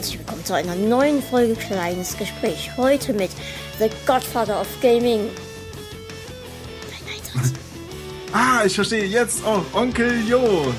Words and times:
herzlich 0.00 0.18
willkommen 0.18 0.44
zu 0.46 0.54
einer 0.54 0.74
neuen 0.76 1.22
Folge 1.22 1.54
Kleines 1.56 2.16
Gespräch. 2.16 2.70
Heute 2.78 3.12
mit 3.12 3.30
The 3.78 3.90
Godfather 4.06 4.58
of 4.58 4.66
Gaming. 4.80 5.28
Ah, 8.32 8.64
ich 8.64 8.76
verstehe 8.76 9.04
jetzt 9.04 9.44
auch 9.44 9.62
Onkel 9.74 10.26
Jo. 10.26 10.72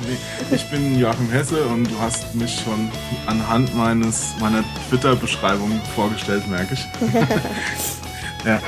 Ich 0.49 0.67
bin 0.71 0.97
Joachim 0.97 1.29
Hesse 1.29 1.63
und 1.65 1.83
du 1.83 1.99
hast 1.99 2.33
mich 2.33 2.61
schon 2.61 2.91
anhand 3.27 3.75
meines 3.75 4.31
meiner 4.39 4.63
Twitter-Beschreibung 4.89 5.79
vorgestellt, 5.93 6.47
merke 6.47 6.73
ich. 6.73 6.87
ja, 8.43 8.59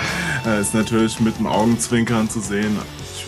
äh, 0.45 0.61
ist 0.61 0.75
natürlich 0.75 1.19
mit 1.19 1.35
dem 1.39 1.47
Augenzwinkern 1.47 2.29
zu 2.29 2.41
sehen, 2.41 2.77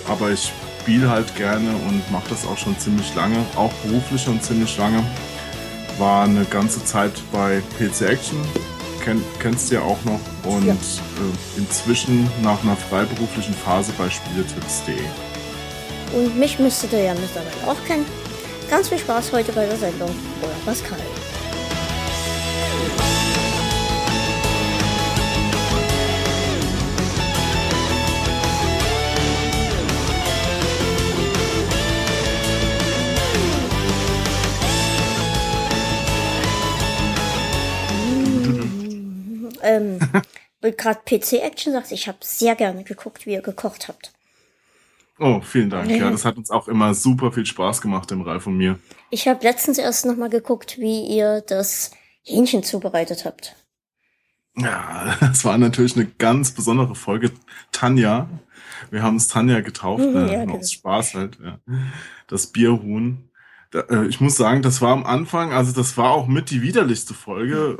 aber 0.08 0.30
ich 0.30 0.54
spiele 0.80 1.10
halt 1.10 1.36
gerne 1.36 1.72
und 1.88 2.04
mache 2.12 2.30
das 2.30 2.46
auch 2.46 2.60
schon 2.60 2.78
ziemlich 2.78 3.16
lange, 3.16 3.44
auch 3.56 3.74
beruflich 3.84 4.22
schon 4.22 4.40
ziemlich 4.42 4.78
lange 4.78 5.04
war 5.98 6.24
eine 6.24 6.46
ganze 6.46 6.84
Zeit 6.84 7.12
bei 7.32 7.62
PC 7.78 8.10
Action, 8.10 8.38
Ken, 9.04 9.24
kennst 9.40 9.70
du 9.70 9.76
ja 9.76 9.82
auch 9.82 10.04
noch, 10.04 10.20
und 10.44 10.66
ja. 10.66 10.74
äh, 10.74 11.58
inzwischen 11.58 12.30
nach 12.42 12.62
einer 12.64 12.76
freiberuflichen 12.76 13.54
Phase 13.54 13.92
bei 13.98 14.10
Spieletipps.de. 14.10 14.96
Und 16.16 16.38
mich 16.38 16.60
müsstet 16.60 16.94
ihr 16.94 17.04
ja 17.04 17.14
mittlerweile 17.14 17.72
auch 17.72 17.84
kennen. 17.86 18.06
Ganz 18.70 18.90
viel 18.90 19.00
Spaß 19.00 19.32
heute 19.32 19.52
bei 19.52 19.66
der 19.66 19.78
Sendung. 19.78 20.10
Oder 20.42 20.56
Pascal. 20.66 21.00
Ähm, 39.66 40.00
gerade 40.62 41.00
PC-Action 41.06 41.74
sagt, 41.74 41.92
ich 41.92 42.08
habe 42.08 42.18
sehr 42.22 42.56
gerne 42.56 42.84
geguckt, 42.84 43.26
wie 43.26 43.34
ihr 43.34 43.42
gekocht 43.42 43.88
habt. 43.88 44.14
Oh, 45.18 45.40
vielen 45.42 45.70
Dank. 45.70 45.90
Ja, 45.90 46.12
das 46.12 46.26
hat 46.26 46.36
uns 46.36 46.52
auch 46.52 46.68
immer 46.68 46.94
super 46.94 47.32
viel 47.32 47.46
Spaß 47.46 47.82
gemacht, 47.82 48.12
dem 48.12 48.22
Ralf 48.22 48.48
und 48.48 48.58
mir. 48.58 48.80
Ich 49.12 49.28
habe 49.28 49.44
letztens 49.44 49.78
erst 49.78 50.06
nochmal 50.06 50.30
geguckt, 50.30 50.78
wie 50.78 51.06
ihr 51.08 51.42
das 51.42 51.92
Hähnchen 52.24 52.64
zubereitet 52.64 53.24
habt. 53.24 53.56
Ja, 54.58 55.16
das 55.20 55.46
war 55.46 55.58
natürlich 55.58 55.96
eine 55.96 56.06
ganz 56.06 56.52
besondere 56.52 56.96
Folge. 56.96 57.32
Tanja, 57.72 58.30
wir 58.92 59.04
haben 59.04 59.16
es 59.16 59.30
Tanja 59.30 59.62
getauft, 59.62 60.04
mhm, 60.04 60.14
ne? 60.14 60.34
ja, 60.34 60.46
genau. 60.46 60.58
aus 60.58 60.74
Spaß 60.74 61.14
halt. 61.14 61.38
Ja. 61.44 61.60
Das 62.28 62.48
Bierhuhn. 62.48 63.30
Da, 63.72 63.82
äh, 63.90 64.08
ich 64.08 64.20
muss 64.20 64.36
sagen, 64.36 64.62
das 64.62 64.82
war 64.82 64.92
am 64.92 65.06
Anfang, 65.06 65.54
also 65.54 65.72
das 65.72 65.98
war 65.98 66.12
auch 66.12 66.28
mit 66.28 66.50
die 66.50 66.62
widerlichste 66.62 67.14
Folge 67.14 67.78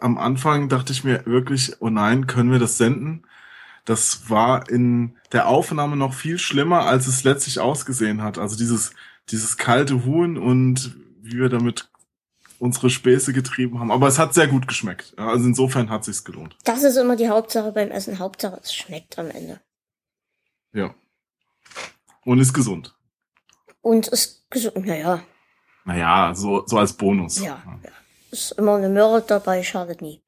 am 0.00 0.18
Anfang 0.18 0.68
dachte 0.68 0.92
ich 0.92 1.04
mir 1.04 1.26
wirklich, 1.26 1.80
oh 1.80 1.90
nein, 1.90 2.26
können 2.26 2.50
wir 2.50 2.58
das 2.58 2.78
senden? 2.78 3.24
Das 3.84 4.30
war 4.30 4.68
in 4.70 5.16
der 5.32 5.48
Aufnahme 5.48 5.96
noch 5.96 6.14
viel 6.14 6.38
schlimmer, 6.38 6.86
als 6.86 7.06
es 7.06 7.24
letztlich 7.24 7.60
ausgesehen 7.60 8.22
hat. 8.22 8.38
Also 8.38 8.56
dieses, 8.56 8.92
dieses 9.30 9.56
kalte 9.56 10.04
Huhn 10.04 10.38
und 10.38 10.96
wie 11.20 11.38
wir 11.38 11.48
damit 11.48 11.90
unsere 12.58 12.88
Späße 12.88 13.32
getrieben 13.32 13.78
haben. 13.78 13.90
Aber 13.90 14.08
es 14.08 14.18
hat 14.18 14.32
sehr 14.32 14.48
gut 14.48 14.66
geschmeckt. 14.66 15.12
Also 15.18 15.46
insofern 15.46 15.90
hat 15.90 16.04
sich's 16.04 16.24
gelohnt. 16.24 16.56
Das 16.64 16.82
ist 16.82 16.96
immer 16.96 17.16
die 17.16 17.28
Hauptsache 17.28 17.72
beim 17.72 17.90
Essen. 17.90 18.18
Hauptsache 18.18 18.58
es 18.62 18.74
schmeckt 18.74 19.18
am 19.18 19.30
Ende. 19.30 19.60
Ja. 20.72 20.94
Und 22.24 22.40
ist 22.40 22.54
gesund. 22.54 22.94
Und 23.82 24.08
ist 24.08 24.48
gesund, 24.50 24.86
naja. 24.86 25.22
Naja, 25.84 26.34
so, 26.34 26.66
so 26.66 26.78
als 26.78 26.94
Bonus. 26.94 27.38
Ja, 27.38 27.62
ja. 27.82 27.90
Ist 28.34 28.50
immer 28.58 28.74
eine 28.74 28.88
Möhre 28.88 29.22
dabei, 29.22 29.62
schadet 29.62 30.02
nie. 30.02 30.20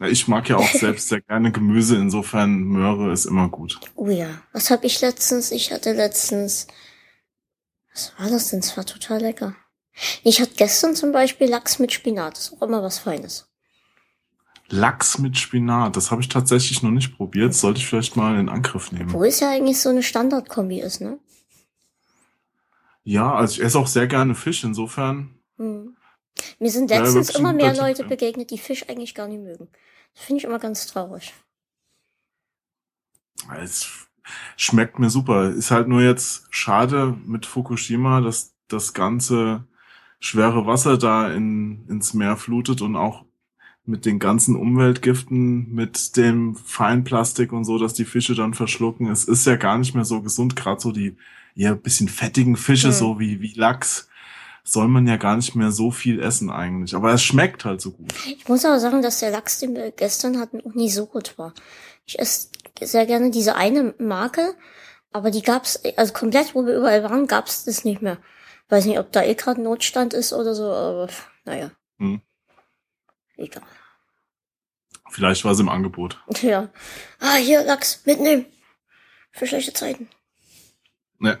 Ich 0.00 0.26
mag 0.26 0.48
ja 0.48 0.56
auch 0.56 0.68
selbst 0.72 1.08
sehr 1.08 1.20
gerne 1.20 1.52
Gemüse, 1.52 1.94
insofern 1.94 2.58
Möhre 2.58 3.12
ist 3.12 3.24
immer 3.24 3.48
gut. 3.48 3.78
Oh 3.94 4.08
ja, 4.08 4.42
was 4.52 4.72
habe 4.72 4.84
ich 4.84 5.00
letztens? 5.00 5.52
Ich 5.52 5.72
hatte 5.72 5.92
letztens, 5.92 6.66
was 7.92 8.12
war 8.18 8.28
das 8.28 8.50
denn? 8.50 8.58
Es 8.58 8.76
war 8.76 8.84
total 8.84 9.20
lecker. 9.20 9.54
Ich 10.24 10.40
hatte 10.40 10.54
gestern 10.56 10.96
zum 10.96 11.12
Beispiel 11.12 11.48
Lachs 11.48 11.78
mit 11.78 11.92
Spinat, 11.92 12.36
das 12.36 12.48
ist 12.48 12.54
auch 12.54 12.62
immer 12.62 12.82
was 12.82 12.98
Feines. 12.98 13.48
Lachs 14.68 15.18
mit 15.18 15.38
Spinat, 15.38 15.96
das 15.96 16.10
habe 16.10 16.20
ich 16.20 16.28
tatsächlich 16.28 16.82
noch 16.82 16.90
nicht 16.90 17.16
probiert, 17.16 17.54
sollte 17.54 17.78
ich 17.78 17.86
vielleicht 17.86 18.16
mal 18.16 18.40
in 18.40 18.48
Angriff 18.48 18.90
nehmen. 18.90 19.12
Wo 19.12 19.22
es 19.22 19.38
ja 19.38 19.50
eigentlich 19.50 19.80
so 19.80 19.90
eine 19.90 20.02
Standardkombi 20.02 20.80
ist, 20.80 21.00
ne? 21.00 21.20
Ja, 23.04 23.36
also 23.36 23.52
ich 23.52 23.64
esse 23.64 23.78
auch 23.78 23.86
sehr 23.86 24.08
gerne 24.08 24.34
Fisch, 24.34 24.64
insofern. 24.64 25.38
Hm. 25.58 25.93
Mir 26.58 26.70
sind 26.70 26.90
letztens 26.90 27.32
ja, 27.32 27.38
immer 27.38 27.52
mehr 27.52 27.74
Leute 27.76 28.04
begegnet, 28.04 28.50
die 28.50 28.58
Fisch 28.58 28.88
eigentlich 28.88 29.14
gar 29.14 29.28
nicht 29.28 29.42
mögen. 29.42 29.68
Das 30.14 30.24
finde 30.24 30.38
ich 30.38 30.44
immer 30.44 30.58
ganz 30.58 30.86
traurig. 30.86 31.32
Es 33.60 34.08
schmeckt 34.56 34.98
mir 34.98 35.10
super. 35.10 35.50
Ist 35.50 35.70
halt 35.70 35.88
nur 35.88 36.02
jetzt 36.02 36.46
schade 36.50 37.16
mit 37.26 37.46
Fukushima, 37.46 38.20
dass 38.20 38.54
das 38.68 38.94
ganze 38.94 39.64
schwere 40.20 40.66
Wasser 40.66 40.96
da 40.96 41.30
in, 41.30 41.86
ins 41.88 42.14
Meer 42.14 42.36
flutet 42.36 42.80
und 42.80 42.96
auch 42.96 43.24
mit 43.86 44.06
den 44.06 44.18
ganzen 44.18 44.56
Umweltgiften, 44.56 45.74
mit 45.74 46.16
dem 46.16 46.56
Feinplastik 46.56 47.52
und 47.52 47.64
so, 47.64 47.78
dass 47.78 47.92
die 47.92 48.06
Fische 48.06 48.34
dann 48.34 48.54
verschlucken. 48.54 49.08
Es 49.08 49.24
ist 49.24 49.46
ja 49.46 49.56
gar 49.56 49.76
nicht 49.76 49.94
mehr 49.94 50.06
so 50.06 50.22
gesund, 50.22 50.56
gerade 50.56 50.80
so 50.80 50.90
die 50.90 51.16
eher 51.54 51.74
bisschen 51.74 52.08
fettigen 52.08 52.56
Fische, 52.56 52.88
mhm. 52.88 52.92
so 52.92 53.20
wie, 53.20 53.42
wie 53.42 53.52
Lachs 53.52 54.08
soll 54.64 54.88
man 54.88 55.06
ja 55.06 55.16
gar 55.16 55.36
nicht 55.36 55.54
mehr 55.54 55.70
so 55.70 55.90
viel 55.90 56.20
essen 56.20 56.50
eigentlich. 56.50 56.94
Aber 56.94 57.12
es 57.12 57.22
schmeckt 57.22 57.64
halt 57.64 57.80
so 57.80 57.92
gut. 57.92 58.12
Ich 58.26 58.48
muss 58.48 58.64
aber 58.64 58.80
sagen, 58.80 59.02
dass 59.02 59.20
der 59.20 59.30
Lachs, 59.30 59.58
den 59.58 59.74
wir 59.74 59.90
gestern 59.92 60.40
hatten, 60.40 60.60
auch 60.62 60.74
nie 60.74 60.90
so 60.90 61.06
gut 61.06 61.36
war. 61.38 61.52
Ich 62.06 62.18
esse 62.18 62.48
sehr 62.80 63.06
gerne 63.06 63.30
diese 63.30 63.54
eine 63.54 63.94
Marke, 63.98 64.54
aber 65.12 65.30
die 65.30 65.42
gab's, 65.42 65.80
also 65.96 66.12
komplett, 66.12 66.54
wo 66.54 66.66
wir 66.66 66.76
überall 66.76 67.02
waren, 67.04 67.26
gab's 67.26 67.64
das 67.64 67.84
nicht 67.84 68.02
mehr. 68.02 68.18
Weiß 68.68 68.86
nicht, 68.86 68.98
ob 68.98 69.12
da 69.12 69.22
eh 69.22 69.34
gerade 69.34 69.60
Notstand 69.60 70.14
ist 70.14 70.32
oder 70.32 70.54
so, 70.54 70.64
aber 70.72 71.08
naja. 71.44 71.70
Hm. 71.98 72.22
Egal. 73.36 73.62
Vielleicht 75.10 75.44
war 75.44 75.52
es 75.52 75.60
im 75.60 75.68
Angebot. 75.68 76.20
Ja. 76.40 76.70
Ah, 77.20 77.36
hier, 77.36 77.62
Lachs, 77.62 78.00
mitnehmen. 78.04 78.46
Für 79.30 79.46
schlechte 79.46 79.72
Zeiten. 79.72 80.08
Ne. 81.18 81.40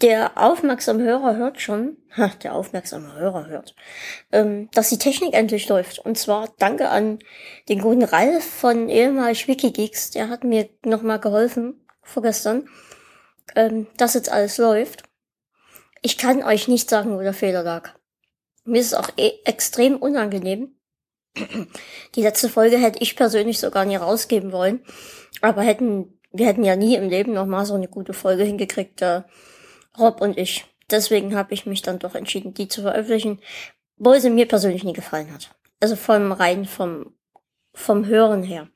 Der 0.00 0.38
aufmerksame 0.38 1.02
Hörer 1.02 1.36
hört 1.36 1.60
schon, 1.60 1.96
ha, 2.16 2.28
der 2.42 2.54
aufmerksame 2.54 3.14
Hörer 3.14 3.46
hört, 3.46 3.74
ähm, 4.30 4.70
dass 4.72 4.90
die 4.90 4.98
Technik 4.98 5.34
endlich 5.34 5.68
läuft. 5.68 5.98
Und 5.98 6.16
zwar 6.16 6.54
danke 6.58 6.88
an 6.88 7.18
den 7.68 7.80
guten 7.80 8.04
Ralf 8.04 8.44
von 8.44 8.88
ehemalig 8.88 9.48
Wikigeeks, 9.48 10.10
der 10.12 10.28
hat 10.28 10.44
mir 10.44 10.68
nochmal 10.84 11.18
geholfen, 11.18 11.84
vorgestern, 12.02 12.68
ähm, 13.56 13.88
dass 13.96 14.14
jetzt 14.14 14.30
alles 14.30 14.58
läuft. 14.58 15.02
Ich 16.00 16.16
kann 16.16 16.44
euch 16.44 16.68
nicht 16.68 16.88
sagen, 16.88 17.16
wo 17.16 17.20
der 17.20 17.34
Fehler 17.34 17.64
lag. 17.64 17.94
Mir 18.64 18.80
ist 18.80 18.88
es 18.88 18.94
auch 18.94 19.10
e 19.16 19.32
extrem 19.44 19.96
unangenehm. 19.96 20.76
Die 22.14 22.22
letzte 22.22 22.48
Folge 22.48 22.78
hätte 22.78 23.02
ich 23.02 23.16
persönlich 23.16 23.58
sogar 23.58 23.84
nie 23.84 23.96
rausgeben 23.96 24.52
wollen. 24.52 24.84
Aber 25.40 25.62
hätten, 25.62 26.20
wir 26.30 26.46
hätten 26.46 26.64
ja 26.64 26.76
nie 26.76 26.94
im 26.94 27.08
Leben 27.08 27.32
nochmal 27.32 27.66
so 27.66 27.74
eine 27.74 27.88
gute 27.88 28.12
Folge 28.12 28.44
hingekriegt. 28.44 29.02
Äh, 29.02 29.22
Rob 29.98 30.20
und 30.20 30.38
ich. 30.38 30.66
Deswegen 30.90 31.34
habe 31.34 31.52
ich 31.54 31.66
mich 31.66 31.82
dann 31.82 31.98
doch 31.98 32.14
entschieden, 32.14 32.54
die 32.54 32.68
zu 32.68 32.82
veröffentlichen, 32.82 33.40
wo 33.96 34.14
sie 34.14 34.30
mir 34.30 34.46
persönlich 34.46 34.84
nie 34.84 34.92
gefallen 34.92 35.32
hat. 35.32 35.54
Also 35.80 35.96
vom 35.96 36.32
rein 36.32 36.64
vom 36.64 37.14
vom 37.74 38.06
Hören 38.06 38.42
her. 38.42 38.68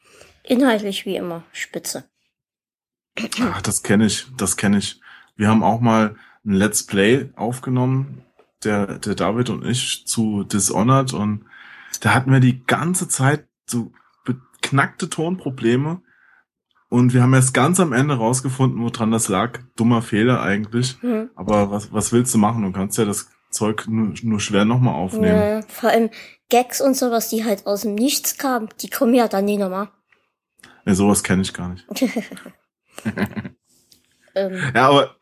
Inhaltlich 0.45 1.07
wie 1.07 1.17
immer 1.17 1.45
spitze. 1.53 2.05
Ach, 3.41 3.63
das 3.63 3.83
kenne 3.83 4.07
ich, 4.07 4.27
das 4.37 4.57
kenne 4.57 4.79
ich. 4.79 5.01
Wir 5.37 5.49
haben 5.49 5.63
auch 5.63 5.81
mal 5.81 6.17
ein 6.45 6.55
Let's 6.55 6.87
Play 6.87 7.31
aufgenommen, 7.37 8.25
der, 8.65 8.99
der 8.99 9.15
David 9.15 9.51
und 9.51 9.67
ich 9.67 10.07
zu 10.07 10.45
Dishonored 10.45 11.13
und 11.13 11.45
da 12.01 12.15
hatten 12.15 12.33
wir 12.33 12.41
die 12.41 12.65
ganze 12.65 13.09
Zeit 13.09 13.47
so 13.67 13.93
beknackte 14.25 15.09
Tonprobleme 15.09 16.03
und 16.93 17.15
wir 17.15 17.23
haben 17.23 17.33
erst 17.33 17.55
ganz 17.55 17.81
am 17.81 17.95
Ende 17.95 18.19
rausgefunden, 18.19 18.83
woran 18.83 19.11
das 19.11 19.29
lag. 19.29 19.61
Dummer 19.77 20.03
Fehler 20.03 20.43
eigentlich. 20.43 21.03
Mhm. 21.03 21.31
Aber 21.35 21.71
was, 21.71 21.91
was 21.91 22.13
willst 22.13 22.35
du 22.35 22.39
machen? 22.39 22.63
Du 22.63 22.71
kannst 22.71 22.99
ja 22.99 23.07
das 23.07 23.31
Zeug 23.51 23.87
nur, 23.89 24.13
nur 24.23 24.41
schwer 24.41 24.67
nochmal 24.67 24.93
aufnehmen. 24.93 25.39
Ja, 25.39 25.63
vor 25.63 25.89
allem 25.89 26.11
Gags 26.51 26.83
und 26.83 26.95
sowas, 26.95 27.31
die 27.31 27.47
halt 27.47 27.67
aus 27.67 27.81
dem 27.81 27.95
Nichts 27.95 28.37
kamen, 28.37 28.69
die 28.83 28.91
kommen 28.91 29.15
ja 29.15 29.27
dann 29.27 29.47
nie 29.47 29.57
nochmal. 29.57 29.89
Ja, 30.85 30.95
sowas 30.95 31.23
kenne 31.23 31.41
ich 31.41 31.55
gar 31.55 31.71
nicht. 31.71 31.87
ähm. 34.35 34.61
Ja, 34.75 34.91
aber 34.91 35.17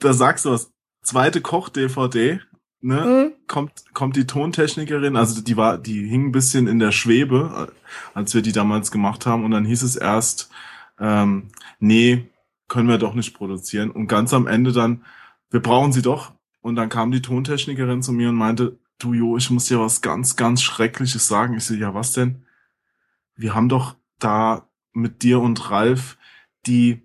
da 0.00 0.12
sagst 0.14 0.46
du 0.46 0.50
was. 0.50 0.72
Zweite 1.04 1.40
Koch-DVD, 1.40 2.40
ne? 2.80 3.00
Mhm. 3.04 3.46
Kommt, 3.46 3.84
kommt 3.94 4.16
die 4.16 4.26
Tontechnikerin, 4.26 5.14
also 5.14 5.42
die 5.42 5.56
war, 5.56 5.78
die 5.78 6.08
hing 6.08 6.30
ein 6.30 6.32
bisschen 6.32 6.66
in 6.66 6.80
der 6.80 6.90
Schwebe, 6.90 7.72
als 8.14 8.34
wir 8.34 8.42
die 8.42 8.50
damals 8.50 8.90
gemacht 8.90 9.26
haben. 9.26 9.44
Und 9.44 9.52
dann 9.52 9.64
hieß 9.64 9.84
es 9.84 9.94
erst, 9.94 10.50
ähm, 10.98 11.48
nee, 11.78 12.30
können 12.68 12.88
wir 12.88 12.98
doch 12.98 13.14
nicht 13.14 13.34
produzieren. 13.34 13.90
Und 13.90 14.08
ganz 14.08 14.32
am 14.32 14.46
Ende 14.46 14.72
dann, 14.72 15.04
wir 15.50 15.60
brauchen 15.60 15.92
sie 15.92 16.02
doch. 16.02 16.32
Und 16.60 16.76
dann 16.76 16.88
kam 16.88 17.10
die 17.10 17.22
Tontechnikerin 17.22 18.02
zu 18.02 18.12
mir 18.12 18.30
und 18.30 18.36
meinte, 18.36 18.78
du 18.98 19.12
Jo, 19.12 19.36
ich 19.36 19.50
muss 19.50 19.66
dir 19.66 19.80
was 19.80 20.00
ganz, 20.00 20.36
ganz 20.36 20.62
Schreckliches 20.62 21.28
sagen. 21.28 21.56
Ich 21.56 21.64
so, 21.64 21.74
ja, 21.74 21.94
was 21.94 22.12
denn? 22.12 22.44
Wir 23.36 23.54
haben 23.54 23.68
doch 23.68 23.96
da 24.18 24.68
mit 24.92 25.22
dir 25.22 25.40
und 25.40 25.70
Ralf 25.70 26.16
die 26.66 27.02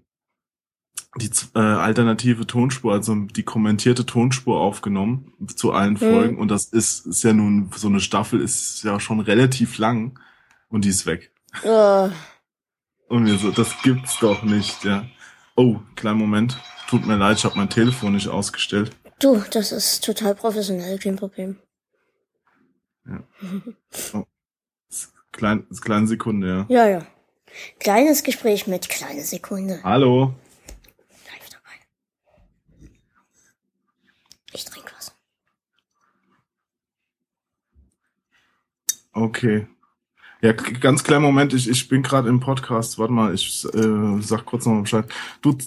die 1.17 1.31
äh, 1.55 1.59
alternative 1.59 2.45
Tonspur, 2.45 2.93
also 2.93 3.15
die 3.15 3.43
kommentierte 3.43 4.05
Tonspur 4.05 4.59
aufgenommen 4.59 5.33
zu 5.55 5.71
allen 5.71 5.93
mhm. 5.93 5.97
Folgen. 5.97 6.37
Und 6.37 6.49
das 6.49 6.65
ist, 6.65 7.07
ist 7.07 7.23
ja 7.23 7.33
nun, 7.33 7.71
so 7.75 7.87
eine 7.87 7.99
Staffel 7.99 8.39
ist 8.39 8.83
ja 8.83 8.99
schon 8.99 9.19
relativ 9.19 9.79
lang 9.79 10.19
und 10.69 10.85
die 10.85 10.89
ist 10.89 11.07
weg. 11.07 11.31
Oh. 11.63 12.09
Und 13.09 13.25
wir 13.25 13.37
so, 13.37 13.51
das 13.51 13.81
gibt's 13.81 14.19
doch 14.19 14.43
nicht, 14.43 14.85
ja. 14.85 15.05
Oh, 15.55 15.79
kleinen 15.95 16.19
Moment. 16.19 16.59
Tut 16.87 17.05
mir 17.05 17.17
leid, 17.17 17.37
ich 17.37 17.43
habe 17.43 17.57
mein 17.57 17.69
Telefon 17.69 18.13
nicht 18.13 18.27
ausgestellt. 18.27 18.95
Du, 19.19 19.43
das 19.51 19.71
ist 19.71 20.05
total 20.05 20.35
professionell, 20.35 20.97
kein 20.99 21.15
Problem. 21.15 21.57
Ja. 23.05 23.23
Oh. 24.13 24.25
Klein, 25.31 25.67
kleine 25.81 26.07
Sekunde, 26.07 26.47
ja. 26.47 26.65
Ja, 26.69 26.87
ja. 26.87 27.05
Kleines 27.79 28.23
Gespräch 28.23 28.67
mit 28.67 28.89
kleine 28.89 29.23
Sekunde. 29.23 29.79
Hallo. 29.83 30.35
Live 31.25 31.49
dabei. 31.49 32.89
Ich 34.53 34.65
trinke 34.65 34.91
was. 34.95 35.15
Okay. 39.13 39.67
Ja, 40.41 40.53
ganz 40.53 41.03
kleinen 41.03 41.23
Moment, 41.23 41.53
ich, 41.53 41.69
ich 41.69 41.89
bin 41.89 42.01
gerade 42.01 42.29
im 42.29 42.39
Podcast. 42.39 42.97
Warte 42.97 43.11
mal, 43.11 43.33
ich 43.33 43.65
äh, 43.73 44.21
sag 44.21 44.45
kurz 44.45 44.65
noch 44.65 44.73
mal 44.73 44.81
Bescheid. 44.83 45.05
Du, 45.41 45.57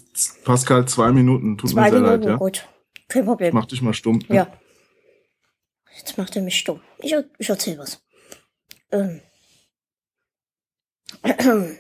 Pascal, 0.45 0.89
zwei 0.89 1.13
Minuten. 1.13 1.59
Tut 1.59 1.71
zwei 1.71 1.83
mir 1.83 1.91
sehr 1.91 2.01
Minuten, 2.01 2.23
leid, 2.23 2.31
ja? 2.31 2.37
gut. 2.37 2.69
Kein 3.09 3.27
Problem. 3.27 3.49
Ich 3.49 3.55
mach 3.55 3.67
dich 3.67 3.83
mal 3.83 3.93
stumm. 3.93 4.21
Ne? 4.29 4.37
Ja. 4.37 4.53
Jetzt 5.97 6.17
macht 6.17 6.35
er 6.37 6.43
mich 6.43 6.59
stumm. 6.59 6.81
Ich, 6.99 7.15
ich 7.39 7.51
erzähl 7.51 7.77
was. 7.79 8.03
Ähm. 8.91 9.21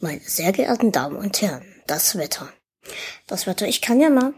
Meine 0.00 0.20
sehr 0.20 0.52
geehrten 0.52 0.90
Damen 0.90 1.16
und 1.16 1.40
Herren, 1.40 1.64
das 1.86 2.18
Wetter. 2.18 2.52
Das 3.28 3.46
Wetter, 3.46 3.68
ich 3.68 3.80
kann 3.80 4.00
ja 4.00 4.10
mal. 4.10 4.34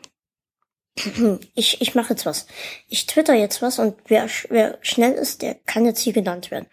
Ich, 1.54 1.80
ich 1.80 1.94
mache 1.94 2.10
jetzt 2.10 2.26
was. 2.26 2.46
Ich 2.88 3.06
twitter 3.06 3.34
jetzt 3.34 3.62
was 3.62 3.78
und 3.78 3.96
wer, 4.06 4.28
wer 4.48 4.78
schnell 4.82 5.12
ist, 5.12 5.40
der 5.40 5.54
kann 5.54 5.86
jetzt 5.86 6.00
hier 6.00 6.12
genannt 6.12 6.50
werden. 6.50 6.66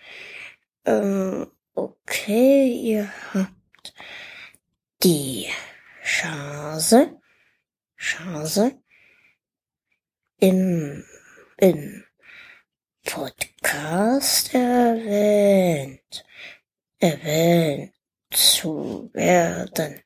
Ähm, 0.88 1.52
okay, 1.76 2.70
ihr 2.70 3.12
habt 3.34 3.94
die 5.04 5.48
Chance, 6.02 7.20
Chance 7.98 8.82
im, 10.40 11.04
im 11.58 12.06
Podcast 13.04 14.54
erwähnt 14.54 16.26
erwähnt 17.00 17.94
zu 18.32 19.10
werden. 19.14 20.02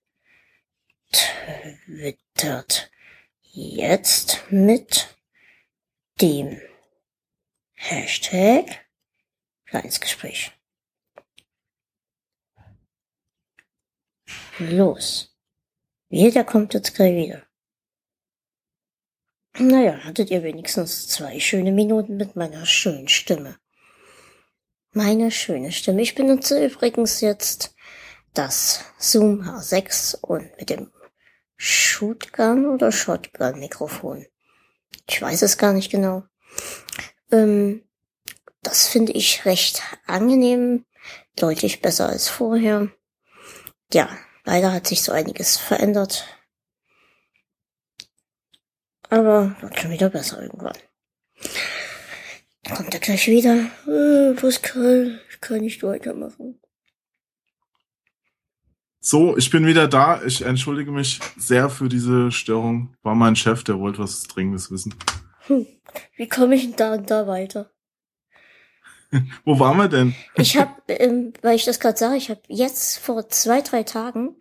Twittert 1.12 2.92
jetzt 3.44 4.40
mit 4.50 5.16
dem 6.22 6.60
Hashtag 7.74 8.66
kleines 9.66 10.00
Gespräch. 10.00 10.52
Los. 14.70 15.36
Jeder 16.10 16.44
kommt 16.44 16.76
jetzt 16.76 16.94
gleich 16.94 17.16
wieder. 17.16 17.42
Naja, 19.58 20.04
hattet 20.04 20.30
ihr 20.30 20.44
wenigstens 20.44 21.08
zwei 21.08 21.40
schöne 21.40 21.72
Minuten 21.72 22.16
mit 22.16 22.36
meiner 22.36 22.66
schönen 22.68 23.08
Stimme. 23.08 23.58
Meine 24.92 25.32
schöne 25.32 25.72
Stimme. 25.72 26.04
Ich 26.04 26.14
benutze 26.14 26.64
übrigens 26.64 27.22
jetzt 27.22 27.74
das 28.36 28.86
Zoom 29.00 29.42
H6 29.42 30.20
und 30.22 30.56
mit 30.58 30.70
dem 30.70 30.92
Shootgun 31.58 32.68
oder 32.68 32.92
Shotgun 32.92 33.60
Mikrofon. 33.60 34.28
Ich 35.10 35.20
weiß 35.20 35.42
es 35.42 35.58
gar 35.58 35.74
nicht 35.74 35.90
genau. 35.90 36.24
Ähm, 37.32 37.84
das 38.62 38.88
finde 38.88 39.14
ich 39.14 39.44
recht 39.46 39.82
angenehm, 40.06 40.86
deutlich 41.36 41.82
besser 41.82 42.10
als 42.10 42.30
vorher. 42.30 42.90
Ja, 43.92 44.08
leider 44.44 44.72
hat 44.72 44.88
sich 44.88 45.02
so 45.02 45.12
einiges 45.12 45.58
verändert. 45.58 46.26
Aber 49.10 49.56
wird 49.62 49.80
schon 49.80 49.92
wieder 49.92 50.10
besser 50.10 50.42
irgendwann. 50.42 50.78
Kommt 52.74 52.94
er 52.94 53.00
gleich 53.00 53.28
wieder? 53.28 53.70
Äh, 53.88 54.34
Pascal, 54.36 55.20
ich 55.30 55.42
kann 55.42 55.62
nicht 55.62 55.84
weitermachen. 55.84 56.60
So, 59.04 59.36
ich 59.36 59.50
bin 59.50 59.66
wieder 59.66 59.88
da. 59.88 60.24
Ich 60.24 60.44
entschuldige 60.44 60.92
mich 60.92 61.20
sehr 61.36 61.70
für 61.70 61.90
diese 61.90 62.32
Störung. 62.32 62.96
War 63.02 63.16
mein 63.16 63.36
Chef, 63.36 63.64
der 63.64 63.80
wollte 63.80 64.00
was 64.00 64.24
Dringendes 64.24 64.70
wissen. 64.70 64.94
Hm. 65.48 65.66
Wie 66.16 66.30
komme 66.30 66.56
ich 66.56 66.68
denn 66.68 66.76
da 66.76 66.94
und 66.94 67.10
da 67.10 67.26
weiter? 67.26 67.72
Wo 69.46 69.60
waren 69.60 69.78
wir 69.78 69.88
denn? 69.88 70.16
ich 70.36 70.58
habe, 70.58 70.72
ähm, 70.88 71.34
weil 71.42 71.56
ich 71.56 71.66
das 71.66 71.80
gerade 71.80 71.98
sage, 71.98 72.16
ich 72.16 72.30
habe 72.30 72.42
jetzt 72.48 73.00
vor 73.00 73.28
zwei, 73.30 73.62
drei 73.62 73.84
Tagen 73.84 74.36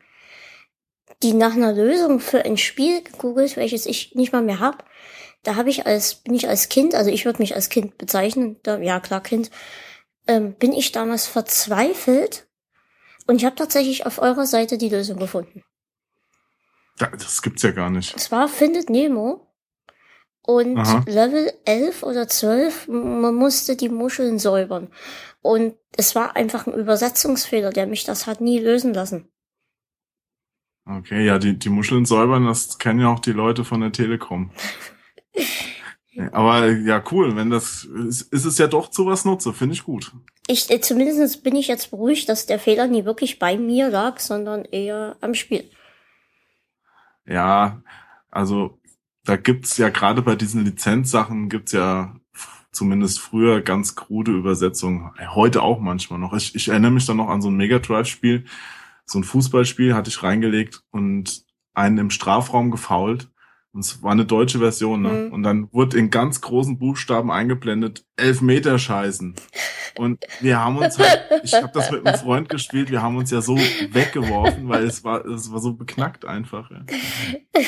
die 1.23 1.35
nach 1.35 1.53
einer 1.53 1.73
Lösung 1.73 2.21
für 2.21 2.45
ein 2.45 2.57
Spiel 2.57 3.03
gegoogelt, 3.03 3.57
welches 3.57 3.87
ich 3.87 4.15
nicht 4.15 4.33
mal 4.33 4.43
mehr 4.43 4.61
hab. 4.61 4.85
Da 5.43 5.57
habe 5.57 5.71
ich 5.71 5.87
als, 5.87 6.17
bin 6.17 6.35
ich 6.35 6.49
als 6.49 6.69
Kind, 6.69 6.95
also 6.95 7.11
ich 7.11 7.25
würde 7.25 7.41
mich 7.41 7.55
als 7.55 7.69
Kind 7.69 7.99
bezeichnen, 7.99 8.57
da, 8.63 8.79
ja 8.79 9.01
klar 9.01 9.23
Kind, 9.23 9.51
ähm, 10.27 10.55
bin 10.55 10.73
ich 10.73 10.93
damals 10.93 11.27
verzweifelt 11.27 12.47
und 13.27 13.37
ich 13.37 13.45
habe 13.45 13.57
tatsächlich 13.57 14.07
auf 14.07 14.19
eurer 14.19 14.47
Seite 14.47 14.79
die 14.79 14.89
Lösung 14.89 15.19
gefunden. 15.19 15.63
Das 16.99 17.41
gibt's 17.41 17.63
ja 17.63 17.71
gar 17.71 17.89
nicht. 17.89 18.15
Es 18.15 18.31
war 18.31 18.49
Findet 18.49 18.91
Nemo. 18.91 19.47
Und 20.43 20.79
Aha. 20.79 21.05
Level 21.07 21.53
11 21.65 22.03
oder 22.03 22.27
12, 22.27 22.89
man 22.89 23.35
musste 23.35 23.77
die 23.77 23.89
Muscheln 23.89 24.39
säubern. 24.39 24.89
Und 25.43 25.75
es 25.97 26.15
war 26.15 26.37
einfach 26.37 26.67
ein 26.67 26.75
Übersetzungsfehler, 26.75 27.71
der 27.71 27.87
mich 27.87 28.05
das 28.05 28.27
hat 28.27 28.41
nie 28.41 28.59
lösen 28.59 28.95
lassen. 28.95 29.29
Okay, 30.87 31.25
ja, 31.25 31.39
die, 31.39 31.59
die 31.59 31.69
Muscheln 31.69 32.05
säubern, 32.05 32.47
das 32.47 32.79
kennen 32.79 33.01
ja 33.01 33.09
auch 33.09 33.21
die 33.21 33.33
Leute 33.33 33.65
von 33.65 33.81
der 33.81 33.93
Telekom. 33.93 34.51
Aber 36.33 36.67
ja, 36.69 37.03
cool, 37.13 37.37
wenn 37.37 37.51
das 37.51 37.85
ist, 37.85 38.23
ist 38.33 38.45
es 38.45 38.59
ja 38.59 38.67
doch 38.67 38.91
zu 38.91 39.07
was 39.07 39.25
nutze, 39.25 39.53
finde 39.53 39.75
ich 39.75 39.85
gut. 39.85 40.13
Ich 40.49 40.69
äh, 40.71 40.81
zumindest 40.81 41.45
bin 41.45 41.55
ich 41.55 41.69
jetzt 41.69 41.91
beruhigt, 41.91 42.29
dass 42.29 42.47
der 42.47 42.59
Fehler 42.59 42.89
nie 42.89 43.05
wirklich 43.05 43.39
bei 43.39 43.57
mir 43.57 43.89
lag, 43.89 44.19
sondern 44.19 44.65
eher 44.65 45.17
am 45.21 45.35
Spiel. 45.35 45.71
Ja, 47.27 47.83
also 48.31 48.80
da 49.31 49.37
gibt's 49.37 49.77
ja 49.77 49.91
gerade 49.91 50.23
bei 50.23 50.35
diesen 50.35 50.65
Lizenzsachen 50.65 51.49
gibt's 51.49 51.71
ja 51.71 52.17
zumindest 52.73 53.21
früher 53.21 53.61
ganz 53.61 53.95
krude 53.95 54.33
Übersetzungen. 54.33 55.13
Heute 55.35 55.63
auch 55.63 55.79
manchmal 55.79 56.19
noch. 56.19 56.33
Ich, 56.33 56.57
ich 56.57 56.69
erinnere 56.69 56.91
mich 56.91 57.07
dann 57.07 57.19
noch 57.19 57.29
an 57.29 57.41
so 57.41 57.49
ein 57.49 57.57
Mega 57.57 57.79
Drive 57.79 58.09
Spiel, 58.09 58.45
so 59.05 59.21
ein 59.21 59.25
Fußballspiel 59.25 59.95
hatte 59.95 60.11
ich 60.11 60.25
reingelegt 60.25 60.83
und 60.91 61.45
einen 61.75 61.99
im 61.99 62.11
Strafraum 62.11 62.73
gefault 62.73 63.29
und 63.73 63.85
es 63.85 64.03
war 64.03 64.11
eine 64.11 64.25
deutsche 64.25 64.59
Version, 64.59 65.03
ne? 65.03 65.09
Mhm. 65.11 65.33
Und 65.33 65.45
dann 65.45 65.73
wurde 65.73 65.97
in 65.97 66.11
ganz 66.11 66.41
großen 66.41 66.77
Buchstaben 66.79 67.31
eingeblendet, 67.31 68.05
elf 68.17 68.41
Meter 68.41 68.81
scheißen. 68.81 69.37
Und 69.97 70.25
wir 70.41 70.59
haben 70.59 70.77
uns 70.79 70.99
halt, 70.99 71.21
ich 71.45 71.55
habe 71.55 71.71
das 71.73 71.93
mit 71.93 72.05
einem 72.05 72.19
Freund 72.19 72.49
gespielt, 72.49 72.91
wir 72.91 73.01
haben 73.01 73.17
uns 73.17 73.31
ja 73.31 73.43
so 73.43 73.57
weggeworfen, 73.57 74.69
weil 74.69 74.85
es 74.85 75.05
war, 75.05 75.25
es 75.25 75.53
war 75.53 75.61
so 75.61 75.75
beknackt 75.75 76.25
einfach. 76.25 76.69
Ja. 76.73 76.81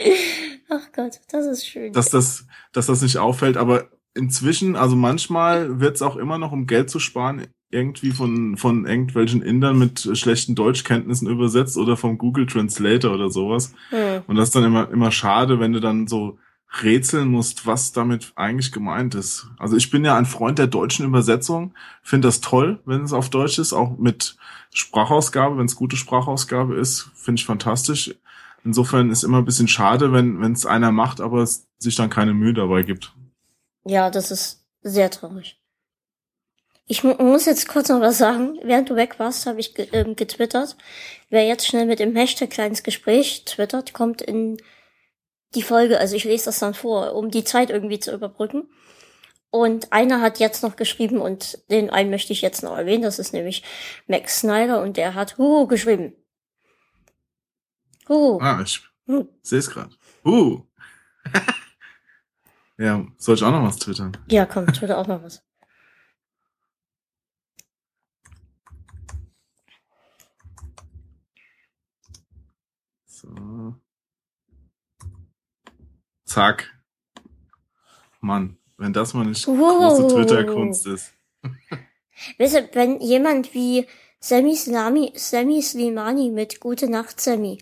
Ach 0.68 0.92
Gott, 0.94 1.20
das 1.30 1.46
ist 1.46 1.66
schön. 1.66 1.92
Dass 1.92 2.10
das, 2.10 2.46
dass 2.72 2.86
das 2.86 3.02
nicht 3.02 3.18
auffällt, 3.18 3.56
aber 3.56 3.88
inzwischen, 4.14 4.76
also 4.76 4.96
manchmal 4.96 5.80
wird 5.80 5.96
es 5.96 6.02
auch 6.02 6.16
immer 6.16 6.38
noch, 6.38 6.52
um 6.52 6.66
Geld 6.66 6.90
zu 6.90 6.98
sparen, 6.98 7.46
irgendwie 7.70 8.12
von, 8.12 8.56
von 8.56 8.86
irgendwelchen 8.86 9.42
Indern 9.42 9.78
mit 9.78 10.08
schlechten 10.16 10.54
Deutschkenntnissen 10.54 11.28
übersetzt 11.28 11.76
oder 11.76 11.96
vom 11.96 12.16
Google 12.16 12.46
Translator 12.46 13.12
oder 13.12 13.30
sowas. 13.30 13.72
Mhm. 13.90 14.22
Und 14.26 14.36
das 14.36 14.48
ist 14.48 14.54
dann 14.54 14.64
immer, 14.64 14.90
immer 14.90 15.10
schade, 15.10 15.60
wenn 15.60 15.72
du 15.72 15.80
dann 15.80 16.06
so 16.06 16.38
rätseln 16.82 17.28
musst, 17.28 17.66
was 17.66 17.92
damit 17.92 18.32
eigentlich 18.36 18.72
gemeint 18.72 19.14
ist. 19.14 19.48
Also 19.58 19.76
ich 19.76 19.90
bin 19.90 20.04
ja 20.04 20.16
ein 20.16 20.26
Freund 20.26 20.58
der 20.58 20.66
deutschen 20.66 21.06
Übersetzung, 21.06 21.74
finde 22.02 22.28
das 22.28 22.40
toll, 22.40 22.80
wenn 22.84 23.02
es 23.02 23.12
auf 23.12 23.30
Deutsch 23.30 23.58
ist, 23.58 23.72
auch 23.72 23.96
mit 23.98 24.36
Sprachausgabe, 24.74 25.58
wenn 25.58 25.66
es 25.66 25.76
gute 25.76 25.96
Sprachausgabe 25.96 26.74
ist, 26.74 27.10
finde 27.14 27.40
ich 27.40 27.46
fantastisch. 27.46 28.14
Insofern 28.66 29.10
ist 29.10 29.22
immer 29.22 29.38
ein 29.38 29.44
bisschen 29.44 29.68
schade, 29.68 30.12
wenn 30.12 30.40
wenn 30.40 30.52
es 30.52 30.66
einer 30.66 30.90
macht, 30.90 31.20
aber 31.20 31.40
es 31.40 31.68
sich 31.78 31.94
dann 31.94 32.10
keine 32.10 32.34
Mühe 32.34 32.52
dabei 32.52 32.82
gibt. 32.82 33.14
Ja, 33.84 34.10
das 34.10 34.32
ist 34.32 34.66
sehr 34.82 35.08
traurig. 35.08 35.60
Ich 36.88 37.04
mu 37.04 37.14
muss 37.14 37.44
jetzt 37.46 37.68
kurz 37.68 37.88
noch 37.90 38.00
was 38.00 38.18
sagen. 38.18 38.58
Während 38.64 38.90
du 38.90 38.96
weg 38.96 39.20
warst, 39.20 39.46
habe 39.46 39.60
ich 39.60 39.74
ge 39.74 39.86
ähm, 39.92 40.16
getwittert. 40.16 40.76
Wer 41.30 41.46
jetzt 41.46 41.64
schnell 41.64 41.86
mit 41.86 42.00
dem 42.00 42.16
Hashtag 42.16 42.50
kleines 42.50 42.82
Gespräch 42.82 43.44
twittert, 43.44 43.92
kommt 43.92 44.20
in 44.20 44.56
die 45.54 45.62
Folge, 45.62 46.00
also 46.00 46.16
ich 46.16 46.24
lese 46.24 46.46
das 46.46 46.58
dann 46.58 46.74
vor, 46.74 47.14
um 47.14 47.30
die 47.30 47.44
Zeit 47.44 47.70
irgendwie 47.70 48.00
zu 48.00 48.12
überbrücken. 48.12 48.68
Und 49.50 49.92
einer 49.92 50.20
hat 50.20 50.40
jetzt 50.40 50.64
noch 50.64 50.74
geschrieben 50.74 51.20
und 51.20 51.58
den 51.70 51.90
einen 51.90 52.10
möchte 52.10 52.32
ich 52.32 52.42
jetzt 52.42 52.64
noch 52.64 52.76
erwähnen, 52.76 53.04
das 53.04 53.20
ist 53.20 53.32
nämlich 53.32 53.62
Max 54.08 54.40
Snyder 54.40 54.82
und 54.82 54.96
der 54.96 55.14
hat 55.14 55.38
Huhu 55.38 55.68
geschrieben. 55.68 56.14
Huhu. 58.08 58.38
Ah, 58.40 58.60
ich 58.62 58.82
hm. 59.06 59.28
sehe 59.42 59.58
es 59.58 59.70
gerade. 59.70 59.94
Huhu. 60.24 60.66
ja, 62.78 63.04
soll 63.18 63.34
ich 63.34 63.42
auch 63.42 63.50
noch 63.50 63.64
was 63.64 63.78
twittern? 63.78 64.16
Ja, 64.28 64.46
komm, 64.46 64.66
twitter 64.68 64.98
auch 64.98 65.06
noch 65.06 65.22
was. 65.22 65.42
So. 73.06 73.74
Zack. 76.24 76.72
Mann, 78.20 78.58
wenn 78.76 78.92
das 78.92 79.14
mal 79.14 79.24
nicht 79.24 79.46
wow. 79.46 79.98
große 79.98 80.14
Twitter-Kunst 80.14 80.86
ist. 80.86 81.12
Weißt 82.38 82.54
du, 82.54 82.68
wenn 82.74 83.00
jemand 83.00 83.54
wie 83.54 83.86
Sammy, 84.20 84.56
Slami, 84.56 85.12
Sammy 85.14 85.62
Slimani 85.62 86.30
mit 86.30 86.60
Gute 86.60 86.90
Nacht 86.90 87.20
Sammy 87.20 87.58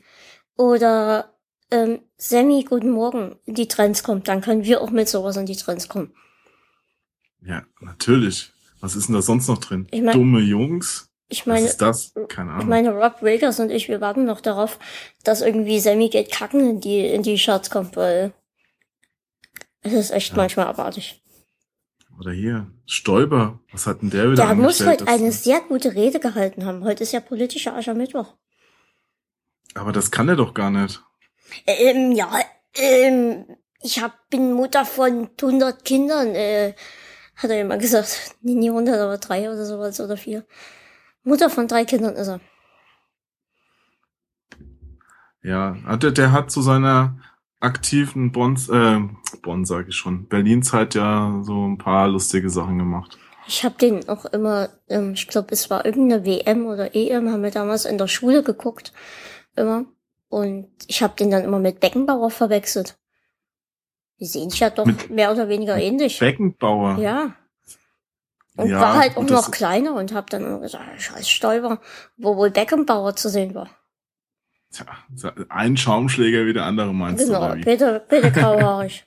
oder 0.56 1.34
ähm, 1.70 2.00
Sammy 2.16 2.64
Guten 2.68 2.90
Morgen 2.90 3.36
in 3.44 3.54
die 3.54 3.68
Trends 3.68 4.02
kommt, 4.02 4.28
dann 4.28 4.40
können 4.40 4.64
wir 4.64 4.80
auch 4.80 4.90
mit 4.90 5.08
sowas 5.08 5.36
in 5.36 5.46
die 5.46 5.56
Trends 5.56 5.88
kommen. 5.88 6.14
Ja, 7.42 7.64
natürlich. 7.80 8.52
Was 8.80 8.96
ist 8.96 9.08
denn 9.08 9.14
da 9.14 9.22
sonst 9.22 9.48
noch 9.48 9.58
drin? 9.58 9.86
Ich 9.90 10.02
mein, 10.02 10.14
Dumme 10.14 10.40
Jungs? 10.40 11.10
Ich 11.28 11.46
meine, 11.46 11.64
Was 11.64 11.72
ist 11.72 11.82
das? 11.82 12.14
Keine 12.28 12.50
Ahnung. 12.50 12.62
Ich 12.62 12.68
meine, 12.68 12.94
Rob 12.94 13.22
Wilkers 13.22 13.58
und 13.60 13.70
ich, 13.70 13.88
wir 13.88 14.00
warten 14.00 14.24
noch 14.24 14.40
darauf, 14.40 14.78
dass 15.22 15.40
irgendwie 15.40 15.80
Sammy 15.80 16.08
geht 16.08 16.30
kacken 16.30 16.68
in 16.68 16.80
die, 16.80 17.06
in 17.06 17.22
die 17.22 17.38
Charts 17.38 17.70
kommt, 17.70 17.96
weil 17.96 18.32
es 19.80 19.92
ist 19.92 20.10
echt 20.10 20.30
ja. 20.30 20.36
manchmal 20.36 20.66
abartig. 20.66 21.22
Oder 22.18 22.32
hier, 22.32 22.70
Stoiber, 22.86 23.60
was 23.72 23.86
hat 23.86 24.02
denn 24.02 24.10
der 24.10 24.30
wieder 24.30 24.46
Der 24.46 24.54
muss 24.54 24.84
heute 24.84 25.08
eine 25.08 25.32
sehr 25.32 25.60
gute 25.60 25.94
Rede 25.94 26.20
gehalten 26.20 26.64
haben. 26.64 26.84
Heute 26.84 27.02
ist 27.02 27.12
ja 27.12 27.20
politischer 27.20 27.74
Aschermittwoch. 27.74 28.34
Aber 29.74 29.92
das 29.92 30.10
kann 30.10 30.28
er 30.28 30.36
doch 30.36 30.54
gar 30.54 30.70
nicht. 30.70 31.02
Ähm, 31.66 32.12
ja, 32.12 32.30
ähm, 32.74 33.44
ich 33.82 34.02
hab, 34.02 34.30
bin 34.30 34.52
Mutter 34.52 34.84
von 34.84 35.28
100 35.40 35.84
Kindern, 35.84 36.34
äh, 36.34 36.74
hat 37.36 37.50
er 37.50 37.60
immer 37.60 37.76
gesagt. 37.78 38.36
Nee, 38.42 38.54
nie 38.54 38.70
100, 38.70 38.98
aber 38.98 39.18
drei 39.18 39.50
oder 39.50 39.64
sowas 39.64 40.00
oder 40.00 40.16
vier. 40.16 40.44
Mutter 41.22 41.50
von 41.50 41.68
drei 41.68 41.84
Kindern 41.84 42.14
ist 42.14 42.28
er. 42.28 42.40
Ja, 45.42 45.72
der, 45.96 46.10
der 46.10 46.32
hat 46.32 46.50
zu 46.50 46.62
seiner 46.62 47.18
aktiven 47.60 48.32
Bonn, 48.32 48.56
äh, 48.70 49.36
Bonn 49.42 49.64
sage 49.64 49.88
ich 49.88 49.96
schon, 49.96 50.26
Berlin-Zeit 50.28 50.94
ja 50.94 51.40
so 51.42 51.66
ein 51.66 51.78
paar 51.78 52.08
lustige 52.08 52.48
Sachen 52.50 52.78
gemacht. 52.78 53.18
Ich 53.46 53.64
habe 53.64 53.74
den 53.78 54.08
auch 54.08 54.24
immer, 54.26 54.70
ähm, 54.88 55.12
ich 55.12 55.28
glaube, 55.28 55.48
es 55.50 55.68
war 55.68 55.84
irgendeine 55.84 56.24
WM 56.24 56.66
oder 56.66 56.94
EM, 56.94 57.30
haben 57.30 57.42
wir 57.42 57.50
damals 57.50 57.84
in 57.84 57.98
der 57.98 58.08
Schule 58.08 58.42
geguckt, 58.42 58.92
immer. 59.56 59.84
Und 60.28 60.68
ich 60.86 61.02
habe 61.02 61.14
den 61.16 61.30
dann 61.30 61.44
immer 61.44 61.58
mit 61.58 61.80
Beckenbauer 61.80 62.30
verwechselt. 62.30 62.98
Die 64.20 64.26
sehen 64.26 64.50
sich 64.50 64.60
ja 64.60 64.70
doch 64.70 64.86
mit 64.86 65.10
mehr 65.10 65.30
oder 65.32 65.48
weniger 65.48 65.76
ähnlich. 65.76 66.18
Beckenbauer? 66.18 66.98
Ja. 66.98 67.36
Und 68.56 68.70
ja, 68.70 68.80
war 68.80 68.94
halt 68.94 69.16
auch 69.16 69.28
noch 69.28 69.50
kleiner 69.50 69.94
und 69.94 70.14
hab 70.14 70.30
dann 70.30 70.60
gesagt, 70.60 70.84
scheiß 71.00 71.28
Stolper, 71.28 71.80
wo 72.16 72.36
wohl 72.36 72.50
Beckenbauer 72.50 73.16
zu 73.16 73.28
sehen 73.28 73.54
war. 73.54 73.68
Tja, 74.70 74.86
ein 75.48 75.76
Schaumschläger 75.76 76.46
wie 76.46 76.52
der 76.52 76.64
andere 76.64 76.94
meinst 76.94 77.24
genau, 77.24 77.48
du? 77.48 77.52
Genau, 77.52 77.64
bitte, 77.64 78.04
bitte 78.08 78.32
grauhaarig. 78.32 79.06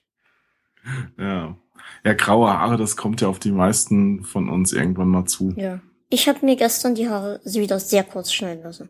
ja. 1.17 1.57
Ja, 2.03 2.13
graue 2.13 2.49
Haare, 2.49 2.77
das 2.77 2.95
kommt 2.95 3.21
ja 3.21 3.27
auf 3.27 3.39
die 3.39 3.51
meisten 3.51 4.23
von 4.23 4.49
uns 4.49 4.71
irgendwann 4.73 5.09
mal 5.09 5.25
zu. 5.25 5.53
Ja. 5.55 5.79
Ich 6.09 6.29
habe 6.29 6.45
mir 6.45 6.55
gestern 6.55 6.95
die 6.95 7.09
Haare 7.09 7.41
wieder 7.43 7.79
sehr 7.79 8.03
kurz 8.03 8.31
schneiden 8.31 8.63
lassen. 8.63 8.89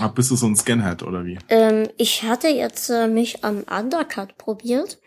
Ah, 0.00 0.08
bist 0.08 0.30
du 0.30 0.36
so 0.36 0.46
ein 0.46 0.56
Scanhead 0.56 1.02
oder 1.02 1.26
wie? 1.26 1.38
Ähm, 1.50 1.88
ich 1.98 2.22
hatte 2.22 2.48
jetzt 2.48 2.88
äh, 2.88 3.06
mich 3.06 3.44
am 3.44 3.64
Undercut 3.64 4.38
probiert. 4.38 4.98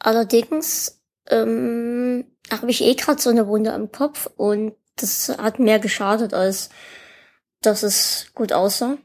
Allerdings 0.00 1.00
ähm, 1.28 2.24
habe 2.50 2.70
ich 2.70 2.82
eh 2.82 2.94
gerade 2.94 3.22
so 3.22 3.30
eine 3.30 3.46
Wunde 3.46 3.72
am 3.72 3.92
Kopf 3.92 4.28
und 4.36 4.74
das 4.96 5.28
hat 5.38 5.60
mehr 5.60 5.78
geschadet, 5.78 6.34
als 6.34 6.70
dass 7.62 7.84
es 7.84 8.32
gut 8.34 8.52
aussah. 8.52 8.98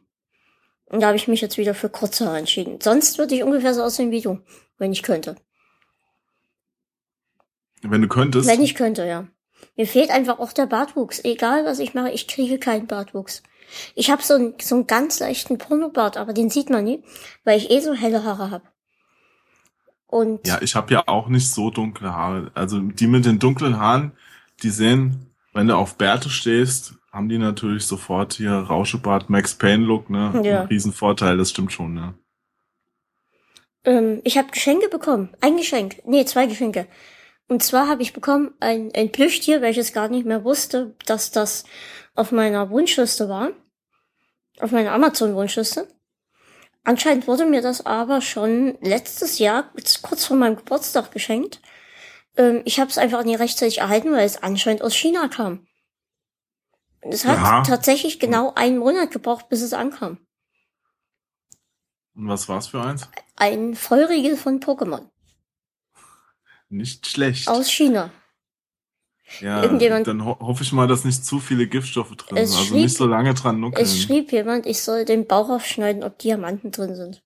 Und 0.85 1.01
da 1.01 1.07
habe 1.07 1.17
ich 1.17 1.27
mich 1.27 1.41
jetzt 1.41 1.57
wieder 1.57 1.75
für 1.75 1.89
kurze 1.89 2.25
Haare 2.25 2.39
entschieden. 2.39 2.81
Sonst 2.81 3.19
würde 3.19 3.35
ich 3.35 3.43
ungefähr 3.43 3.75
so 3.75 3.83
aussehen 3.83 4.09
wie 4.09 4.21
du, 4.21 4.39
wenn 4.79 4.91
ich 4.91 5.03
könnte. 5.03 5.35
Wenn 7.83 8.01
du 8.01 8.07
könntest? 8.07 8.49
Wenn 8.49 8.61
ich 8.61 8.73
könnte, 8.73 9.05
ja. 9.05 9.27
Mir 9.75 9.85
fehlt 9.85 10.09
einfach 10.09 10.39
auch 10.39 10.51
der 10.51 10.65
Bartwuchs. 10.65 11.23
Egal, 11.23 11.63
was 11.63 11.79
ich 11.79 11.93
mache, 11.93 12.09
ich 12.09 12.27
kriege 12.27 12.57
keinen 12.57 12.87
Bartwuchs. 12.87 13.43
Ich 13.95 14.09
habe 14.09 14.21
so, 14.21 14.35
einen, 14.35 14.53
so 14.61 14.75
einen 14.75 14.87
ganz 14.87 15.19
leichten 15.19 15.57
Pornobart, 15.57 16.17
aber 16.17 16.33
den 16.33 16.49
sieht 16.49 16.69
man 16.69 16.83
nie, 16.83 17.03
weil 17.43 17.57
ich 17.57 17.69
eh 17.69 17.79
so 17.79 17.93
helle 17.93 18.23
Haare 18.23 18.51
habe. 18.51 18.63
Und 20.07 20.47
ja, 20.47 20.59
ich 20.61 20.75
habe 20.75 20.93
ja 20.93 21.03
auch 21.07 21.27
nicht 21.27 21.51
so 21.51 21.69
dunkle 21.69 22.13
Haare. 22.13 22.51
Also 22.55 22.79
die 22.79 23.07
mit 23.07 23.25
den 23.25 23.37
dunklen 23.39 23.79
Haaren, 23.79 24.13
die 24.63 24.71
sehen, 24.71 25.33
wenn 25.53 25.67
du 25.67 25.75
auf 25.75 25.97
Bärte 25.97 26.29
stehst, 26.29 26.95
haben 27.11 27.29
die 27.29 27.37
natürlich 27.37 27.85
sofort 27.85 28.33
hier 28.33 28.51
Rauschebart, 28.51 29.29
Max 29.29 29.55
Payne 29.55 29.85
Look, 29.85 30.09
ne? 30.09 30.41
Ja. 30.43 30.61
Ein 30.61 30.67
Riesenvorteil, 30.67 31.37
das 31.37 31.51
stimmt 31.51 31.71
schon, 31.71 31.93
ne? 31.93 32.13
Ähm, 33.83 34.21
ich 34.23 34.37
habe 34.37 34.49
Geschenke 34.51 34.89
bekommen. 34.89 35.29
Ein 35.41 35.57
Geschenk. 35.57 36.01
Nee, 36.05 36.25
zwei 36.25 36.45
Geschenke. 36.45 36.87
Und 37.49 37.63
zwar 37.63 37.87
habe 37.87 38.03
ich 38.03 38.13
bekommen 38.13 38.53
ein, 38.59 38.91
ein 38.95 39.11
Plüschtier, 39.11 39.61
welches 39.61 39.91
gar 39.91 40.07
nicht 40.07 40.25
mehr 40.25 40.43
wusste, 40.43 40.95
dass 41.07 41.31
das 41.31 41.65
auf 42.13 42.31
meiner 42.31 42.69
Wunschliste 42.69 43.27
war. 43.27 43.49
Auf 44.59 44.71
meiner 44.71 44.91
Amazon-Wunschliste. 44.91 45.87
Anscheinend 46.83 47.27
wurde 47.27 47.45
mir 47.45 47.61
das 47.61 47.85
aber 47.85 48.21
schon 48.21 48.77
letztes 48.81 49.39
Jahr, 49.39 49.71
kurz 50.01 50.25
vor 50.25 50.37
meinem 50.37 50.57
Geburtstag, 50.57 51.11
geschenkt. 51.11 51.59
Ähm, 52.37 52.61
ich 52.65 52.79
habe 52.79 52.91
es 52.91 52.99
einfach 52.99 53.23
nie 53.23 53.35
rechtzeitig 53.35 53.79
erhalten, 53.79 54.11
weil 54.11 54.25
es 54.25 54.41
anscheinend 54.43 54.83
aus 54.83 54.95
China 54.95 55.27
kam. 55.27 55.67
Es 57.01 57.25
hat 57.25 57.39
Aha. 57.39 57.63
tatsächlich 57.63 58.19
genau 58.19 58.53
einen 58.55 58.77
Monat 58.77 59.11
gebraucht, 59.11 59.49
bis 59.49 59.61
es 59.61 59.73
ankam. 59.73 60.19
Und 62.15 62.27
was 62.27 62.47
war's 62.47 62.67
für 62.67 62.81
eins? 62.81 63.09
Ein 63.37 63.73
Vollriegel 63.73 64.37
von 64.37 64.59
Pokémon. 64.59 65.09
Nicht 66.69 67.07
schlecht. 67.07 67.47
Aus 67.47 67.71
China. 67.71 68.11
Ja, 69.41 69.67
dann 69.67 70.25
ho 70.25 70.37
hoffe 70.39 70.63
ich 70.63 70.71
mal, 70.71 70.87
dass 70.87 71.05
nicht 71.05 71.23
zu 71.23 71.39
viele 71.39 71.67
Giftstoffe 71.67 72.15
drin 72.15 72.47
sind. 72.47 72.57
Also 72.57 72.63
schrieb, 72.63 72.81
nicht 72.81 72.97
so 72.97 73.05
lange 73.05 73.33
dran 73.35 73.59
nuckeln. 73.59 73.83
Es 73.83 74.01
schrieb 74.01 74.31
jemand, 74.31 74.65
ich 74.65 74.81
soll 74.81 75.05
den 75.05 75.27
Bauch 75.27 75.49
aufschneiden, 75.49 76.03
ob 76.03 76.17
Diamanten 76.17 76.71
drin 76.71 76.95
sind. 76.95 77.21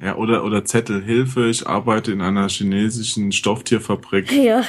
Ja, 0.00 0.16
oder, 0.16 0.44
oder 0.44 0.64
Zettel. 0.64 1.02
Hilfe, 1.02 1.48
ich 1.48 1.66
arbeite 1.66 2.12
in 2.12 2.20
einer 2.20 2.48
chinesischen 2.48 3.32
Stofftierfabrik. 3.32 4.30
Ja, 4.32 4.64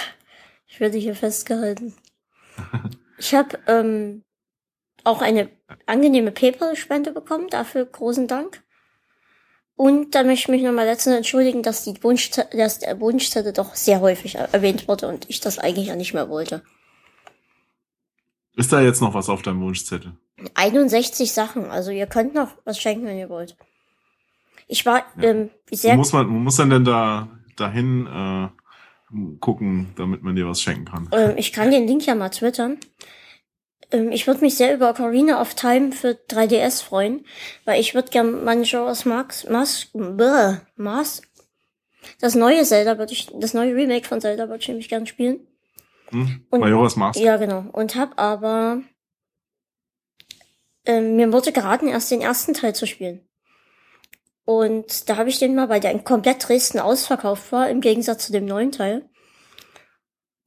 ich 0.67 0.79
werde 0.79 0.97
hier 0.97 1.15
festgehalten. 1.15 1.93
ich 3.17 3.33
habe 3.35 3.59
ähm, 3.67 4.23
auch 5.03 5.21
eine 5.21 5.49
angenehme 5.85 6.31
PayPal-Spende 6.31 7.11
bekommen, 7.11 7.47
dafür 7.49 7.85
großen 7.85 8.27
Dank. 8.27 8.63
Und 9.75 10.13
da 10.13 10.23
möchte 10.23 10.43
ich 10.43 10.47
mich 10.49 10.63
nochmal 10.63 10.85
letztens 10.85 11.15
entschuldigen, 11.15 11.63
dass 11.63 11.83
die 11.83 12.03
Wunschzettel, 12.03 12.59
dass 12.59 12.79
der 12.79 12.99
Wunschzettel 12.99 13.53
doch 13.53 13.75
sehr 13.75 13.99
häufig 13.99 14.35
erwähnt 14.35 14.87
wurde 14.87 15.07
und 15.07 15.29
ich 15.29 15.39
das 15.39 15.57
eigentlich 15.57 15.87
ja 15.87 15.95
nicht 15.95 16.13
mehr 16.13 16.29
wollte. 16.29 16.63
Ist 18.55 18.71
da 18.71 18.81
jetzt 18.81 19.01
noch 19.01 19.13
was 19.13 19.29
auf 19.29 19.41
deinem 19.41 19.61
Wunschzettel? 19.61 20.13
61 20.55 21.31
Sachen, 21.31 21.65
also 21.71 21.91
ihr 21.91 22.07
könnt 22.07 22.33
noch 22.33 22.49
was 22.65 22.79
schenken, 22.79 23.05
wenn 23.05 23.17
ihr 23.17 23.29
wollt. 23.29 23.55
Ich 24.67 24.85
war 24.85 25.03
ja. 25.17 25.29
ähm, 25.29 25.49
sehr. 25.71 25.93
Wo 25.93 25.97
muss 25.97 26.13
man, 26.13 26.27
wo 26.27 26.33
muss 26.33 26.57
man 26.57 26.69
denn 26.69 26.85
da 26.85 27.29
dahin 27.57 28.07
äh, 28.07 28.47
gucken, 29.39 29.93
damit 29.95 30.23
man 30.23 30.35
dir 30.35 30.47
was 30.47 30.61
schenken 30.61 30.85
kann? 30.85 31.09
Ähm, 31.11 31.33
ich 31.37 31.51
kann 31.53 31.71
den 31.71 31.87
Link 31.87 32.05
ja 32.05 32.15
mal 32.15 32.29
twittern. 32.29 32.77
Ähm, 33.91 34.11
ich 34.11 34.27
würde 34.27 34.41
mich 34.41 34.55
sehr 34.55 34.73
über 34.73 34.89
Ocarina 34.89 35.41
of 35.41 35.53
Time 35.53 35.91
für 35.91 36.17
3DS 36.29 36.83
freuen, 36.83 37.25
weil 37.65 37.79
ich 37.79 37.93
würde 37.93 38.09
gern 38.09 38.43
Majora's 38.43 39.05
Mask, 39.05 39.49
Mask, 39.49 39.89
Mask, 40.75 41.27
das 42.19 42.35
neue 42.35 42.63
Zelda 42.63 42.97
würde 42.97 43.13
ich, 43.13 43.29
das 43.33 43.53
neue 43.53 43.75
Remake 43.75 44.07
von 44.07 44.21
Zelda 44.21 44.47
würde 44.47 44.61
ich 44.61 44.67
nämlich 44.67 44.89
gern 44.89 45.05
spielen. 45.05 45.47
Hm, 46.09 46.45
und, 46.49 46.59
Majora's 46.59 46.95
Mask. 46.95 47.19
Ja, 47.19 47.37
genau. 47.37 47.65
Und 47.71 47.95
hab 47.95 48.19
aber, 48.19 48.81
ähm, 50.85 51.15
mir 51.15 51.31
wurde 51.31 51.51
geraten, 51.51 51.87
erst 51.87 52.11
den 52.11 52.21
ersten 52.21 52.53
Teil 52.53 52.75
zu 52.75 52.87
spielen. 52.87 53.27
Und 54.43 55.09
da 55.09 55.17
habe 55.17 55.29
ich 55.29 55.39
den 55.39 55.55
mal, 55.55 55.69
weil 55.69 55.79
der 55.79 55.91
in 55.91 56.03
komplett 56.03 56.47
Dresden 56.47 56.79
ausverkauft 56.79 57.51
war, 57.51 57.69
im 57.69 57.81
Gegensatz 57.81 58.25
zu 58.25 58.31
dem 58.31 58.45
neuen 58.45 58.71
Teil, 58.71 59.07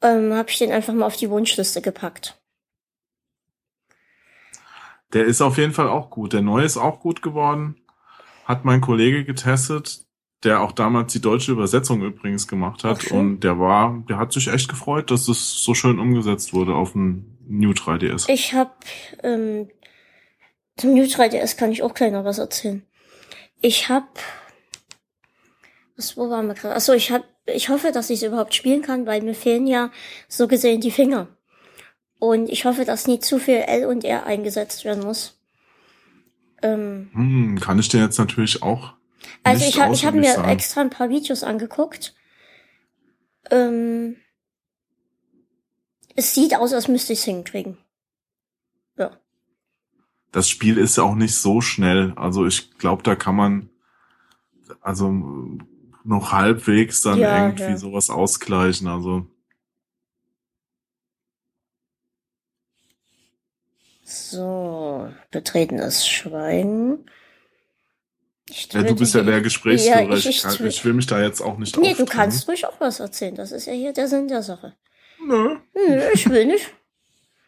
ähm, 0.02 0.34
habe 0.34 0.50
ich 0.50 0.58
den 0.58 0.72
einfach 0.72 0.92
mal 0.92 1.06
auf 1.06 1.16
die 1.16 1.30
Wunschliste 1.30 1.80
gepackt. 1.80 2.36
Der 5.14 5.24
ist 5.24 5.40
auf 5.40 5.56
jeden 5.56 5.72
Fall 5.72 5.88
auch 5.88 6.10
gut. 6.10 6.32
Der 6.32 6.42
neue 6.42 6.64
ist 6.64 6.76
auch 6.76 7.00
gut 7.00 7.22
geworden. 7.22 7.76
hat 8.44 8.64
mein 8.66 8.82
Kollege 8.82 9.24
getestet, 9.24 10.04
der 10.42 10.60
auch 10.60 10.72
damals 10.72 11.12
die 11.12 11.20
deutsche 11.20 11.52
Übersetzung 11.52 12.02
übrigens 12.02 12.46
gemacht 12.46 12.84
hat. 12.84 13.10
Und 13.10 13.40
der 13.40 13.58
war, 13.58 14.02
der 14.08 14.18
hat 14.18 14.32
sich 14.32 14.48
echt 14.48 14.68
gefreut, 14.68 15.10
dass 15.10 15.28
es 15.28 15.64
so 15.64 15.72
schön 15.72 15.98
umgesetzt 15.98 16.52
wurde 16.52 16.74
auf 16.74 16.92
dem 16.92 17.38
New 17.48 17.70
3DS. 17.70 18.28
Ich 18.28 18.52
habe 18.52 18.72
ähm, 19.22 19.70
zum 20.76 20.92
New 20.92 21.04
3DS 21.04 21.56
kann 21.56 21.72
ich 21.72 21.82
auch 21.82 21.94
kleiner 21.94 22.24
was 22.24 22.38
erzählen. 22.38 22.84
Ich 23.62 23.88
habe 23.88 24.08
was 25.96 26.16
wo 26.16 26.28
waren 26.28 26.46
wir 26.46 26.54
gerade? 26.54 26.74
Achso, 26.74 26.92
ich 26.92 27.10
hab, 27.12 27.24
ich 27.46 27.68
hoffe, 27.68 27.92
dass 27.92 28.10
ich 28.10 28.18
es 28.18 28.28
überhaupt 28.28 28.54
spielen 28.54 28.82
kann, 28.82 29.06
weil 29.06 29.22
mir 29.22 29.34
fehlen 29.34 29.66
ja 29.66 29.90
so 30.28 30.48
gesehen 30.48 30.80
die 30.80 30.90
Finger. 30.90 31.28
Und 32.24 32.48
ich 32.48 32.64
hoffe, 32.64 32.86
dass 32.86 33.06
nie 33.06 33.20
zu 33.20 33.38
viel 33.38 33.56
L 33.56 33.84
und 33.84 34.02
R 34.02 34.24
eingesetzt 34.24 34.86
werden 34.86 35.04
muss. 35.04 35.38
Ähm, 36.62 37.10
hm, 37.12 37.60
kann 37.60 37.78
ich 37.78 37.90
dir 37.90 38.00
jetzt 38.00 38.18
natürlich 38.18 38.62
auch. 38.62 38.94
Also 39.42 39.66
ich 39.66 39.78
habe 39.78 39.92
ich 39.92 40.06
hab 40.06 40.14
mir 40.14 40.32
sagen. 40.32 40.48
extra 40.48 40.80
ein 40.80 40.88
paar 40.88 41.10
Videos 41.10 41.42
angeguckt. 41.42 42.14
Ähm, 43.50 44.16
es 46.16 46.34
sieht 46.34 46.56
aus, 46.56 46.72
als 46.72 46.88
müsste 46.88 47.12
ich 47.12 47.18
es 47.18 47.24
hinkriegen. 47.26 47.76
Ja. 48.96 49.18
Das 50.32 50.48
Spiel 50.48 50.78
ist 50.78 50.96
ja 50.96 51.02
auch 51.02 51.16
nicht 51.16 51.34
so 51.34 51.60
schnell. 51.60 52.14
Also 52.16 52.46
ich 52.46 52.78
glaube, 52.78 53.02
da 53.02 53.16
kann 53.16 53.36
man 53.36 53.68
also 54.80 55.12
noch 56.04 56.32
halbwegs 56.32 57.02
dann 57.02 57.18
ja, 57.18 57.44
irgendwie 57.44 57.64
ja. 57.64 57.76
sowas 57.76 58.08
ausgleichen. 58.08 58.88
Also 58.88 59.26
So, 64.04 65.08
betretenes 65.30 66.06
Schweigen. 66.06 67.06
ja, 68.70 68.82
du 68.82 68.94
bist 68.94 69.14
ja 69.14 69.22
der 69.22 69.40
Gesprächsführer. 69.40 70.02
Ja, 70.02 70.14
ich, 70.14 70.26
ich, 70.26 70.44
ich, 70.44 70.60
ich, 70.60 70.84
will 70.84 70.92
mich 70.92 71.06
da 71.06 71.22
jetzt 71.22 71.40
auch 71.40 71.56
nicht 71.56 71.76
Nee, 71.78 71.90
aufdrängen. 71.90 72.06
du 72.06 72.12
kannst 72.12 72.46
ruhig 72.46 72.66
auch 72.66 72.78
was 72.80 73.00
erzählen. 73.00 73.34
Das 73.34 73.50
ist 73.50 73.66
ja 73.66 73.72
hier 73.72 73.94
der 73.94 74.06
Sinn 74.06 74.28
der 74.28 74.42
Sache. 74.42 74.76
Nö. 75.26 75.56
Nö, 75.74 76.02
ich 76.12 76.28
will 76.28 76.44
nicht. 76.44 76.70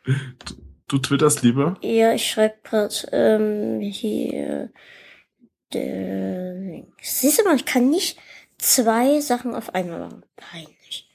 Du, 0.06 0.54
du 0.88 0.98
twitterst 0.98 1.42
lieber? 1.42 1.76
Ja, 1.82 2.14
ich 2.14 2.30
schreibe 2.30 2.56
gerade 2.62 2.94
ähm, 3.12 3.80
hier. 3.80 4.72
Der, 5.75 6.84
siehst 7.02 7.38
du 7.38 7.44
mal, 7.44 7.56
ich 7.56 7.66
kann 7.66 7.90
nicht 7.90 8.18
zwei 8.56 9.20
Sachen 9.20 9.54
auf 9.54 9.75
einmal 9.75 9.98
machen. 9.98 10.25
Peinlich. 10.36 11.10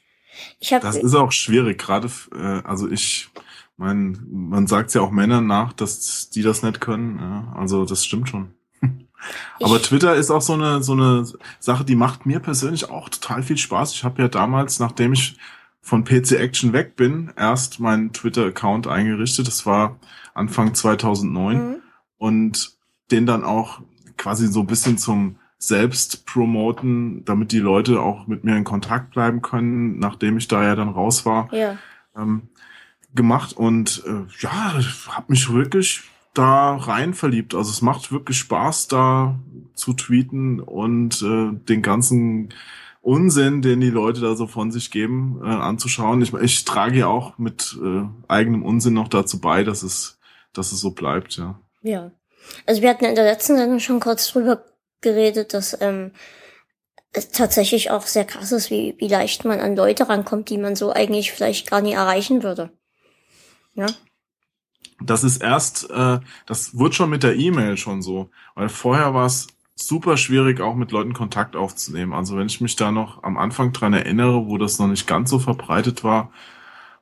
Ich 0.59 0.73
hab, 0.73 0.81
das 0.81 0.97
ist 0.97 1.15
auch 1.15 1.31
schwierig, 1.31 1.79
gerade, 1.79 2.11
äh, 2.33 2.61
also 2.67 2.89
ich 2.89 3.29
mein, 3.81 4.19
man 4.29 4.67
sagt 4.67 4.93
ja 4.93 5.01
auch 5.01 5.09
Männern 5.09 5.47
nach, 5.47 5.73
dass 5.73 6.29
die 6.29 6.43
das 6.43 6.61
nicht 6.61 6.81
können. 6.81 7.17
Ja, 7.19 7.51
also 7.57 7.83
das 7.83 8.05
stimmt 8.05 8.29
schon. 8.29 8.53
Aber 9.59 9.77
ich 9.77 9.81
Twitter 9.81 10.13
ist 10.15 10.29
auch 10.29 10.43
so 10.43 10.53
eine 10.53 10.83
so 10.83 10.93
eine 10.93 11.25
Sache, 11.59 11.83
die 11.83 11.95
macht 11.95 12.27
mir 12.27 12.39
persönlich 12.39 12.91
auch 12.91 13.09
total 13.09 13.41
viel 13.41 13.57
Spaß. 13.57 13.93
Ich 13.93 14.03
habe 14.03 14.21
ja 14.21 14.27
damals, 14.27 14.79
nachdem 14.79 15.13
ich 15.13 15.35
von 15.81 16.03
PC 16.03 16.33
Action 16.33 16.73
weg 16.73 16.95
bin, 16.95 17.33
erst 17.35 17.79
meinen 17.79 18.13
Twitter-Account 18.13 18.85
eingerichtet. 18.85 19.47
Das 19.47 19.65
war 19.65 19.97
Anfang 20.35 20.75
2009 20.75 21.57
mhm. 21.57 21.75
und 22.19 22.77
den 23.09 23.25
dann 23.25 23.43
auch 23.43 23.81
quasi 24.15 24.45
so 24.45 24.59
ein 24.59 24.67
bisschen 24.67 24.99
zum 24.99 25.37
Selbstpromoten, 25.57 27.25
damit 27.25 27.51
die 27.51 27.59
Leute 27.59 27.99
auch 27.99 28.27
mit 28.27 28.43
mir 28.43 28.55
in 28.55 28.63
Kontakt 28.63 29.09
bleiben 29.15 29.41
können, 29.41 29.97
nachdem 29.97 30.37
ich 30.37 30.47
da 30.47 30.63
ja 30.63 30.75
dann 30.75 30.89
raus 30.89 31.25
war. 31.25 31.51
Ja. 31.51 31.77
Ähm, 32.15 32.43
gemacht 33.13 33.53
und 33.53 34.03
äh, 34.05 34.25
ja, 34.39 34.79
habe 35.09 35.25
mich 35.27 35.51
wirklich 35.51 36.01
da 36.33 36.75
rein 36.75 37.13
verliebt. 37.13 37.55
Also 37.55 37.71
es 37.71 37.81
macht 37.81 38.11
wirklich 38.11 38.37
Spaß, 38.37 38.87
da 38.87 39.39
zu 39.73 39.93
tweeten 39.93 40.59
und 40.59 41.21
äh, 41.21 41.51
den 41.67 41.81
ganzen 41.81 42.53
Unsinn, 43.01 43.61
den 43.61 43.81
die 43.81 43.89
Leute 43.89 44.21
da 44.21 44.35
so 44.35 44.47
von 44.47 44.71
sich 44.71 44.91
geben, 44.91 45.41
äh, 45.43 45.47
anzuschauen. 45.47 46.21
Ich, 46.21 46.33
ich 46.33 46.65
trage 46.65 46.99
ja 46.99 47.07
auch 47.07 47.37
mit 47.37 47.77
äh, 47.83 48.03
eigenem 48.27 48.63
Unsinn 48.63 48.93
noch 48.93 49.07
dazu 49.07 49.41
bei, 49.41 49.63
dass 49.63 49.83
es, 49.83 50.19
dass 50.53 50.71
es 50.71 50.79
so 50.79 50.91
bleibt, 50.91 51.37
ja. 51.37 51.59
Ja. 51.81 52.11
Also 52.65 52.81
wir 52.81 52.89
hatten 52.89 53.05
in 53.05 53.15
der 53.15 53.23
letzten 53.23 53.57
Sendung 53.57 53.79
schon 53.79 53.99
kurz 53.99 54.31
drüber 54.31 54.63
geredet, 55.01 55.53
dass 55.53 55.79
ähm, 55.81 56.11
es 57.11 57.29
tatsächlich 57.29 57.91
auch 57.91 58.05
sehr 58.05 58.25
krass 58.25 58.51
ist, 58.51 58.69
wie, 58.69 58.95
wie 58.99 59.07
leicht 59.07 59.45
man 59.45 59.59
an 59.59 59.75
Leute 59.75 60.07
rankommt, 60.07 60.49
die 60.49 60.57
man 60.57 60.75
so 60.75 60.91
eigentlich 60.91 61.31
vielleicht 61.31 61.69
gar 61.69 61.81
nie 61.81 61.93
erreichen 61.93 62.43
würde. 62.43 62.71
Ja. 63.81 63.87
Das 65.03 65.23
ist 65.23 65.41
erst, 65.41 65.89
äh, 65.89 66.19
das 66.45 66.77
wird 66.77 66.93
schon 66.93 67.09
mit 67.09 67.23
der 67.23 67.35
E-Mail 67.35 67.77
schon 67.77 68.01
so, 68.01 68.29
weil 68.53 68.69
vorher 68.69 69.15
war 69.15 69.25
es 69.25 69.47
super 69.75 70.17
schwierig, 70.17 70.61
auch 70.61 70.75
mit 70.75 70.91
Leuten 70.91 71.13
Kontakt 71.13 71.55
aufzunehmen. 71.55 72.13
Also 72.13 72.37
wenn 72.37 72.45
ich 72.45 72.61
mich 72.61 72.75
da 72.75 72.91
noch 72.91 73.23
am 73.23 73.37
Anfang 73.37 73.73
dran 73.73 73.93
erinnere, 73.93 74.45
wo 74.45 74.59
das 74.59 74.77
noch 74.77 74.87
nicht 74.87 75.07
ganz 75.07 75.31
so 75.31 75.39
verbreitet 75.39 76.03
war, 76.03 76.31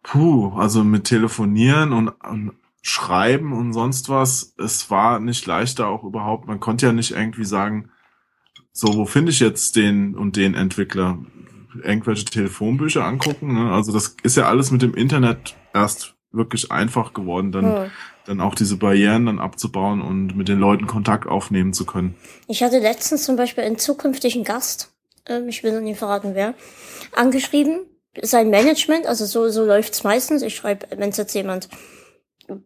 puh, 0.03 0.57
also 0.57 0.85
mit 0.85 1.03
Telefonieren 1.03 1.91
und, 1.91 2.09
und 2.09 2.53
Schreiben 2.81 3.51
und 3.51 3.73
sonst 3.73 4.07
was, 4.07 4.53
es 4.57 4.89
war 4.89 5.19
nicht 5.19 5.45
leichter 5.45 5.87
auch 5.87 6.05
überhaupt. 6.05 6.47
Man 6.47 6.61
konnte 6.61 6.85
ja 6.85 6.93
nicht 6.93 7.11
irgendwie 7.11 7.43
sagen, 7.43 7.91
so, 8.71 8.95
wo 8.95 9.05
finde 9.05 9.31
ich 9.31 9.41
jetzt 9.41 9.75
den 9.75 10.15
und 10.15 10.37
den 10.37 10.53
Entwickler? 10.53 11.19
Irgendwelche 11.83 12.23
Telefonbücher 12.23 13.03
angucken. 13.03 13.53
Ne? 13.53 13.73
Also 13.73 13.91
das 13.91 14.15
ist 14.23 14.37
ja 14.37 14.47
alles 14.47 14.71
mit 14.71 14.81
dem 14.81 14.93
Internet 14.93 15.57
erst 15.73 16.15
wirklich 16.31 16.71
einfach 16.71 17.13
geworden, 17.13 17.51
dann, 17.51 17.83
hm. 17.83 17.91
dann 18.25 18.41
auch 18.41 18.55
diese 18.55 18.77
Barrieren 18.77 19.25
dann 19.25 19.39
abzubauen 19.39 20.01
und 20.01 20.35
mit 20.35 20.47
den 20.47 20.59
Leuten 20.59 20.87
Kontakt 20.87 21.27
aufnehmen 21.27 21.73
zu 21.73 21.85
können. 21.85 22.15
Ich 22.47 22.63
hatte 22.63 22.79
letztens 22.79 23.23
zum 23.23 23.35
Beispiel 23.35 23.63
einen 23.63 23.77
zukünftigen 23.77 24.43
Gast, 24.43 24.93
ähm, 25.27 25.47
ich 25.49 25.63
will 25.63 25.73
noch 25.73 25.81
nie 25.81 25.95
verraten 25.95 26.35
wer, 26.35 26.53
angeschrieben, 27.15 27.81
sein 28.21 28.49
Management, 28.49 29.05
also 29.05 29.25
so, 29.25 29.49
so 29.49 29.65
läuft's 29.65 30.03
meistens. 30.03 30.41
Ich 30.41 30.55
schreibe, 30.55 30.87
wenn 30.95 31.09
es 31.09 31.17
jetzt 31.17 31.33
jemand 31.33 31.69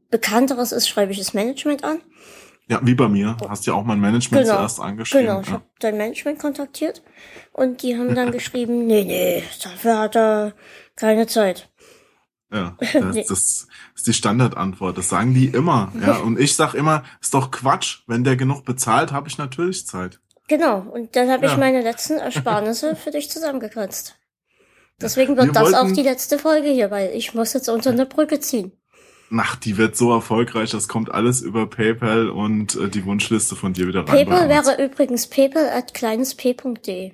Bekannteres 0.10 0.72
ist, 0.72 0.88
schreibe 0.88 1.12
ich 1.12 1.18
das 1.18 1.34
Management 1.34 1.84
an. 1.84 2.02
Ja, 2.68 2.80
wie 2.84 2.96
bei 2.96 3.10
mir. 3.10 3.36
Hast 3.50 3.66
ja 3.66 3.74
auch 3.74 3.84
mein 3.84 4.00
Management 4.00 4.46
genau, 4.46 4.58
zuerst 4.58 4.80
angeschrieben. 4.80 5.28
Genau, 5.28 5.42
ich 5.42 5.48
ja. 5.48 5.54
habe 5.54 5.66
dein 5.80 5.98
Management 5.98 6.40
kontaktiert 6.40 7.04
und 7.52 7.84
die 7.84 7.98
haben 7.98 8.16
dann 8.16 8.32
geschrieben, 8.32 8.88
nee, 8.88 9.04
nee, 9.04 9.44
dafür 9.62 10.00
hat 10.00 10.16
er 10.16 10.54
keine 10.96 11.28
Zeit. 11.28 11.70
Ja, 12.54 12.78
das, 12.94 13.28
das 13.28 13.68
ist 13.96 14.08
die 14.08 14.14
Standardantwort. 14.14 14.98
Das 14.98 15.10
sagen 15.10 15.34
die 15.34 15.48
immer. 15.48 15.92
Ja, 16.00 16.18
und 16.18 16.40
ich 16.40 16.56
sag 16.56 16.76
immer, 16.76 17.04
ist 17.20 17.34
doch 17.34 17.52
Quatsch. 17.52 18.04
Wenn 18.08 18.24
der 18.24 18.36
genug 18.36 18.64
bezahlt, 18.64 19.12
habe 19.12 19.28
ich 19.28 19.38
natürlich 19.38 19.88
Zeit. 19.88 20.20
Genau. 20.48 20.80
Und 20.80 21.16
dann 21.16 21.30
habe 21.30 21.46
ja. 21.46 21.52
ich 21.52 21.58
meine 21.58 21.82
letzten 21.82 22.18
Ersparnisse 22.18 22.96
für 22.96 23.12
dich 23.12 23.32
zusammengekratzt. 23.32 24.16
Deswegen 25.02 25.36
wird 25.36 25.48
Wir 25.48 25.54
das 25.54 25.74
auch 25.74 25.92
die 25.92 26.04
letzte 26.04 26.38
Folge 26.38 26.70
hier, 26.70 26.92
weil 26.92 27.12
ich 27.16 27.34
muss 27.34 27.54
jetzt 27.54 27.70
unter 27.70 27.90
eine 27.90 28.06
Brücke 28.06 28.40
ziehen. 28.40 28.72
Ach, 29.36 29.56
die 29.56 29.78
wird 29.78 29.98
so 29.98 30.14
erfolgreich, 30.14 30.70
das 30.70 30.88
kommt 30.88 31.12
alles 31.12 31.42
über 31.42 31.68
PayPal 31.68 32.30
und 32.30 32.76
äh, 32.76 32.88
die 32.88 33.04
Wunschliste 33.04 33.56
von 33.56 33.74
dir 33.74 33.88
wieder 33.88 34.02
rein. 34.02 34.28
PayPal 34.28 34.48
wäre 34.48 34.84
übrigens 34.84 35.26
paypal 35.26 35.70
at 35.70 35.96
kleinesp.de. 35.96 37.14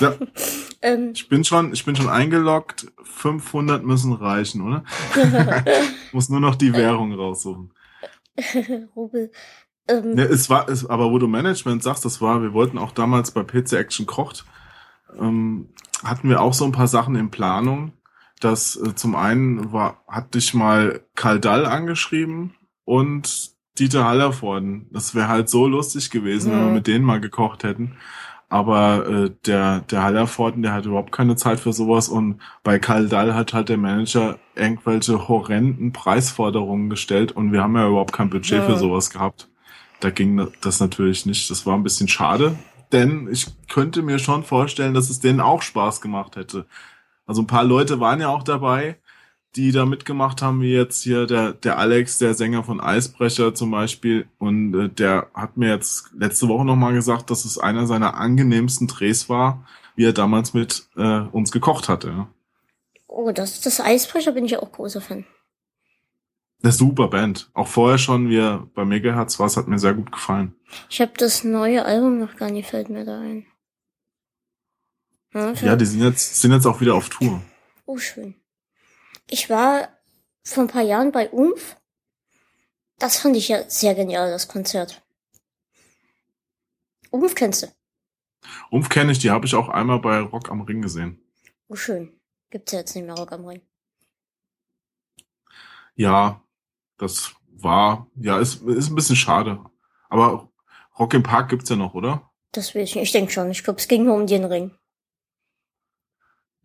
Ja. 0.00 0.14
ähm, 0.82 1.12
ich 1.14 1.28
bin 1.28 1.44
schon, 1.44 1.72
ich 1.72 1.84
bin 1.84 1.96
schon 1.96 2.08
eingeloggt. 2.08 2.86
500 3.02 3.82
müssen 3.84 4.12
reichen, 4.12 4.60
oder? 4.60 4.84
Muss 6.12 6.28
nur 6.28 6.40
noch 6.40 6.54
die 6.54 6.72
Währung 6.74 7.14
raussuchen. 7.14 7.72
Rubel. 8.96 9.30
Ähm, 9.88 10.16
ja, 10.18 10.24
es 10.24 10.50
war, 10.50 10.68
es, 10.68 10.84
aber 10.84 11.10
wo 11.10 11.18
du 11.18 11.26
Management 11.26 11.82
sagst, 11.82 12.04
das 12.04 12.20
war, 12.20 12.42
wir 12.42 12.52
wollten 12.52 12.78
auch 12.78 12.92
damals 12.92 13.30
bei 13.30 13.42
PC 13.42 13.74
Action 13.74 14.04
kocht, 14.04 14.44
ähm, 15.18 15.68
hatten 16.02 16.28
wir 16.28 16.40
auch 16.40 16.52
so 16.52 16.64
ein 16.64 16.72
paar 16.72 16.88
Sachen 16.88 17.16
in 17.16 17.30
Planung. 17.30 17.92
Das 18.40 18.76
äh, 18.76 18.94
zum 18.94 19.14
einen 19.14 19.72
war, 19.72 20.02
hat 20.08 20.34
dich 20.34 20.52
mal 20.52 21.00
Kaldall 21.14 21.64
angeschrieben 21.64 22.54
und 22.84 23.56
Dieter 23.78 24.04
Hallervorden. 24.04 24.88
Das 24.90 25.14
wäre 25.14 25.28
halt 25.28 25.48
so 25.48 25.66
lustig 25.66 26.10
gewesen, 26.10 26.50
mhm. 26.50 26.56
wenn 26.56 26.66
wir 26.66 26.72
mit 26.74 26.86
denen 26.86 27.04
mal 27.04 27.20
gekocht 27.20 27.62
hätten. 27.64 27.96
Aber 28.48 29.06
äh, 29.08 29.30
der, 29.44 29.80
der 29.80 30.02
Hallervorden, 30.04 30.62
der 30.62 30.72
hat 30.72 30.86
überhaupt 30.86 31.10
keine 31.10 31.34
Zeit 31.34 31.58
für 31.58 31.72
sowas 31.72 32.08
und 32.08 32.40
bei 32.62 32.78
Karl 32.78 33.08
Dall 33.08 33.34
hat 33.34 33.52
halt 33.52 33.68
der 33.68 33.76
Manager 33.76 34.38
irgendwelche 34.54 35.28
horrenden 35.28 35.92
Preisforderungen 35.92 36.88
gestellt 36.88 37.32
und 37.32 37.52
wir 37.52 37.62
haben 37.62 37.74
ja 37.76 37.88
überhaupt 37.88 38.12
kein 38.12 38.30
Budget 38.30 38.58
ja. 38.58 38.66
für 38.66 38.78
sowas 38.78 39.10
gehabt. 39.10 39.48
Da 39.98 40.10
ging 40.10 40.46
das 40.60 40.78
natürlich 40.78 41.26
nicht. 41.26 41.50
Das 41.50 41.66
war 41.66 41.74
ein 41.74 41.82
bisschen 41.82 42.06
schade, 42.06 42.56
denn 42.92 43.28
ich 43.32 43.46
könnte 43.68 44.02
mir 44.02 44.20
schon 44.20 44.44
vorstellen, 44.44 44.94
dass 44.94 45.10
es 45.10 45.18
denen 45.18 45.40
auch 45.40 45.62
Spaß 45.62 46.00
gemacht 46.00 46.36
hätte. 46.36 46.66
Also 47.26 47.42
ein 47.42 47.48
paar 47.48 47.64
Leute 47.64 47.98
waren 47.98 48.20
ja 48.20 48.28
auch 48.28 48.44
dabei, 48.44 48.98
die 49.56 49.72
da 49.72 49.86
mitgemacht 49.86 50.42
haben, 50.42 50.60
wie 50.60 50.72
jetzt 50.72 51.02
hier 51.02 51.26
der, 51.26 51.52
der 51.52 51.78
Alex, 51.78 52.18
der 52.18 52.34
Sänger 52.34 52.62
von 52.62 52.80
Eisbrecher 52.80 53.54
zum 53.54 53.70
Beispiel. 53.70 54.28
Und 54.38 54.74
äh, 54.74 54.88
der 54.88 55.28
hat 55.34 55.56
mir 55.56 55.70
jetzt 55.70 56.10
letzte 56.16 56.48
Woche 56.48 56.64
nochmal 56.64 56.92
gesagt, 56.92 57.30
dass 57.30 57.44
es 57.44 57.58
einer 57.58 57.86
seiner 57.86 58.14
angenehmsten 58.14 58.86
Drehs 58.86 59.28
war, 59.28 59.66
wie 59.94 60.04
er 60.04 60.12
damals 60.12 60.54
mit 60.54 60.86
äh, 60.96 61.20
uns 61.32 61.52
gekocht 61.52 61.88
hatte. 61.88 62.26
Oh, 63.06 63.32
das, 63.32 63.60
das 63.62 63.80
Eisbrecher 63.80 64.32
bin 64.32 64.44
ich 64.44 64.52
ja 64.52 64.60
auch 64.60 64.72
großer 64.72 65.00
Fan. 65.00 65.24
Eine 66.62 66.72
super 66.72 67.08
Band. 67.08 67.50
Auch 67.54 67.68
vorher 67.68 67.98
schon, 67.98 68.28
wie 68.28 68.38
er 68.38 68.66
bei 68.74 68.84
Megahertz 68.84 69.38
war, 69.38 69.46
es 69.46 69.56
hat 69.56 69.68
mir 69.68 69.78
sehr 69.78 69.94
gut 69.94 70.12
gefallen. 70.12 70.54
Ich 70.90 71.00
habe 71.00 71.12
das 71.16 71.44
neue 71.44 71.84
Album 71.84 72.18
noch 72.18 72.36
gar 72.36 72.50
nicht, 72.50 72.68
fällt 72.68 72.88
mir 72.90 73.04
da 73.04 73.20
ein. 73.20 73.46
Ja, 75.32 75.52
ja, 75.52 75.76
die 75.76 75.84
sind 75.84 76.02
jetzt, 76.02 76.40
sind 76.40 76.52
jetzt 76.52 76.66
auch 76.66 76.80
wieder 76.80 76.94
auf 76.94 77.08
Tour. 77.08 77.42
Oh, 77.84 77.98
schön. 77.98 78.34
Ich 79.28 79.50
war 79.50 79.88
vor 80.44 80.64
ein 80.64 80.68
paar 80.68 80.82
Jahren 80.82 81.12
bei 81.12 81.28
Umf. 81.30 81.76
Das 82.98 83.18
fand 83.18 83.36
ich 83.36 83.48
ja 83.48 83.68
sehr 83.68 83.94
genial, 83.94 84.30
das 84.30 84.48
Konzert. 84.48 85.02
Umf 87.10 87.34
kennst 87.34 87.62
du? 87.62 87.66
Umf 88.70 88.88
kenne 88.88 89.12
ich, 89.12 89.18
die 89.18 89.30
habe 89.30 89.46
ich 89.46 89.54
auch 89.54 89.68
einmal 89.68 90.00
bei 90.00 90.20
Rock 90.20 90.50
am 90.50 90.62
Ring 90.62 90.82
gesehen. 90.82 91.20
Oh, 91.68 91.76
schön. 91.76 92.18
Gibt's 92.50 92.72
ja 92.72 92.78
jetzt 92.78 92.94
nicht 92.94 93.04
mehr 93.04 93.16
Rock 93.16 93.32
am 93.32 93.44
Ring. 93.44 93.60
Ja, 95.96 96.42
das 96.98 97.34
war, 97.48 98.06
ja, 98.16 98.38
ist, 98.38 98.62
ist 98.62 98.90
ein 98.90 98.94
bisschen 98.94 99.16
schade. 99.16 99.64
Aber 100.08 100.52
Rock 100.98 101.14
im 101.14 101.22
Park 101.22 101.48
gibt's 101.48 101.68
ja 101.68 101.76
noch, 101.76 101.94
oder? 101.94 102.30
Das 102.52 102.74
will 102.74 102.82
ich 102.82 102.94
nicht. 102.94 103.04
Ich 103.04 103.12
denke 103.12 103.32
schon. 103.32 103.50
Ich 103.50 103.64
glaube, 103.64 103.80
es 103.80 103.88
ging 103.88 104.04
nur 104.04 104.14
um 104.14 104.26
den 104.26 104.44
Ring. 104.44 104.76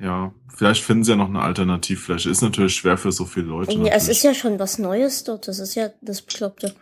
Ja, 0.02 0.34
vielleicht 0.48 0.84
finden 0.84 1.04
sie 1.04 1.12
ja 1.12 1.18
noch 1.18 1.30
eine 1.30 1.42
Alternativfläche. 1.42 2.30
Ist 2.30 2.42
natürlich 2.42 2.76
schwer 2.76 2.98
für 2.98 3.12
so 3.12 3.26
viele 3.26 3.48
Leute. 3.48 3.72
Ja, 3.74 3.94
es 3.94 4.08
ist 4.08 4.24
ja 4.24 4.34
schon 4.34 4.58
was 4.58 4.80
Neues 4.80 5.24
dort. 5.24 5.48
Das 5.48 5.60
ist 5.60 5.76
ja 5.76 5.90
das 6.02 6.24
Bekloppte. 6.24 6.74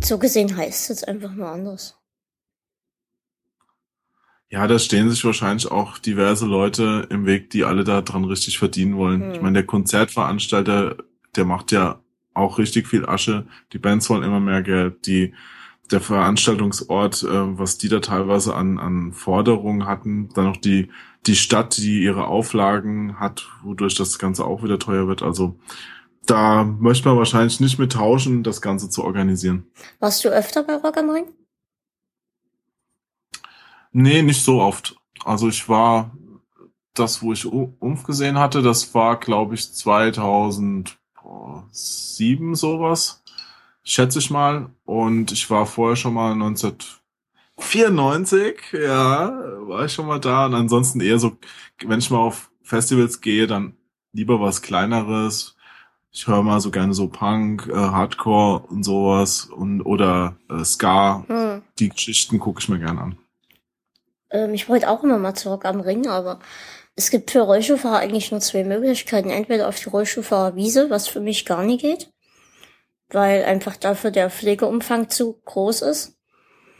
So 0.00 0.18
gesehen 0.18 0.56
heißt 0.56 0.82
es 0.82 0.88
jetzt 0.88 1.08
einfach 1.08 1.32
nur 1.32 1.48
anders. 1.48 1.98
Ja, 4.48 4.66
da 4.66 4.78
stehen 4.78 5.10
sich 5.10 5.24
wahrscheinlich 5.24 5.70
auch 5.70 5.98
diverse 5.98 6.46
Leute 6.46 7.06
im 7.10 7.26
Weg, 7.26 7.50
die 7.50 7.64
alle 7.64 7.84
da 7.84 8.00
dran 8.02 8.24
richtig 8.24 8.58
verdienen 8.58 8.96
wollen. 8.96 9.22
Hm. 9.22 9.32
Ich 9.32 9.40
meine, 9.40 9.54
der 9.54 9.66
Konzertveranstalter, 9.66 10.96
der 11.34 11.44
macht 11.44 11.72
ja 11.72 12.00
auch 12.34 12.58
richtig 12.58 12.86
viel 12.86 13.06
Asche. 13.06 13.46
Die 13.72 13.78
Bands 13.78 14.08
wollen 14.08 14.22
immer 14.22 14.40
mehr 14.40 14.62
Geld. 14.62 15.06
Die, 15.06 15.34
der 15.90 16.00
Veranstaltungsort, 16.00 17.24
äh, 17.24 17.58
was 17.58 17.78
die 17.78 17.88
da 17.88 18.00
teilweise 18.00 18.54
an, 18.54 18.78
an 18.78 19.12
Forderungen 19.12 19.86
hatten, 19.86 20.28
dann 20.34 20.44
noch 20.44 20.58
die, 20.58 20.90
die 21.26 21.36
Stadt, 21.36 21.76
die 21.76 22.02
ihre 22.02 22.26
Auflagen 22.26 23.20
hat, 23.20 23.48
wodurch 23.62 23.94
das 23.94 24.18
Ganze 24.18 24.44
auch 24.44 24.62
wieder 24.62 24.78
teuer 24.78 25.06
wird. 25.06 25.22
Also 25.22 25.56
da 26.26 26.64
möchte 26.64 27.08
man 27.08 27.18
wahrscheinlich 27.18 27.60
nicht 27.60 27.78
mit 27.78 27.92
tauschen, 27.92 28.42
das 28.42 28.60
Ganze 28.60 28.90
zu 28.90 29.04
organisieren. 29.04 29.66
Warst 30.00 30.24
du 30.24 30.28
öfter 30.28 30.62
bei 30.62 30.76
Rock 30.76 30.96
am 30.96 31.10
Ring? 31.10 31.26
Nee, 33.92 34.22
nicht 34.22 34.42
so 34.42 34.60
oft. 34.60 34.96
Also 35.24 35.48
ich 35.48 35.68
war 35.68 36.16
das, 36.94 37.22
wo 37.22 37.32
ich 37.32 37.46
Umf 37.46 38.04
gesehen 38.04 38.38
hatte, 38.38 38.62
das 38.62 38.94
war, 38.94 39.18
glaube 39.18 39.54
ich, 39.54 39.72
2007 39.72 42.54
sowas, 42.54 43.22
schätze 43.82 44.18
ich 44.18 44.30
mal. 44.30 44.70
Und 44.84 45.32
ich 45.32 45.48
war 45.50 45.66
vorher 45.66 45.96
schon 45.96 46.14
mal 46.14 46.34
1994, 47.58 48.72
ja, 48.72 49.30
war 49.68 49.84
ich 49.84 49.92
schon 49.92 50.06
mal 50.06 50.18
da. 50.18 50.46
Und 50.46 50.54
ansonsten 50.54 51.00
eher 51.00 51.18
so, 51.18 51.36
wenn 51.84 51.98
ich 51.98 52.10
mal 52.10 52.18
auf 52.18 52.50
Festivals 52.62 53.20
gehe, 53.20 53.46
dann 53.46 53.76
lieber 54.12 54.40
was 54.40 54.62
Kleineres. 54.62 55.56
Ich 56.10 56.26
höre 56.26 56.42
mal 56.42 56.60
so 56.60 56.70
gerne 56.70 56.92
so 56.92 57.08
Punk, 57.08 57.68
äh, 57.68 57.74
Hardcore 57.74 58.66
und 58.68 58.82
sowas 58.82 59.46
und 59.46 59.80
oder 59.82 60.36
äh, 60.50 60.64
Ska. 60.64 61.24
Hm. 61.26 61.62
Die 61.78 61.88
Geschichten 61.88 62.38
gucke 62.38 62.60
ich 62.60 62.68
mir 62.68 62.78
gerne 62.78 63.00
an. 63.00 63.18
Ähm, 64.30 64.52
ich 64.52 64.68
wollte 64.68 64.90
auch 64.90 65.02
immer 65.02 65.18
mal 65.18 65.34
zurück 65.34 65.64
am 65.64 65.80
Ring, 65.80 66.06
aber 66.06 66.40
es 66.96 67.10
gibt 67.10 67.30
für 67.30 67.40
Rollschuhfahrer 67.40 67.98
eigentlich 67.98 68.30
nur 68.30 68.40
zwei 68.40 68.64
Möglichkeiten. 68.64 69.30
Entweder 69.30 69.68
auf 69.68 69.78
die 69.78 69.88
Rollschuhfahrerwiese, 69.88 70.90
was 70.90 71.08
für 71.08 71.20
mich 71.20 71.46
gar 71.46 71.62
nicht 71.62 71.80
geht, 71.80 72.12
weil 73.08 73.44
einfach 73.44 73.76
dafür 73.76 74.10
der 74.10 74.28
Pflegeumfang 74.28 75.08
zu 75.08 75.40
groß 75.44 75.82
ist. 75.82 76.18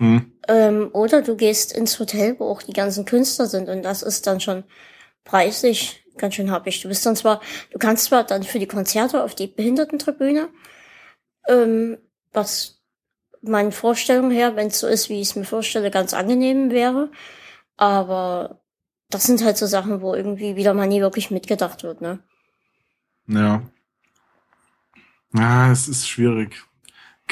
Hm. 0.03 0.33
Ähm, 0.49 0.91
oder 0.95 1.23
du 1.23 1.37
gehst 1.37 1.73
ins 1.73 2.01
Hotel, 2.01 2.35
wo 2.41 2.47
auch 2.47 2.63
die 2.63 2.73
ganzen 2.73 3.05
Künstler 3.05 3.47
sind 3.47 3.69
und 3.69 3.83
das 3.83 4.03
ist 4.03 4.27
dann 4.27 4.41
schon 4.41 4.65
preislich 5.23 6.05
ganz 6.17 6.35
schön 6.35 6.51
happig. 6.51 6.83
Du 6.83 6.89
bist 6.89 7.07
dann 7.07 7.15
zwar, 7.15 7.41
du 7.71 7.79
kannst 7.79 8.07
zwar 8.07 8.25
dann 8.25 8.43
für 8.43 8.59
die 8.59 8.67
Konzerte 8.67 9.23
auf 9.23 9.37
die 9.37 9.47
Behindertentribüne, 9.47 10.49
ähm, 11.47 11.99
was 12.33 12.83
meinen 13.43 13.71
Vorstellungen 13.71 14.33
her, 14.33 14.57
wenn 14.57 14.67
es 14.67 14.81
so 14.81 14.89
ist, 14.89 15.09
wie 15.09 15.21
ich 15.21 15.29
es 15.29 15.37
mir 15.37 15.45
vorstelle, 15.45 15.93
ganz 15.93 16.15
angenehm 16.15 16.73
wäre. 16.73 17.13
Aber 17.77 18.61
das 19.09 19.23
sind 19.23 19.45
halt 19.45 19.57
so 19.57 19.67
Sachen, 19.67 20.01
wo 20.01 20.15
irgendwie 20.17 20.57
wieder 20.57 20.75
mal 20.75 20.89
nie 20.89 21.01
wirklich 21.01 21.31
mitgedacht 21.31 21.85
wird, 21.85 22.01
ne? 22.01 22.19
Ja. 23.29 23.63
Ja, 25.33 25.71
es 25.71 25.87
ist 25.87 26.09
schwierig. 26.09 26.65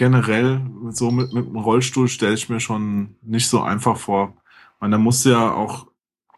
Generell, 0.01 0.63
so 0.93 1.11
mit, 1.11 1.35
mit 1.35 1.45
dem 1.45 1.57
Rollstuhl 1.57 2.09
stelle 2.09 2.33
ich 2.33 2.49
mir 2.49 2.59
schon 2.59 3.17
nicht 3.21 3.49
so 3.49 3.61
einfach 3.61 3.99
vor. 3.99 4.35
Man, 4.81 4.91
da 4.91 4.97
muss 4.97 5.25
ja 5.25 5.53
auch 5.53 5.89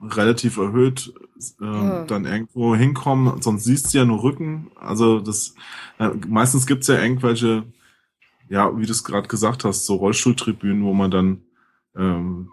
relativ 0.01 0.57
erhöht 0.57 1.15
äh, 1.61 1.65
hm. 1.65 2.07
dann 2.09 2.25
irgendwo 2.25 2.75
hinkommen, 2.75 3.41
sonst 3.41 3.63
siehst 3.63 3.95
du 3.95 3.99
ja 3.99 4.05
nur 4.05 4.25
Rücken. 4.25 4.73
Also 4.75 5.21
das 5.21 5.55
äh, 6.01 6.09
meistens 6.27 6.67
gibt's 6.67 6.89
ja 6.89 7.01
irgendwelche 7.01 7.65
ja, 8.49 8.77
wie 8.77 8.85
du 8.85 8.93
es 8.93 9.05
gerade 9.05 9.29
gesagt 9.29 9.65
hast, 9.65 9.87
so 9.87 9.95
Rollstuhltribünen, 9.95 10.85
wo 10.85 10.93
man 10.93 11.11
dann 11.11 11.43
ähm, 11.97 12.51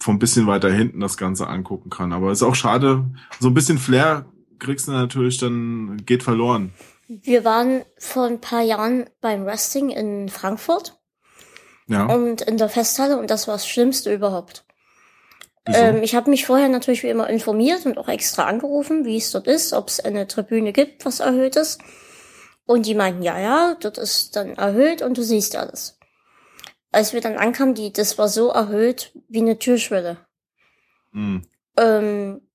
von 0.00 0.18
bisschen 0.18 0.46
weiter 0.46 0.72
hinten 0.72 1.00
das 1.00 1.16
Ganze 1.16 1.46
angucken 1.46 1.90
kann. 1.90 2.12
Aber 2.12 2.32
ist 2.32 2.42
auch 2.42 2.54
schade, 2.54 3.04
so 3.38 3.48
ein 3.48 3.54
bisschen 3.54 3.78
Flair 3.78 4.26
kriegst 4.58 4.88
du 4.88 4.92
natürlich 4.92 5.38
dann, 5.38 5.98
geht 6.06 6.24
verloren. 6.24 6.72
Wir 7.08 7.44
waren 7.44 7.84
vor 7.98 8.26
ein 8.26 8.40
paar 8.40 8.62
Jahren 8.62 9.08
beim 9.20 9.44
Wrestling 9.46 9.90
in 9.90 10.28
Frankfurt. 10.28 10.98
Ja. 11.86 12.04
Und 12.04 12.42
in 12.42 12.58
der 12.58 12.68
Festhalle 12.68 13.18
und 13.18 13.30
das 13.30 13.48
war 13.48 13.54
das 13.54 13.66
Schlimmste 13.66 14.12
überhaupt. 14.12 14.66
Ähm, 15.66 16.02
ich 16.02 16.14
habe 16.14 16.30
mich 16.30 16.46
vorher 16.46 16.68
natürlich 16.68 17.02
wie 17.02 17.08
immer 17.08 17.28
informiert 17.28 17.84
und 17.86 17.98
auch 17.98 18.08
extra 18.08 18.44
angerufen, 18.44 19.04
wie 19.04 19.16
es 19.16 19.30
dort 19.30 19.46
ist, 19.46 19.72
ob 19.72 19.88
es 19.88 20.00
eine 20.00 20.26
Tribüne 20.26 20.72
gibt, 20.72 21.04
was 21.04 21.20
erhöhtes. 21.20 21.78
Und 22.64 22.86
die 22.86 22.94
meinten, 22.94 23.22
ja, 23.22 23.38
ja, 23.38 23.76
das 23.80 23.98
ist 23.98 24.36
dann 24.36 24.54
erhöht 24.56 25.02
und 25.02 25.16
du 25.16 25.22
siehst 25.22 25.56
alles. 25.56 25.98
Als 26.90 27.12
wir 27.12 27.20
dann 27.20 27.36
ankamen, 27.36 27.74
die, 27.74 27.92
das 27.92 28.18
war 28.18 28.28
so 28.28 28.48
erhöht 28.48 29.12
wie 29.28 29.40
eine 29.40 29.58
Türschwelle. 29.58 30.18
Mhm. 31.12 31.46
Ähm, 31.76 32.48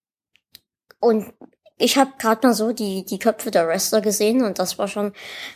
und 1.00 1.34
ich 1.78 1.98
habe 1.98 2.12
gerade 2.20 2.46
mal 2.48 2.54
so 2.54 2.72
die, 2.72 3.06
die 3.06 3.20
Köpfe 3.20 3.52
der 3.52 3.68
Wrestler 3.68 4.02
gesehen 4.02 4.44
und 4.44 4.60
das 4.60 4.78
war 4.78 4.88
schon 4.88 5.14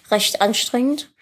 recht 0.10 0.42
anstrengend. 0.42 1.14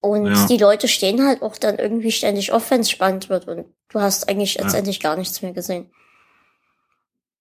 Und 0.00 0.26
ja. 0.26 0.46
die 0.46 0.58
Leute 0.58 0.86
stehen 0.86 1.26
halt 1.26 1.42
auch 1.42 1.56
dann 1.56 1.78
irgendwie 1.78 2.12
ständig 2.12 2.52
auf, 2.52 2.70
wenn 2.70 2.82
es 2.82 2.90
spannend 2.90 3.28
wird. 3.28 3.48
Und 3.48 3.66
du 3.88 4.00
hast 4.00 4.28
eigentlich 4.28 4.54
ja. 4.54 4.62
letztendlich 4.62 5.00
gar 5.00 5.16
nichts 5.16 5.42
mehr 5.42 5.52
gesehen. 5.52 5.90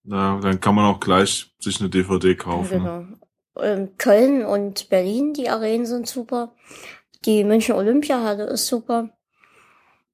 Ja, 0.03 0.39
dann 0.41 0.59
kann 0.59 0.73
man 0.73 0.85
auch 0.85 0.99
gleich 0.99 1.53
sich 1.59 1.79
eine 1.79 1.89
DVD 1.89 2.33
kaufen. 2.35 2.83
Ja, 2.83 2.99
genau. 2.99 3.17
Ähm, 3.59 3.97
Köln 3.97 4.45
und 4.45 4.89
Berlin, 4.89 5.33
die 5.33 5.49
Arenen 5.49 5.85
sind 5.85 6.07
super. 6.07 6.55
Die 7.25 7.43
München 7.43 7.75
Olympiahalle 7.75 8.45
ist 8.45 8.67
super. 8.67 9.09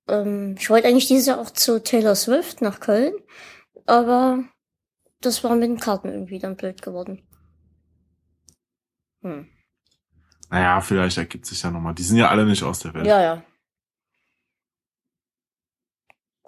Ähm, 0.07 0.55
ich 0.59 0.69
wollte 0.69 0.87
eigentlich 0.87 1.07
dieses 1.07 1.27
Jahr 1.27 1.39
auch 1.39 1.51
zu 1.51 1.81
Taylor 1.81 2.15
Swift 2.15 2.61
nach 2.61 2.79
Köln, 2.79 3.13
aber 3.85 4.43
das 5.25 5.43
war 5.43 5.55
mit 5.55 5.69
den 5.69 5.79
Karten 5.79 6.09
irgendwie 6.09 6.39
dann 6.39 6.55
blöd 6.55 6.81
geworden. 6.81 7.21
Hm. 9.21 9.47
Naja, 10.49 10.81
vielleicht 10.81 11.17
ergibt 11.17 11.45
sich 11.45 11.61
ja 11.63 11.71
nochmal. 11.71 11.95
Die 11.95 12.03
sind 12.03 12.17
ja 12.17 12.29
alle 12.29 12.45
nicht 12.45 12.63
aus 12.63 12.79
der 12.79 12.93
Welt. 12.93 13.07
Ja, 13.07 13.21
ja. 13.21 13.43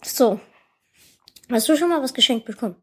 So. 0.04 0.40
Hast 1.50 1.70
du 1.70 1.78
schon 1.78 1.90
mal 1.90 2.02
was 2.02 2.14
geschenkt 2.14 2.46
bekommen? 2.46 2.76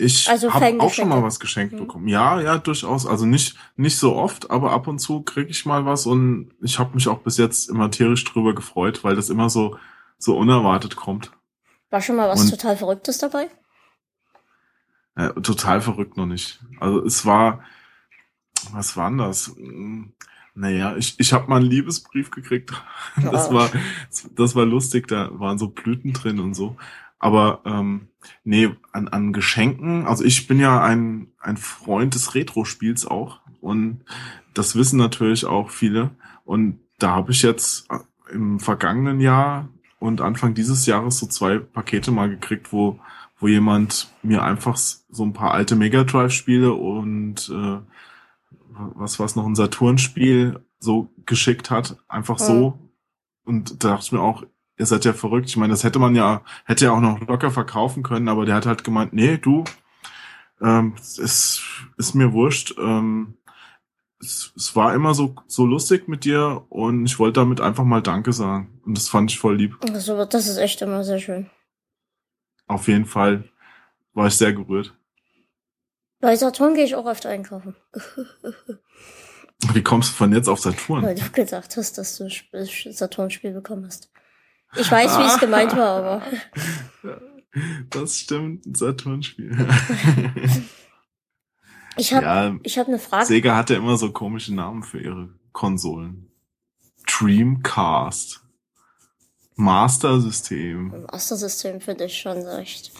Ich 0.00 0.30
also 0.30 0.54
habe 0.54 0.80
auch 0.80 0.92
schon 0.92 1.08
mal 1.08 1.24
was 1.24 1.40
geschenkt 1.40 1.74
mhm. 1.74 1.80
bekommen. 1.80 2.08
Ja, 2.08 2.40
ja, 2.40 2.58
durchaus. 2.58 3.04
Also 3.04 3.26
nicht 3.26 3.56
nicht 3.74 3.98
so 3.98 4.14
oft, 4.14 4.48
aber 4.50 4.70
ab 4.70 4.86
und 4.86 5.00
zu 5.00 5.22
kriege 5.22 5.50
ich 5.50 5.66
mal 5.66 5.84
was 5.86 6.06
und 6.06 6.54
ich 6.62 6.78
habe 6.78 6.94
mich 6.94 7.08
auch 7.08 7.18
bis 7.18 7.36
jetzt 7.36 7.68
immer 7.68 7.90
tierisch 7.90 8.22
drüber 8.24 8.54
gefreut, 8.54 9.02
weil 9.02 9.16
das 9.16 9.28
immer 9.28 9.50
so 9.50 9.76
so 10.16 10.36
unerwartet 10.38 10.94
kommt. 10.94 11.32
War 11.90 12.00
schon 12.00 12.14
mal 12.14 12.28
was 12.28 12.42
und, 12.42 12.50
total 12.50 12.76
Verrücktes 12.76 13.18
dabei? 13.18 13.50
Äh, 15.18 15.32
total 15.40 15.80
verrückt 15.80 16.16
noch 16.16 16.26
nicht. 16.26 16.60
Also 16.78 17.04
es 17.04 17.26
war, 17.26 17.64
was 18.70 18.96
war 18.96 19.10
denn 19.10 19.18
das? 19.18 19.52
Naja, 20.54 20.96
ich, 20.96 21.18
ich 21.18 21.32
habe 21.32 21.50
mal 21.50 21.56
einen 21.56 21.66
Liebesbrief 21.66 22.30
gekriegt. 22.30 22.72
Das 23.16 23.52
war, 23.52 23.68
das 24.36 24.54
war 24.54 24.64
lustig, 24.64 25.08
da 25.08 25.30
waren 25.32 25.58
so 25.58 25.68
Blüten 25.68 26.12
drin 26.12 26.38
und 26.38 26.54
so. 26.54 26.76
Aber 27.18 27.62
ähm, 27.64 28.06
nee, 28.44 28.70
an, 28.92 29.08
an 29.08 29.32
Geschenken, 29.32 30.06
also 30.06 30.22
ich 30.22 30.46
bin 30.46 30.60
ja 30.60 30.80
ein, 30.80 31.32
ein 31.40 31.56
Freund 31.56 32.14
des 32.14 32.36
Retro-Spiels 32.36 33.04
auch 33.04 33.40
und 33.60 34.04
das 34.54 34.76
wissen 34.76 34.98
natürlich 34.98 35.46
auch 35.46 35.70
viele. 35.70 36.10
Und 36.44 36.78
da 36.98 37.10
habe 37.10 37.32
ich 37.32 37.42
jetzt 37.42 37.90
äh, 37.90 37.98
im 38.32 38.60
vergangenen 38.60 39.20
Jahr 39.20 39.68
und 39.98 40.20
Anfang 40.20 40.54
dieses 40.54 40.86
Jahres 40.86 41.18
so 41.18 41.26
zwei 41.26 41.58
Pakete 41.58 42.12
mal 42.12 42.30
gekriegt, 42.30 42.72
wo, 42.72 43.00
wo 43.38 43.48
jemand 43.48 44.12
mir 44.22 44.42
einfach 44.42 44.76
so 44.76 45.22
ein 45.22 45.32
paar 45.32 45.52
alte 45.52 45.76
Mega 45.76 46.04
Drive-Spiele 46.04 46.72
und 46.72 47.48
äh, 47.50 47.78
was 48.94 49.18
was 49.18 49.36
noch 49.36 49.46
ein 49.46 49.54
Saturnspiel 49.54 50.60
so 50.78 51.10
geschickt 51.26 51.70
hat, 51.70 51.96
einfach 52.08 52.38
so. 52.38 52.78
Und 53.44 53.82
da 53.82 53.90
dachte 53.90 54.04
ich 54.04 54.12
mir 54.12 54.20
auch, 54.20 54.44
ihr 54.78 54.86
seid 54.86 55.04
ja 55.04 55.12
verrückt. 55.12 55.48
Ich 55.48 55.56
meine, 55.56 55.72
das 55.72 55.84
hätte 55.84 55.98
man 55.98 56.14
ja, 56.14 56.42
hätte 56.64 56.86
ja 56.86 56.92
auch 56.92 57.00
noch 57.00 57.20
locker 57.26 57.50
verkaufen 57.50 58.02
können, 58.02 58.28
aber 58.28 58.46
der 58.46 58.54
hat 58.54 58.66
halt 58.66 58.84
gemeint, 58.84 59.12
nee, 59.12 59.38
du, 59.38 59.64
ähm, 60.60 60.94
es 60.98 61.18
ist, 61.18 61.62
ist 61.96 62.14
mir 62.14 62.32
wurscht. 62.32 62.74
Ähm, 62.78 63.34
es, 64.20 64.52
es 64.56 64.74
war 64.74 64.94
immer 64.94 65.14
so, 65.14 65.34
so 65.46 65.64
lustig 65.64 66.08
mit 66.08 66.24
dir 66.24 66.64
und 66.68 67.06
ich 67.06 67.18
wollte 67.18 67.40
damit 67.40 67.60
einfach 67.60 67.84
mal 67.84 68.02
Danke 68.02 68.32
sagen. 68.32 68.80
Und 68.84 68.96
das 68.96 69.08
fand 69.08 69.30
ich 69.30 69.38
voll 69.38 69.56
lieb. 69.56 69.76
Also, 69.92 70.24
das 70.24 70.48
ist 70.48 70.58
echt 70.58 70.82
immer 70.82 71.04
sehr 71.04 71.20
schön. 71.20 71.50
Auf 72.68 72.86
jeden 72.86 73.06
Fall 73.06 73.44
war 74.12 74.28
ich 74.28 74.34
sehr 74.34 74.52
gerührt. 74.52 74.94
Bei 76.20 76.36
Saturn 76.36 76.74
gehe 76.74 76.84
ich 76.84 76.94
auch 76.94 77.06
oft 77.06 77.26
einkaufen. 77.26 77.74
Wie 79.72 79.82
kommst 79.82 80.10
du 80.10 80.14
von 80.14 80.32
jetzt 80.32 80.48
auf 80.48 80.60
Saturn? 80.60 81.02
Weil 81.02 81.14
du 81.16 81.30
gesagt 81.30 81.76
hast, 81.76 81.98
dass 81.98 82.16
du 82.16 82.28
Saturn-Spiel 82.92 83.52
bekommen 83.52 83.86
hast. 83.86 84.10
Ich 84.76 84.90
weiß, 84.90 85.18
wie 85.18 85.22
es 85.22 85.38
gemeint 85.38 85.76
war, 85.76 85.96
aber. 85.96 86.22
Das 87.88 88.18
stimmt, 88.18 88.66
ein 88.66 88.74
Saturn-Spiel. 88.74 89.50
ich 91.96 92.12
habe 92.12 92.24
ja, 92.24 92.54
ich 92.62 92.78
hab 92.78 92.88
eine 92.88 92.98
Frage. 92.98 93.24
Sega 93.24 93.56
hatte 93.56 93.74
immer 93.74 93.96
so 93.96 94.12
komische 94.12 94.54
Namen 94.54 94.82
für 94.82 95.00
ihre 95.00 95.30
Konsolen. 95.52 96.30
Dreamcast. 97.06 98.44
Master 99.58 100.20
System. 100.20 101.04
Master 101.10 101.36
System 101.36 101.80
finde 101.80 102.04
ich 102.04 102.16
schon 102.16 102.38
recht. 102.46 102.92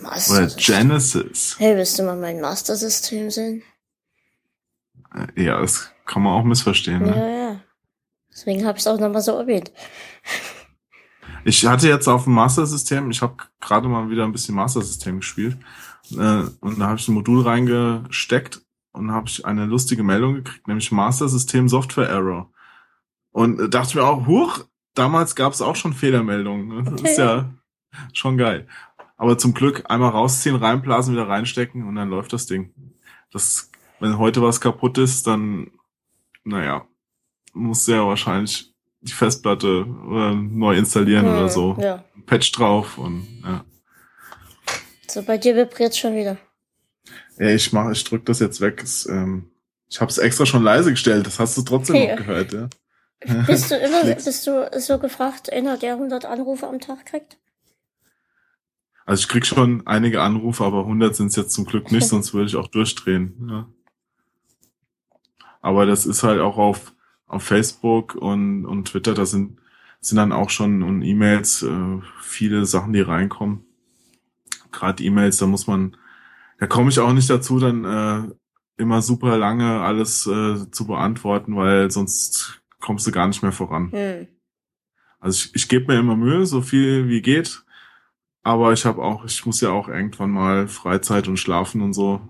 Master 0.00 0.44
Oder 0.44 0.46
Genesis. 0.48 1.54
Hey, 1.58 1.76
willst 1.76 1.96
du 1.98 2.02
mal 2.02 2.16
mein 2.16 2.40
Master 2.40 2.74
System 2.74 3.30
sehen? 3.30 3.62
Ja, 5.36 5.60
das 5.60 5.90
kann 6.04 6.22
man 6.22 6.32
auch 6.32 6.42
missverstehen. 6.42 7.02
Ne? 7.02 7.16
Ja, 7.16 7.28
ja. 7.28 7.60
Deswegen 8.28 8.66
habe 8.66 8.76
ich 8.76 8.82
es 8.82 8.88
auch 8.88 8.98
nochmal 8.98 9.22
so 9.22 9.32
erwähnt. 9.38 9.72
Ich 11.46 11.66
hatte 11.66 11.88
jetzt 11.88 12.08
auf 12.08 12.24
dem 12.24 12.32
Master 12.32 12.64
System, 12.64 13.10
ich 13.10 13.20
habe 13.20 13.36
gerade 13.60 13.86
mal 13.86 14.08
wieder 14.08 14.24
ein 14.24 14.32
bisschen 14.32 14.54
Master 14.54 14.80
System 14.80 15.20
gespielt 15.20 15.58
äh, 16.12 16.44
und 16.60 16.80
da 16.80 16.86
habe 16.86 16.98
ich 16.98 17.06
ein 17.06 17.12
Modul 17.12 17.42
reingesteckt 17.42 18.62
und 18.92 19.12
habe 19.12 19.28
ich 19.28 19.44
eine 19.44 19.66
lustige 19.66 20.02
Meldung 20.02 20.36
gekriegt, 20.36 20.66
nämlich 20.66 20.90
Master 20.90 21.28
System 21.28 21.68
Software 21.68 22.08
Error. 22.08 22.50
Und 23.30 23.60
äh, 23.60 23.68
dachte 23.68 23.98
mir 23.98 24.04
auch, 24.04 24.26
huch, 24.26 24.64
damals 24.94 25.34
gab 25.34 25.52
es 25.52 25.62
auch 25.62 25.76
schon 25.76 25.92
Fehlermeldungen. 25.92 26.68
Ne? 26.68 26.82
Das 26.84 27.00
okay. 27.00 27.10
ist 27.10 27.18
ja 27.18 27.50
schon 28.12 28.38
geil. 28.38 28.66
Aber 29.16 29.38
zum 29.38 29.54
Glück 29.54 29.84
einmal 29.88 30.10
rausziehen, 30.10 30.56
reinblasen, 30.56 31.14
wieder 31.14 31.28
reinstecken 31.28 31.86
und 31.86 31.94
dann 31.94 32.10
läuft 32.10 32.32
das 32.32 32.46
Ding. 32.46 32.72
Das, 33.30 33.70
wenn 34.00 34.18
heute 34.18 34.42
was 34.42 34.60
kaputt 34.60 34.98
ist, 34.98 35.26
dann, 35.26 35.70
naja, 36.44 36.86
muss 37.52 37.84
sehr 37.84 38.04
wahrscheinlich 38.06 38.72
die 39.00 39.12
Festplatte 39.12 39.86
äh, 39.86 40.34
neu 40.34 40.76
installieren 40.76 41.26
hm, 41.26 41.32
oder 41.32 41.48
so. 41.48 41.76
Ja. 41.80 42.04
Patch 42.26 42.52
drauf 42.52 42.98
und 42.98 43.26
ja. 43.44 43.64
So, 45.08 45.22
bei 45.22 45.38
dir 45.38 45.54
vibriert 45.54 45.94
schon 45.94 46.16
wieder. 46.16 46.38
Ja, 47.38 47.48
ich 47.50 47.72
mach, 47.72 47.90
ich 47.90 48.02
drück 48.02 48.24
das 48.24 48.40
jetzt 48.40 48.60
weg. 48.60 48.82
Es, 48.82 49.06
ähm, 49.06 49.50
ich 49.88 50.00
habe 50.00 50.10
es 50.10 50.18
extra 50.18 50.46
schon 50.46 50.62
leise 50.62 50.90
gestellt. 50.90 51.26
Das 51.26 51.38
hast 51.38 51.56
du 51.56 51.62
trotzdem 51.62 51.96
hey. 51.96 52.10
noch 52.10 52.16
gehört, 52.16 52.52
ja. 52.52 52.68
Bist 53.46 53.70
du 53.70 53.76
immer, 53.76 54.04
bist 54.04 54.46
du 54.46 54.70
so 54.78 54.98
gefragt, 54.98 55.52
einer 55.52 55.76
der 55.78 55.94
100 55.94 56.26
Anrufe 56.26 56.66
am 56.66 56.80
Tag 56.80 57.06
kriegt? 57.06 57.38
Also 59.06 59.20
ich 59.20 59.28
krieg 59.28 59.46
schon 59.46 59.86
einige 59.86 60.22
Anrufe, 60.22 60.64
aber 60.64 60.80
100 60.80 61.16
sind 61.16 61.28
es 61.28 61.36
jetzt 61.36 61.52
zum 61.52 61.64
Glück 61.64 61.90
nicht, 61.90 62.06
sonst 62.08 62.34
würde 62.34 62.46
ich 62.46 62.56
auch 62.56 62.68
durchdrehen. 62.68 63.48
Ja. 63.48 63.68
Aber 65.62 65.86
das 65.86 66.04
ist 66.04 66.22
halt 66.22 66.40
auch 66.40 66.58
auf 66.58 66.94
auf 67.34 67.42
Facebook 67.42 68.14
und, 68.14 68.64
und 68.64 68.88
Twitter, 68.88 69.14
da 69.14 69.26
sind, 69.26 69.58
sind 70.00 70.16
dann 70.16 70.32
auch 70.32 70.50
schon 70.50 70.82
und 70.82 71.02
E-Mails 71.02 71.62
äh, 71.62 72.00
viele 72.20 72.64
Sachen, 72.64 72.92
die 72.92 73.00
reinkommen. 73.00 73.64
Gerade 74.70 75.02
E-Mails, 75.02 75.38
da 75.38 75.46
muss 75.46 75.66
man, 75.66 75.96
da 76.58 76.66
komme 76.66 76.90
ich 76.90 76.98
auch 76.98 77.12
nicht 77.12 77.30
dazu, 77.30 77.58
dann 77.58 77.84
äh, 77.84 78.34
immer 78.76 79.02
super 79.02 79.36
lange 79.38 79.80
alles 79.80 80.26
äh, 80.26 80.70
zu 80.70 80.86
beantworten, 80.86 81.56
weil 81.56 81.90
sonst 81.90 82.62
kommst 82.84 83.06
du 83.06 83.12
gar 83.12 83.26
nicht 83.26 83.42
mehr 83.42 83.52
voran. 83.52 83.90
Hm. 83.92 84.28
Also 85.18 85.46
ich, 85.46 85.54
ich 85.54 85.68
gebe 85.70 85.90
mir 85.90 85.98
immer 85.98 86.16
Mühe, 86.16 86.44
so 86.44 86.60
viel 86.60 87.08
wie 87.08 87.22
geht. 87.22 87.62
Aber 88.42 88.74
ich 88.74 88.84
habe 88.84 89.02
auch, 89.02 89.24
ich 89.24 89.46
muss 89.46 89.62
ja 89.62 89.70
auch 89.70 89.88
irgendwann 89.88 90.30
mal 90.30 90.68
Freizeit 90.68 91.26
und 91.26 91.38
Schlafen 91.38 91.80
und 91.80 91.94
so 91.94 92.20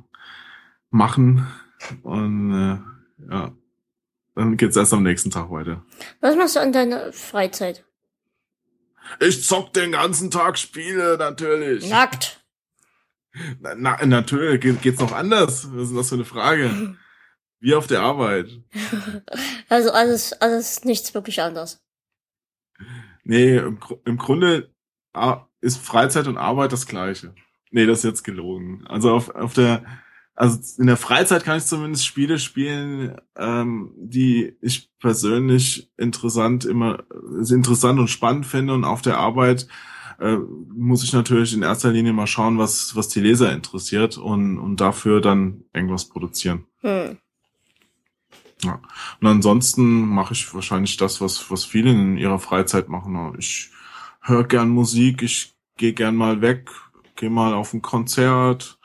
machen. 0.90 1.44
Und 2.04 2.52
äh, 2.52 3.32
ja, 3.32 3.52
dann 4.36 4.56
geht's 4.56 4.76
erst 4.76 4.92
am 4.92 5.02
nächsten 5.02 5.32
Tag 5.32 5.50
weiter. 5.50 5.84
Was 6.20 6.36
machst 6.36 6.54
du 6.54 6.60
an 6.60 6.72
deiner 6.72 7.12
Freizeit? 7.12 7.84
Ich 9.18 9.42
zock 9.44 9.72
den 9.72 9.90
ganzen 9.90 10.30
Tag 10.30 10.56
Spiele, 10.56 11.16
natürlich. 11.18 11.90
Nackt. 11.90 12.44
Na, 13.60 13.74
na, 13.76 14.06
natürlich, 14.06 14.60
Ge 14.60 14.74
geht's 14.74 15.00
noch 15.00 15.12
anders? 15.12 15.68
Was 15.72 15.90
ist 15.90 15.96
das 15.96 16.08
für 16.10 16.14
eine 16.14 16.24
Frage? 16.24 16.96
Wie 17.64 17.74
auf 17.74 17.87
der 17.87 18.03
Arbeit. 18.03 18.61
Also 19.70 19.90
alles, 19.90 20.35
alles 20.35 20.85
nichts 20.85 21.14
wirklich 21.14 21.40
anders. 21.40 21.83
Nee, 23.24 23.57
im, 23.57 23.79
im 24.05 24.18
Grunde 24.18 24.70
ist 25.62 25.79
Freizeit 25.79 26.29
und 26.29 26.37
Arbeit 26.37 26.72
das 26.72 26.87
gleiche. 26.87 27.35
Nee, 27.70 27.87
das 27.87 27.98
ist 28.00 28.05
jetzt 28.05 28.22
gelogen. 28.22 28.85
Also 28.87 29.12
auf, 29.12 29.35
auf 29.35 29.55
der 29.55 29.83
also 30.35 30.59
in 30.79 30.88
der 30.88 30.98
Freizeit 30.98 31.44
kann 31.44 31.57
ich 31.57 31.64
zumindest 31.64 32.05
Spiele 32.05 32.38
spielen, 32.38 33.16
ähm, 33.37 33.94
die 33.96 34.57
ich 34.61 34.90
persönlich 34.98 35.90
interessant 35.96 36.66
immer 36.66 37.05
interessant 37.48 37.98
und 37.98 38.09
spannend 38.09 38.44
finde 38.44 38.74
und 38.74 38.85
auf 38.85 39.00
der 39.00 39.18
Arbeit 39.18 39.66
äh, 40.20 40.37
muss 40.37 41.03
ich 41.03 41.14
natürlich 41.14 41.55
in 41.55 41.62
erster 41.62 41.90
Linie 41.90 42.12
mal 42.12 42.27
schauen, 42.27 42.59
was 42.59 42.94
was 42.94 43.09
die 43.09 43.20
Leser 43.20 43.53
interessiert 43.53 44.18
und 44.18 44.59
und 44.59 44.81
dafür 44.81 45.22
dann 45.22 45.64
irgendwas 45.72 46.09
produzieren. 46.09 46.66
Hm. 46.81 47.18
Ja. 48.64 48.81
Und 49.20 49.27
ansonsten 49.27 50.09
mache 50.09 50.35
ich 50.35 50.53
wahrscheinlich 50.55 50.96
das, 50.96 51.20
was 51.20 51.50
was 51.50 51.64
viele 51.64 51.90
in 51.90 52.16
ihrer 52.16 52.38
Freizeit 52.38 52.88
machen. 52.88 53.35
Ich 53.38 53.70
höre 54.20 54.44
gern 54.44 54.70
Musik, 54.70 55.22
ich 55.22 55.55
gehe 55.77 55.92
gern 55.92 56.16
mal 56.16 56.40
weg, 56.40 56.70
gehe 57.16 57.31
mal 57.31 57.55
auf 57.55 57.74
ein 57.74 57.83
Konzert 57.83 58.79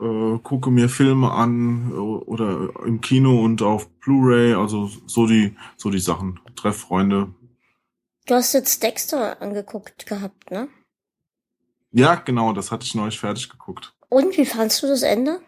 äh, 0.00 0.38
gucke 0.42 0.70
mir 0.70 0.88
Filme 0.88 1.32
an 1.32 1.90
äh, 1.90 1.94
oder 1.94 2.70
im 2.84 3.00
Kino 3.00 3.42
und 3.42 3.62
auf 3.62 3.88
Blu-ray, 4.00 4.54
also 4.54 4.90
so 5.06 5.26
die, 5.26 5.56
so 5.76 5.90
die 5.90 5.98
Sachen. 6.00 6.40
Treff 6.54 6.76
Freunde. 6.76 7.34
Du 8.26 8.34
hast 8.34 8.52
jetzt 8.52 8.82
Dexter 8.82 9.40
angeguckt 9.40 10.06
gehabt, 10.06 10.50
ne? 10.50 10.68
Ja, 11.92 12.16
genau, 12.16 12.52
das 12.52 12.72
hatte 12.72 12.84
ich 12.84 12.94
neulich 12.94 13.18
fertig 13.18 13.48
geguckt. 13.48 13.94
Und 14.08 14.36
wie 14.36 14.44
fandst 14.44 14.82
du 14.82 14.86
das 14.86 15.02
Ende? 15.02 15.40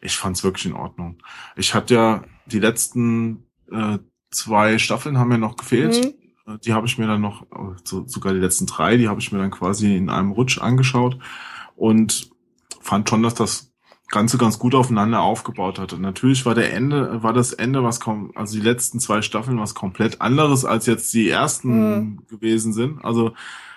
Ich 0.00 0.16
fand's 0.16 0.44
wirklich 0.44 0.66
in 0.66 0.72
Ordnung. 0.72 1.22
Ich 1.56 1.74
hatte 1.74 1.94
ja 1.94 2.24
die 2.46 2.58
letzten 2.58 3.44
äh, 3.70 3.98
zwei 4.30 4.78
Staffeln 4.78 5.18
haben 5.18 5.28
mir 5.28 5.38
noch 5.38 5.56
gefehlt. 5.56 6.14
Mhm. 6.46 6.54
Äh, 6.54 6.58
die 6.58 6.72
habe 6.72 6.86
ich 6.86 6.98
mir 6.98 7.06
dann 7.06 7.20
noch, 7.20 7.42
äh, 7.42 7.76
so, 7.84 8.06
sogar 8.06 8.32
die 8.32 8.40
letzten 8.40 8.66
drei, 8.66 8.96
die 8.96 9.08
habe 9.08 9.20
ich 9.20 9.32
mir 9.32 9.38
dann 9.38 9.50
quasi 9.50 9.96
in 9.96 10.10
einem 10.10 10.32
Rutsch 10.32 10.58
angeschaut. 10.58 11.18
Und 11.76 12.30
fand 12.80 13.08
schon, 13.08 13.22
dass 13.22 13.34
das 13.34 13.72
Ganze 14.08 14.38
ganz 14.38 14.58
gut 14.58 14.74
aufeinander 14.74 15.20
aufgebaut 15.20 15.78
hatte. 15.78 15.98
Natürlich 15.98 16.44
war 16.44 16.54
der 16.54 16.72
Ende, 16.74 17.22
war 17.22 17.32
das 17.32 17.52
Ende, 17.52 17.84
was 17.84 18.00
kommt, 18.00 18.36
also 18.36 18.56
die 18.58 18.64
letzten 18.64 18.98
zwei 18.98 19.22
Staffeln 19.22 19.60
was 19.60 19.74
komplett 19.74 20.20
anderes 20.20 20.64
als 20.64 20.86
jetzt 20.86 21.14
die 21.14 21.28
ersten 21.28 21.90
mhm. 21.90 22.26
gewesen 22.28 22.72
sind. 22.72 23.04
Also 23.04 23.34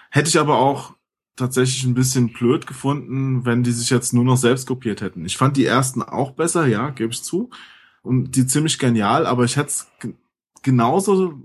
hätte 0.09 0.29
ich 0.29 0.39
aber 0.39 0.57
auch 0.57 0.95
tatsächlich 1.35 1.83
ein 1.83 1.95
bisschen 1.95 2.31
blöd 2.31 2.67
gefunden, 2.67 3.45
wenn 3.45 3.63
die 3.63 3.71
sich 3.71 3.89
jetzt 3.89 4.13
nur 4.13 4.23
noch 4.23 4.37
selbst 4.37 4.67
kopiert 4.67 5.01
hätten. 5.01 5.25
Ich 5.25 5.37
fand 5.37 5.57
die 5.57 5.65
ersten 5.65 6.03
auch 6.03 6.31
besser, 6.31 6.67
ja, 6.67 6.89
gebe 6.89 7.13
ich 7.13 7.23
zu. 7.23 7.49
Und 8.03 8.35
die 8.35 8.45
ziemlich 8.45 8.79
genial, 8.79 9.25
aber 9.25 9.45
ich 9.45 9.55
hätte 9.55 9.69
es 9.69 9.91
genauso 10.61 11.41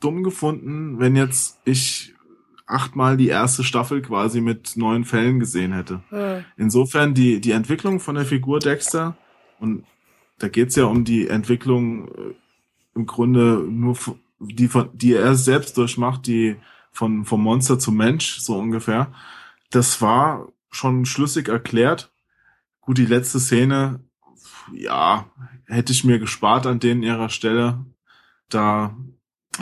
dumm 0.00 0.22
gefunden, 0.22 0.98
wenn 0.98 1.16
jetzt 1.16 1.58
ich 1.64 2.14
achtmal 2.66 3.16
die 3.16 3.28
erste 3.28 3.64
Staffel 3.64 4.02
quasi 4.02 4.40
mit 4.40 4.76
neuen 4.76 5.04
Fällen 5.04 5.40
gesehen 5.40 5.72
hätte. 5.72 6.02
Hm. 6.10 6.44
Insofern 6.56 7.14
die, 7.14 7.40
die 7.40 7.52
Entwicklung 7.52 8.00
von 8.00 8.14
der 8.14 8.24
Figur 8.24 8.58
Dexter, 8.58 9.16
und 9.60 9.84
da 10.38 10.48
geht's 10.48 10.76
ja 10.76 10.84
um 10.84 11.04
die 11.04 11.28
Entwicklung 11.28 12.08
äh, 12.08 12.34
im 12.94 13.06
Grunde 13.06 13.66
nur, 13.68 13.96
die, 14.38 14.68
von, 14.68 14.90
die 14.94 15.14
er 15.14 15.34
selbst 15.34 15.76
durchmacht, 15.76 16.26
die 16.26 16.56
von, 16.94 17.24
vom 17.24 17.42
Monster 17.42 17.78
zum 17.78 17.96
Mensch, 17.96 18.38
so 18.38 18.56
ungefähr. 18.56 19.12
Das 19.70 20.00
war 20.00 20.48
schon 20.70 21.04
schlüssig 21.04 21.48
erklärt. 21.48 22.12
Gut, 22.80 22.98
die 22.98 23.06
letzte 23.06 23.40
Szene, 23.40 24.00
ja, 24.72 25.26
hätte 25.66 25.92
ich 25.92 26.04
mir 26.04 26.18
gespart 26.18 26.66
an 26.66 26.78
denen 26.80 27.02
ihrer 27.02 27.28
Stelle. 27.28 27.84
Da, 28.48 28.96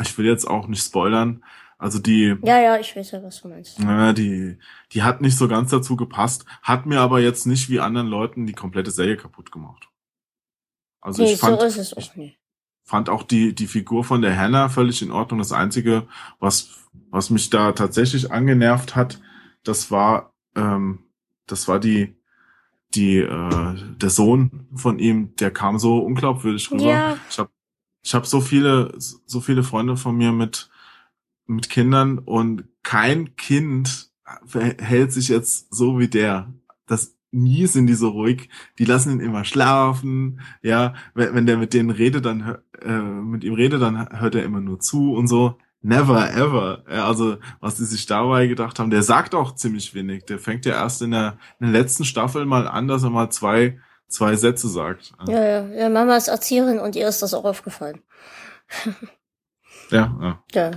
ich 0.00 0.16
will 0.18 0.26
jetzt 0.26 0.46
auch 0.46 0.68
nicht 0.68 0.84
spoilern, 0.84 1.42
also 1.78 1.98
die. 1.98 2.36
Ja, 2.42 2.60
ja, 2.60 2.78
ich 2.78 2.94
weiß 2.94 3.12
ja, 3.12 3.22
was 3.22 3.40
du 3.40 3.48
meinst. 3.48 3.78
Ja, 3.78 4.12
die, 4.12 4.58
die 4.92 5.02
hat 5.02 5.20
nicht 5.20 5.36
so 5.36 5.48
ganz 5.48 5.70
dazu 5.70 5.96
gepasst, 5.96 6.44
hat 6.60 6.84
mir 6.86 7.00
aber 7.00 7.20
jetzt 7.20 7.46
nicht 7.46 7.70
wie 7.70 7.80
anderen 7.80 8.08
Leuten 8.08 8.46
die 8.46 8.52
komplette 8.52 8.90
Serie 8.90 9.16
kaputt 9.16 9.50
gemacht. 9.50 9.88
Also 11.00 11.22
nee, 11.22 11.32
ich 11.32 11.40
fand, 11.40 11.60
so 11.60 11.66
ist 11.66 11.78
es 11.78 11.96
auch 11.96 12.14
nicht. 12.14 12.38
Fand 12.84 13.08
auch 13.08 13.22
die, 13.22 13.54
die 13.54 13.66
Figur 13.66 14.04
von 14.04 14.22
der 14.22 14.36
Hannah 14.36 14.68
völlig 14.68 15.02
in 15.02 15.10
Ordnung. 15.10 15.38
Das 15.38 15.52
Einzige, 15.52 16.06
was, 16.38 16.88
was 17.10 17.30
mich 17.30 17.50
da 17.50 17.72
tatsächlich 17.72 18.30
angenervt 18.32 18.96
hat, 18.96 19.20
das 19.64 19.90
war, 19.90 20.32
ähm, 20.56 21.00
das 21.46 21.68
war 21.68 21.78
die, 21.78 22.16
die, 22.94 23.18
äh, 23.18 23.74
der 23.96 24.10
Sohn 24.10 24.66
von 24.74 24.98
ihm, 24.98 25.34
der 25.36 25.50
kam 25.50 25.78
so 25.78 25.98
unglaubwürdig 25.98 26.70
rüber. 26.70 26.84
Ja. 26.84 27.18
Ich 27.30 27.38
habe 27.38 27.50
ich 28.04 28.14
hab 28.14 28.26
so 28.26 28.40
viele, 28.40 28.92
so 28.98 29.40
viele 29.40 29.62
Freunde 29.62 29.96
von 29.96 30.16
mir 30.16 30.32
mit, 30.32 30.68
mit 31.46 31.70
Kindern 31.70 32.18
und 32.18 32.64
kein 32.82 33.36
Kind 33.36 34.10
verhält 34.44 35.12
sich 35.12 35.28
jetzt 35.28 35.72
so 35.72 35.98
wie 35.98 36.08
der. 36.08 36.52
Das 36.86 37.16
nie 37.32 37.66
sind 37.66 37.86
die 37.86 37.94
so 37.94 38.10
ruhig. 38.10 38.48
Die 38.78 38.84
lassen 38.84 39.12
ihn 39.12 39.20
immer 39.20 39.44
schlafen. 39.44 40.40
Ja, 40.62 40.94
wenn, 41.14 41.34
wenn 41.34 41.46
der 41.46 41.56
mit 41.56 41.74
denen 41.74 41.90
redet, 41.90 42.24
dann 42.24 42.58
äh, 42.80 42.92
mit 42.92 43.42
ihm 43.44 43.54
redet, 43.54 43.82
dann 43.82 44.08
hört 44.20 44.34
er 44.34 44.44
immer 44.44 44.60
nur 44.60 44.78
zu 44.78 45.14
und 45.14 45.26
so. 45.26 45.58
Never 45.80 46.32
ever. 46.32 46.84
Ja, 46.88 47.08
also 47.08 47.38
was 47.58 47.74
die 47.74 47.84
sich 47.84 48.06
dabei 48.06 48.46
gedacht 48.46 48.78
haben, 48.78 48.90
der 48.90 49.02
sagt 49.02 49.34
auch 49.34 49.56
ziemlich 49.56 49.94
wenig. 49.94 50.24
Der 50.26 50.38
fängt 50.38 50.64
ja 50.64 50.74
erst 50.74 51.02
in 51.02 51.10
der, 51.10 51.38
in 51.58 51.72
der 51.72 51.80
letzten 51.80 52.04
Staffel 52.04 52.44
mal 52.44 52.68
an, 52.68 52.86
dass 52.86 53.02
er 53.02 53.10
mal 53.10 53.30
zwei 53.30 53.78
zwei 54.12 54.36
Sätze 54.36 54.68
sagt. 54.68 55.12
Ja, 55.26 55.42
ja, 55.42 55.66
ja. 55.68 55.88
Mama 55.88 56.16
ist 56.16 56.28
Erzieherin 56.28 56.78
und 56.78 56.94
ihr 56.94 57.08
ist 57.08 57.22
das 57.22 57.34
auch 57.34 57.44
aufgefallen. 57.44 58.02
ja, 59.90 60.16
ja. 60.20 60.44
Ja. 60.52 60.70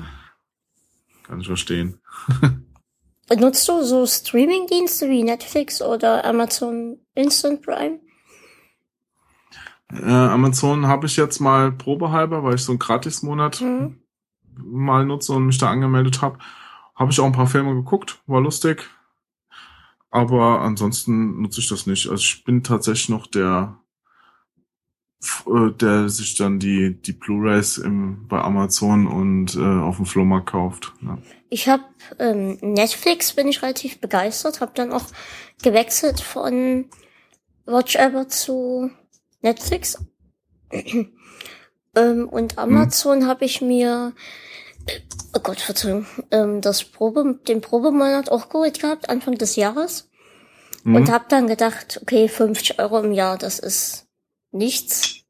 Kann 1.24 1.42
ich 1.42 1.48
verstehen. 1.48 2.00
Nutzt 3.34 3.68
du 3.68 3.84
so 3.84 4.06
Streaming-Dienste 4.06 5.10
wie 5.10 5.24
Netflix 5.24 5.82
oder 5.82 6.24
Amazon 6.26 7.00
Instant 7.16 7.64
Prime? 7.64 8.00
Äh, 9.92 10.12
Amazon 10.12 10.88
habe 10.88 11.08
ich 11.08 11.18
jetzt 11.18 11.40
mal 11.40 11.72
probehalber, 11.72 12.44
weil 12.44 12.56
ich 12.56 12.64
so 12.64 12.72
einen 12.72 12.80
Gratis-Monat 12.80 13.62
mhm. 13.62 14.00
mal 14.58 15.06
nutze 15.06 15.34
und 15.34 15.48
mich 15.48 15.58
da 15.58 15.70
angemeldet 15.70 16.22
habe. 16.22 16.38
Habe 16.96 17.12
ich 17.12 17.20
auch 17.20 17.26
ein 17.26 17.32
paar 17.32 17.48
Filme 17.48 17.74
geguckt, 17.74 18.22
war 18.28 18.42
lustig. 18.42 18.90
Aber 20.12 20.62
ansonsten 20.62 21.42
nutze 21.42 21.60
ich 21.60 21.68
das 21.68 21.88
nicht. 21.88 22.08
Also 22.10 22.22
ich 22.22 22.44
bin 22.46 22.64
tatsächlich 22.64 23.10
noch 23.10 23.28
der 23.28 23.80
der 25.80 26.10
sich 26.10 26.36
dann 26.36 26.60
die, 26.60 26.96
die 27.02 27.14
Blu-rays 27.14 27.82
bei 28.30 28.40
Amazon 28.40 29.08
und 29.08 29.56
äh, 29.56 29.60
auf 29.60 29.98
dem 29.98 30.06
Flohmarkt 30.06 30.48
kauft. 30.48 30.94
Ja. 31.02 31.18
Ich 31.50 31.70
habe 31.70 31.84
ähm, 32.20 32.58
Netflix, 32.62 33.34
bin 33.34 33.48
ich 33.48 33.62
relativ 33.62 34.00
begeistert, 34.00 34.62
habe 34.62 34.72
dann 34.76 34.92
auch 34.92 35.06
gewechselt 35.62 36.20
von 36.20 36.86
Watch 37.66 37.96
Ever 37.96 38.28
zu 38.28 38.92
Netflix. 39.42 39.98
ähm, 40.72 42.30
und 42.30 42.54
hm. 42.54 42.60
Amazon 42.60 43.22
hm. 43.22 43.28
habe 43.28 43.46
ich 43.46 43.62
mir, 43.62 44.14
oh 45.34 45.40
Gott, 45.42 45.60
Verzeihung, 45.60 46.06
ähm, 46.32 46.62
das 46.62 46.84
Probe, 46.84 47.40
den 47.48 47.62
Probemonat 47.62 48.30
auch 48.30 48.50
geholt 48.50 48.80
gehabt, 48.80 49.10
Anfang 49.10 49.38
des 49.38 49.56
Jahres. 49.56 50.10
Hm. 50.84 50.96
Und 50.96 51.12
habe 51.12 51.26
dann 51.30 51.48
gedacht, 51.48 52.00
okay, 52.02 52.28
50 52.28 52.80
Euro 52.80 53.00
im 53.00 53.12
Jahr, 53.12 53.38
das 53.38 53.60
ist 53.60 54.05
nichts, 54.56 55.24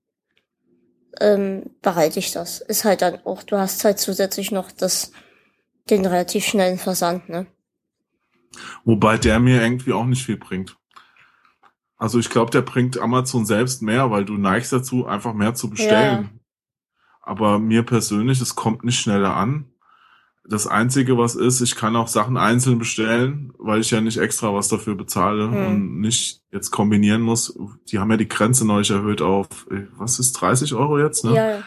ähm, 1.20 1.72
behalte 1.82 2.20
ich 2.20 2.32
das. 2.32 2.62
Ist 2.62 2.86
halt 2.86 3.02
dann 3.02 3.20
auch, 3.26 3.44
du 3.44 3.58
hast 3.58 3.84
halt 3.84 4.00
zusätzlich 4.00 4.52
noch 4.52 4.72
das, 4.72 5.12
den 5.90 6.06
relativ 6.06 6.46
schnellen 6.46 6.78
Versand, 6.78 7.30
ne? 7.30 7.48
Wobei 8.86 9.18
der 9.18 9.40
mir 9.40 9.62
irgendwie 9.62 9.94
auch 9.94 10.06
nicht 10.06 10.26
viel 10.26 10.38
bringt. 10.38 10.78
Also 11.98 12.20
ich 12.20 12.30
glaube, 12.30 12.52
der 12.52 12.62
bringt 12.62 12.98
Amazon 12.98 13.46
selbst 13.46 13.82
mehr, 13.82 14.12
weil 14.12 14.26
du 14.26 14.38
neigst 14.38 14.72
dazu, 14.72 15.06
einfach 15.06 15.34
mehr 15.34 15.56
zu 15.56 15.70
bestellen. 15.70 16.24
Ja. 16.24 16.40
Aber 17.22 17.60
mir 17.60 17.84
persönlich, 17.84 18.40
es 18.42 18.56
kommt 18.56 18.84
nicht 18.84 19.00
schneller 19.00 19.36
an. 19.36 19.72
Das 20.48 20.68
Einzige, 20.68 21.18
was 21.18 21.36
ist, 21.36 21.62
ich 21.62 21.76
kann 21.76 21.96
auch 21.96 22.08
Sachen 22.08 22.38
einzeln 22.38 22.78
bestellen, 22.78 23.52
weil 23.58 23.82
ich 23.82 23.90
ja 23.90 24.00
nicht 24.00 24.18
extra 24.18 24.54
was 24.54 24.68
dafür 24.68 24.96
bezahle 24.96 25.50
hm. 25.50 25.68
und 25.68 26.02
nicht 26.02 26.44
jetzt 26.52 26.70
kombinieren 26.70 27.22
muss. 27.22 27.58
Die 27.88 27.98
haben 27.98 28.12
ja 28.12 28.18
die 28.18 28.28
Grenze 28.28 28.66
neu 28.66 28.82
erhöht 28.82 29.22
auf, 29.22 29.68
äh, 29.72 29.88
was 29.98 30.20
ist, 30.20 30.34
30 30.34 30.76
Euro 30.76 31.00
jetzt, 31.00 31.26
ne? 31.26 31.36
Ja. 31.36 31.58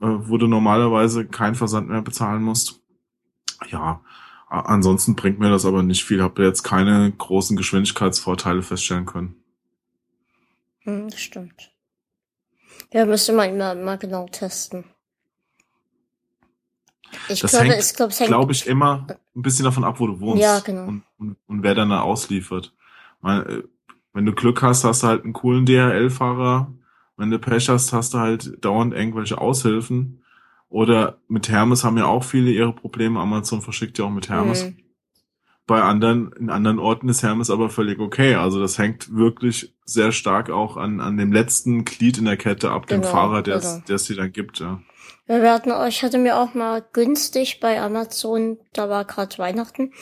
Äh, 0.00 0.28
wo 0.28 0.38
du 0.38 0.46
normalerweise 0.46 1.26
keinen 1.26 1.54
Versand 1.54 1.88
mehr 1.88 2.02
bezahlen 2.02 2.42
musst. 2.42 2.80
Ja, 3.68 4.00
ansonsten 4.48 5.16
bringt 5.16 5.38
mir 5.38 5.50
das 5.50 5.66
aber 5.66 5.82
nicht 5.82 6.04
viel. 6.04 6.22
Habe 6.22 6.44
jetzt 6.44 6.62
keine 6.62 7.10
großen 7.12 7.56
Geschwindigkeitsvorteile 7.56 8.62
feststellen 8.62 9.06
können. 9.06 9.34
Hm, 10.80 11.10
stimmt. 11.10 11.72
Ja, 12.92 13.04
müsste 13.04 13.32
man 13.32 13.50
immer 13.50 13.74
mal 13.74 13.98
genau 13.98 14.26
testen. 14.28 14.84
Ich 17.28 17.40
das 17.40 17.50
glaube, 17.52 17.66
hängt, 17.66 17.78
es, 17.78 17.94
glaub, 17.94 18.10
es 18.10 18.20
hängt, 18.20 18.28
glaube 18.28 18.52
ich, 18.52 18.66
immer 18.66 19.06
ein 19.34 19.42
bisschen 19.42 19.64
davon 19.64 19.84
ab, 19.84 20.00
wo 20.00 20.06
du 20.06 20.20
wohnst. 20.20 20.42
Ja, 20.42 20.60
genau. 20.60 20.86
Und, 20.86 21.02
und, 21.18 21.36
und 21.46 21.62
wer 21.62 21.74
dann 21.74 21.90
da 21.90 22.00
ausliefert. 22.00 22.72
Meine, 23.20 23.44
äh, 23.44 23.62
wenn 24.12 24.26
du 24.26 24.32
Glück 24.32 24.62
hast, 24.62 24.84
hast 24.84 25.02
du 25.02 25.06
halt 25.06 25.24
einen 25.24 25.32
coolen 25.32 25.66
DHL-Fahrer. 25.66 26.72
Wenn 27.16 27.30
du 27.30 27.38
Pech 27.38 27.68
hast, 27.68 27.92
hast 27.92 28.14
du 28.14 28.18
halt 28.18 28.64
dauernd 28.64 28.94
irgendwelche 28.94 29.38
Aushilfen. 29.38 30.22
Oder 30.68 31.18
mit 31.28 31.48
Hermes 31.48 31.84
haben 31.84 31.98
ja 31.98 32.06
auch 32.06 32.24
viele 32.24 32.50
ihre 32.50 32.72
Probleme. 32.72 33.20
Amazon 33.20 33.62
verschickt 33.62 33.98
ja 33.98 34.04
auch 34.04 34.10
mit 34.10 34.28
Hermes. 34.28 34.64
Mhm. 34.64 34.76
Bei 35.66 35.82
anderen, 35.82 36.32
in 36.32 36.48
anderen 36.48 36.78
Orten 36.78 37.08
ist 37.08 37.22
Hermes 37.22 37.50
aber 37.50 37.68
völlig 37.68 37.98
okay. 37.98 38.34
Also 38.34 38.58
das 38.58 38.78
hängt 38.78 39.14
wirklich 39.14 39.74
sehr 39.84 40.12
stark 40.12 40.48
auch 40.50 40.76
an, 40.76 41.00
an 41.00 41.16
dem 41.16 41.32
letzten 41.32 41.84
Glied 41.84 42.18
in 42.18 42.24
der 42.24 42.38
Kette 42.38 42.70
ab, 42.70 42.86
genau, 42.86 43.02
dem 43.02 43.10
Fahrer, 43.10 43.42
der 43.42 43.58
genau. 43.58 43.82
es 43.86 44.04
dir 44.04 44.16
dann 44.16 44.32
gibt, 44.32 44.60
ja. 44.60 44.80
Wir 45.28 45.52
hatten, 45.52 45.72
ich 45.88 46.02
hatte 46.02 46.16
mir 46.16 46.38
auch 46.38 46.54
mal 46.54 46.82
günstig 46.92 47.60
bei 47.60 47.80
Amazon, 47.80 48.58
da 48.72 48.88
war 48.88 49.04
gerade 49.04 49.36
Weihnachten, 49.36 49.92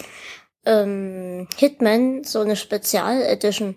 ähm, 0.65 1.49
Hitman, 1.57 2.23
so 2.23 2.41
eine 2.41 2.55
Spezial-Edition 2.55 3.77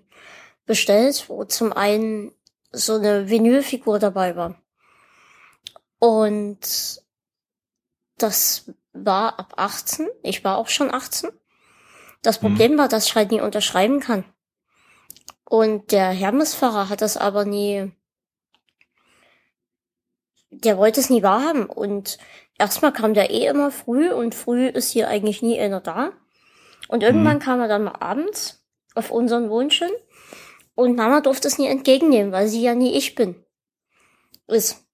bestellt, 0.67 1.25
wo 1.27 1.43
zum 1.45 1.73
einen 1.73 2.31
so 2.71 2.95
eine 2.95 3.29
Vinylfigur 3.29 3.97
dabei 3.97 4.35
war. 4.35 4.61
Und 5.97 7.01
das 8.19 8.71
war 8.93 9.39
ab 9.39 9.53
18. 9.57 10.07
Ich 10.21 10.43
war 10.43 10.57
auch 10.57 10.67
schon 10.67 10.93
18. 10.93 11.31
Das 12.21 12.41
mhm. 12.41 12.47
Problem 12.47 12.73
mhm. 12.73 12.77
war, 12.77 12.87
dass 12.89 13.07
ich 13.07 13.15
halt 13.15 13.31
nie 13.31 13.41
unterschreiben 13.41 13.99
kann. 13.99 14.23
Und 15.45 15.91
der 15.91 16.09
Hermesfahrer 16.11 16.89
hat 16.89 17.01
das 17.01 17.17
aber 17.17 17.43
nie 17.43 17.91
der 20.51 20.77
wollte 20.77 20.99
es 20.99 21.09
nie 21.09 21.23
wahrhaben. 21.23 21.65
Und 21.65 22.17
erstmal 22.57 22.93
kam 22.93 23.13
der 23.13 23.29
eh 23.29 23.47
immer 23.47 23.71
früh 23.71 24.11
und 24.11 24.35
früh 24.35 24.67
ist 24.67 24.91
hier 24.91 25.07
eigentlich 25.07 25.41
nie 25.41 25.59
einer 25.59 25.81
da. 25.81 26.11
Und 26.87 27.03
irgendwann 27.03 27.37
mhm. 27.37 27.41
kam 27.41 27.59
er 27.61 27.67
dann 27.67 27.83
mal 27.83 27.95
abends 27.99 28.63
auf 28.95 29.11
unseren 29.11 29.49
Wunsch 29.49 29.79
hin 29.79 29.91
und 30.79 30.95
Mama 30.95 31.19
durfte 31.19 31.49
es 31.49 31.57
nie 31.57 31.67
entgegennehmen, 31.67 32.31
weil 32.31 32.47
sie 32.47 32.61
ja 32.61 32.73
nie 32.73 32.93
ich 32.93 33.13
bin. 33.13 33.35
Ist. 34.47 34.85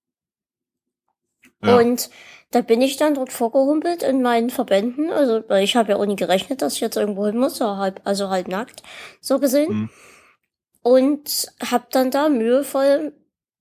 Ja. 1.64 1.78
Und 1.78 2.10
da 2.50 2.62
bin 2.62 2.82
ich 2.82 2.98
dann 2.98 3.14
dort 3.14 3.32
vorgehumpelt 3.32 4.02
in 4.02 4.24
meinen 4.24 4.50
Verbänden, 4.50 5.12
also 5.12 5.44
weil 5.48 5.64
ich 5.64 5.76
habe 5.76 5.92
ja 5.92 5.98
auch 5.98 6.06
nie 6.08 6.16
gerechnet, 6.16 6.64
dass 6.64 6.74
ich 6.74 6.80
jetzt 6.80 6.98
irgendwo 6.98 7.28
hin 7.28 7.38
muss, 7.38 7.62
also 7.62 7.78
halb, 7.78 8.02
also 8.04 8.30
halb 8.30 8.48
nackt, 8.48 8.82
so 9.22 9.40
gesehen. 9.40 9.74
Mhm. 9.74 9.90
Und 10.82 11.52
hab 11.72 11.92
dann 11.92 12.10
da 12.10 12.30
mühevoll 12.30 13.14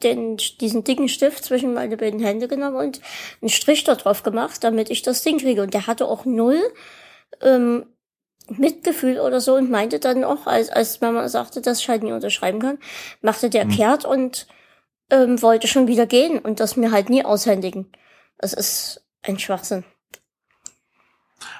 den, 0.04 0.36
diesen 0.60 0.84
dicken 0.84 1.08
Stift 1.08 1.44
zwischen 1.44 1.74
meine 1.74 1.96
beiden 1.96 2.20
Hände 2.20 2.48
genommen 2.48 2.76
und 2.76 3.00
einen 3.40 3.48
Strich 3.48 3.84
da 3.84 3.94
drauf 3.94 4.22
gemacht, 4.22 4.62
damit 4.62 4.90
ich 4.90 5.02
das 5.02 5.22
Ding 5.22 5.38
kriege. 5.38 5.62
Und 5.62 5.74
der 5.74 5.86
hatte 5.86 6.07
auch 6.07 6.24
null 6.24 6.61
ähm, 7.40 7.86
Mitgefühl 8.48 9.18
oder 9.18 9.40
so 9.40 9.55
und 9.55 9.70
meinte 9.70 9.98
dann 9.98 10.24
auch, 10.24 10.46
als, 10.46 10.68
als 10.68 11.00
Mama 11.00 11.28
sagte, 11.28 11.61
dass 11.61 11.80
ich 11.80 11.88
halt 11.88 12.02
nie 12.02 12.12
unterschreiben 12.12 12.61
kann, 12.61 12.78
machte 13.22 13.50
der 13.50 13.64
mhm. 13.64 13.70
kehrt 13.70 14.05
und 14.05 14.46
ähm, 15.11 15.40
wollte 15.42 15.66
schon 15.66 15.86
wieder 15.86 16.07
gehen 16.07 16.38
und 16.38 16.61
das 16.61 16.76
mir 16.76 16.92
halt 16.92 17.09
nie 17.09 17.24
aushändigen. 17.24 17.90
Das 18.38 18.52
ist 18.52 19.02
ein 19.22 19.38
Schwachsinn. 19.38 19.84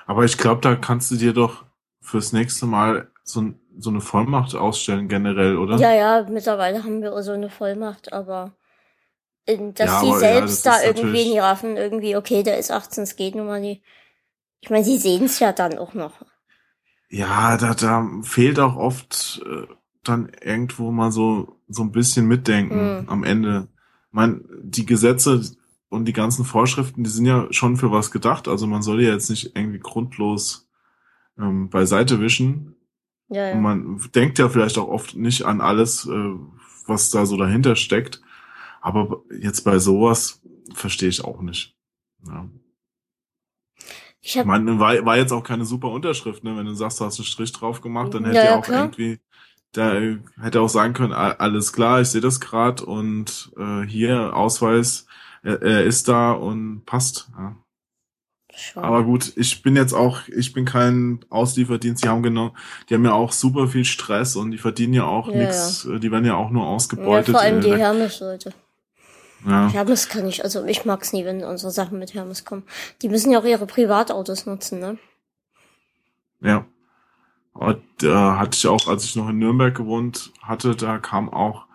Aber 0.07 0.25
ich 0.25 0.37
glaube, 0.37 0.61
da 0.61 0.77
kannst 0.77 1.11
du 1.11 1.17
dir 1.17 1.33
doch 1.33 1.65
fürs 2.01 2.33
nächste 2.33 2.67
Mal 2.67 3.11
so, 3.23 3.55
so 3.79 3.91
eine 3.91 4.01
Vollmacht 4.01 4.55
ausstellen 4.55 5.09
generell, 5.09 5.57
oder? 5.57 5.77
Ja, 5.77 5.93
ja, 5.93 6.27
mittlerweile 6.29 6.85
haben 6.85 7.03
wir 7.03 7.21
so 7.23 7.33
eine 7.33 7.51
Vollmacht, 7.51 8.13
aber 8.13 8.53
dass 9.47 9.91
ja, 9.91 10.01
sie 10.01 10.19
selbst 10.19 10.65
ja, 10.65 10.73
da 10.73 10.85
irgendwie 10.85 11.29
nie 11.29 11.39
raffen, 11.39 11.77
irgendwie, 11.77 12.17
okay, 12.17 12.43
der 12.43 12.59
ist 12.59 12.71
18, 12.71 13.05
es 13.05 13.17
geht 13.17 13.35
nun 13.35 13.47
mal 13.47 13.61
nicht. 13.61 13.83
Ich 14.61 14.71
meine, 14.71 14.85
sie 14.85 14.97
sehen 14.97 15.25
es 15.25 15.39
ja 15.39 15.53
dann 15.53 15.77
auch 15.77 15.93
noch. 15.93 16.13
Ja, 17.11 17.59
da, 17.59 17.75
da 17.75 18.09
fehlt 18.23 18.59
auch 18.59 18.77
oft 18.77 19.43
äh, 19.45 19.67
dann 20.03 20.33
irgendwo 20.43 20.91
mal 20.91 21.13
so, 21.13 21.61
so 21.69 21.83
ein 21.83 21.93
bisschen 21.93 22.27
Mitdenken 22.27 23.01
mhm. 23.01 23.09
am 23.09 23.25
Ende. 23.25 23.69
Ich 24.09 24.13
meine, 24.13 24.41
die 24.63 24.87
Gesetze 24.87 25.43
und 25.91 26.07
die 26.07 26.13
ganzen 26.13 26.45
Vorschriften, 26.45 27.05
die 27.05 27.11
sind 27.11 27.27
ja 27.27 27.47
schon 27.51 27.77
für 27.77 27.91
was 27.91 28.11
gedacht. 28.11 28.49
Also 28.49 28.67
man 28.67 28.83
soll 28.83 29.03
ja 29.03 29.13
jetzt 29.13 29.31
nicht 29.31 29.55
irgendwie 29.55 29.79
grundlos 29.79 30.69
ähm, 31.39 31.69
beiseite 31.69 32.21
wischen. 32.21 32.75
Ja, 33.29 33.49
ja. 33.49 33.55
Und 33.55 33.63
man 33.63 34.11
denkt 34.15 34.39
ja 34.39 34.49
vielleicht 34.49 34.79
auch 34.79 34.89
oft 34.89 35.17
nicht 35.17 35.45
an 35.45 35.61
alles, 35.61 36.07
äh, 36.07 36.35
was 36.87 37.11
da 37.11 37.27
so 37.27 37.37
dahinter 37.37 37.77
steckt. 37.77 38.21
Aber 38.81 39.23
jetzt 39.41 39.63
bei 39.63 39.79
sowas 39.79 40.43
verstehe 40.75 41.09
ich 41.09 41.25
auch 41.25 41.41
nicht. 41.41 41.75
Ja. 42.27 42.49
Ich, 44.21 44.39
hab, 44.39 44.47
meine, 44.47 44.79
war, 44.79 45.05
war 45.05 45.17
jetzt 45.17 45.33
auch 45.33 45.43
keine 45.43 45.67
super 45.67 45.89
Unterschrift, 45.91 46.45
ne? 46.45 46.57
Wenn 46.57 46.67
du 46.67 46.75
sagst, 46.75 47.01
du 47.01 47.05
hast 47.05 47.19
einen 47.19 47.27
Strich 47.27 47.53
drauf 47.53 47.83
gemacht, 47.83 48.15
dann 48.15 48.25
hätte 48.25 48.39
ja, 48.39 48.45
ja 48.45 48.59
auch 48.59 48.65
klar. 48.65 48.85
irgendwie, 48.85 49.21
da 49.73 50.01
hätte 50.41 50.61
auch 50.63 50.69
sagen 50.69 50.95
können, 50.95 51.13
alles 51.13 51.73
klar, 51.73 52.01
ich 52.01 52.09
sehe 52.09 52.23
das 52.23 52.41
gerade 52.41 52.87
und 52.87 53.53
äh, 53.59 53.83
hier 53.83 54.35
Ausweis, 54.35 55.07
er, 55.43 55.61
er 55.61 55.85
ist 55.85 56.09
da 56.09 56.33
und 56.33 56.87
passt. 56.87 57.31
Ja. 57.37 57.57
Schon. 58.57 58.85
Aber 58.85 59.03
gut, 59.03 59.33
ich 59.37 59.63
bin 59.63 59.77
jetzt 59.77 59.93
auch, 59.93 60.21
ich 60.29 60.53
bin 60.53 60.65
kein 60.65 61.25
Auslieferdienst, 61.29 62.05
die 62.05 62.09
haben 62.09 62.23
genau, 62.23 62.55
die 62.89 62.95
haben 62.95 63.05
ja 63.05 63.13
auch 63.13 63.33
super 63.33 63.69
viel 63.69 63.85
Stress 63.85 64.37
und 64.37 64.53
die 64.53 64.59
verdienen 64.59 64.95
ja 64.95 65.05
auch 65.05 65.29
ja, 65.29 65.39
nichts, 65.39 65.87
ja. 65.89 65.99
die 65.99 66.11
werden 66.11 66.25
ja 66.25 66.37
auch 66.37 66.51
nur 66.51 66.67
ausgebeutet. 66.67 67.29
Ja, 67.29 67.35
vor 67.35 67.41
allem 67.41 67.61
die 67.61 67.77
Hermes-Leute. 67.77 68.53
Ja. 69.47 69.69
Hermes 69.69 70.09
kann 70.09 70.27
ich, 70.27 70.43
also 70.43 70.65
ich 70.65 70.85
mag's 70.85 71.13
nie, 71.13 71.25
wenn 71.25 71.45
unsere 71.45 71.71
Sachen 71.71 71.99
mit 71.99 72.15
Hermes 72.15 72.45
kommen. 72.45 72.63
Die 73.03 73.09
müssen 73.09 73.31
ja 73.31 73.41
auch 73.41 73.45
ihre 73.45 73.67
Privatautos 73.67 74.47
nutzen, 74.47 74.79
ne? 74.79 74.99
Ja. 76.41 76.65
Und 77.53 77.83
da 77.99 78.39
hatte 78.39 78.57
ich 78.57 78.67
auch, 78.67 78.89
als 78.89 79.05
ich 79.05 79.17
noch 79.17 79.29
in 79.29 79.39
Nürnberg 79.39 79.75
gewohnt 79.75 80.33
hatte, 80.43 80.75
da 80.75 80.99
kam 80.99 81.29
auch 81.29 81.67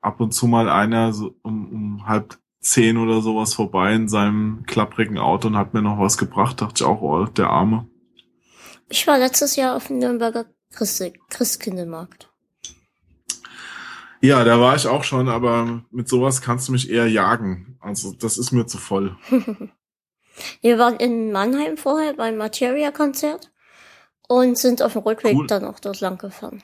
ab 0.00 0.20
und 0.20 0.32
zu 0.32 0.46
mal 0.46 0.68
einer 0.68 1.12
so 1.12 1.34
um, 1.42 1.72
um 1.72 2.06
halb 2.06 2.38
zehn 2.64 2.96
oder 2.96 3.20
sowas 3.20 3.54
vorbei 3.54 3.94
in 3.94 4.08
seinem 4.08 4.64
klapprigen 4.66 5.18
Auto 5.18 5.48
und 5.48 5.56
hat 5.56 5.74
mir 5.74 5.82
noch 5.82 5.98
was 5.98 6.18
gebracht. 6.18 6.60
Dachte 6.60 6.82
ich 6.82 6.84
auch, 6.84 7.02
oh, 7.02 7.24
der 7.26 7.50
Arme. 7.50 7.86
Ich 8.88 9.06
war 9.06 9.18
letztes 9.18 9.56
Jahr 9.56 9.76
auf 9.76 9.88
dem 9.88 9.98
Nürnberger 9.98 10.46
Christ 10.72 11.12
Christkindlmarkt. 11.28 12.30
Ja, 14.20 14.42
da 14.42 14.58
war 14.58 14.74
ich 14.74 14.86
auch 14.86 15.04
schon, 15.04 15.28
aber 15.28 15.84
mit 15.90 16.08
sowas 16.08 16.40
kannst 16.40 16.68
du 16.68 16.72
mich 16.72 16.90
eher 16.90 17.06
jagen. 17.06 17.76
Also 17.80 18.12
das 18.12 18.38
ist 18.38 18.52
mir 18.52 18.66
zu 18.66 18.78
voll. 18.78 19.16
Wir 20.62 20.78
waren 20.78 20.96
in 20.96 21.30
Mannheim 21.30 21.76
vorher 21.76 22.14
beim 22.14 22.36
Materia-Konzert 22.36 23.52
und 24.26 24.58
sind 24.58 24.82
auf 24.82 24.94
dem 24.94 25.02
Rückweg 25.02 25.36
cool. 25.36 25.46
dann 25.46 25.64
auch 25.64 25.78
dort 25.78 26.00
lang 26.00 26.18
gefahren. 26.18 26.62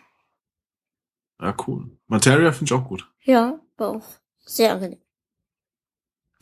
Ja, 1.41 1.55
cool. 1.67 1.91
Materia 2.07 2.51
finde 2.53 2.75
ich 2.75 2.81
auch 2.81 2.89
gut. 2.89 3.09
Ja, 3.23 3.61
war 3.77 3.91
auch 3.91 4.09
sehr 4.45 4.73
angenehm. 4.73 5.01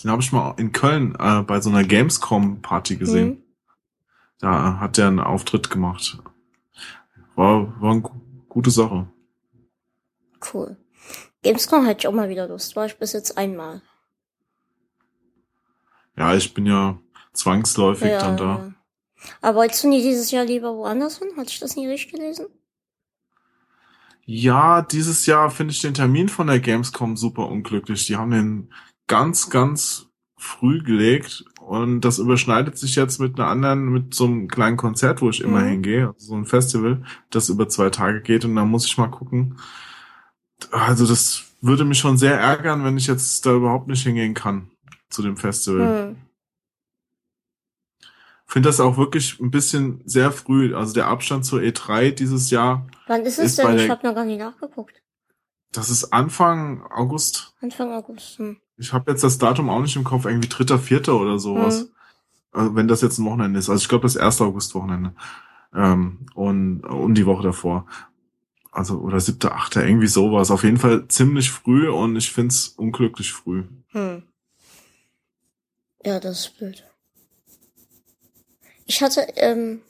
Den 0.03 0.11
habe 0.11 0.23
ich 0.23 0.33
mal 0.33 0.55
in 0.59 0.73
Köln 0.73 1.17
äh, 1.19 1.43
bei 1.43 1.61
so 1.61 1.71
einer 1.71 1.85
Gamescom-Party 1.85 2.97
gesehen. 2.97 3.29
Mhm. 3.29 3.43
Da 4.39 4.79
hat 4.79 4.97
der 4.97 5.09
einen 5.09 5.21
Auftritt 5.21 5.71
gemacht. 5.71 6.19
War, 7.35 7.81
war 7.81 7.93
eine 7.93 8.03
gute 8.49 8.71
Sache. 8.71 9.09
Cool. 10.53 10.77
Gamescom 11.43 11.87
hätte 11.87 12.01
ich 12.01 12.09
auch 12.09 12.13
mal 12.13 12.29
wieder 12.29 12.49
Lust. 12.49 12.77
War 12.77 12.87
ich 12.87 12.99
bis 12.99 13.13
jetzt 13.13 13.37
einmal. 13.37 13.83
Ja, 16.17 16.35
ich 16.35 16.53
bin 16.55 16.67
ja 16.67 16.99
zwangsläufig 17.33 18.09
ja, 18.09 18.19
dann 18.19 18.37
da. 18.37 18.45
Ja. 18.45 18.73
Aber 19.41 19.59
wolltest 19.59 19.85
du 19.85 19.89
nie 19.89 20.03
dieses 20.03 20.31
Jahr 20.31 20.45
lieber 20.45 20.77
woanders 20.77 21.19
hin? 21.19 21.29
Hatte 21.37 21.51
ich 21.51 21.61
das 21.61 21.77
nie 21.77 21.89
richtig 21.89 22.13
gelesen? 22.13 22.47
Ja, 24.25 24.83
dieses 24.83 25.27
Jahr 25.27 25.51
finde 25.51 25.73
ich 25.73 25.81
den 25.81 25.95
Termin 25.95 26.29
von 26.29 26.49
der 26.49 26.61
Gamescom 26.61 27.17
super 27.17 27.49
unglücklich. 27.49 28.07
Die 28.07 28.17
haben 28.17 28.31
den 28.31 28.73
ganz, 29.09 29.51
ganz 29.51 30.07
früh 30.37 30.83
gelegt 30.83 31.45
und 31.61 32.01
das 32.03 32.19
überschneidet 32.19 32.79
sich 32.79 32.95
jetzt 32.95 33.19
mit 33.19 33.39
einer 33.39 33.49
anderen, 33.49 33.87
mit 33.87 34.15
so 34.15 34.25
einem 34.25 34.49
kleinen 34.49 34.77
Konzert, 34.77 35.21
wo 35.21 35.29
ich 35.31 35.41
immer 35.41 35.61
mhm. 35.61 35.69
hingehe, 35.69 36.07
also 36.09 36.29
so 36.29 36.37
ein 36.37 36.47
Festival, 36.47 37.03
das 37.31 37.49
über 37.49 37.69
zwei 37.69 37.91
Tage 37.91 38.23
geht 38.23 38.45
und 38.45 38.55
da 38.55 38.65
muss 38.65 38.87
ich 38.87 38.97
mal 38.97 39.11
gucken. 39.11 39.59
Also 40.71 41.07
das 41.07 41.45
würde 41.61 41.85
mich 41.85 41.99
schon 41.99 42.17
sehr 42.17 42.39
ärgern, 42.39 42.85
wenn 42.85 42.97
ich 42.97 43.07
jetzt 43.07 43.45
da 43.45 43.55
überhaupt 43.55 43.89
nicht 43.89 44.05
hingehen 44.05 44.35
kann 44.35 44.71
zu 45.11 45.23
dem 45.23 45.37
Festival. 45.37 46.11
Mhm. 46.11 46.17
Finde 48.47 48.71
das 48.71 48.81
auch 48.81 48.97
wirklich 48.97 49.39
ein 49.41 49.51
bisschen 49.51 50.01
sehr 50.07 50.33
früh. 50.33 50.75
Also 50.75 50.95
der 50.95 51.07
Abstand 51.09 51.45
zur 51.45 51.61
E3 51.61 52.13
dieses 52.13 52.51
Jahr. 52.51 52.87
Wann 53.07 53.21
ist 53.27 53.39
es 53.39 53.51
ist 53.51 53.59
denn? 53.59 53.79
Ich 53.79 53.91
habe 53.91 54.07
noch 54.07 54.15
gar 54.15 54.25
nicht 54.25 54.39
nachgeguckt. 54.39 55.03
Das 55.73 55.91
ist 55.91 56.15
Anfang 56.15 56.83
August. 56.91 57.53
Anfang 57.61 57.93
August. 57.93 58.39
Hm. 58.39 58.57
Ich 58.79 58.93
habe 58.93 59.11
jetzt 59.11 59.25
das 59.25 59.39
Datum 59.39 59.69
auch 59.69 59.81
nicht 59.81 59.97
im 59.97 60.05
Kopf, 60.05 60.25
irgendwie 60.25 60.49
dritter, 60.49 60.79
vierter 60.79 61.19
oder 61.19 61.39
sowas. 61.39 61.83
Mhm. 61.83 61.89
Also 62.53 62.75
wenn 62.77 62.89
das 62.89 63.03
jetzt 63.03 63.19
ein 63.19 63.25
Wochenende 63.25 63.59
ist. 63.59 63.69
Also 63.69 63.83
ich 63.83 63.89
glaube 63.89 64.03
das 64.03 64.17
erste 64.17 64.45
August-Wochenende. 64.45 65.15
Ähm, 65.75 66.27
und, 66.35 66.81
und 66.85 67.15
die 67.15 67.27
Woche 67.27 67.43
davor. 67.43 67.87
Also, 68.71 68.99
oder 68.99 69.19
siebter, 69.19 69.55
achter, 69.55 69.85
irgendwie 69.85 70.07
sowas. 70.07 70.51
Auf 70.51 70.63
jeden 70.63 70.77
Fall 70.77 71.09
ziemlich 71.09 71.51
früh 71.51 71.89
und 71.89 72.17
ich 72.17 72.33
find's 72.33 72.69
unglücklich 72.69 73.33
früh. 73.33 73.65
Hm. 73.89 74.23
Ja, 76.05 76.21
das 76.21 76.41
ist 76.41 76.59
blöd. 76.59 76.85
Ich 78.87 79.03
hatte, 79.03 79.27
ähm, 79.37 79.83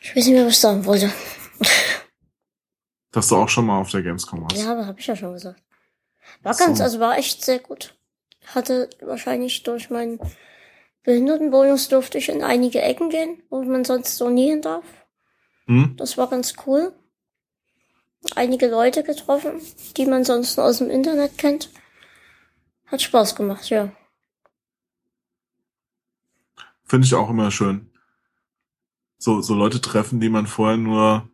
ich 0.00 0.14
weiß 0.14 0.26
nicht 0.26 0.34
mehr, 0.34 0.46
was 0.46 0.52
ich 0.52 0.60
sagen 0.60 0.84
wollte. 0.84 1.12
Dass 3.10 3.28
du 3.28 3.36
auch 3.36 3.48
schon 3.48 3.66
mal 3.66 3.80
auf 3.80 3.90
der 3.90 4.02
Gamescom 4.02 4.42
warst. 4.42 4.56
Ja, 4.56 4.72
aber 4.72 4.86
hab 4.86 4.98
ich 4.98 5.06
ja 5.06 5.16
schon 5.16 5.32
gesagt. 5.32 5.62
War 6.42 6.54
ganz, 6.54 6.78
so. 6.78 6.84
also 6.84 7.00
war 7.00 7.18
echt 7.18 7.44
sehr 7.44 7.58
gut. 7.58 7.94
Hatte 8.46 8.88
wahrscheinlich 9.00 9.62
durch 9.62 9.90
meinen 9.90 10.18
Behindertenbonus 11.02 11.88
durfte 11.88 12.18
ich 12.18 12.28
in 12.28 12.42
einige 12.42 12.82
Ecken 12.82 13.10
gehen, 13.10 13.42
wo 13.50 13.62
man 13.62 13.84
sonst 13.84 14.16
so 14.16 14.30
nie 14.30 14.50
hin 14.50 14.62
darf. 14.62 14.84
Hm? 15.66 15.94
Das 15.96 16.16
war 16.18 16.28
ganz 16.28 16.54
cool. 16.66 16.92
Einige 18.34 18.68
Leute 18.68 19.02
getroffen, 19.02 19.60
die 19.96 20.06
man 20.06 20.24
sonst 20.24 20.56
nur 20.56 20.66
aus 20.66 20.78
dem 20.78 20.90
Internet 20.90 21.38
kennt. 21.38 21.70
Hat 22.86 23.02
Spaß 23.02 23.36
gemacht, 23.36 23.68
ja. 23.70 23.92
Finde 26.84 27.06
ich 27.06 27.14
auch 27.14 27.30
immer 27.30 27.50
schön. 27.50 27.90
So, 29.18 29.40
so 29.40 29.54
Leute 29.54 29.80
treffen, 29.80 30.20
die 30.20 30.30
man 30.30 30.46
vorher 30.46 30.76
nur 30.76 31.28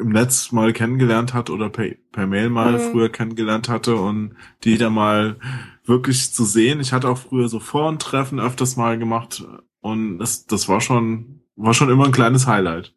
im 0.00 0.08
Netz 0.08 0.52
mal 0.52 0.72
kennengelernt 0.72 1.34
hat 1.34 1.50
oder 1.50 1.68
per, 1.68 1.94
per 2.12 2.26
Mail 2.26 2.50
mal 2.50 2.72
mhm. 2.72 2.90
früher 2.90 3.08
kennengelernt 3.10 3.68
hatte 3.68 3.96
und 3.96 4.36
die 4.64 4.78
da 4.78 4.90
mal 4.90 5.38
wirklich 5.84 6.32
zu 6.32 6.44
sehen. 6.44 6.80
Ich 6.80 6.92
hatte 6.92 7.08
auch 7.08 7.18
früher 7.18 7.48
so 7.48 7.60
Foren-Treffen 7.60 8.40
öfters 8.40 8.76
mal 8.76 8.98
gemacht 8.98 9.44
und 9.80 10.18
das, 10.18 10.46
das 10.46 10.68
war 10.68 10.80
schon, 10.80 11.42
war 11.56 11.74
schon 11.74 11.90
immer 11.90 12.06
ein 12.06 12.12
kleines 12.12 12.46
Highlight. 12.46 12.94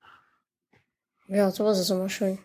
Ja, 1.28 1.52
sowas 1.52 1.80
ist 1.80 1.90
immer 1.90 2.10
schön. 2.10 2.40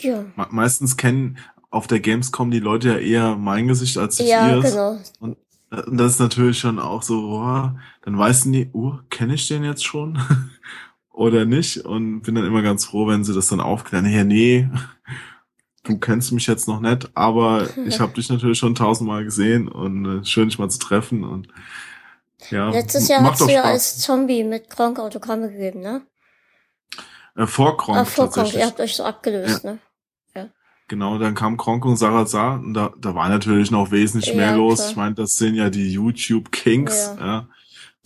Ja. 0.00 0.24
Me 0.36 0.46
meistens 0.50 0.96
kennen 0.96 1.38
auf 1.70 1.86
der 1.86 2.00
Gamescom 2.00 2.50
die 2.50 2.60
Leute 2.60 2.88
ja 2.88 2.98
eher 2.98 3.36
mein 3.36 3.68
Gesicht 3.68 3.98
als 3.98 4.20
ich 4.20 4.28
ja, 4.28 4.50
ihres. 4.50 4.72
Genau. 4.72 4.98
Und, 5.20 5.36
und 5.70 5.96
das 5.96 6.12
ist 6.12 6.20
natürlich 6.20 6.58
schon 6.58 6.78
auch 6.78 7.02
so, 7.02 7.30
oh, 7.30 7.70
dann 8.02 8.18
weißen 8.18 8.52
die, 8.52 8.70
oh, 8.72 8.98
kenne 9.10 9.34
ich 9.34 9.48
den 9.48 9.64
jetzt 9.64 9.84
schon? 9.84 10.18
oder 11.16 11.46
nicht 11.46 11.78
und 11.78 12.20
bin 12.20 12.34
dann 12.34 12.44
immer 12.44 12.60
ganz 12.60 12.84
froh, 12.84 13.08
wenn 13.08 13.24
sie 13.24 13.34
das 13.34 13.48
dann 13.48 13.60
aufklären. 13.60 14.04
Ja, 14.06 14.22
nee, 14.22 14.68
du 15.82 15.98
kennst 15.98 16.30
mich 16.32 16.46
jetzt 16.46 16.68
noch 16.68 16.80
nicht, 16.80 17.10
aber 17.14 17.68
ich 17.86 18.00
habe 18.00 18.12
dich 18.12 18.28
natürlich 18.28 18.58
schon 18.58 18.74
tausendmal 18.74 19.24
gesehen 19.24 19.66
und 19.66 20.04
äh, 20.20 20.24
schön 20.24 20.48
dich 20.48 20.58
mal 20.58 20.68
zu 20.68 20.78
treffen 20.78 21.24
und 21.24 21.48
ja. 22.50 22.68
Letztes 22.68 23.08
Jahr 23.08 23.22
hast 23.24 23.40
du 23.40 23.48
ja 23.48 23.62
als 23.62 23.98
Zombie 23.98 24.44
mit 24.44 24.68
Kronk 24.68 25.00
Autogramme 25.00 25.50
gegeben, 25.50 25.80
ne? 25.80 26.02
Äh, 27.34 27.46
vor 27.46 27.78
Kronk. 27.78 27.98
Ah, 27.98 28.04
vor 28.04 28.30
Kronk, 28.30 28.52
ihr 28.52 28.66
habt 28.66 28.78
euch 28.78 28.94
so 28.94 29.04
abgelöst, 29.04 29.64
ja. 29.64 29.72
ne? 29.72 29.78
Ja. 30.34 30.48
Genau, 30.86 31.18
dann 31.18 31.34
kam 31.34 31.56
Kronk 31.56 31.86
und 31.86 31.96
Sarazar 31.96 32.60
und 32.60 32.74
da, 32.74 32.92
da 33.00 33.14
war 33.14 33.30
natürlich 33.30 33.70
noch 33.70 33.90
wesentlich 33.90 34.34
ja, 34.34 34.36
mehr 34.36 34.54
los. 34.54 34.76
Klar. 34.76 34.90
Ich 34.90 34.96
meine, 34.96 35.14
das 35.14 35.38
sind 35.38 35.54
ja 35.54 35.70
die 35.70 35.90
YouTube 35.90 36.52
Kings, 36.52 37.10
ja. 37.18 37.26
ja. 37.26 37.48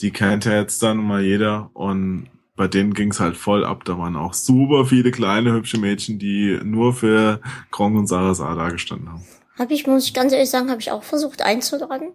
Die 0.00 0.12
kennt 0.12 0.44
ja 0.44 0.52
jetzt 0.52 0.80
dann 0.82 0.96
mal 0.96 1.22
jeder 1.22 1.70
und 1.74 2.30
bei 2.60 2.68
denen 2.68 2.92
ging's 2.92 3.20
halt 3.20 3.38
voll 3.38 3.64
ab. 3.64 3.86
Da 3.86 3.96
waren 3.96 4.16
auch 4.16 4.34
super 4.34 4.84
viele 4.84 5.12
kleine, 5.12 5.54
hübsche 5.54 5.78
Mädchen, 5.78 6.18
die 6.18 6.60
nur 6.62 6.92
für 6.92 7.40
Kronk 7.70 7.96
und 7.96 8.06
Sarah 8.06 8.54
da 8.54 8.68
gestanden 8.68 9.08
haben. 9.08 9.24
Hab 9.58 9.70
ich, 9.70 9.86
muss 9.86 10.04
ich 10.04 10.12
ganz 10.12 10.34
ehrlich 10.34 10.50
sagen, 10.50 10.68
habe 10.68 10.82
ich 10.82 10.90
auch 10.90 11.02
versucht 11.02 11.40
einzuladen. 11.40 12.12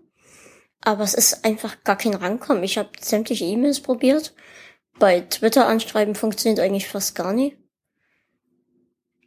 Aber 0.81 1.03
es 1.03 1.15
ist 1.15 1.45
einfach 1.45 1.83
gar 1.83 1.95
kein 1.95 2.13
Rankommen. 2.13 2.61
Ich 2.61 2.77
habe 2.77 2.89
sämtliche 3.01 3.43
E-Mails 3.43 3.79
probiert. 3.79 4.35
Bei 4.99 5.21
Twitter 5.21 5.67
anschreiben 5.67 6.13
funktioniert 6.13 6.59
eigentlich 6.59 6.89
fast 6.89 7.15
gar 7.15 7.33
nie. 7.33 7.57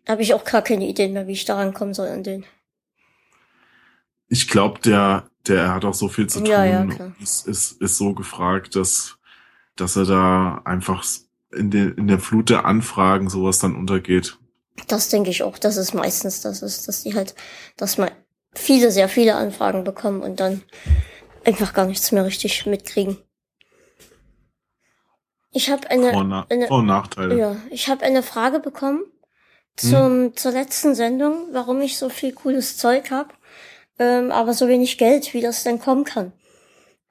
Da 0.05 0.12
habe 0.12 0.23
ich 0.23 0.35
auch 0.35 0.45
gar 0.45 0.62
keine 0.62 0.87
Ideen 0.87 1.14
mehr, 1.14 1.27
wie 1.27 1.33
ich 1.33 1.47
da 1.47 1.57
rankommen 1.57 1.95
soll 1.95 2.11
an 2.11 2.23
den. 2.23 2.47
Ich 4.29 4.47
glaube, 4.47 4.79
der, 4.85 5.29
der 5.49 5.75
hat 5.75 5.85
auch 5.85 5.95
so 5.95 6.07
viel 6.07 6.29
zu 6.29 6.39
tun. 6.39 6.47
Ja, 6.47 6.64
ja, 6.64 6.87
klar. 6.87 7.12
Ist, 7.21 7.49
ist, 7.49 7.83
ist 7.83 7.99
so 7.99 8.14
gefragt, 8.14 8.77
dass 8.77 9.18
dass 9.81 9.97
er 9.97 10.05
da 10.05 10.62
einfach 10.64 11.05
in, 11.53 11.70
den, 11.70 11.95
in 11.95 12.07
der 12.09 12.18
Flut 12.18 12.51
der 12.51 12.64
Anfragen 12.64 13.31
sowas 13.31 13.59
dann 13.59 13.74
untergeht. 13.74 14.39
Das 14.87 15.09
denke 15.09 15.31
ich 15.31 15.43
auch, 15.43 15.59
dass 15.59 15.76
es 15.76 15.95
meistens 15.95 16.41
das 16.41 16.62
ist, 16.62 16.89
dass 16.89 17.03
die 17.03 17.14
halt, 17.14 17.35
dass 17.76 17.99
man 17.99 18.11
viele, 18.55 18.91
sehr 18.91 19.09
viele 19.09 19.35
Anfragen 19.35 19.85
bekommen 19.85 20.22
und 20.22 20.41
dann 20.41 20.62
einfach 21.45 21.72
gar 21.72 21.87
nichts 21.87 22.12
mehr 22.12 22.24
richtig 22.24 22.66
mitkriegen. 22.66 23.18
Ich 25.51 25.70
habe 25.70 25.89
eine, 25.91 26.12
Vor, 26.12 26.47
eine 26.49 26.66
Vor 26.68 26.83
Nachteile. 26.83 27.39
Ja, 27.39 27.57
ich 27.70 27.89
habe 27.89 28.05
eine 28.05 28.22
Frage 28.22 28.61
bekommen, 28.61 29.03
zum, 29.76 30.24
hm. 30.24 30.37
zur 30.37 30.53
letzten 30.53 30.95
Sendung, 30.95 31.49
warum 31.53 31.81
ich 31.81 31.97
so 31.97 32.09
viel 32.09 32.33
cooles 32.33 32.76
Zeug 32.76 33.11
habe, 33.11 33.31
ähm, 33.99 34.31
aber 34.31 34.53
so 34.53 34.68
wenig 34.68 34.99
Geld, 34.99 35.33
wie 35.35 35.41
das 35.41 35.62
denn 35.62 35.81
kommen 35.81 36.05
kann. 36.05 36.33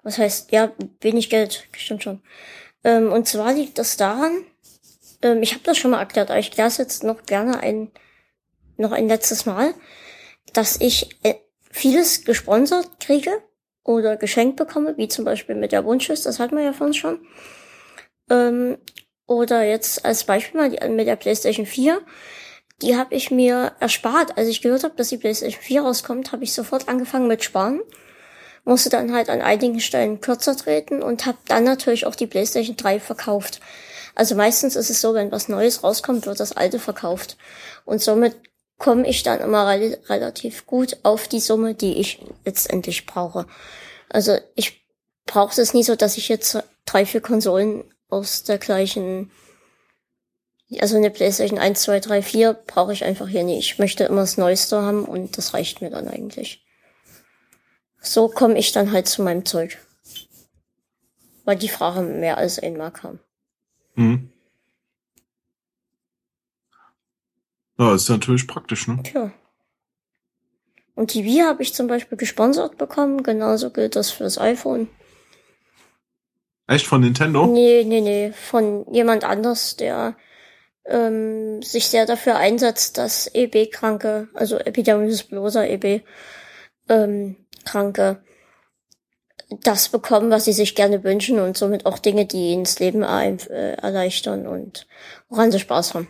Was 0.07 0.19
heißt, 0.19 0.53
ja, 0.53 0.71
wenig 1.01 1.29
Geld, 1.29 1.67
stimmt 1.75 2.01
schon. 2.01 2.21
Ähm, 2.85 3.11
und 3.11 3.27
zwar 3.27 3.51
liegt 3.51 3.77
das 3.77 3.97
daran, 3.97 4.45
ähm, 5.21 5.43
ich 5.43 5.51
habe 5.51 5.65
das 5.65 5.77
schon 5.77 5.91
mal 5.91 5.99
erklärt, 5.99 6.29
aber 6.29 6.39
ich 6.39 6.49
kläre 6.49 6.69
es 6.69 6.77
jetzt 6.77 7.03
noch 7.03 7.25
gerne 7.25 7.59
ein, 7.59 7.91
noch 8.77 8.93
ein 8.93 9.09
letztes 9.09 9.45
Mal, 9.45 9.73
dass 10.53 10.79
ich 10.79 11.09
äh, 11.23 11.33
vieles 11.71 12.23
gesponsert 12.23 13.01
kriege 13.01 13.31
oder 13.83 14.15
geschenkt 14.15 14.55
bekomme, 14.55 14.95
wie 14.95 15.09
zum 15.09 15.25
Beispiel 15.25 15.55
mit 15.55 15.73
der 15.73 15.83
Wunschlist, 15.83 16.25
das 16.25 16.39
hatten 16.39 16.55
wir 16.55 16.63
ja 16.63 16.73
uns 16.79 16.95
schon. 16.95 17.19
Ähm, 18.29 18.77
oder 19.25 19.63
jetzt 19.63 20.05
als 20.05 20.23
Beispiel 20.23 20.61
mal 20.61 20.69
die, 20.69 20.87
mit 20.87 21.05
der 21.05 21.17
PlayStation 21.17 21.65
4. 21.65 21.99
Die 22.81 22.95
habe 22.95 23.13
ich 23.13 23.29
mir 23.29 23.73
erspart. 23.81 24.37
Als 24.37 24.47
ich 24.47 24.61
gehört 24.61 24.85
habe, 24.85 24.95
dass 24.95 25.09
die 25.09 25.17
PlayStation 25.17 25.61
4 25.61 25.81
rauskommt, 25.81 26.31
habe 26.31 26.45
ich 26.45 26.53
sofort 26.53 26.87
angefangen 26.87 27.27
mit 27.27 27.43
Sparen. 27.43 27.81
Musste 28.67 28.89
dann 28.89 29.13
halt 29.13 29.29
an 29.29 29.41
einigen 29.41 29.79
Stellen 29.79 30.19
kürzer 30.19 30.57
treten 30.57 31.01
und 31.01 31.25
habe 31.25 31.37
dann 31.47 31.63
natürlich 31.63 32.05
auch 32.05 32.15
die 32.15 32.27
PlayStation 32.27 32.75
3 32.75 32.99
verkauft. 32.99 33.61
Also 34.13 34.35
meistens 34.35 34.75
ist 34.75 34.89
es 34.89 34.99
so, 34.99 35.13
wenn 35.13 35.31
was 35.31 35.47
Neues 35.47 35.85
rauskommt, 35.85 36.25
wird 36.25 36.41
das 36.41 36.51
alte 36.51 36.77
verkauft. 36.77 37.37
Und 37.85 38.01
somit 38.01 38.35
komme 38.77 39.07
ich 39.07 39.23
dann 39.23 39.39
immer 39.39 39.67
re 39.67 39.97
relativ 40.09 40.65
gut 40.65 40.97
auf 41.03 41.29
die 41.29 41.39
Summe, 41.39 41.75
die 41.75 41.93
ich 41.93 42.19
letztendlich 42.43 43.05
brauche. 43.05 43.45
Also 44.09 44.37
ich 44.55 44.85
brauche 45.25 45.61
es 45.61 45.73
nie 45.73 45.83
so, 45.83 45.95
dass 45.95 46.17
ich 46.17 46.27
jetzt 46.27 46.61
drei, 46.85 47.05
vier 47.05 47.21
Konsolen 47.21 47.85
aus 48.09 48.43
der 48.43 48.57
gleichen, 48.57 49.31
also 50.81 50.97
eine 50.97 51.09
PlayStation 51.09 51.57
1, 51.57 51.83
2, 51.83 52.01
3, 52.01 52.21
4 52.21 52.53
brauche 52.53 52.91
ich 52.91 53.05
einfach 53.05 53.29
hier 53.29 53.45
nicht. 53.45 53.71
Ich 53.71 53.79
möchte 53.79 54.03
immer 54.03 54.21
das 54.21 54.35
Neueste 54.35 54.81
haben 54.81 55.05
und 55.05 55.37
das 55.37 55.53
reicht 55.53 55.81
mir 55.81 55.89
dann 55.89 56.09
eigentlich. 56.09 56.66
So 58.07 58.29
komme 58.29 58.57
ich 58.57 58.71
dann 58.71 58.91
halt 58.91 59.07
zu 59.07 59.21
meinem 59.21 59.45
Zeug. 59.45 59.77
Weil 61.43 61.57
die 61.57 61.69
Frage 61.69 62.01
mehr 62.01 62.37
als 62.37 62.59
einmal 62.59 62.91
kam. 62.91 63.19
Mhm. 63.95 64.31
Ja, 67.77 67.93
ist 67.93 68.09
natürlich 68.09 68.47
praktisch, 68.47 68.87
ne? 68.87 69.01
Tja. 69.03 69.31
Und 70.95 71.13
die 71.13 71.25
Wii 71.25 71.41
habe 71.41 71.61
ich 71.61 71.73
zum 71.73 71.87
Beispiel 71.87 72.17
gesponsert 72.17 72.77
bekommen. 72.77 73.23
Genauso 73.23 73.69
gilt 73.69 73.95
das 73.95 74.09
fürs 74.09 74.39
iPhone. 74.39 74.87
Echt 76.65 76.87
von 76.87 77.01
Nintendo? 77.01 77.45
Nee, 77.45 77.83
nee, 77.85 78.01
nee. 78.01 78.31
Von 78.31 78.91
jemand 78.91 79.23
anders, 79.23 79.75
der 79.75 80.17
ähm, 80.85 81.61
sich 81.61 81.87
sehr 81.87 82.05
dafür 82.05 82.37
einsetzt, 82.37 82.97
dass 82.97 83.29
EB-Kranke, 83.33 84.29
also 84.33 84.57
Epidermis 84.57 85.23
bullosa 85.23 85.65
EB, 85.65 86.01
ähm, 86.89 87.35
Kranke, 87.67 88.23
das 89.63 89.89
bekommen, 89.89 90.29
was 90.29 90.45
sie 90.45 90.53
sich 90.53 90.75
gerne 90.75 91.03
wünschen 91.03 91.39
und 91.39 91.57
somit 91.57 91.85
auch 91.85 91.99
Dinge, 91.99 92.25
die 92.25 92.51
ihnen 92.51 92.63
das 92.63 92.79
Leben 92.79 93.03
äh, 93.03 93.73
erleichtern 93.73 94.45
und 94.47 94.87
woran 95.29 95.51
sie 95.51 95.59
Spaß 95.59 95.93
haben. 95.93 96.09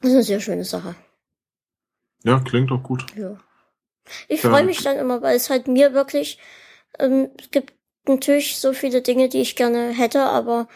Das 0.00 0.10
ist 0.10 0.14
eine 0.14 0.24
sehr 0.24 0.40
schöne 0.40 0.64
Sache. 0.64 0.94
Ja, 2.24 2.40
klingt 2.40 2.70
doch 2.70 2.82
gut. 2.82 3.04
Ja. 3.16 3.38
Ich 4.28 4.40
freue 4.40 4.64
mich 4.64 4.82
dann 4.82 4.96
immer, 4.96 5.22
weil 5.22 5.36
es 5.36 5.50
halt 5.50 5.68
mir 5.68 5.92
wirklich, 5.94 6.38
ähm, 6.98 7.30
es 7.38 7.50
gibt 7.50 7.74
natürlich 8.08 8.58
so 8.58 8.72
viele 8.72 9.02
Dinge, 9.02 9.28
die 9.28 9.40
ich 9.40 9.56
gerne 9.56 9.90
hätte, 9.90 10.24
aber 10.24 10.68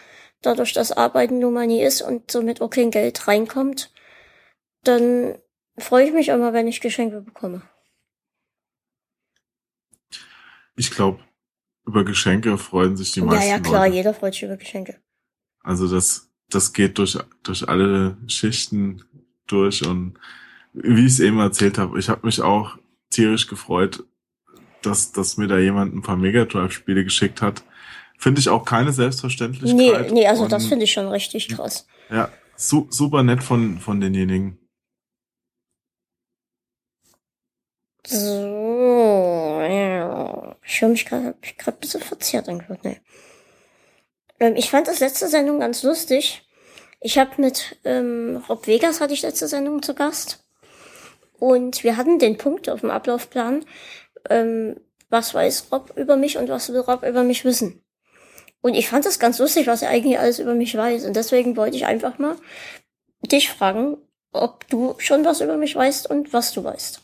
dadurch, 0.43 0.73
dass 0.73 0.93
Arbeiten 0.93 1.39
nun 1.39 1.55
mal 1.55 1.67
nie 1.67 1.83
ist 1.83 2.03
und 2.03 2.31
somit 2.31 2.61
auch 2.61 2.71
kein 2.71 2.91
Geld 2.91 3.27
reinkommt, 3.27 3.93
dann 4.85 5.39
freue 5.79 6.07
ich 6.07 6.13
mich 6.13 6.29
immer, 6.29 6.53
wenn 6.53 6.69
ich 6.69 6.81
Geschenke 6.81 7.21
bekomme. 7.21 7.63
Ich 10.77 10.91
glaube, 10.91 11.21
über 11.87 12.05
Geschenke 12.05 12.57
freuen 12.59 12.97
sich 12.97 13.13
die 13.13 13.21
meisten. 13.21 13.49
Ja, 13.49 13.57
ja, 13.57 13.61
klar, 13.61 13.87
Leute. 13.87 13.97
jeder 13.97 14.15
freut 14.15 14.35
sich 14.35 14.43
über 14.45 14.57
Geschenke. 14.57 15.01
Also 15.63 15.89
das, 15.89 16.31
das 16.49 16.73
geht 16.73 16.99
durch, 16.99 17.19
durch 17.43 17.69
alle 17.69 18.17
Schichten 18.27 19.05
durch 19.47 19.87
und 19.87 20.19
wie 20.73 21.07
ich 21.07 21.13
es 21.13 21.21
eben 21.21 21.39
erzählt 21.39 21.79
habe, 21.79 21.99
ich 21.99 22.09
habe 22.09 22.27
mich 22.27 22.41
auch 22.41 22.77
tierisch 23.11 23.47
gefreut, 23.47 24.05
dass, 24.83 25.13
dass 25.13 25.37
mir 25.37 25.47
da 25.47 25.59
jemand 25.59 25.95
ein 25.95 26.03
paar 26.03 26.17
Mega 26.17 26.45
Drive-Spiele 26.45 27.05
geschickt 27.05 27.43
hat. 27.43 27.63
Finde 28.19 28.41
ich 28.41 28.49
auch 28.49 28.65
keine 28.65 28.93
Selbstverständlichkeit. 28.93 30.11
Nee, 30.11 30.13
nee 30.13 30.27
also 30.27 30.49
das 30.49 30.67
finde 30.67 30.85
ich 30.85 30.93
schon 30.93 31.07
richtig 31.09 31.49
krass. 31.49 31.87
Ja, 32.11 32.29
su 32.57 32.87
super 32.91 33.23
nett 33.23 33.43
von, 33.43 33.79
von 33.79 34.01
denjenigen. 34.01 34.59
So, 38.07 39.61
ja. 39.63 40.57
Ich 40.67 40.81
höre 40.81 40.89
mich 40.91 41.07
gerade 41.07 41.35
ein 41.67 41.77
bisschen 41.81 42.01
verzerrt 42.01 42.49
angehört, 42.49 42.85
ne. 42.85 43.01
Ähm, 44.41 44.57
ich 44.57 44.71
fand 44.71 44.89
das 44.89 45.01
letzte 45.01 45.29
Sendung 45.29 45.61
ganz 45.61 45.83
lustig. 45.83 46.47
Ich 47.01 47.19
habe 47.19 47.41
mit 47.41 47.77
ähm, 47.85 48.43
Rob 48.49 48.67
Vegas 48.67 49.01
hatte 49.01 49.15
ich 49.15 49.23
letzte 49.23 49.49
Sendung 49.49 49.83
zu 49.83 49.95
Gast. 49.95 50.45
Und 51.39 51.85
wir 51.85 51.97
hatten 51.97 52.19
den 52.19 52.39
Punkt 52.39 52.69
auf 52.69 52.81
dem 52.81 52.91
Ablaufplan, 52.91 53.65
ähm, 54.31 54.81
was 55.11 55.35
weiß 55.35 55.69
Rob 55.73 55.93
über 55.97 56.17
mich 56.17 56.39
und 56.39 56.49
was 56.49 56.73
will 56.73 56.81
Rob 56.81 57.03
über 57.05 57.23
mich 57.23 57.45
wissen. 57.45 57.83
Und 58.61 58.75
ich 58.75 58.89
fand 58.89 59.05
das 59.05 59.19
ganz 59.19 59.39
lustig, 59.39 59.67
was 59.67 59.83
er 59.83 59.91
eigentlich 59.91 60.19
alles 60.19 60.39
über 60.39 60.55
mich 60.55 60.75
weiß. 60.77 61.05
Und 61.05 61.17
deswegen 61.17 61.57
wollte 61.57 61.77
ich 61.77 61.87
einfach 61.87 62.19
mal 62.19 62.37
dich 63.21 63.51
fragen, 63.51 63.99
ob 64.33 64.67
du 64.69 64.95
schon 64.99 65.25
was 65.25 65.41
über 65.41 65.57
mich 65.57 65.77
weißt 65.77 66.09
und 66.09 66.33
was 66.33 66.53
du 66.53 66.65
weißt. 66.65 67.04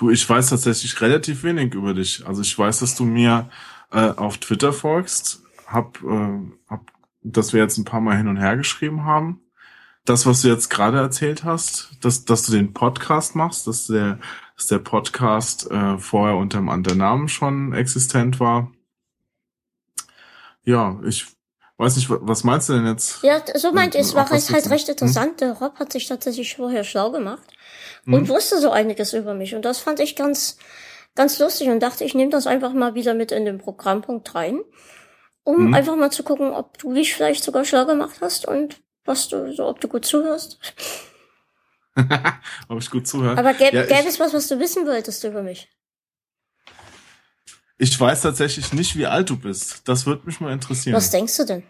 Du, 0.00 0.08
ich 0.08 0.28
weiß 0.28 0.48
tatsächlich 0.48 0.98
relativ 1.02 1.42
wenig 1.42 1.74
über 1.74 1.92
dich. 1.92 2.26
Also 2.26 2.40
ich 2.40 2.58
weiß, 2.58 2.78
dass 2.80 2.94
du 2.96 3.04
mir 3.04 3.50
äh, 3.92 4.08
auf 4.10 4.38
Twitter 4.38 4.72
folgst, 4.72 5.42
hab, 5.66 6.02
äh, 6.02 6.38
hab, 6.68 6.90
dass 7.22 7.52
wir 7.52 7.60
jetzt 7.60 7.76
ein 7.76 7.84
paar 7.84 8.00
Mal 8.00 8.16
hin 8.16 8.26
und 8.28 8.38
her 8.38 8.56
geschrieben 8.56 9.04
haben 9.04 9.42
das, 10.06 10.24
was 10.24 10.42
du 10.42 10.48
jetzt 10.48 10.70
gerade 10.70 10.98
erzählt 10.98 11.44
hast, 11.44 11.90
dass, 12.00 12.24
dass 12.24 12.44
du 12.44 12.52
den 12.52 12.72
Podcast 12.72 13.36
machst, 13.36 13.66
dass 13.66 13.86
der, 13.86 14.18
dass 14.56 14.68
der 14.68 14.78
Podcast 14.78 15.70
äh, 15.70 15.98
vorher 15.98 16.36
unter 16.36 16.58
einem 16.58 16.70
anderen 16.70 16.98
Namen 16.98 17.28
schon 17.28 17.74
existent 17.74 18.40
war. 18.40 18.72
Ja, 20.64 20.98
ich 21.06 21.26
weiß 21.76 21.96
nicht, 21.96 22.08
was 22.10 22.44
meinst 22.44 22.68
du 22.68 22.72
denn 22.72 22.86
jetzt? 22.86 23.22
Ja, 23.22 23.42
so 23.54 23.72
meint 23.72 23.94
es, 23.94 24.14
war 24.14 24.30
es 24.32 24.50
halt 24.50 24.70
recht 24.70 24.88
hm? 24.88 24.92
interessant. 24.92 25.40
Der 25.40 25.52
Rob 25.52 25.78
hat 25.78 25.92
sich 25.92 26.06
tatsächlich 26.06 26.56
vorher 26.56 26.84
schlau 26.84 27.10
gemacht 27.10 27.44
hm? 28.04 28.14
und 28.14 28.28
wusste 28.28 28.58
so 28.58 28.70
einiges 28.70 29.12
über 29.12 29.34
mich. 29.34 29.54
Und 29.54 29.64
das 29.64 29.78
fand 29.78 30.00
ich 30.00 30.16
ganz, 30.16 30.56
ganz 31.14 31.38
lustig 31.38 31.68
und 31.68 31.80
dachte, 31.80 32.04
ich 32.04 32.14
nehme 32.14 32.30
das 32.30 32.46
einfach 32.46 32.72
mal 32.72 32.94
wieder 32.94 33.14
mit 33.14 33.32
in 33.32 33.44
den 33.44 33.58
Programmpunkt 33.58 34.34
rein, 34.34 34.60
um 35.44 35.56
hm? 35.56 35.74
einfach 35.74 35.96
mal 35.96 36.10
zu 36.10 36.22
gucken, 36.22 36.52
ob 36.52 36.78
du 36.78 36.94
dich 36.94 37.14
vielleicht 37.14 37.44
sogar 37.44 37.64
schlau 37.64 37.86
gemacht 37.86 38.16
hast 38.20 38.46
und 38.46 38.80
was 39.04 39.28
du, 39.28 39.52
so, 39.52 39.66
ob 39.66 39.80
du 39.80 39.88
gut 39.88 40.04
zuhörst. 40.04 40.58
ob 42.68 42.78
ich 42.78 42.90
gut 42.90 43.06
zuhöre. 43.06 43.36
Aber 43.36 43.54
gäbe, 43.54 43.76
ja, 43.76 43.82
gäbe 43.84 44.08
es 44.08 44.20
was, 44.20 44.32
was 44.32 44.48
du 44.48 44.58
wissen 44.58 44.86
wolltest 44.86 45.24
über 45.24 45.42
mich? 45.42 45.68
Ich 47.78 47.98
weiß 47.98 48.20
tatsächlich 48.22 48.74
nicht, 48.74 48.96
wie 48.96 49.06
alt 49.06 49.30
du 49.30 49.38
bist. 49.38 49.88
Das 49.88 50.04
würde 50.04 50.26
mich 50.26 50.38
mal 50.38 50.52
interessieren. 50.52 50.94
Was 50.94 51.10
denkst 51.10 51.36
du 51.38 51.44
denn? 51.46 51.62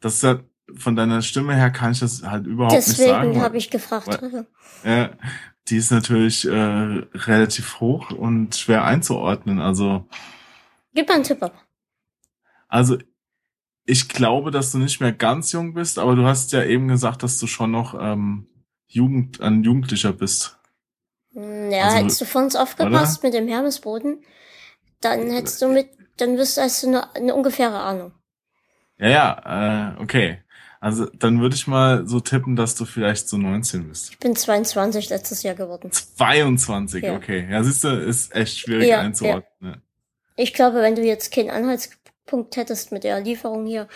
Das 0.00 0.14
ist 0.14 0.22
ja, 0.22 0.40
von 0.76 0.96
deiner 0.96 1.22
Stimme 1.22 1.54
her 1.54 1.70
kann 1.70 1.92
ich 1.92 2.00
das 2.00 2.22
halt 2.22 2.46
überhaupt 2.46 2.74
Deswegen 2.74 3.02
nicht 3.02 3.08
sagen. 3.10 3.28
Deswegen 3.28 3.44
habe 3.44 3.56
ich 3.56 3.70
gefragt. 3.70 4.22
Weil, 4.22 4.46
ja, 4.84 5.10
die 5.68 5.76
ist 5.76 5.90
natürlich 5.90 6.46
äh, 6.46 6.50
relativ 6.52 7.80
hoch 7.80 8.10
und 8.10 8.54
schwer 8.56 8.84
einzuordnen. 8.84 9.60
Also. 9.60 10.06
Gib 10.94 11.08
mal 11.08 11.14
einen 11.14 11.24
Tipp 11.24 11.42
ab. 11.42 11.54
Also 12.68 12.98
ich 13.84 14.08
glaube, 14.08 14.50
dass 14.50 14.72
du 14.72 14.78
nicht 14.78 15.00
mehr 15.00 15.12
ganz 15.12 15.52
jung 15.52 15.74
bist, 15.74 15.98
aber 15.98 16.14
du 16.14 16.24
hast 16.24 16.52
ja 16.52 16.64
eben 16.64 16.88
gesagt, 16.88 17.22
dass 17.22 17.38
du 17.38 17.46
schon 17.46 17.72
noch 17.72 17.94
ähm, 18.00 18.46
Jugend, 18.86 19.40
ein 19.40 19.64
Jugendlicher 19.64 20.12
bist. 20.12 20.58
Hm, 21.32 21.70
ja, 21.70 21.84
also, 21.84 21.96
hättest 21.96 22.20
du 22.20 22.24
vor 22.24 22.42
uns 22.42 22.56
aufgepasst 22.56 23.18
oder? 23.18 23.28
mit 23.28 23.34
dem 23.34 23.48
Hermesboden, 23.48 24.24
dann 25.00 25.30
hättest 25.30 25.62
du 25.62 25.68
mit, 25.68 25.88
dann 26.16 26.36
wirst 26.36 26.56
du, 26.56 26.62
hast 26.62 26.82
du 26.82 26.88
eine, 26.88 27.14
eine 27.14 27.34
ungefähre 27.34 27.80
Ahnung. 27.80 28.12
Ja, 28.98 29.08
ja, 29.08 29.94
äh, 29.96 30.02
okay. 30.02 30.42
Also 30.80 31.06
dann 31.06 31.42
würde 31.42 31.54
ich 31.54 31.66
mal 31.66 32.06
so 32.08 32.20
tippen, 32.20 32.56
dass 32.56 32.74
du 32.74 32.86
vielleicht 32.86 33.28
so 33.28 33.36
19 33.36 33.88
bist. 33.88 34.12
Ich 34.12 34.18
bin 34.18 34.34
22 34.34 35.10
letztes 35.10 35.42
Jahr 35.42 35.54
geworden. 35.54 35.92
22, 35.92 37.04
ja. 37.04 37.14
okay. 37.14 37.46
Ja, 37.50 37.62
siehst 37.62 37.84
du, 37.84 37.88
ist 37.88 38.34
echt 38.34 38.58
schwierig 38.58 38.88
ja, 38.88 39.00
einzuordnen. 39.00 39.44
Ja. 39.60 39.74
Ich 40.36 40.54
glaube, 40.54 40.80
wenn 40.80 40.94
du 40.94 41.02
jetzt 41.02 41.32
keinen 41.32 41.50
Anhalts 41.50 41.90
Punkt 42.24 42.56
hättest 42.56 42.92
mit 42.92 43.04
der 43.04 43.20
Lieferung 43.20 43.66
hier, 43.66 43.88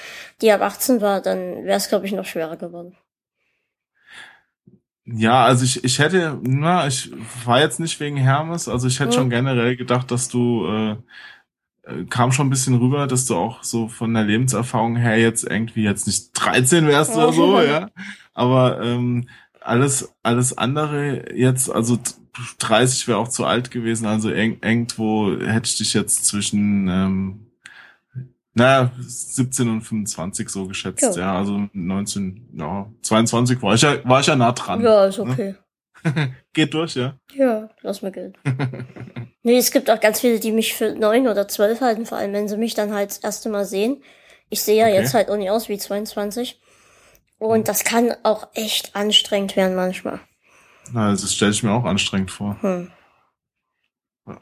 die 0.43 0.51
ab 0.51 0.61
18 0.61 1.01
war, 1.01 1.23
dann 1.23 1.65
wäre 1.65 1.77
es, 1.77 1.89
glaube 1.89 2.05
ich, 2.05 2.13
noch 2.13 2.27
schwerer 2.27 2.57
geworden. 2.57 2.97
Ja, 5.07 5.45
also 5.45 5.65
ich, 5.65 5.85
ich 5.85 5.99
hätte, 5.99 6.39
na, 6.43 6.87
ich 6.87 7.13
war 7.45 7.61
jetzt 7.61 7.79
nicht 7.79 8.01
wegen 8.01 8.17
Hermes, 8.17 8.69
also 8.69 8.89
ich 8.89 8.99
hätte 8.99 9.11
mhm. 9.11 9.15
schon 9.15 9.31
generell 9.31 9.77
gedacht, 9.77 10.11
dass 10.11 10.29
du 10.29 10.67
äh, 10.67 10.97
kam 12.09 12.33
schon 12.33 12.47
ein 12.47 12.51
bisschen 12.51 12.77
rüber, 12.77 13.07
dass 13.07 13.27
du 13.27 13.37
auch 13.37 13.63
so 13.63 13.89
von 13.89 14.15
der 14.15 14.25
Lebenserfahrung 14.25 14.97
her 14.97 15.19
jetzt 15.19 15.45
irgendwie 15.45 15.83
jetzt 15.83 16.07
nicht 16.07 16.31
13 16.33 16.87
wärst 16.87 17.15
oder 17.15 17.33
so, 17.33 17.61
ja. 17.61 17.91
Aber 18.33 18.81
ähm, 18.83 19.29
alles, 19.61 20.15
alles 20.23 20.57
andere 20.57 21.35
jetzt, 21.35 21.71
also 21.71 21.99
30 22.59 23.07
wäre 23.09 23.19
auch 23.19 23.29
zu 23.29 23.45
alt 23.45 23.71
gewesen, 23.71 24.07
also 24.07 24.31
irgendwo 24.31 25.37
hätte 25.39 25.69
ich 25.69 25.77
dich 25.77 25.95
jetzt 25.95 26.25
zwischen 26.25 26.89
ähm, 26.89 27.41
naja, 28.55 28.93
17 29.01 29.69
und 29.69 29.81
25 29.83 30.49
so 30.49 30.67
geschätzt, 30.67 31.17
ja. 31.17 31.23
ja. 31.23 31.37
Also 31.37 31.69
19, 31.73 32.51
ja, 32.57 32.87
22 33.03 33.61
war 33.63 33.75
ich 33.75 33.83
ja, 33.83 33.97
war 34.05 34.21
ich 34.21 34.27
ja 34.27 34.37
nah 34.37 34.53
dran. 34.53 34.81
Ja, 34.81 35.07
ist 35.07 35.19
ne? 35.19 35.25
okay. 35.25 35.49
Ne? 35.51 35.59
Geht 36.53 36.75
durch, 36.75 36.95
ja? 36.95 37.19
Ja, 37.35 37.69
lass 37.83 38.03
mir 38.03 38.13
Geld. 38.13 38.39
nee, 39.43 39.57
es 39.57 39.71
gibt 39.71 39.91
auch 39.91 40.01
ganz 40.01 40.21
viele, 40.21 40.39
die 40.41 40.53
mich 40.53 40.75
für 40.75 40.95
neun 40.95 41.27
oder 41.27 41.49
zwölf 41.49 41.81
halten, 41.81 42.07
vor 42.07 42.19
allem 42.19 42.33
wenn 42.33 42.49
sie 42.49 42.57
mich 42.57 42.75
dann 42.75 42.93
halt 42.93 43.11
das 43.11 43.19
erste 43.19 43.49
Mal 43.49 43.65
sehen. 43.65 44.03
Ich 44.51 44.63
sehe 44.63 44.77
ja 44.77 44.87
okay. 44.87 44.95
jetzt 44.95 45.15
halt 45.15 45.31
auch 45.31 45.37
nicht 45.37 45.51
aus 45.51 45.69
wie 45.69 45.79
22. 45.79 46.61
Und 47.39 47.59
hm. 47.59 47.65
das 47.65 47.85
kann 47.85 48.15
auch 48.23 48.49
echt 48.55 48.95
anstrengend 48.95 49.57
werden 49.57 49.75
manchmal. 49.75 50.21
Na, 50.93 51.11
das 51.11 51.33
stelle 51.33 51.53
ich 51.53 51.63
mir 51.63 51.73
auch 51.73 51.85
anstrengend 51.85 52.31
vor. 52.31 52.57
Hm. 52.61 52.91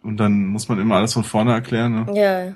Und 0.03 0.17
dann 0.17 0.47
muss 0.47 0.69
man 0.69 0.81
immer 0.81 0.97
alles 0.97 1.13
von 1.13 1.25
vorne 1.25 1.53
erklären, 1.53 2.05
ne? 2.05 2.21
Ja. 2.21 2.55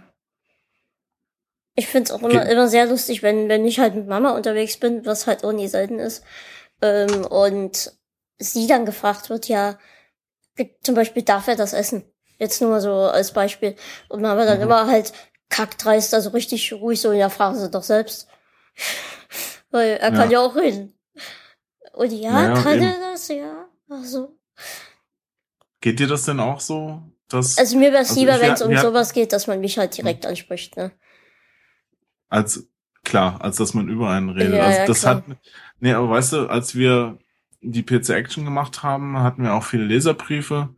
Ich 1.74 1.88
find's 1.88 2.11
auch 2.11 2.22
immer, 2.22 2.46
immer 2.46 2.68
sehr 2.68 2.86
lustig, 2.86 3.22
wenn, 3.22 3.48
wenn 3.48 3.66
ich 3.66 3.78
halt 3.78 3.94
mit 3.94 4.07
Mama 4.07 4.30
unterwegs 4.30 4.78
bin, 4.78 5.04
was 5.04 5.26
halt 5.26 5.44
auch 5.44 5.52
nie 5.52 5.68
selten 5.68 5.98
ist, 5.98 6.24
ähm, 6.80 7.24
und 7.26 7.92
sie 8.39 8.66
dann 8.66 8.87
gefragt 8.87 9.30
wird, 9.30 9.49
ja, 9.49 9.78
zum 10.82 10.95
Beispiel 10.95 11.22
darf 11.22 11.49
er 11.49 11.57
das 11.57 11.72
essen? 11.72 12.05
Jetzt 12.39 12.61
nur 12.61 12.70
mal 12.70 12.80
so 12.80 12.93
als 12.93 13.32
Beispiel. 13.32 13.76
Und 14.09 14.22
Mama 14.22 14.45
dann 14.45 14.59
mhm. 14.59 14.64
immer 14.64 14.87
halt 14.87 15.12
kackdreist, 15.49 16.12
also 16.14 16.30
richtig 16.30 16.72
ruhig 16.72 17.01
so, 17.01 17.12
ja, 17.12 17.28
fragen 17.28 17.59
sie 17.59 17.70
doch 17.70 17.82
selbst. 17.82 18.28
Weil 19.70 19.99
er 19.99 20.11
ja. 20.12 20.16
kann 20.16 20.30
ja 20.30 20.41
auch 20.41 20.55
reden. 20.57 20.99
Und 21.93 22.12
ja, 22.12 22.32
naja, 22.32 22.62
kann 22.62 22.74
eben. 22.74 22.84
er 22.84 23.12
das, 23.12 23.28
ja. 23.28 23.68
Ach 23.91 24.05
so. 24.05 24.37
Geht 25.80 25.99
dir 26.01 26.07
das 26.07 26.24
denn 26.24 26.41
auch 26.41 26.61
so? 26.61 27.03
Dass, 27.28 27.59
also 27.59 27.76
mir 27.76 27.93
wäre 27.93 28.03
es 28.03 28.11
also 28.11 28.20
lieber, 28.20 28.41
wenn 28.41 28.53
es 28.53 28.62
um 28.62 28.76
sowas 28.76 29.12
geht, 29.12 29.32
dass 29.32 29.47
man 29.47 29.61
mich 29.61 29.78
halt 29.78 29.97
direkt 29.97 30.24
hm. 30.24 30.30
anspricht, 30.30 30.76
ne? 30.76 30.93
als 32.28 32.68
klar, 33.05 33.41
als 33.41 33.57
dass 33.57 33.74
man 33.74 33.89
über 33.89 34.11
einen 34.11 34.30
redet. 34.30 34.55
Ja, 34.55 34.64
also 34.64 34.87
das 34.87 35.03
ja, 35.03 35.11
hat, 35.11 35.24
nee, 35.80 35.93
aber 35.93 36.11
weißt 36.11 36.32
du, 36.32 36.47
als 36.49 36.74
wir 36.74 37.18
die 37.72 37.82
PC 37.82 38.10
Action 38.10 38.44
gemacht 38.44 38.82
haben, 38.82 39.18
hatten 39.18 39.42
wir 39.42 39.54
auch 39.54 39.64
viele 39.64 39.84
Leserbriefe. 39.84 40.70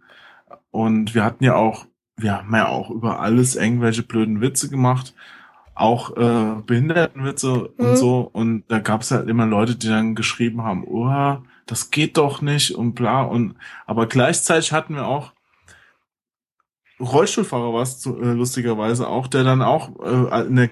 Und 0.70 1.14
wir 1.14 1.24
hatten 1.24 1.44
ja 1.44 1.54
auch, 1.56 1.86
wir 2.16 2.36
haben 2.36 2.54
ja 2.54 2.68
auch 2.68 2.90
über 2.90 3.20
alles 3.20 3.56
irgendwelche 3.56 4.02
blöden 4.02 4.40
Witze 4.40 4.68
gemacht, 4.68 5.14
auch 5.74 6.16
äh, 6.16 6.62
Behindertenwitze 6.66 7.70
mhm. 7.76 7.84
und 7.84 7.96
so. 7.96 8.28
Und 8.32 8.64
da 8.68 8.78
gab 8.78 9.02
es 9.02 9.10
halt 9.10 9.28
immer 9.28 9.46
Leute, 9.46 9.76
die 9.76 9.88
dann 9.88 10.14
geschrieben 10.14 10.62
haben, 10.62 10.84
oh, 10.84 11.38
das 11.66 11.90
geht 11.90 12.16
doch 12.16 12.42
nicht 12.42 12.72
und 12.72 12.94
bla. 12.94 13.22
Und 13.22 13.54
aber 13.86 14.06
gleichzeitig 14.06 14.72
hatten 14.72 14.94
wir 14.94 15.06
auch 15.06 15.32
Rollstuhlfahrer 17.00 17.72
was 17.72 18.04
äh, 18.06 18.10
lustigerweise 18.10 19.06
auch, 19.08 19.28
der 19.28 19.44
dann 19.44 19.62
auch 19.62 19.90
äh, 20.00 20.30
eine 20.32 20.70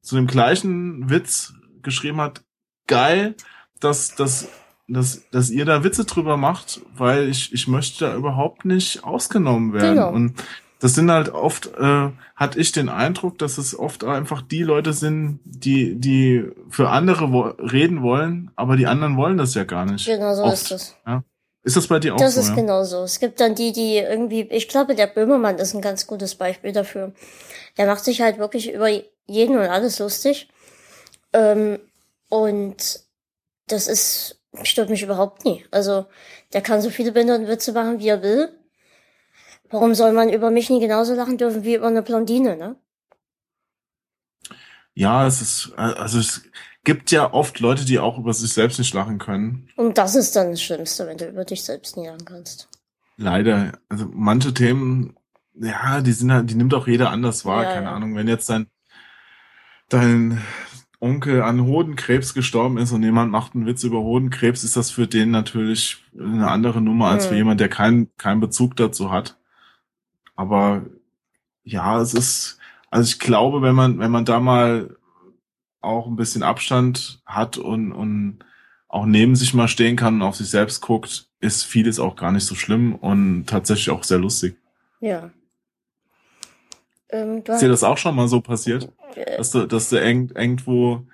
zu 0.00 0.16
dem 0.16 0.26
gleichen 0.26 1.10
Witz 1.10 1.54
geschrieben 1.82 2.20
hat, 2.20 2.42
geil, 2.86 3.34
dass, 3.80 4.14
dass, 4.14 4.48
dass, 4.88 5.22
dass 5.30 5.50
ihr 5.50 5.64
da 5.64 5.84
Witze 5.84 6.04
drüber 6.04 6.36
macht, 6.36 6.80
weil 6.96 7.28
ich, 7.28 7.52
ich 7.52 7.68
möchte 7.68 8.06
da 8.06 8.14
überhaupt 8.14 8.64
nicht 8.64 9.04
ausgenommen 9.04 9.72
werden. 9.72 9.96
Genau. 9.96 10.10
Und 10.10 10.34
das 10.80 10.94
sind 10.94 11.10
halt 11.10 11.30
oft, 11.30 11.70
äh, 11.78 12.10
hatte 12.36 12.58
ich 12.58 12.72
den 12.72 12.88
Eindruck, 12.88 13.38
dass 13.38 13.58
es 13.58 13.78
oft 13.78 14.04
einfach 14.04 14.42
die 14.42 14.62
Leute 14.62 14.92
sind, 14.92 15.40
die, 15.44 15.96
die 15.96 16.50
für 16.70 16.88
andere 16.88 17.32
wo 17.32 17.42
reden 17.42 18.02
wollen, 18.02 18.50
aber 18.56 18.76
die 18.76 18.86
anderen 18.86 19.16
wollen 19.16 19.36
das 19.36 19.54
ja 19.54 19.64
gar 19.64 19.84
nicht. 19.84 20.06
Genau 20.06 20.34
so 20.34 20.44
oft, 20.44 20.54
ist 20.54 20.70
das. 20.70 20.96
Ja. 21.06 21.24
Ist 21.64 21.76
das 21.76 21.88
bei 21.88 21.98
dir 21.98 22.14
auch 22.14 22.18
das 22.18 22.34
so? 22.34 22.40
Das 22.40 22.48
ist 22.48 22.56
ja? 22.56 22.62
genau 22.62 22.84
so. 22.84 23.02
Es 23.02 23.18
gibt 23.18 23.40
dann 23.40 23.54
die, 23.54 23.72
die 23.72 23.96
irgendwie, 23.96 24.42
ich 24.42 24.68
glaube, 24.68 24.94
der 24.94 25.08
Böhmermann 25.08 25.58
ist 25.58 25.74
ein 25.74 25.82
ganz 25.82 26.06
gutes 26.06 26.36
Beispiel 26.36 26.72
dafür. 26.72 27.12
Der 27.76 27.86
macht 27.86 28.04
sich 28.04 28.22
halt 28.22 28.38
wirklich 28.38 28.72
über 28.72 28.88
jeden 29.26 29.58
und 29.58 29.66
alles 29.66 29.98
lustig. 29.98 30.48
Ähm, 31.32 31.78
und 32.28 33.00
das 33.66 33.88
ist, 33.88 34.37
stört 34.62 34.90
mich 34.90 35.02
überhaupt 35.02 35.44
nie. 35.44 35.64
Also, 35.70 36.06
der 36.52 36.62
kann 36.62 36.80
so 36.80 36.90
viele 36.90 37.12
Behindertenwitze 37.12 37.72
machen, 37.72 38.00
wie 38.00 38.08
er 38.08 38.22
will. 38.22 38.48
Warum 39.70 39.94
soll 39.94 40.12
man 40.12 40.30
über 40.30 40.50
mich 40.50 40.70
nie 40.70 40.80
genauso 40.80 41.14
lachen 41.14 41.36
dürfen 41.36 41.64
wie 41.64 41.74
über 41.74 41.88
eine 41.88 42.02
Blondine, 42.02 42.56
ne? 42.56 42.76
Ja, 44.94 45.26
es 45.26 45.40
ist, 45.40 45.72
also 45.76 46.18
es 46.18 46.42
gibt 46.82 47.10
ja 47.10 47.32
oft 47.32 47.60
Leute, 47.60 47.84
die 47.84 47.98
auch 47.98 48.18
über 48.18 48.32
sich 48.32 48.52
selbst 48.52 48.78
nicht 48.78 48.94
lachen 48.94 49.18
können. 49.18 49.68
Und 49.76 49.98
das 49.98 50.16
ist 50.16 50.34
dann 50.34 50.50
das 50.50 50.62
Schlimmste, 50.62 51.06
wenn 51.06 51.18
du 51.18 51.28
über 51.28 51.44
dich 51.44 51.62
selbst 51.62 51.96
nie 51.96 52.06
lachen 52.06 52.24
kannst. 52.24 52.68
Leider. 53.16 53.78
Also 53.88 54.08
manche 54.10 54.54
Themen, 54.54 55.16
ja, 55.54 56.00
die 56.00 56.12
sind 56.12 56.32
halt, 56.32 56.50
die 56.50 56.54
nimmt 56.54 56.72
auch 56.74 56.86
jeder 56.86 57.10
anders 57.10 57.44
wahr, 57.44 57.64
ja, 57.64 57.74
keine 57.74 57.86
ja. 57.86 57.92
Ahnung. 57.92 58.16
Wenn 58.16 58.26
jetzt 58.26 58.48
dein, 58.48 58.68
dein 59.88 60.42
Onkel 61.00 61.42
an 61.42 61.64
Hodenkrebs 61.64 62.34
gestorben 62.34 62.76
ist 62.76 62.92
und 62.92 63.02
jemand 63.02 63.30
macht 63.30 63.54
einen 63.54 63.66
Witz 63.66 63.84
über 63.84 64.00
Hodenkrebs, 64.00 64.64
ist 64.64 64.76
das 64.76 64.90
für 64.90 65.06
den 65.06 65.30
natürlich 65.30 66.02
eine 66.18 66.50
andere 66.50 66.80
Nummer 66.80 67.08
als 67.08 67.26
für 67.26 67.36
jemand, 67.36 67.60
der 67.60 67.68
keinen 67.68 68.10
keinen 68.16 68.40
Bezug 68.40 68.74
dazu 68.76 69.12
hat. 69.12 69.38
Aber 70.34 70.86
ja, 71.62 72.00
es 72.00 72.14
ist, 72.14 72.58
also 72.90 73.08
ich 73.08 73.20
glaube, 73.20 73.62
wenn 73.62 73.74
man, 73.74 73.98
wenn 73.98 74.10
man 74.10 74.24
da 74.24 74.40
mal 74.40 74.96
auch 75.80 76.06
ein 76.06 76.16
bisschen 76.16 76.42
Abstand 76.42 77.22
hat 77.24 77.58
und, 77.58 77.92
und 77.92 78.38
auch 78.88 79.06
neben 79.06 79.36
sich 79.36 79.54
mal 79.54 79.68
stehen 79.68 79.96
kann 79.96 80.14
und 80.14 80.22
auf 80.22 80.36
sich 80.36 80.50
selbst 80.50 80.80
guckt, 80.80 81.28
ist 81.40 81.64
vieles 81.64 82.00
auch 82.00 82.16
gar 82.16 82.32
nicht 82.32 82.44
so 82.44 82.54
schlimm 82.54 82.94
und 82.94 83.46
tatsächlich 83.46 83.90
auch 83.90 84.02
sehr 84.02 84.18
lustig. 84.18 84.56
Ja. 85.00 85.30
Ähm, 87.10 87.42
ist 87.46 87.62
dir 87.62 87.68
das 87.68 87.84
auch 87.84 87.98
schon 87.98 88.16
mal 88.16 88.28
so 88.28 88.40
passiert? 88.40 88.90
Äh, 89.14 89.36
dass 89.36 89.50
du, 89.50 89.66
dass 89.66 89.88
du 89.90 89.96
irgend, 89.96 90.36
irgendwo, 90.36 91.06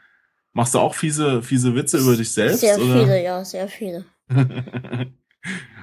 machst 0.52 0.74
du 0.74 0.78
auch 0.78 0.94
fiese, 0.94 1.42
fiese 1.42 1.74
Witze 1.74 1.98
über 1.98 2.16
dich 2.16 2.32
selbst? 2.32 2.60
Sehr 2.60 2.78
oder? 2.78 3.00
viele, 3.00 3.22
ja, 3.22 3.44
sehr 3.44 3.68
viele. 3.68 4.04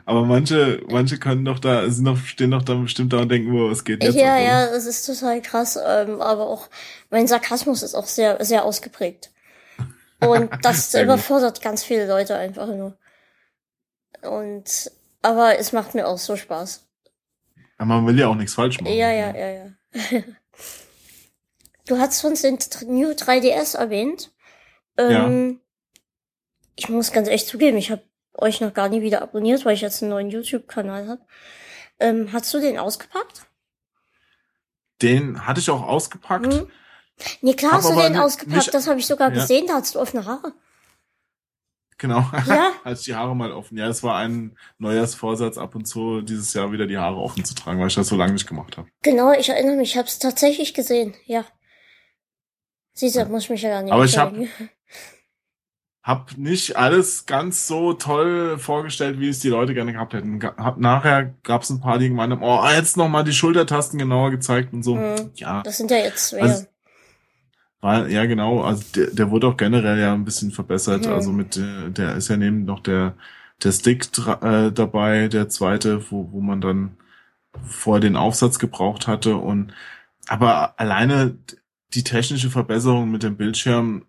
Aber 0.06 0.26
manche, 0.26 0.84
manche 0.90 1.18
können 1.18 1.46
doch 1.46 1.60
da, 1.60 1.88
sind 1.90 2.06
doch, 2.06 2.18
stehen 2.18 2.52
doch 2.52 2.64
da 2.64 2.74
bestimmt 2.74 3.14
da 3.14 3.20
und 3.20 3.30
denken, 3.30 3.54
wo 3.54 3.70
es 3.70 3.84
geht 3.84 4.04
jetzt. 4.04 4.16
Ja, 4.16 4.38
ja, 4.38 4.66
es 4.66 4.86
ist 4.86 5.06
total 5.06 5.42
krass, 5.42 5.78
ähm, 5.84 6.22
aber 6.22 6.48
auch 6.48 6.70
mein 7.12 7.28
Sarkasmus 7.28 7.84
ist 7.84 7.94
auch 7.94 8.08
sehr, 8.08 8.44
sehr 8.44 8.66
ausgeprägt. 8.66 9.32
Und 10.20 10.50
das 10.64 10.94
überfordert 10.96 11.62
ganz 11.62 11.84
viele 11.84 12.08
Leute 12.08 12.36
einfach 12.36 12.68
nur. 12.68 12.98
Und, 14.24 14.92
aber 15.22 15.58
es 15.60 15.72
macht 15.72 15.94
mir 15.94 16.08
auch 16.08 16.18
so 16.18 16.36
Spaß. 16.36 16.86
Aber 17.78 17.88
man 17.88 18.08
will 18.08 18.20
ja 18.20 18.28
auch 18.28 18.36
nichts 18.36 18.54
falsch 18.54 18.80
machen. 18.82 18.94
Ja, 18.94 19.12
ja, 19.12 19.36
ja, 19.36 19.50
ja. 19.50 19.66
du 21.92 22.00
hast 22.00 22.24
uns 22.24 22.42
den 22.42 22.58
New 22.88 23.10
3DS 23.10 23.78
erwähnt. 23.78 24.32
Ähm, 24.98 25.50
ja. 25.50 26.00
Ich 26.76 26.90
muss 26.90 27.12
ganz 27.12 27.28
echt 27.28 27.48
zugeben, 27.48 27.78
ich 27.78 27.92
habe 27.92 28.04
euch 28.34 28.62
noch 28.62 28.74
gar 28.74 28.88
nie 28.90 29.02
wieder 29.02 29.22
abonniert, 29.22 29.66
weil 29.66 29.74
ich 29.74 29.82
jetzt 29.82 30.02
einen 30.02 30.12
neuen 30.12 30.30
YouTube-Kanal 30.30 31.08
habe. 31.08 31.22
Ähm, 32.00 32.30
hast 32.32 32.54
du 32.54 32.60
den 32.60 32.80
ausgepackt? 32.80 33.46
Den 35.02 35.46
hatte 35.46 35.60
ich 35.60 35.70
auch 35.70 35.84
ausgepackt. 35.84 36.48
Mhm. 36.48 36.68
Nee, 37.42 37.54
klar 37.54 37.74
hast 37.74 37.90
du 37.90 37.96
den 37.96 38.18
ausgepackt, 38.18 38.74
das 38.74 38.88
habe 38.88 39.00
ich 39.00 39.06
sogar 39.06 39.30
ja. 39.30 39.36
gesehen, 39.36 39.68
da 39.68 39.76
hast 39.76 39.94
du 39.94 40.00
offene 40.00 40.26
Haare. 40.26 40.54
Genau. 41.98 42.26
Ja. 42.48 42.72
Als 42.84 43.04
die 43.04 43.14
Haare 43.14 43.36
mal 43.36 43.52
offen. 43.52 43.78
Ja, 43.78 43.88
es 43.88 44.02
war 44.02 44.16
ein 44.16 44.58
Neujahrsvorsatz, 44.80 45.60
ab 45.60 45.76
und 45.76 45.86
zu 45.86 46.22
dieses 46.22 46.54
Jahr 46.56 46.72
wieder 46.72 46.88
die 46.88 46.98
Haare 46.98 47.18
offen 47.18 47.46
zu 47.46 47.54
tragen, 47.54 47.80
weil 47.80 47.90
ich 47.90 47.96
das 47.96 48.08
so 48.08 48.16
lange 48.16 48.34
nicht 48.34 48.48
gemacht 48.48 48.78
habe. 48.78 48.88
Genau, 49.04 49.34
ich 49.34 49.50
erinnere 49.50 49.76
mich, 49.76 49.92
ich 49.92 49.98
habe 49.98 50.08
es 50.08 50.18
tatsächlich 50.18 50.74
gesehen, 50.74 51.14
ja. 51.26 51.46
Siehst 52.94 53.16
du, 53.16 53.26
muss 53.26 53.44
ich 53.44 53.50
mich 53.50 53.62
ja 53.62 53.70
gar 53.70 53.84
nicht 53.84 53.94
Aber 53.94 54.06
ich 54.06 54.18
habe 54.18 54.48
hab 56.04 56.38
nicht 56.38 56.78
alles 56.78 57.26
ganz 57.26 57.68
so 57.68 57.94
toll 57.94 58.58
vorgestellt, 58.58 59.20
wie 59.20 59.30
es 59.30 59.40
die 59.40 59.50
Leute 59.50 59.74
gerne 59.74 59.94
gehabt 59.94 60.14
hätten. 60.14 60.42
Hab, 60.44 60.78
nachher 60.78 61.36
gab 61.44 61.62
es 61.62 61.70
ein 61.70 61.80
paar, 61.80 62.00
die 62.00 62.10
gemeint 62.10 62.32
haben, 62.32 62.44
oh, 62.44 62.64
jetzt 62.70 62.98
noch 62.98 63.08
mal 63.08 63.24
die 63.24 63.34
Schultertasten 63.34 64.00
genauer 64.00 64.32
gezeigt 64.32 64.74
und 64.74 64.84
so. 64.84 64.96
Mhm. 64.96 65.32
Ja. 65.36 65.62
Das 65.64 65.78
sind 65.78 65.92
ja 65.92 65.98
jetzt 65.98 66.30
schwer. 66.30 66.44
Also, 66.44 66.66
weil, 67.82 68.12
ja, 68.12 68.26
genau, 68.26 68.62
also 68.62 68.84
der, 68.96 69.08
der 69.08 69.32
wurde 69.32 69.48
auch 69.48 69.58
generell 69.58 70.00
ja 70.00 70.14
ein 70.14 70.26
bisschen 70.26 70.52
verbessert. 70.52 71.06
Mhm. 71.06 71.14
Also 71.14 71.32
mit 71.32 71.56
der, 71.56 71.90
der 71.90 72.16
ist 72.16 72.30
ja 72.30 72.38
neben 72.38 72.66
noch 72.66 72.82
der, 72.82 73.16
der 73.64 73.72
Stick 73.72 74.08
äh, 74.42 74.72
dabei, 74.72 75.28
der 75.28 75.50
zweite, 75.50 76.12
wo, 76.12 76.32
wo 76.32 76.42
man 76.42 76.62
dann 76.62 76.98
vor 77.64 78.00
den 78.00 78.16
Aufsatz 78.16 78.60
gebraucht 78.60 79.08
hatte. 79.08 79.36
Und 79.36 79.74
aber 80.28 80.80
alleine 80.80 81.38
die 81.94 82.04
technische 82.04 82.50
Verbesserung 82.50 83.12
mit 83.12 83.24
dem 83.24 83.38
Bildschirm, 83.38 84.06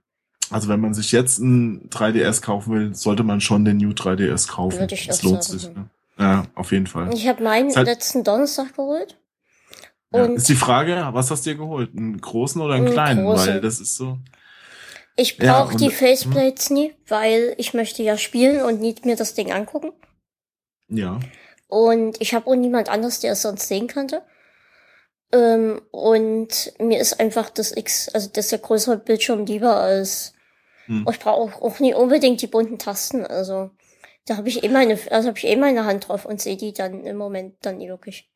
also 0.50 0.68
wenn 0.68 0.80
man 0.80 0.94
sich 0.94 1.12
jetzt 1.12 1.38
ein 1.38 1.88
3DS 1.90 2.42
kaufen 2.42 2.74
will, 2.74 2.94
sollte 2.94 3.22
man 3.22 3.40
schon 3.40 3.64
den 3.64 3.78
New 3.78 3.90
3DS 3.90 4.48
kaufen. 4.48 4.80
Würde 4.80 4.94
ich 4.94 5.06
das 5.06 5.22
lohnt 5.22 5.44
sagen. 5.44 5.58
sich. 5.58 5.74
Ne? 5.74 5.88
Ja, 6.18 6.44
auf 6.54 6.72
jeden 6.72 6.86
Fall. 6.86 7.12
Ich 7.14 7.26
habe 7.26 7.42
meinen 7.42 7.74
halt 7.74 7.86
letzten 7.86 8.22
Donnerstag 8.22 8.76
geholt. 8.76 9.18
Ja, 10.14 10.26
ist 10.26 10.48
die 10.48 10.54
Frage, 10.54 11.08
was 11.12 11.30
hast 11.30 11.46
du 11.46 11.50
dir 11.50 11.56
geholt? 11.56 11.90
Einen 11.96 12.20
großen 12.20 12.60
oder 12.60 12.74
einen, 12.74 12.84
einen 12.84 12.92
kleinen? 12.92 13.24
Großen. 13.24 13.54
Weil 13.54 13.60
das 13.62 13.80
ist 13.80 13.96
so. 13.96 14.18
Ich 15.16 15.38
brauche 15.38 15.72
ja, 15.72 15.78
die 15.78 15.90
Faceplates 15.90 16.68
hm? 16.68 16.76
nie, 16.76 16.94
weil 17.08 17.54
ich 17.58 17.74
möchte 17.74 18.02
ja 18.02 18.16
spielen 18.18 18.62
und 18.62 18.80
nicht 18.80 19.04
mir 19.06 19.16
das 19.16 19.34
Ding 19.34 19.52
angucken. 19.52 19.92
Ja. 20.88 21.20
Und 21.68 22.20
ich 22.20 22.34
habe 22.34 22.46
auch 22.46 22.54
niemand 22.54 22.90
anderes, 22.90 23.20
der 23.20 23.32
es 23.32 23.42
sonst 23.42 23.68
sehen 23.68 23.86
könnte. 23.86 24.22
Ähm, 25.32 25.80
und 25.90 26.72
mir 26.78 27.00
ist 27.00 27.18
einfach 27.18 27.48
das 27.50 27.74
X, 27.76 28.08
also 28.10 28.28
das 28.32 28.48
der 28.48 28.58
größere 28.58 28.98
Bildschirm 28.98 29.46
lieber 29.46 29.76
als. 29.76 30.34
Hm. 30.86 31.06
Ich 31.10 31.18
brauche 31.18 31.54
auch, 31.56 31.62
auch 31.62 31.80
nie 31.80 31.94
unbedingt 31.94 32.42
die 32.42 32.46
bunten 32.46 32.78
Tasten. 32.78 33.24
Also 33.24 33.70
da 34.26 34.36
habe 34.36 34.48
ich 34.48 34.62
eh 34.62 34.68
meine, 34.68 34.98
also 35.10 35.28
habe 35.28 35.38
ich 35.38 35.46
eh 35.46 35.56
meine 35.56 35.84
Hand 35.84 36.08
drauf 36.08 36.26
und 36.26 36.40
sehe 36.40 36.56
die 36.56 36.72
dann 36.72 37.04
im 37.04 37.16
Moment 37.16 37.54
dann 37.62 37.78
nie 37.78 37.88
wirklich. 37.88 38.28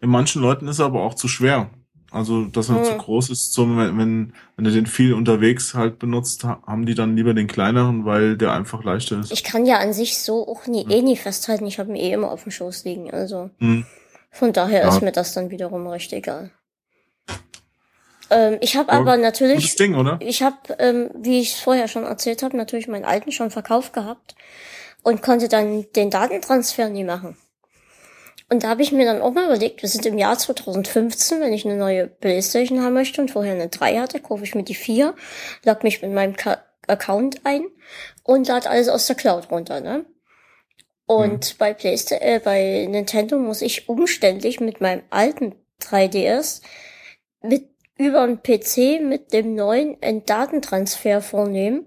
In 0.00 0.10
manchen 0.10 0.42
Leuten 0.42 0.68
ist 0.68 0.80
er 0.80 0.86
aber 0.86 1.02
auch 1.02 1.14
zu 1.14 1.28
schwer. 1.28 1.70
Also, 2.10 2.44
dass 2.44 2.68
er 2.68 2.76
hm. 2.76 2.84
zu 2.84 2.96
groß 2.98 3.30
ist, 3.30 3.54
so, 3.54 3.66
wenn, 3.66 3.96
wenn, 3.96 4.34
wenn 4.56 4.64
du 4.66 4.70
den 4.70 4.84
viel 4.84 5.14
unterwegs 5.14 5.72
halt 5.72 5.98
benutzt, 5.98 6.44
haben 6.44 6.84
die 6.84 6.94
dann 6.94 7.16
lieber 7.16 7.32
den 7.32 7.46
kleineren, 7.46 8.04
weil 8.04 8.36
der 8.36 8.52
einfach 8.52 8.84
leichter 8.84 9.20
ist. 9.20 9.32
Ich 9.32 9.44
kann 9.44 9.64
ja 9.64 9.78
an 9.78 9.94
sich 9.94 10.18
so 10.18 10.46
auch 10.46 10.66
nie, 10.66 10.84
hm. 10.84 10.90
eh 10.90 11.00
nie 11.00 11.16
festhalten. 11.16 11.66
Ich 11.66 11.78
habe 11.78 11.88
ihn 11.88 11.96
eh 11.96 12.12
immer 12.12 12.30
auf 12.30 12.42
dem 12.42 12.52
Schoß 12.52 12.84
liegen. 12.84 13.10
Also, 13.10 13.48
hm. 13.58 13.86
Von 14.32 14.52
daher 14.52 14.82
ja. 14.82 14.88
ist 14.88 15.02
mir 15.02 15.12
das 15.12 15.34
dann 15.34 15.50
wiederum 15.50 15.86
recht 15.86 16.12
egal. 16.12 16.50
Ähm, 18.30 18.56
ich 18.60 18.76
habe 18.76 18.90
aber, 18.90 19.12
aber 19.12 19.16
natürlich, 19.18 19.56
gutes 19.56 19.76
Ding, 19.76 19.94
oder? 19.94 20.18
ich 20.20 20.42
habe, 20.42 20.56
ähm, 20.78 21.10
wie 21.14 21.40
ich 21.40 21.56
vorher 21.56 21.86
schon 21.86 22.04
erzählt 22.04 22.42
habe, 22.42 22.56
natürlich 22.56 22.88
meinen 22.88 23.04
alten 23.04 23.30
schon 23.30 23.50
verkauft 23.50 23.92
gehabt 23.92 24.34
und 25.02 25.22
konnte 25.22 25.48
dann 25.48 25.86
den 25.94 26.10
Datentransfer 26.10 26.88
nie 26.88 27.04
machen. 27.04 27.36
Und 28.48 28.64
da 28.64 28.68
habe 28.68 28.82
ich 28.82 28.92
mir 28.92 29.04
dann 29.04 29.22
auch 29.22 29.32
mal 29.32 29.46
überlegt, 29.46 29.82
wir 29.82 29.88
sind 29.88 30.04
im 30.06 30.18
Jahr 30.18 30.36
2015, 30.36 31.40
wenn 31.40 31.52
ich 31.52 31.64
eine 31.64 31.76
neue 31.76 32.06
Playstation 32.06 32.82
haben 32.82 32.94
möchte 32.94 33.20
und 33.20 33.30
vorher 33.30 33.52
eine 33.54 33.68
3 33.68 33.98
hatte, 33.98 34.20
kaufe 34.20 34.44
ich 34.44 34.54
mir 34.54 34.62
die 34.62 34.74
4, 34.74 35.14
log 35.64 35.82
mich 35.84 36.02
mit 36.02 36.12
meinem 36.12 36.36
Ka 36.36 36.58
Account 36.88 37.40
ein 37.44 37.64
und 38.24 38.48
lade 38.48 38.68
alles 38.68 38.88
aus 38.88 39.06
der 39.06 39.14
Cloud 39.14 39.50
runter, 39.52 39.80
ne? 39.80 40.04
Und 41.12 41.52
mhm. 41.52 41.58
bei 41.58 41.74
Playstation, 41.74 42.26
äh, 42.26 42.40
bei 42.42 42.86
Nintendo 42.88 43.38
muss 43.38 43.60
ich 43.60 43.88
umständlich 43.88 44.60
mit 44.60 44.80
meinem 44.80 45.02
alten 45.10 45.54
3DS 45.82 46.62
mit 47.42 47.68
über 47.98 48.22
einen 48.22 48.42
PC 48.42 49.02
mit 49.02 49.34
dem 49.34 49.54
neuen 49.54 49.98
einen 50.00 50.24
Datentransfer 50.24 51.20
vornehmen, 51.20 51.86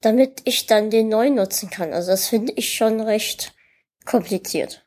damit 0.00 0.40
ich 0.44 0.66
dann 0.66 0.90
den 0.90 1.08
neuen 1.08 1.34
nutzen 1.34 1.68
kann. 1.68 1.92
Also 1.92 2.12
das 2.12 2.28
finde 2.28 2.54
ich 2.56 2.74
schon 2.74 3.00
recht 3.00 3.54
kompliziert. 4.06 4.86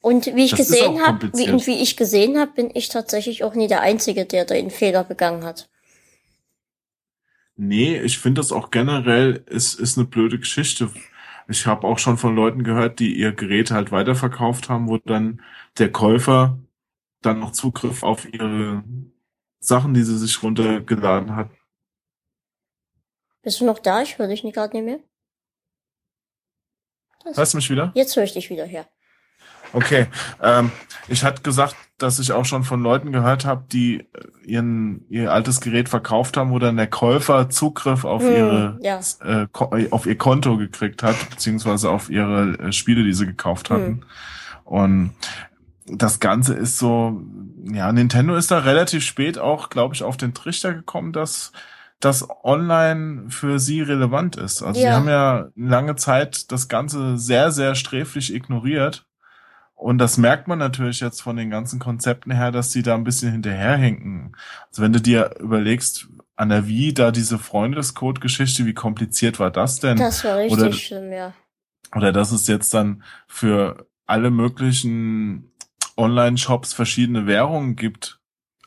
Und 0.00 0.26
wie 0.26 0.44
ich 0.44 0.52
das 0.52 0.68
gesehen 0.68 1.04
habe, 1.04 1.32
wie, 1.34 1.66
wie 1.66 1.82
ich 1.82 1.96
gesehen 1.96 2.38
habe, 2.38 2.52
bin 2.52 2.70
ich 2.74 2.88
tatsächlich 2.88 3.42
auch 3.42 3.54
nie 3.54 3.66
der 3.66 3.80
Einzige, 3.80 4.24
der 4.24 4.44
da 4.44 4.54
einen 4.54 4.70
Fehler 4.70 5.02
begangen 5.02 5.44
hat. 5.44 5.68
Nee, 7.56 8.00
ich 8.00 8.18
finde 8.18 8.40
das 8.40 8.52
auch 8.52 8.70
generell 8.70 9.44
ist, 9.48 9.74
ist 9.74 9.98
eine 9.98 10.06
blöde 10.06 10.38
Geschichte. 10.38 10.90
Ich 11.48 11.66
habe 11.66 11.86
auch 11.86 11.98
schon 11.98 12.18
von 12.18 12.34
Leuten 12.34 12.64
gehört, 12.64 12.98
die 12.98 13.14
ihr 13.14 13.32
Gerät 13.32 13.70
halt 13.70 13.92
weiterverkauft 13.92 14.68
haben, 14.68 14.88
wo 14.88 14.98
dann 14.98 15.42
der 15.78 15.90
Käufer 15.90 16.58
dann 17.20 17.40
noch 17.40 17.52
Zugriff 17.52 18.02
auf 18.02 18.32
ihre 18.32 18.84
Sachen, 19.60 19.94
die 19.94 20.02
sie 20.02 20.18
sich 20.18 20.42
runtergeladen 20.42 21.36
hat. 21.36 21.50
Bist 23.42 23.60
du 23.60 23.64
noch 23.64 23.78
da? 23.78 24.02
Ich 24.02 24.18
höre 24.18 24.28
dich 24.28 24.44
nicht 24.44 24.54
gerade 24.54 24.76
nicht 24.76 24.84
mehr. 24.84 25.00
Das 27.24 27.36
Hörst 27.36 27.54
du 27.54 27.58
mich 27.58 27.70
wieder? 27.70 27.92
Jetzt 27.94 28.16
höre 28.16 28.24
ich 28.24 28.32
dich 28.32 28.50
wieder 28.50 28.64
her. 28.64 28.86
Okay. 29.72 30.06
Ähm, 30.42 30.70
ich 31.08 31.24
hatte 31.24 31.42
gesagt, 31.42 31.76
dass 32.02 32.18
ich 32.18 32.32
auch 32.32 32.44
schon 32.44 32.64
von 32.64 32.82
Leuten 32.82 33.12
gehört 33.12 33.44
habe, 33.44 33.64
die 33.70 34.00
äh, 34.00 34.04
ihren, 34.44 35.04
ihr 35.08 35.32
altes 35.32 35.60
Gerät 35.60 35.88
verkauft 35.88 36.36
haben, 36.36 36.50
wo 36.50 36.58
dann 36.58 36.76
der 36.76 36.88
Käufer 36.88 37.48
Zugriff 37.48 38.04
auf 38.04 38.22
hm, 38.22 38.32
ihre 38.32 38.78
ja. 38.82 39.00
äh, 39.24 39.46
auf 39.90 40.06
ihr 40.06 40.18
Konto 40.18 40.56
gekriegt 40.56 41.02
hat, 41.02 41.16
beziehungsweise 41.30 41.90
auf 41.90 42.10
ihre 42.10 42.58
äh, 42.58 42.72
Spiele, 42.72 43.04
die 43.04 43.12
sie 43.12 43.26
gekauft 43.26 43.70
hm. 43.70 43.76
hatten. 43.76 43.86
Hm. 43.86 44.02
Und 44.64 45.12
das 45.86 46.20
Ganze 46.20 46.54
ist 46.54 46.78
so, 46.78 47.20
ja, 47.64 47.92
Nintendo 47.92 48.36
ist 48.36 48.50
da 48.50 48.58
relativ 48.58 49.04
spät 49.04 49.38
auch, 49.38 49.68
glaube 49.68 49.94
ich, 49.94 50.02
auf 50.02 50.16
den 50.16 50.34
Trichter 50.34 50.74
gekommen, 50.74 51.12
dass 51.12 51.52
das 52.00 52.26
online 52.42 53.24
für 53.28 53.58
sie 53.58 53.80
relevant 53.80 54.36
ist. 54.36 54.62
Also 54.62 54.80
ja. 54.80 54.86
sie 54.86 54.92
haben 54.92 55.08
ja 55.08 55.48
lange 55.54 55.96
Zeit 55.96 56.50
das 56.50 56.68
Ganze 56.68 57.16
sehr, 57.18 57.52
sehr 57.52 57.74
sträflich 57.74 58.34
ignoriert 58.34 59.06
und 59.82 59.98
das 59.98 60.16
merkt 60.16 60.46
man 60.46 60.58
natürlich 60.58 61.00
jetzt 61.00 61.20
von 61.20 61.36
den 61.36 61.50
ganzen 61.50 61.80
Konzepten 61.80 62.30
her, 62.30 62.52
dass 62.52 62.70
die 62.70 62.82
da 62.82 62.94
ein 62.94 63.04
bisschen 63.04 63.32
hinterherhinken. 63.32 64.36
Also 64.68 64.82
wenn 64.82 64.92
du 64.92 65.00
dir 65.00 65.34
überlegst, 65.40 66.08
an 66.36 66.48
der 66.48 66.66
Wii, 66.66 66.94
da 66.94 67.10
diese 67.10 67.38
Freundescode-Geschichte, 67.38 68.64
wie 68.64 68.74
kompliziert 68.74 69.38
war 69.38 69.50
das 69.50 69.80
denn? 69.80 69.96
Das 69.96 70.24
war 70.24 70.38
richtig 70.38 70.58
oder, 70.58 70.72
schlimm, 70.72 71.12
ja. 71.12 71.34
Oder 71.94 72.12
dass 72.12 72.32
es 72.32 72.46
jetzt 72.46 72.72
dann 72.74 73.02
für 73.26 73.86
alle 74.06 74.30
möglichen 74.30 75.52
Online-Shops 75.96 76.72
verschiedene 76.72 77.26
Währungen 77.26 77.76
gibt. 77.76 78.20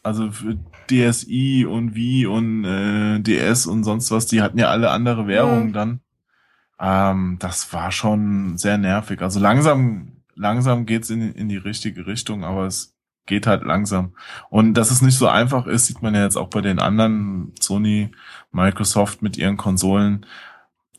Also 0.03 0.31
für 0.31 0.57
DSI 0.89 1.65
und 1.65 1.95
Wii 1.95 2.27
und 2.27 2.65
äh, 2.65 3.19
DS 3.19 3.65
und 3.65 3.83
sonst 3.83 4.11
was, 4.11 4.27
die 4.27 4.41
hatten 4.41 4.59
ja 4.59 4.67
alle 4.67 4.91
andere 4.91 5.27
Währungen 5.27 5.69
mhm. 5.69 5.73
dann. 5.73 5.99
Ähm, 6.79 7.37
das 7.39 7.73
war 7.73 7.91
schon 7.91 8.57
sehr 8.57 8.77
nervig. 8.77 9.21
Also 9.21 9.39
langsam 9.39 10.14
langsam 10.35 10.85
geht's 10.85 11.09
in, 11.09 11.33
in 11.33 11.49
die 11.49 11.57
richtige 11.57 12.05
Richtung, 12.05 12.43
aber 12.43 12.65
es 12.65 12.95
geht 13.25 13.47
halt 13.47 13.63
langsam. 13.63 14.15
Und 14.49 14.75
dass 14.75 14.91
es 14.91 15.01
nicht 15.01 15.17
so 15.17 15.27
einfach 15.27 15.65
ist, 15.67 15.87
sieht 15.87 16.01
man 16.01 16.13
ja 16.13 16.23
jetzt 16.23 16.37
auch 16.37 16.49
bei 16.49 16.61
den 16.61 16.79
anderen 16.79 17.53
Sony, 17.59 18.11
Microsoft 18.51 19.21
mit 19.21 19.37
ihren 19.37 19.57
Konsolen. 19.57 20.25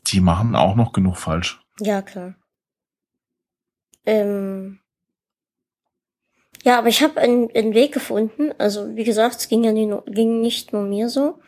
Die 0.07 0.19
machen 0.19 0.55
auch 0.55 0.75
noch 0.75 0.93
genug 0.93 1.17
falsch. 1.17 1.61
Ja, 1.79 2.01
klar. 2.01 2.35
Ähm 4.05 4.79
ja, 6.63 6.79
aber 6.79 6.87
ich 6.87 7.01
habe 7.01 7.19
einen, 7.19 7.49
einen 7.55 7.73
Weg 7.73 7.93
gefunden. 7.93 8.51
Also 8.57 8.95
wie 8.95 9.03
gesagt, 9.03 9.37
es 9.37 9.47
ging 9.47 9.63
ja 9.63 9.71
nie, 9.71 9.93
ging 10.07 10.41
nicht 10.41 10.73
nur 10.73 10.83
mir 10.83 11.07
so, 11.09 11.39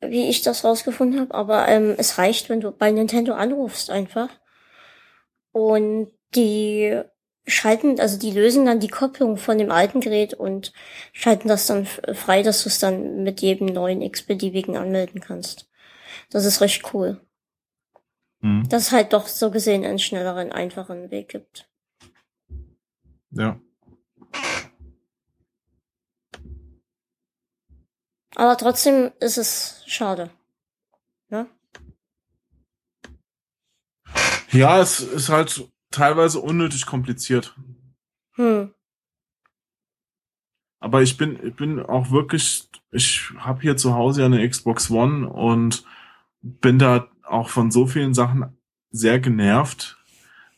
wie 0.00 0.28
ich 0.28 0.42
das 0.42 0.64
rausgefunden 0.64 1.18
habe. 1.20 1.34
Aber 1.34 1.66
ähm, 1.68 1.94
es 1.98 2.18
reicht, 2.18 2.48
wenn 2.48 2.60
du 2.60 2.70
bei 2.70 2.90
Nintendo 2.90 3.34
anrufst 3.34 3.90
einfach. 3.90 4.28
Und 5.52 6.12
die 6.34 7.02
schalten, 7.46 7.98
also 7.98 8.18
die 8.18 8.30
lösen 8.30 8.66
dann 8.66 8.80
die 8.80 8.88
Kopplung 8.88 9.36
von 9.36 9.58
dem 9.58 9.70
alten 9.70 10.00
Gerät 10.00 10.34
und 10.34 10.72
schalten 11.12 11.48
das 11.48 11.66
dann 11.66 11.86
frei, 11.86 12.42
dass 12.42 12.62
du 12.62 12.68
es 12.68 12.78
dann 12.78 13.22
mit 13.22 13.40
jedem 13.40 13.66
neuen 13.66 14.02
x-beliebigen 14.02 14.76
anmelden 14.76 15.20
kannst. 15.20 15.68
Das 16.30 16.44
ist 16.44 16.60
recht 16.60 16.92
cool. 16.92 17.20
Mhm. 18.40 18.68
Dass 18.68 18.88
es 18.88 18.92
halt 18.92 19.12
doch 19.12 19.26
so 19.26 19.50
gesehen 19.50 19.84
einen 19.84 19.98
schnelleren, 19.98 20.52
einfachen 20.52 21.10
Weg 21.10 21.28
gibt. 21.28 21.68
Ja. 23.30 23.60
Aber 28.34 28.56
trotzdem 28.56 29.10
ist 29.20 29.38
es 29.38 29.82
schade. 29.86 30.30
Ne? 31.28 31.46
Ja, 34.50 34.80
es 34.80 35.00
ist 35.00 35.28
halt 35.28 35.68
teilweise 35.98 36.40
unnötig 36.40 36.86
kompliziert. 36.86 37.56
Hm. 38.34 38.70
Aber 40.80 41.02
ich 41.02 41.16
bin, 41.16 41.38
ich 41.44 41.56
bin 41.56 41.80
auch 41.80 42.10
wirklich, 42.10 42.68
ich 42.92 43.32
habe 43.36 43.62
hier 43.62 43.76
zu 43.76 43.94
Hause 43.94 44.20
ja 44.20 44.26
eine 44.26 44.48
Xbox 44.48 44.90
One 44.90 45.28
und 45.28 45.84
bin 46.40 46.78
da 46.78 47.08
auch 47.24 47.48
von 47.48 47.70
so 47.70 47.86
vielen 47.86 48.14
Sachen 48.14 48.56
sehr 48.90 49.18
genervt, 49.18 49.96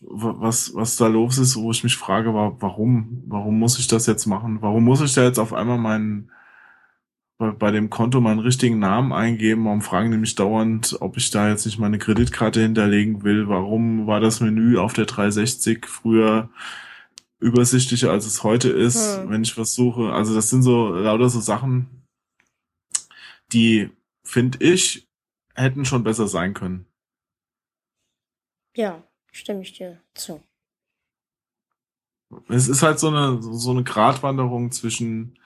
was, 0.01 0.75
was 0.75 0.97
da 0.97 1.07
los 1.07 1.39
ist, 1.39 1.57
wo 1.57 1.71
ich 1.71 1.85
mich 1.85 1.97
frage, 1.97 2.33
warum, 2.35 3.25
warum 3.27 3.59
muss 3.59 3.79
ich 3.79 3.87
das 3.87 4.07
jetzt 4.07 4.27
machen? 4.27 4.61
Warum 4.61 4.85
muss 4.85 5.01
ich 5.01 5.15
da 5.15 5.23
jetzt 5.25 5.39
auf 5.39 5.53
einmal 5.53 5.79
meinen 5.79 6.31
bei, 7.41 7.51
bei 7.53 7.71
dem 7.71 7.89
Konto 7.89 8.21
meinen 8.21 8.39
richtigen 8.39 8.79
Namen 8.79 9.15
eingeben. 9.15 9.65
Warum 9.65 9.81
fragen 9.81 10.11
die 10.11 10.19
mich 10.19 10.35
dauernd, 10.35 10.99
ob 11.01 11.17
ich 11.17 11.31
da 11.31 11.49
jetzt 11.49 11.65
nicht 11.65 11.79
meine 11.79 11.99
Kreditkarte 11.99 12.61
hinterlegen 12.61 13.25
will? 13.25 13.49
Warum 13.49 14.07
war 14.07 14.21
das 14.21 14.41
Menü 14.41 14.77
auf 14.77 14.93
der 14.93 15.07
360 15.07 15.87
früher 15.87 16.51
übersichtlicher, 17.39 18.11
als 18.11 18.27
es 18.27 18.45
heute 18.45 18.69
ist, 18.69 19.17
hm. 19.17 19.31
wenn 19.31 19.43
ich 19.43 19.57
was 19.57 19.75
suche? 19.75 20.13
Also 20.13 20.35
das 20.35 20.51
sind 20.51 20.63
so 20.63 20.91
lauter 20.91 21.31
so 21.31 21.41
Sachen, 21.41 22.07
die, 23.53 23.89
finde 24.23 24.63
ich, 24.63 25.09
hätten 25.55 25.87
schon 25.87 26.05
besser 26.05 26.29
sein 26.29 26.53
können. 26.53 26.85
Ja, 28.77 29.03
stimme 29.33 29.63
ich 29.63 29.73
dir 29.73 30.03
zu. 30.13 30.43
Es 32.49 32.69
ist 32.69 32.83
halt 32.83 32.99
so 32.99 33.09
eine, 33.09 33.43
so 33.43 33.71
eine 33.71 33.83
Gratwanderung 33.83 34.71
zwischen 34.73 35.39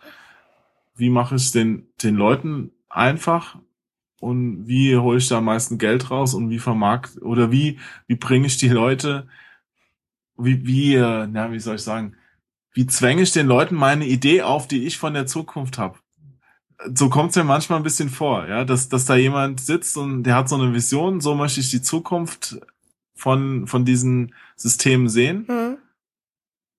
wie 0.96 1.10
mache 1.10 1.36
ich 1.36 1.50
den, 1.52 1.88
den 2.02 2.14
Leuten 2.14 2.70
einfach 2.88 3.58
und 4.20 4.66
wie 4.66 4.96
hole 4.96 5.18
ich 5.18 5.28
da 5.28 5.38
am 5.38 5.44
meisten 5.44 5.78
Geld 5.78 6.10
raus 6.10 6.34
und 6.34 6.50
wie 6.50 6.58
vermarkt 6.58 7.20
oder 7.20 7.50
wie, 7.50 7.78
wie 8.06 8.16
bringe 8.16 8.46
ich 8.46 8.56
die 8.56 8.68
Leute, 8.68 9.28
wie, 10.36 10.66
wie, 10.66 10.94
äh, 10.94 11.26
na, 11.26 11.52
wie 11.52 11.60
soll 11.60 11.76
ich 11.76 11.82
sagen, 11.82 12.16
wie 12.72 12.86
zwänge 12.86 13.22
ich 13.22 13.32
den 13.32 13.46
Leuten 13.46 13.74
meine 13.74 14.06
Idee 14.06 14.42
auf, 14.42 14.66
die 14.66 14.84
ich 14.86 14.98
von 14.98 15.14
der 15.14 15.26
Zukunft 15.26 15.78
habe? 15.78 15.98
So 16.94 17.08
kommt 17.08 17.30
es 17.30 17.36
mir 17.36 17.44
manchmal 17.44 17.78
ein 17.78 17.84
bisschen 17.84 18.08
vor, 18.08 18.48
ja, 18.48 18.64
dass, 18.64 18.88
dass 18.88 19.04
da 19.04 19.14
jemand 19.14 19.60
sitzt 19.60 19.96
und 19.96 20.24
der 20.24 20.34
hat 20.34 20.48
so 20.48 20.56
eine 20.56 20.74
Vision, 20.74 21.20
so 21.20 21.34
möchte 21.34 21.60
ich 21.60 21.70
die 21.70 21.82
Zukunft 21.82 22.58
von, 23.14 23.66
von 23.66 23.84
diesen 23.84 24.34
Systemen 24.56 25.08
sehen. 25.08 25.46
Mhm. 25.48 25.78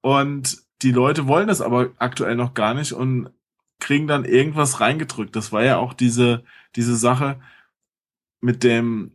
Und 0.02 0.64
die 0.82 0.92
Leute 0.92 1.28
wollen 1.28 1.48
das 1.48 1.62
aber 1.62 1.92
aktuell 1.98 2.36
noch 2.36 2.54
gar 2.54 2.74
nicht 2.74 2.92
und 2.92 3.30
kriegen 3.86 4.08
dann 4.08 4.26
irgendwas 4.26 4.82
reingedrückt. 4.82 5.36
Das 5.36 5.52
war 5.52 5.64
ja 5.64 5.78
auch 5.78 5.94
diese, 5.94 6.44
diese 6.76 6.96
Sache 6.96 7.40
mit 8.42 8.64
dem, 8.64 9.12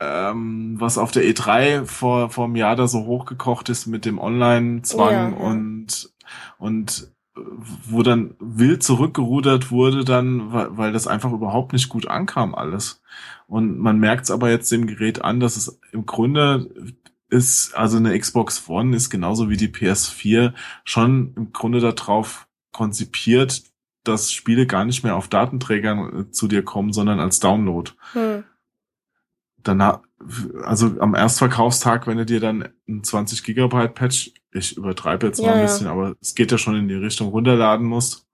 ähm, 0.00 0.80
was 0.80 0.96
auf 0.96 1.10
der 1.10 1.24
E3 1.24 1.84
vor, 1.84 2.30
vor 2.30 2.46
einem 2.46 2.56
Jahr 2.56 2.74
da 2.74 2.88
so 2.88 3.04
hochgekocht 3.04 3.68
ist 3.68 3.86
mit 3.86 4.06
dem 4.06 4.18
Online-Zwang 4.18 5.12
ja, 5.12 5.28
ja. 5.28 5.36
und, 5.36 6.10
und 6.56 7.12
wo 7.34 8.02
dann 8.02 8.34
wild 8.40 8.82
zurückgerudert 8.82 9.70
wurde 9.70 10.06
dann, 10.06 10.54
weil, 10.54 10.76
weil 10.78 10.92
das 10.92 11.06
einfach 11.06 11.32
überhaupt 11.32 11.74
nicht 11.74 11.90
gut 11.90 12.06
ankam 12.08 12.54
alles. 12.54 13.02
Und 13.46 13.78
man 13.78 13.98
merkt 13.98 14.24
es 14.24 14.30
aber 14.30 14.48
jetzt 14.48 14.72
dem 14.72 14.86
Gerät 14.86 15.22
an, 15.22 15.38
dass 15.38 15.56
es 15.58 15.78
im 15.92 16.06
Grunde 16.06 16.94
ist, 17.28 17.74
also 17.74 17.98
eine 17.98 18.18
Xbox 18.18 18.66
One 18.70 18.96
ist 18.96 19.10
genauso 19.10 19.50
wie 19.50 19.58
die 19.58 19.68
PS4 19.68 20.54
schon 20.84 21.34
im 21.36 21.52
Grunde 21.52 21.80
darauf 21.80 22.48
konzipiert, 22.72 23.64
dass 24.04 24.32
Spiele 24.32 24.66
gar 24.66 24.84
nicht 24.84 25.04
mehr 25.04 25.16
auf 25.16 25.28
Datenträgern 25.28 26.20
äh, 26.20 26.30
zu 26.30 26.48
dir 26.48 26.64
kommen, 26.64 26.92
sondern 26.92 27.20
als 27.20 27.40
Download. 27.40 27.90
Hm. 28.12 28.44
Danach, 29.62 30.00
also 30.64 31.00
am 31.00 31.14
Erstverkaufstag, 31.14 32.06
wenn 32.06 32.18
du 32.18 32.26
dir 32.26 32.40
dann 32.40 32.68
ein 32.88 33.04
20 33.04 33.44
Gigabyte 33.44 33.94
Patch, 33.94 34.32
ich 34.50 34.76
übertreibe 34.76 35.26
jetzt 35.26 35.40
mal 35.40 35.48
ja, 35.48 35.54
ein 35.54 35.62
bisschen, 35.62 35.86
ja. 35.86 35.92
aber 35.92 36.16
es 36.20 36.34
geht 36.34 36.50
ja 36.50 36.58
schon 36.58 36.76
in 36.76 36.88
die 36.88 36.94
Richtung 36.94 37.28
runterladen 37.28 37.86
musst, 37.86 38.26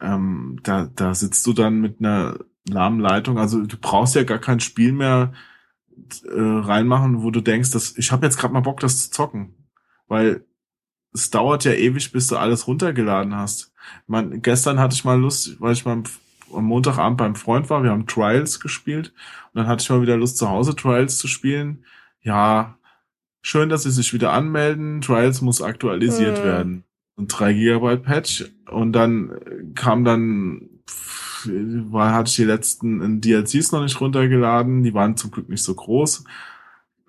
ähm, 0.00 0.58
da, 0.62 0.88
da 0.94 1.14
sitzt 1.14 1.46
du 1.46 1.52
dann 1.52 1.80
mit 1.80 2.00
einer 2.00 2.38
lahmen 2.68 3.00
Leitung. 3.00 3.38
Also 3.38 3.64
du 3.64 3.76
brauchst 3.78 4.14
ja 4.14 4.22
gar 4.22 4.38
kein 4.38 4.60
Spiel 4.60 4.92
mehr 4.92 5.32
äh, 6.24 6.40
reinmachen, 6.40 7.22
wo 7.22 7.30
du 7.30 7.40
denkst, 7.40 7.70
dass 7.72 7.96
ich 7.96 8.12
habe 8.12 8.26
jetzt 8.26 8.38
gerade 8.38 8.54
mal 8.54 8.60
Bock, 8.60 8.80
das 8.80 9.04
zu 9.04 9.10
zocken, 9.10 9.54
weil 10.06 10.44
es 11.12 11.30
dauert 11.30 11.64
ja 11.64 11.72
ewig, 11.72 12.12
bis 12.12 12.28
du 12.28 12.36
alles 12.36 12.66
runtergeladen 12.66 13.34
hast. 13.34 13.72
Man, 14.06 14.42
gestern 14.42 14.78
hatte 14.78 14.94
ich 14.94 15.04
mal 15.04 15.18
Lust, 15.18 15.60
weil 15.60 15.72
ich 15.72 15.84
mal 15.84 16.02
am 16.54 16.64
Montagabend 16.64 17.18
beim 17.18 17.34
Freund 17.34 17.68
war, 17.70 17.82
wir 17.82 17.90
haben 17.90 18.06
Trials 18.06 18.60
gespielt 18.60 19.12
und 19.52 19.58
dann 19.60 19.66
hatte 19.66 19.82
ich 19.82 19.90
mal 19.90 20.02
wieder 20.02 20.16
Lust, 20.16 20.38
zu 20.38 20.48
Hause 20.48 20.74
Trials 20.74 21.18
zu 21.18 21.28
spielen. 21.28 21.84
Ja, 22.22 22.78
schön, 23.42 23.68
dass 23.68 23.82
sie 23.82 23.90
sich 23.90 24.12
wieder 24.12 24.32
anmelden. 24.32 25.00
Trials 25.00 25.42
muss 25.42 25.62
aktualisiert 25.62 26.38
mhm. 26.38 26.44
werden. 26.44 26.84
Und 27.16 27.28
3 27.28 27.52
Gigabyte 27.52 28.02
Patch. 28.02 28.44
Und 28.70 28.92
dann 28.92 29.72
kam 29.74 30.04
dann, 30.04 30.68
war, 31.44 32.14
hatte 32.14 32.30
ich 32.30 32.36
die 32.36 32.44
letzten 32.44 33.20
DLCs 33.20 33.72
noch 33.72 33.82
nicht 33.82 34.00
runtergeladen. 34.00 34.82
Die 34.82 34.94
waren 34.94 35.16
zum 35.16 35.30
Glück 35.30 35.48
nicht 35.48 35.62
so 35.62 35.74
groß. 35.74 36.24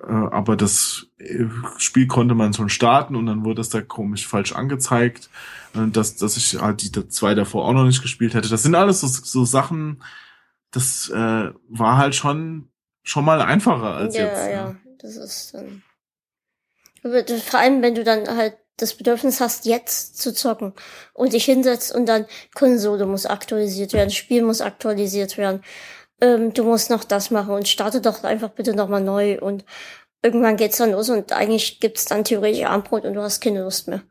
Äh, 0.01 0.11
aber 0.11 0.55
das 0.55 1.07
äh, 1.17 1.45
Spiel 1.77 2.07
konnte 2.07 2.35
man 2.35 2.53
schon 2.53 2.69
starten 2.69 3.15
und 3.15 3.25
dann 3.25 3.45
wurde 3.45 3.61
es 3.61 3.69
da 3.69 3.81
komisch 3.81 4.27
falsch 4.27 4.53
angezeigt, 4.53 5.29
äh, 5.75 5.87
dass, 5.87 6.15
dass 6.15 6.37
ich 6.37 6.61
halt 6.61 6.81
die 6.81 7.09
zwei 7.09 7.35
davor 7.35 7.65
auch 7.65 7.73
noch 7.73 7.85
nicht 7.85 8.01
gespielt 8.01 8.33
hätte. 8.33 8.49
Das 8.49 8.63
sind 8.63 8.75
alles 8.75 9.01
so, 9.01 9.07
so 9.07 9.45
Sachen, 9.45 10.03
das 10.71 11.09
äh, 11.09 11.51
war 11.69 11.97
halt 11.97 12.15
schon 12.15 12.69
schon 13.03 13.25
mal 13.25 13.41
einfacher 13.41 13.95
als 13.95 14.15
ja, 14.15 14.25
jetzt. 14.25 14.45
Ja, 14.45 14.49
ja, 14.49 14.75
das 14.99 15.15
ist 15.15 15.53
dann. 15.53 15.83
Vor 17.01 17.59
allem, 17.59 17.81
wenn 17.81 17.95
du 17.95 18.03
dann 18.03 18.27
halt 18.27 18.57
das 18.77 18.93
Bedürfnis 18.93 19.41
hast, 19.41 19.65
jetzt 19.65 20.17
zu 20.17 20.33
zocken 20.33 20.73
und 21.13 21.33
dich 21.33 21.45
hinsetzt 21.45 21.93
und 21.93 22.05
dann 22.05 22.25
Konsole 22.55 23.05
muss 23.05 23.25
aktualisiert 23.25 23.93
werden, 23.93 24.09
Spiel 24.09 24.43
muss 24.43 24.61
aktualisiert 24.61 25.37
werden 25.37 25.63
ähm, 26.22 26.53
du 26.53 26.63
musst 26.63 26.89
noch 26.89 27.03
das 27.03 27.32
machen 27.32 27.53
und 27.53 27.67
starte 27.67 28.01
doch 28.01 28.24
einfach 28.24 28.49
bitte 28.49 28.74
nochmal 28.76 29.01
neu 29.01 29.39
und 29.39 29.65
irgendwann 30.22 30.57
geht's 30.57 30.78
dann 30.78 30.91
los 30.91 31.09
und 31.09 31.32
eigentlich 31.32 31.80
gibt's 31.80 32.05
dann 32.05 32.24
theoretisch 32.24 32.65
Abendbrot 32.65 33.05
und 33.05 33.13
du 33.13 33.22
hast 33.22 33.41
keine 33.41 33.63
Lust 33.63 33.88
mehr. 33.88 34.03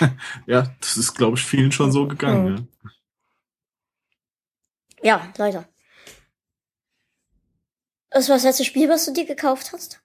ja, 0.46 0.74
das 0.80 0.96
ist, 0.96 1.14
glaube 1.14 1.36
ich, 1.36 1.44
vielen 1.44 1.72
schon 1.72 1.92
so 1.92 2.06
gegangen. 2.06 2.52
Mhm. 2.52 2.68
Ja. 5.02 5.16
ja, 5.18 5.32
leider. 5.36 5.68
Was 8.12 8.28
war 8.28 8.36
das 8.36 8.44
letzte 8.44 8.64
Spiel, 8.64 8.88
was 8.88 9.06
du 9.06 9.12
dir 9.12 9.24
gekauft 9.24 9.72
hast? 9.72 10.02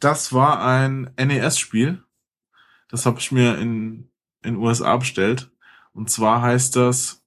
Das 0.00 0.32
war 0.32 0.64
ein 0.64 1.12
NES-Spiel. 1.16 2.02
Das 2.88 3.06
habe 3.06 3.18
ich 3.18 3.32
mir 3.32 3.58
in 3.58 4.10
in 4.44 4.56
USA 4.56 4.96
bestellt. 4.96 5.50
Und 5.92 6.10
zwar 6.10 6.42
heißt 6.42 6.76
das 6.76 7.23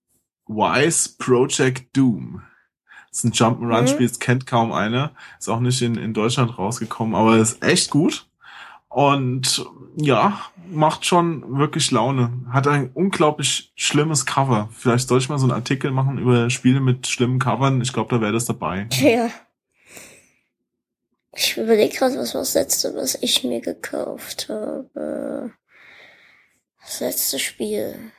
Wise 0.47 1.15
Project 1.17 1.95
Doom. 1.95 2.41
Das 3.09 3.19
ist 3.19 3.25
ein 3.25 3.31
Jump'n'Run-Spiel, 3.31 4.05
mhm. 4.05 4.09
das 4.09 4.19
kennt 4.19 4.45
kaum 4.45 4.71
einer. 4.71 5.11
Ist 5.39 5.49
auch 5.49 5.59
nicht 5.59 5.81
in, 5.81 5.95
in 5.95 6.13
Deutschland 6.13 6.57
rausgekommen, 6.57 7.15
aber 7.15 7.37
ist 7.37 7.63
echt 7.63 7.89
gut. 7.89 8.27
Und 8.89 9.65
ja, 9.95 10.41
macht 10.71 11.05
schon 11.05 11.57
wirklich 11.57 11.91
Laune. 11.91 12.31
Hat 12.51 12.67
ein 12.67 12.91
unglaublich 12.93 13.71
schlimmes 13.75 14.25
Cover. 14.25 14.69
Vielleicht 14.71 15.07
soll 15.07 15.19
ich 15.19 15.29
mal 15.29 15.37
so 15.37 15.45
einen 15.45 15.53
Artikel 15.53 15.91
machen 15.91 16.17
über 16.17 16.49
Spiele 16.49 16.79
mit 16.79 17.07
schlimmen 17.07 17.39
Covern. 17.39 17.81
Ich 17.81 17.93
glaube, 17.93 18.15
da 18.15 18.21
wäre 18.21 18.33
das 18.33 18.45
dabei. 18.45 18.87
Ja. 18.91 19.29
Ich 21.35 21.57
überlege 21.57 21.95
gerade, 21.95 22.17
was 22.17 22.33
war 22.33 22.41
das 22.41 22.55
letzte, 22.55 22.95
was 22.95 23.15
ich 23.21 23.43
mir 23.43 23.61
gekauft 23.61 24.47
habe. 24.49 25.53
Das 26.81 26.99
letzte 26.99 27.37
Spiel. 27.37 28.11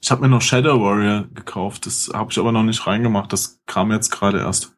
Ich 0.00 0.10
habe 0.10 0.22
mir 0.22 0.28
noch 0.28 0.42
Shadow 0.42 0.80
Warrior 0.80 1.26
gekauft, 1.34 1.86
das 1.86 2.10
habe 2.12 2.30
ich 2.30 2.38
aber 2.38 2.52
noch 2.52 2.62
nicht 2.62 2.86
reingemacht, 2.86 3.32
das 3.32 3.60
kam 3.66 3.90
jetzt 3.90 4.10
gerade 4.10 4.38
erst. 4.38 4.72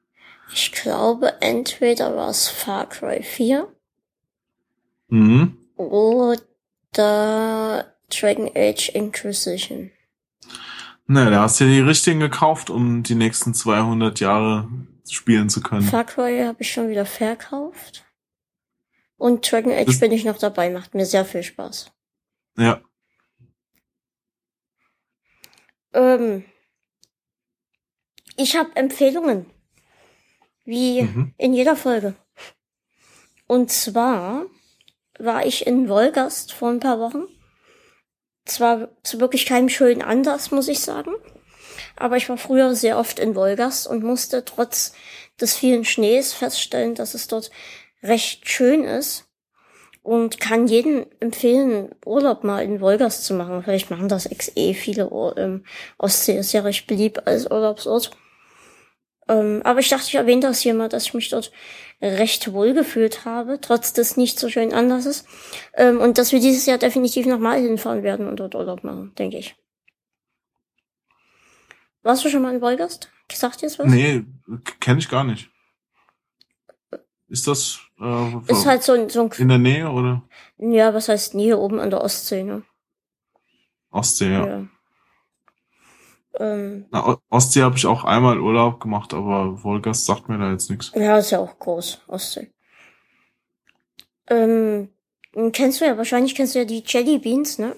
Ich 0.52 0.72
glaube, 0.72 1.40
entweder 1.40 2.16
war 2.16 2.30
es 2.30 2.48
Far 2.48 2.88
Cry 2.88 3.22
4 3.22 3.68
mhm. 5.08 5.56
oder 5.76 6.36
Dragon 8.08 8.50
Age 8.54 8.88
Inquisition. 8.90 9.90
Ne, 11.06 11.30
da 11.30 11.42
hast 11.42 11.60
du 11.60 11.64
ja 11.64 11.70
die 11.70 11.80
richtigen 11.80 12.20
gekauft, 12.20 12.70
um 12.70 13.02
die 13.02 13.14
nächsten 13.14 13.52
200 13.52 14.20
Jahre 14.20 14.68
spielen 15.08 15.48
zu 15.48 15.60
können. 15.60 15.82
Far 15.82 16.04
Cry 16.04 16.44
habe 16.44 16.62
ich 16.62 16.72
schon 16.72 16.88
wieder 16.88 17.06
verkauft. 17.06 18.04
Und 19.16 19.50
Dragon 19.50 19.72
Age 19.72 19.86
das 19.86 20.00
bin 20.00 20.12
ich 20.12 20.24
noch 20.24 20.38
dabei, 20.38 20.70
macht 20.70 20.94
mir 20.94 21.04
sehr 21.04 21.24
viel 21.24 21.42
Spaß. 21.42 21.92
Ja. 22.56 22.80
Ähm, 25.92 26.44
ich 28.36 28.56
habe 28.56 28.74
Empfehlungen. 28.74 29.46
Wie 30.64 31.02
mhm. 31.02 31.34
in 31.36 31.54
jeder 31.54 31.76
Folge. 31.76 32.14
Und 33.46 33.70
zwar 33.70 34.46
war 35.18 35.44
ich 35.44 35.66
in 35.66 35.88
Wolgast 35.88 36.52
vor 36.52 36.70
ein 36.70 36.80
paar 36.80 37.00
Wochen. 37.00 37.24
Zwar 38.44 38.90
zu 39.02 39.20
wirklich 39.20 39.46
keinem 39.46 39.68
schönen 39.68 40.02
Anlass, 40.02 40.50
muss 40.50 40.68
ich 40.68 40.80
sagen. 40.80 41.12
Aber 41.96 42.16
ich 42.16 42.28
war 42.28 42.38
früher 42.38 42.74
sehr 42.74 42.98
oft 42.98 43.18
in 43.18 43.34
Wolgast 43.34 43.86
und 43.86 44.02
musste 44.02 44.44
trotz 44.44 44.94
des 45.40 45.56
vielen 45.56 45.84
Schnees 45.84 46.32
feststellen, 46.32 46.94
dass 46.94 47.14
es 47.14 47.26
dort 47.26 47.50
recht 48.02 48.48
schön 48.48 48.84
ist 48.84 49.29
und 50.02 50.40
kann 50.40 50.66
jedem 50.66 51.06
empfehlen, 51.20 51.94
Urlaub 52.04 52.44
mal 52.44 52.64
in 52.64 52.80
Wolgast 52.80 53.24
zu 53.24 53.34
machen. 53.34 53.62
Vielleicht 53.62 53.90
machen 53.90 54.08
das 54.08 54.28
XE 54.28 54.74
viele. 54.74 55.10
Ähm, 55.36 55.64
Ostsee 55.98 56.38
ist 56.38 56.52
ja 56.52 56.62
recht 56.62 56.86
beliebt 56.86 57.26
als 57.26 57.50
Urlaubsort. 57.50 58.10
Ähm, 59.28 59.60
aber 59.64 59.80
ich 59.80 59.88
dachte, 59.88 60.06
ich 60.08 60.14
erwähne 60.14 60.40
das 60.40 60.60
hier 60.60 60.74
mal, 60.74 60.88
dass 60.88 61.04
ich 61.04 61.14
mich 61.14 61.28
dort 61.28 61.52
recht 62.02 62.52
wohl 62.52 62.72
gefühlt 62.72 63.24
habe, 63.24 63.60
trotz 63.60 63.92
des 63.92 64.16
nicht 64.16 64.38
so 64.38 64.48
schönen 64.48 64.72
Anlasses. 64.72 65.24
Ähm, 65.74 66.00
und 66.00 66.18
dass 66.18 66.32
wir 66.32 66.40
dieses 66.40 66.66
Jahr 66.66 66.78
definitiv 66.78 67.26
nochmal 67.26 67.60
hinfahren 67.60 68.02
werden 68.02 68.26
und 68.26 68.40
dort 68.40 68.54
Urlaub 68.54 68.82
machen, 68.82 69.12
denke 69.18 69.36
ich. 69.38 69.54
Warst 72.02 72.24
du 72.24 72.30
schon 72.30 72.42
mal 72.42 72.54
in 72.54 72.62
Wolgast? 72.62 73.12
Sagt 73.30 73.60
dir 73.60 73.66
das 73.66 73.78
was? 73.78 73.86
Nee, 73.86 74.24
kenne 74.80 74.98
ich 74.98 75.08
gar 75.08 75.24
nicht. 75.24 75.50
Ist 77.28 77.46
das 77.46 77.78
äh, 78.00 78.52
ist 78.52 78.66
halt 78.66 78.82
so 78.82 78.92
ein, 78.92 79.08
so 79.08 79.22
ein 79.22 79.30
in 79.38 79.48
der 79.48 79.58
Nähe 79.58 79.90
oder? 79.90 80.22
Ja, 80.58 80.94
was 80.94 81.08
heißt 81.08 81.34
Nähe 81.34 81.58
oben 81.58 81.78
an 81.80 81.90
der 81.90 82.02
Ostsee, 82.02 82.42
ne? 82.42 82.62
Ostsee, 83.90 84.32
ja. 84.32 84.46
ja. 84.46 84.66
Ähm, 86.38 86.86
Na, 86.90 87.18
Ostsee 87.28 87.62
habe 87.62 87.76
ich 87.76 87.86
auch 87.86 88.04
einmal 88.04 88.40
Urlaub 88.40 88.80
gemacht, 88.80 89.12
aber 89.12 89.62
Wolgast 89.64 90.06
sagt 90.06 90.28
mir 90.28 90.38
da 90.38 90.50
jetzt 90.50 90.70
nichts. 90.70 90.92
Ja, 90.94 91.18
ist 91.18 91.30
ja 91.30 91.40
auch 91.40 91.58
groß, 91.58 92.02
Ostsee. 92.06 92.50
Ähm, 94.28 94.88
kennst 95.52 95.80
du 95.80 95.84
ja, 95.84 95.98
wahrscheinlich 95.98 96.34
kennst 96.34 96.54
du 96.54 96.60
ja 96.60 96.64
die 96.64 96.84
Jelly 96.86 97.18
Beans, 97.18 97.58
ne? 97.58 97.74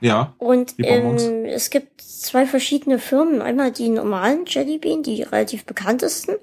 Ja. 0.00 0.34
Und 0.38 0.74
ähm, 0.78 1.44
es 1.46 1.70
gibt 1.70 2.02
zwei 2.02 2.46
verschiedene 2.46 2.98
Firmen. 2.98 3.40
Einmal 3.40 3.72
die 3.72 3.88
normalen 3.88 4.44
Jellybean, 4.46 5.02
die 5.02 5.22
relativ 5.22 5.64
bekanntesten. 5.64 6.36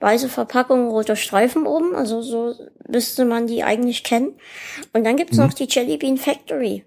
Weiße 0.00 0.28
Verpackung, 0.28 0.88
roter 0.88 1.16
Streifen 1.16 1.66
oben. 1.66 1.94
Also 1.94 2.22
so 2.22 2.54
müsste 2.88 3.24
man 3.24 3.46
die 3.46 3.62
eigentlich 3.62 4.04
kennen. 4.04 4.38
Und 4.92 5.04
dann 5.04 5.16
gibt's 5.16 5.38
mhm. 5.38 5.44
noch 5.44 5.54
die 5.54 5.68
Jellybean 5.68 6.18
Factory. 6.18 6.84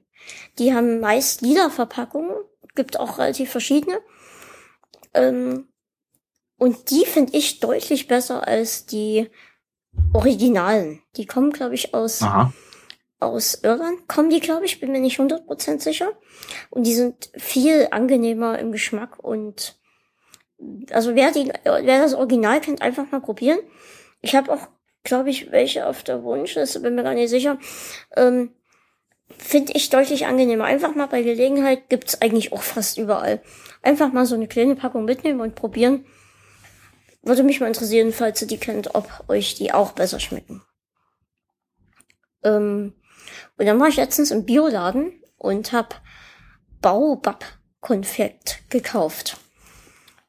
Die 0.59 0.73
haben 0.73 0.99
meist 0.99 1.41
lila 1.41 1.69
Verpackungen. 1.69 2.35
Gibt 2.75 2.99
auch 2.99 3.17
relativ 3.17 3.49
verschiedene. 3.51 3.99
Ähm, 5.13 5.69
und 6.57 6.89
die 6.91 7.05
finde 7.05 7.37
ich 7.37 7.59
deutlich 7.59 8.07
besser 8.07 8.47
als 8.47 8.85
die 8.85 9.29
Originalen. 10.13 11.01
Die 11.15 11.25
kommen, 11.25 11.51
glaube 11.51 11.75
ich, 11.75 11.93
aus 11.93 12.21
Aha 12.21 12.53
aus 13.25 13.59
Irland 13.63 14.07
kommen 14.07 14.29
die, 14.29 14.39
glaube 14.39 14.65
ich, 14.65 14.79
bin 14.79 14.91
mir 14.91 14.99
nicht 14.99 15.19
100% 15.19 15.79
sicher. 15.79 16.11
Und 16.69 16.85
die 16.85 16.93
sind 16.93 17.29
viel 17.35 17.87
angenehmer 17.91 18.59
im 18.59 18.71
Geschmack 18.71 19.19
und 19.19 19.77
also 20.91 21.15
wer 21.15 21.31
die, 21.31 21.51
wer 21.63 22.01
das 22.01 22.13
Original 22.13 22.61
kennt, 22.61 22.81
einfach 22.81 23.11
mal 23.11 23.21
probieren. 23.21 23.59
Ich 24.21 24.35
habe 24.35 24.51
auch, 24.51 24.67
glaube 25.03 25.29
ich, 25.29 25.51
welche 25.51 25.85
auf 25.85 26.03
der 26.03 26.23
Wunschliste, 26.23 26.79
bin 26.79 26.95
mir 26.95 27.03
gar 27.03 27.13
nicht 27.13 27.29
sicher. 27.29 27.59
Ähm, 28.15 28.51
Finde 29.37 29.73
ich 29.73 29.89
deutlich 29.89 30.27
angenehmer. 30.27 30.65
Einfach 30.65 30.95
mal 30.95 31.07
bei 31.07 31.23
Gelegenheit 31.23 31.89
gibt's 31.89 32.21
eigentlich 32.21 32.53
auch 32.53 32.61
fast 32.61 32.97
überall. 32.97 33.41
Einfach 33.81 34.13
mal 34.13 34.25
so 34.25 34.35
eine 34.35 34.47
kleine 34.47 34.75
Packung 34.75 35.05
mitnehmen 35.05 35.41
und 35.41 35.55
probieren. 35.55 36.05
Würde 37.23 37.43
mich 37.43 37.59
mal 37.59 37.67
interessieren, 37.67 38.13
falls 38.13 38.41
ihr 38.41 38.47
die 38.47 38.59
kennt, 38.59 38.93
ob 38.93 39.09
euch 39.27 39.55
die 39.55 39.73
auch 39.73 39.93
besser 39.93 40.19
schmecken. 40.19 40.61
Ähm, 42.43 42.93
und 43.57 43.65
dann 43.65 43.79
war 43.79 43.87
ich 43.87 43.95
letztens 43.95 44.31
im 44.31 44.45
Bioladen 44.45 45.21
und 45.37 45.71
hab 45.71 46.01
Baobab-Konfekt 46.81 48.69
gekauft. 48.69 49.37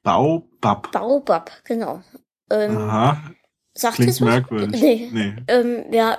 Baobab? 0.03 0.93
Baobab, 0.93 1.51
genau. 1.65 2.03
Ähm, 2.51 2.77
Aha. 2.77 3.31
Sagt 3.75 3.97
Klingt 3.97 4.21
merkwürdig. 4.21 4.81
Nee. 4.81 5.11
nee. 5.13 5.35
Ähm, 5.49 5.93
ja, 5.93 6.17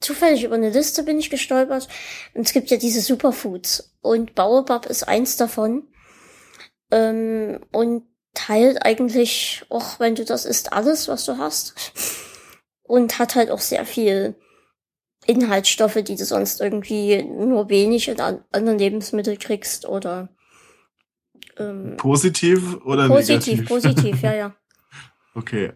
zufällig 0.00 0.44
über 0.44 0.54
eine 0.54 0.70
Liste 0.70 1.02
bin 1.02 1.18
ich 1.18 1.30
gestolpert. 1.30 1.88
Und 2.34 2.46
es 2.46 2.52
gibt 2.52 2.70
ja 2.70 2.76
diese 2.76 3.00
Superfoods. 3.00 3.94
Und 4.00 4.34
Baobab 4.34 4.86
ist 4.86 5.08
eins 5.08 5.36
davon. 5.36 5.88
Ähm, 6.90 7.60
und 7.72 8.04
teilt 8.34 8.84
eigentlich, 8.84 9.64
auch 9.68 9.98
wenn 10.00 10.14
du 10.14 10.24
das 10.24 10.44
isst, 10.44 10.72
alles, 10.72 11.08
was 11.08 11.24
du 11.24 11.38
hast. 11.38 11.74
Und 12.82 13.18
hat 13.18 13.34
halt 13.34 13.50
auch 13.50 13.60
sehr 13.60 13.84
viel 13.84 14.36
Inhaltsstoffe, 15.26 16.02
die 16.02 16.16
du 16.16 16.24
sonst 16.24 16.60
irgendwie 16.60 17.22
nur 17.22 17.68
wenig 17.68 18.08
in 18.08 18.20
anderen 18.20 18.78
Lebensmitteln 18.78 19.38
kriegst 19.38 19.88
oder 19.88 20.28
ähm, 21.58 21.96
positiv 21.96 22.76
oder 22.84 23.08
positiv, 23.08 23.46
negativ? 23.46 23.68
Positiv, 23.68 23.94
positiv, 23.94 24.22
ja, 24.22 24.34
ja. 24.34 24.54
okay. 25.34 25.72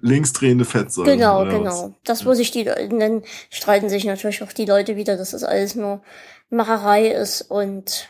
Linksdrehende 0.00 0.64
Fettsäuren. 0.64 1.10
Genau, 1.10 1.44
genau. 1.44 1.88
Was? 1.88 1.92
Das, 2.04 2.26
wo 2.26 2.34
sich 2.34 2.50
die 2.50 2.64
dann 2.64 3.22
streiten 3.50 3.88
sich 3.88 4.04
natürlich 4.04 4.42
auch 4.42 4.52
die 4.52 4.64
Leute 4.64 4.96
wieder, 4.96 5.16
dass 5.16 5.32
das 5.32 5.44
alles 5.44 5.74
nur 5.74 6.02
Macherei 6.48 7.08
ist 7.08 7.42
und 7.42 8.08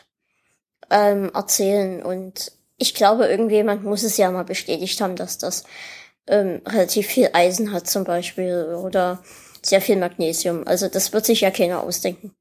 ähm, 0.89 1.31
erzählen. 1.33 2.03
Und 2.03 2.53
ich 2.77 2.93
glaube, 2.93 3.25
irgendjemand 3.25 3.83
muss 3.83 4.03
es 4.03 4.17
ja 4.17 4.31
mal 4.31 4.43
bestätigt 4.43 5.01
haben, 5.01 5.15
dass 5.15 5.37
das 5.37 5.63
ähm, 6.27 6.61
relativ 6.65 7.07
viel 7.07 7.29
Eisen 7.33 7.73
hat 7.73 7.87
zum 7.87 8.03
Beispiel 8.03 8.75
oder 8.75 9.21
sehr 9.61 9.81
viel 9.81 9.97
Magnesium. 9.97 10.65
Also 10.65 10.87
das 10.87 11.13
wird 11.13 11.25
sich 11.25 11.41
ja 11.41 11.51
keiner 11.51 11.81
ausdenken. 11.81 12.31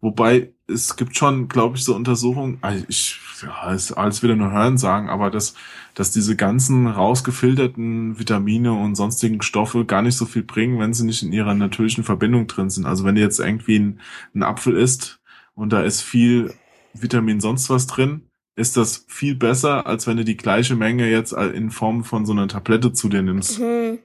Wobei 0.00 0.52
es 0.66 0.96
gibt 0.96 1.16
schon, 1.16 1.48
glaube 1.48 1.76
ich, 1.76 1.84
so 1.84 1.94
Untersuchungen, 1.94 2.58
also 2.60 2.84
ich, 2.88 3.20
ja, 3.42 3.72
ist 3.72 3.92
alles 3.92 4.22
wieder 4.22 4.34
nur 4.34 4.50
Hören 4.50 4.76
sagen, 4.76 5.08
aber 5.08 5.30
dass, 5.30 5.54
dass 5.94 6.10
diese 6.10 6.34
ganzen 6.34 6.88
rausgefilterten 6.88 8.18
Vitamine 8.18 8.72
und 8.72 8.96
sonstigen 8.96 9.42
Stoffe 9.42 9.84
gar 9.84 10.02
nicht 10.02 10.16
so 10.16 10.26
viel 10.26 10.42
bringen, 10.42 10.80
wenn 10.80 10.92
sie 10.92 11.04
nicht 11.06 11.22
in 11.22 11.32
ihrer 11.32 11.54
natürlichen 11.54 12.02
Verbindung 12.02 12.48
drin 12.48 12.70
sind. 12.70 12.86
Also 12.86 13.04
wenn 13.04 13.14
du 13.14 13.20
jetzt 13.20 13.38
irgendwie 13.38 13.78
ein, 13.78 14.00
ein 14.34 14.42
Apfel 14.42 14.76
isst 14.76 15.20
und 15.54 15.72
da 15.72 15.82
ist 15.82 16.02
viel 16.02 16.52
Vitamin 16.94 17.40
sonst 17.40 17.70
was 17.70 17.86
drin, 17.86 18.28
ist 18.56 18.76
das 18.76 19.04
viel 19.08 19.36
besser, 19.36 19.86
als 19.86 20.06
wenn 20.06 20.16
du 20.16 20.24
die 20.24 20.36
gleiche 20.36 20.74
Menge 20.74 21.08
jetzt 21.08 21.32
in 21.32 21.70
Form 21.70 22.04
von 22.04 22.26
so 22.26 22.32
einer 22.32 22.48
Tablette 22.48 22.92
zu 22.92 23.08
dir 23.08 23.22
nimmst. 23.22 23.60
Mhm. 23.60 24.00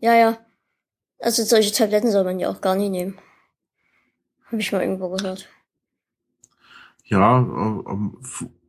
Ja, 0.00 0.14
ja. 0.14 0.43
Also 1.20 1.44
solche 1.44 1.72
Tabletten 1.72 2.10
soll 2.10 2.24
man 2.24 2.38
ja 2.38 2.50
auch 2.50 2.60
gar 2.60 2.74
nicht 2.74 2.90
nehmen. 2.90 3.18
Habe 4.46 4.60
ich 4.60 4.72
mal 4.72 4.82
irgendwo 4.82 5.08
gehört. 5.10 5.48
Ja, 7.04 7.40
äh, 7.40 7.82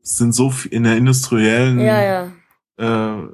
sind 0.01 0.33
so 0.33 0.53
in 0.69 0.83
der 0.83 0.97
industriellen 0.97 1.79
ja, 1.79 2.01
ja. 2.01 2.31
Äh, 2.77 3.29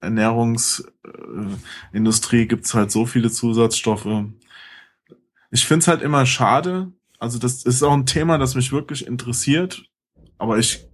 Ernährungsindustrie 0.00 2.42
äh, 2.42 2.46
gibt's 2.46 2.74
halt 2.74 2.90
so 2.90 3.06
viele 3.06 3.30
Zusatzstoffe. 3.30 4.24
Ich 5.50 5.66
find's 5.66 5.88
halt 5.88 6.02
immer 6.02 6.26
schade. 6.26 6.92
Also 7.18 7.38
das 7.38 7.64
ist 7.64 7.82
auch 7.82 7.92
ein 7.92 8.06
Thema, 8.06 8.38
das 8.38 8.54
mich 8.54 8.72
wirklich 8.72 9.06
interessiert. 9.06 9.84
Aber 10.38 10.58
ich 10.58 10.86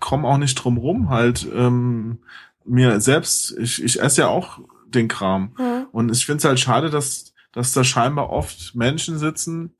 komme 0.00 0.26
auch 0.26 0.38
nicht 0.38 0.54
drum 0.54 0.76
rum, 0.76 1.10
halt 1.10 1.46
ähm, 1.54 2.18
mir 2.64 3.00
selbst, 3.00 3.56
ich, 3.58 3.82
ich 3.82 4.00
esse 4.00 4.22
ja 4.22 4.28
auch 4.28 4.60
den 4.86 5.08
Kram. 5.08 5.54
Ja. 5.58 5.77
Und 5.98 6.12
ich 6.12 6.26
finde 6.26 6.38
es 6.38 6.44
halt 6.44 6.60
schade, 6.60 6.90
dass, 6.90 7.34
dass 7.50 7.72
da 7.72 7.82
scheinbar 7.82 8.30
oft 8.30 8.76
Menschen 8.76 9.18
sitzen, 9.18 9.72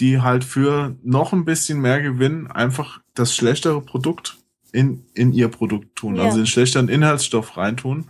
die 0.00 0.20
halt 0.20 0.42
für 0.42 0.96
noch 1.04 1.32
ein 1.32 1.44
bisschen 1.44 1.80
mehr 1.80 2.02
Gewinn 2.02 2.48
einfach 2.48 3.00
das 3.14 3.36
schlechtere 3.36 3.80
Produkt 3.80 4.38
in, 4.72 5.04
in 5.14 5.32
ihr 5.32 5.46
Produkt 5.46 5.94
tun, 5.94 6.16
ja. 6.16 6.24
also 6.24 6.38
den 6.38 6.48
schlechteren 6.48 6.88
Inhaltsstoff 6.88 7.56
reintun. 7.56 8.06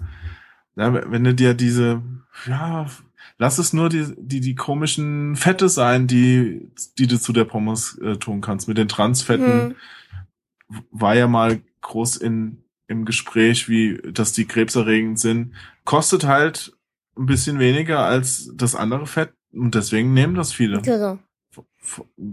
Ja, 0.74 1.12
wenn 1.12 1.22
du 1.22 1.34
dir 1.34 1.52
diese, 1.52 2.00
ja, 2.46 2.86
lass 3.36 3.58
es 3.58 3.74
nur 3.74 3.90
die, 3.90 4.06
die, 4.16 4.40
die 4.40 4.54
komischen 4.54 5.36
Fette 5.36 5.68
sein, 5.68 6.06
die, 6.06 6.66
die 6.96 7.08
du 7.08 7.20
zu 7.20 7.34
der 7.34 7.44
Pommes 7.44 7.98
äh, 7.98 8.16
tun 8.16 8.40
kannst. 8.40 8.68
Mit 8.68 8.78
den 8.78 8.88
Transfetten 8.88 9.76
hm. 10.68 10.78
war 10.90 11.14
ja 11.14 11.28
mal 11.28 11.60
groß 11.82 12.16
in, 12.16 12.64
im 12.88 13.04
Gespräch, 13.04 13.68
wie, 13.68 14.00
dass 14.14 14.32
die 14.32 14.46
krebserregend 14.46 15.20
sind 15.20 15.52
kostet 15.90 16.24
halt 16.24 16.72
ein 17.20 17.26
bisschen 17.26 17.58
weniger 17.58 18.00
als 18.00 18.50
das 18.54 18.74
andere 18.74 19.06
Fett 19.06 19.32
und 19.52 19.74
deswegen 19.74 20.14
nehmen 20.14 20.34
das 20.34 20.52
viele. 20.52 20.80
Genau. 20.80 21.18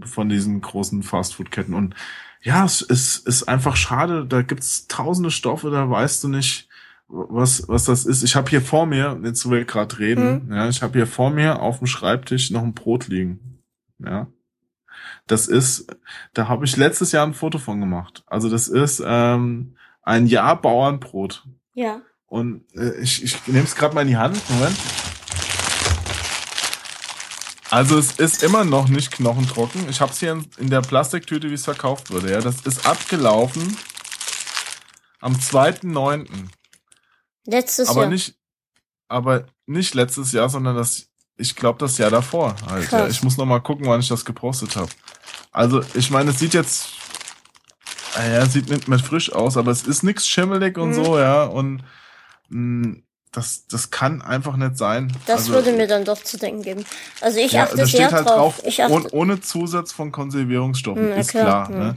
Von 0.04 0.28
diesen 0.28 0.60
großen 0.60 1.02
Fastfood-Ketten. 1.02 1.74
Und 1.74 1.94
ja, 2.42 2.64
es 2.64 2.80
ist, 2.80 3.26
ist 3.26 3.48
einfach 3.48 3.76
schade. 3.76 4.24
Da 4.26 4.42
gibt's 4.42 4.86
tausende 4.86 5.30
Stoffe, 5.30 5.70
da 5.70 5.90
weißt 5.90 6.24
du 6.24 6.28
nicht, 6.28 6.68
was, 7.08 7.68
was 7.68 7.84
das 7.84 8.06
ist. 8.06 8.22
Ich 8.22 8.36
habe 8.36 8.50
hier 8.50 8.60
vor 8.60 8.86
mir, 8.86 9.18
jetzt 9.24 9.44
wo 9.46 9.50
wir 9.50 9.64
gerade 9.64 9.98
reden, 9.98 10.46
mhm. 10.46 10.52
ja, 10.52 10.68
ich 10.68 10.82
habe 10.82 10.98
hier 10.98 11.06
vor 11.06 11.30
mir 11.30 11.60
auf 11.60 11.78
dem 11.78 11.86
Schreibtisch 11.86 12.50
noch 12.50 12.62
ein 12.62 12.74
Brot 12.74 13.08
liegen. 13.08 13.60
Ja. 13.98 14.28
Das 15.26 15.48
ist, 15.48 15.96
da 16.34 16.48
habe 16.48 16.64
ich 16.64 16.76
letztes 16.76 17.12
Jahr 17.12 17.26
ein 17.26 17.34
Foto 17.34 17.58
von 17.58 17.80
gemacht. 17.80 18.24
Also 18.26 18.48
das 18.48 18.68
ist 18.68 19.02
ähm, 19.04 19.76
ein 20.02 20.26
Jahr 20.26 20.60
Bauernbrot. 20.60 21.46
Ja. 21.74 22.02
Und 22.28 22.64
äh, 22.76 22.94
ich, 23.00 23.24
ich 23.24 23.46
nehme 23.46 23.64
es 23.64 23.74
gerade 23.74 23.94
mal 23.94 24.02
in 24.02 24.08
die 24.08 24.16
Hand. 24.16 24.38
Moment. 24.50 24.76
Also 27.70 27.98
es 27.98 28.12
ist 28.12 28.42
immer 28.42 28.64
noch 28.64 28.88
nicht 28.88 29.10
knochentrocken. 29.10 29.88
Ich 29.88 30.00
habe 30.00 30.12
es 30.12 30.20
hier 30.20 30.32
in, 30.32 30.46
in, 30.58 30.70
der 30.70 30.80
Plastiktüte, 30.80 31.50
wie 31.50 31.54
es 31.54 31.64
verkauft 31.64 32.10
wurde. 32.10 32.30
Ja, 32.30 32.40
das 32.40 32.62
ist 32.62 32.86
abgelaufen 32.86 33.76
am 35.20 35.34
2.9. 35.34 36.26
Letztes 37.44 37.88
aber 37.88 38.02
Jahr. 38.02 38.10
Nicht, 38.10 38.36
aber 39.08 39.46
nicht 39.66 39.94
letztes 39.94 40.32
Jahr, 40.32 40.48
sondern 40.48 40.76
das, 40.76 41.08
ich 41.36 41.56
glaube 41.56 41.78
das 41.78 41.98
Jahr 41.98 42.10
davor. 42.10 42.56
Halt. 42.68 42.90
Ja, 42.90 43.06
ich 43.06 43.22
muss 43.22 43.36
noch 43.36 43.46
mal 43.46 43.60
gucken, 43.60 43.86
wann 43.86 44.00
ich 44.00 44.08
das 44.08 44.24
gepostet 44.24 44.76
habe. 44.76 44.90
Also 45.50 45.82
ich 45.94 46.10
meine, 46.10 46.30
es 46.30 46.38
sieht 46.38 46.54
jetzt, 46.54 46.88
ja, 48.16 48.46
sieht 48.46 48.68
nicht 48.70 48.88
mehr 48.88 48.98
frisch 48.98 49.32
aus, 49.32 49.56
aber 49.56 49.70
es 49.70 49.82
ist 49.82 50.02
nichts 50.02 50.26
schimmelig 50.26 50.78
und 50.78 50.90
mhm. 50.90 51.04
so, 51.04 51.18
ja. 51.18 51.44
Und 51.44 51.82
das, 53.32 53.66
das 53.66 53.90
kann 53.90 54.22
einfach 54.22 54.56
nicht 54.56 54.78
sein. 54.78 55.12
Das 55.26 55.40
also, 55.40 55.54
würde 55.54 55.72
mir 55.72 55.86
dann 55.86 56.04
doch 56.04 56.22
zu 56.22 56.38
denken 56.38 56.62
geben. 56.62 56.84
Also 57.20 57.38
ich 57.38 57.52
ja, 57.52 57.64
achte 57.64 57.86
sehr 57.86 58.10
halt 58.10 58.26
drauf. 58.26 58.56
drauf 58.58 58.66
ich 58.66 58.82
achte 58.82 59.14
ohne 59.14 59.40
Zusatz 59.40 59.92
von 59.92 60.12
Konservierungsstoffen, 60.12 61.12
hm, 61.12 61.18
ist 61.18 61.30
klar. 61.30 61.66
klar 61.66 61.68
hm. 61.68 61.78
ne? 61.78 61.96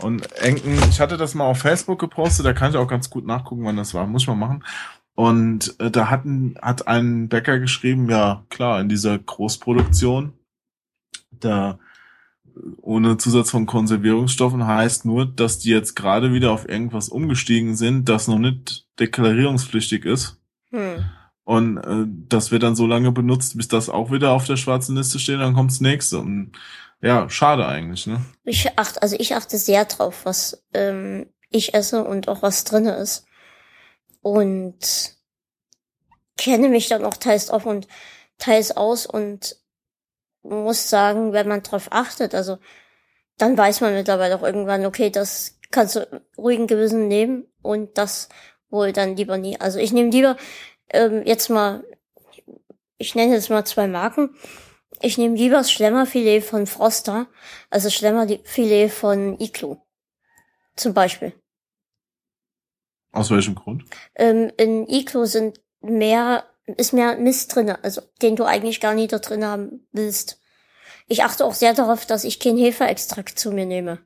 Und 0.00 0.32
Enken, 0.40 0.76
ich 0.90 1.00
hatte 1.00 1.16
das 1.16 1.34
mal 1.34 1.44
auf 1.44 1.58
Facebook 1.58 2.00
gepostet, 2.00 2.44
da 2.44 2.52
kann 2.52 2.70
ich 2.70 2.76
auch 2.76 2.88
ganz 2.88 3.10
gut 3.10 3.26
nachgucken, 3.26 3.64
wann 3.64 3.76
das 3.76 3.94
war. 3.94 4.06
Muss 4.06 4.26
mal 4.26 4.34
machen. 4.34 4.64
Und 5.14 5.78
äh, 5.78 5.90
da 5.90 6.10
hatten, 6.10 6.56
hat 6.60 6.88
ein 6.88 7.28
Bäcker 7.28 7.60
geschrieben, 7.60 8.10
ja 8.10 8.44
klar, 8.48 8.80
in 8.80 8.88
dieser 8.88 9.16
Großproduktion, 9.16 10.32
da 11.30 11.78
ohne 12.80 13.16
Zusatz 13.16 13.50
von 13.50 13.66
Konservierungsstoffen 13.66 14.66
heißt 14.66 15.04
nur, 15.04 15.26
dass 15.26 15.58
die 15.58 15.70
jetzt 15.70 15.94
gerade 15.94 16.32
wieder 16.32 16.52
auf 16.52 16.68
irgendwas 16.68 17.08
umgestiegen 17.08 17.76
sind, 17.76 18.08
das 18.08 18.28
noch 18.28 18.38
nicht 18.38 18.86
deklarierungspflichtig 19.00 20.04
ist. 20.04 20.40
Hm. 20.70 21.04
Und 21.44 21.78
äh, 21.78 22.06
das 22.28 22.50
wird 22.50 22.62
dann 22.62 22.76
so 22.76 22.86
lange 22.86 23.12
benutzt, 23.12 23.56
bis 23.56 23.68
das 23.68 23.90
auch 23.90 24.10
wieder 24.10 24.32
auf 24.32 24.46
der 24.46 24.56
schwarzen 24.56 24.96
Liste 24.96 25.18
steht, 25.18 25.40
dann 25.40 25.54
kommt's 25.54 25.80
nächste. 25.80 26.18
Und 26.18 26.52
ja, 27.02 27.28
schade 27.28 27.66
eigentlich, 27.66 28.06
ne? 28.06 28.24
Ich 28.44 28.78
achte, 28.78 29.02
also 29.02 29.16
ich 29.18 29.34
achte 29.34 29.58
sehr 29.58 29.84
drauf, 29.84 30.24
was 30.24 30.64
ähm, 30.72 31.26
ich 31.50 31.74
esse 31.74 32.02
und 32.04 32.28
auch 32.28 32.42
was 32.42 32.64
drinne 32.64 32.94
ist. 32.94 33.26
Und 34.22 35.14
kenne 36.38 36.68
mich 36.68 36.88
dann 36.88 37.04
auch 37.04 37.16
teils 37.18 37.50
auf 37.50 37.66
und 37.66 37.88
teils 38.38 38.74
aus 38.74 39.04
und 39.04 39.56
muss 40.44 40.88
sagen, 40.88 41.32
wenn 41.32 41.48
man 41.48 41.62
drauf 41.62 41.88
achtet, 41.90 42.34
also 42.34 42.58
dann 43.38 43.58
weiß 43.58 43.80
man 43.80 43.94
mittlerweile 43.94 44.36
auch 44.36 44.42
irgendwann, 44.42 44.86
okay, 44.86 45.10
das 45.10 45.58
kannst 45.70 45.96
du 45.96 46.22
ruhigen 46.38 46.66
Gewissen 46.66 47.08
nehmen 47.08 47.46
und 47.62 47.98
das 47.98 48.28
wohl 48.70 48.92
dann 48.92 49.16
lieber 49.16 49.38
nie. 49.38 49.58
Also 49.60 49.78
ich 49.78 49.92
nehme 49.92 50.10
lieber 50.10 50.36
ähm, 50.90 51.22
jetzt 51.24 51.48
mal, 51.48 51.84
ich 52.98 53.14
nenne 53.14 53.34
jetzt 53.34 53.50
mal 53.50 53.64
zwei 53.64 53.86
Marken. 53.86 54.36
Ich 55.00 55.18
nehme 55.18 55.36
lieber 55.36 55.56
das 55.56 55.72
Schlemmerfilet 55.72 56.42
von 56.42 56.66
Froster, 56.66 57.26
also 57.70 57.90
Schlemmerfilet 57.90 58.90
von 58.90 59.38
Iglu. 59.40 59.76
Zum 60.76 60.94
Beispiel. 60.94 61.32
Aus 63.12 63.30
welchem 63.30 63.54
Grund? 63.54 63.84
Ähm, 64.14 64.50
in 64.56 64.88
Iglu 64.88 65.24
sind 65.24 65.60
mehr, 65.80 66.44
ist 66.66 66.92
mehr 66.92 67.16
Mist 67.16 67.54
drinne, 67.54 67.82
also 67.84 68.02
den 68.22 68.36
du 68.36 68.44
eigentlich 68.44 68.80
gar 68.80 68.94
nicht 68.94 69.12
da 69.12 69.18
drin 69.18 69.44
haben 69.44 69.86
willst. 69.92 70.40
Ich 71.06 71.22
achte 71.22 71.44
auch 71.44 71.54
sehr 71.54 71.74
darauf, 71.74 72.06
dass 72.06 72.24
ich 72.24 72.40
kein 72.40 72.56
Hefeextrakt 72.56 73.38
zu 73.38 73.52
mir 73.52 73.66
nehme. 73.66 73.98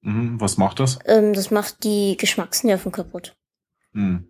Mhm, 0.00 0.40
was 0.40 0.56
macht 0.56 0.80
das? 0.80 0.98
Ähm, 1.04 1.32
das 1.32 1.50
macht 1.50 1.84
die 1.84 2.16
Geschmacksnerven 2.16 2.90
kaputt. 2.90 3.36
Hm. 3.92 4.28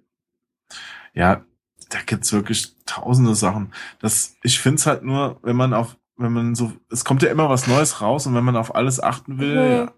Ja, 1.14 1.44
da 1.88 1.98
gibt's 2.04 2.32
wirklich 2.32 2.76
tausende 2.84 3.34
Sachen. 3.34 3.72
Das, 4.00 4.36
ich 4.42 4.60
find's 4.60 4.86
halt 4.86 5.02
nur, 5.02 5.38
wenn 5.42 5.56
man 5.56 5.72
auf, 5.72 5.96
wenn 6.16 6.32
man 6.32 6.54
so, 6.54 6.72
es 6.90 7.04
kommt 7.04 7.22
ja 7.22 7.30
immer 7.30 7.48
was 7.48 7.66
Neues 7.66 8.02
raus 8.02 8.26
und 8.26 8.34
wenn 8.34 8.44
man 8.44 8.56
auf 8.56 8.74
alles 8.74 9.00
achten 9.00 9.38
will, 9.38 9.54
mhm. 9.54 9.70
ja, 9.70 9.92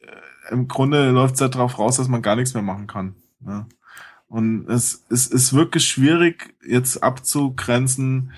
äh, 0.00 0.52
im 0.52 0.66
Grunde 0.66 1.10
läuft's 1.10 1.38
ja 1.38 1.48
darauf 1.48 1.78
raus, 1.78 1.96
dass 1.96 2.08
man 2.08 2.22
gar 2.22 2.34
nichts 2.34 2.54
mehr 2.54 2.62
machen 2.62 2.88
kann. 2.88 3.14
Ne? 3.38 3.66
Und 4.30 4.68
es, 4.68 5.04
es 5.10 5.26
ist 5.26 5.54
wirklich 5.54 5.84
schwierig, 5.84 6.54
jetzt 6.64 7.02
abzugrenzen, 7.02 8.32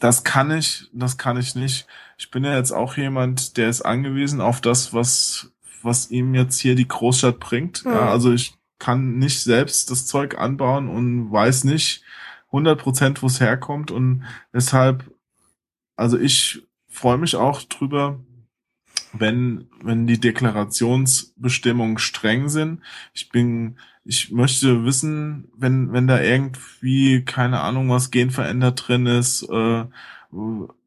das 0.00 0.24
kann 0.24 0.50
ich, 0.50 0.88
das 0.94 1.18
kann 1.18 1.36
ich 1.36 1.54
nicht. 1.54 1.86
Ich 2.16 2.30
bin 2.30 2.44
ja 2.44 2.56
jetzt 2.56 2.72
auch 2.72 2.96
jemand, 2.96 3.58
der 3.58 3.68
ist 3.68 3.82
angewiesen 3.82 4.40
auf 4.40 4.62
das, 4.62 4.94
was, 4.94 5.52
was 5.82 6.10
ihm 6.10 6.34
jetzt 6.34 6.58
hier 6.58 6.74
die 6.74 6.88
Großstadt 6.88 7.38
bringt. 7.40 7.84
Mhm. 7.84 7.92
Ja, 7.92 8.10
also 8.10 8.32
ich 8.32 8.54
kann 8.78 9.18
nicht 9.18 9.42
selbst 9.42 9.90
das 9.90 10.06
Zeug 10.06 10.38
anbauen 10.38 10.88
und 10.88 11.30
weiß 11.30 11.64
nicht 11.64 12.02
100 12.46 12.80
Prozent, 12.80 13.22
wo 13.22 13.26
es 13.26 13.38
herkommt 13.38 13.90
und 13.90 14.24
deshalb, 14.52 15.04
also 15.94 16.18
ich 16.18 16.66
freue 16.88 17.18
mich 17.18 17.36
auch 17.36 17.62
drüber, 17.62 18.18
wenn, 19.12 19.68
wenn 19.82 20.06
die 20.06 20.18
Deklarationsbestimmungen 20.18 21.98
streng 21.98 22.48
sind. 22.48 22.80
Ich 23.12 23.28
bin, 23.28 23.76
ich 24.04 24.32
möchte 24.32 24.84
wissen, 24.84 25.48
wenn, 25.56 25.92
wenn 25.92 26.06
da 26.06 26.20
irgendwie, 26.20 27.24
keine 27.24 27.60
Ahnung, 27.60 27.88
was 27.88 28.10
genverändert 28.10 28.88
drin 28.88 29.06
ist, 29.06 29.48
äh, 29.48 29.84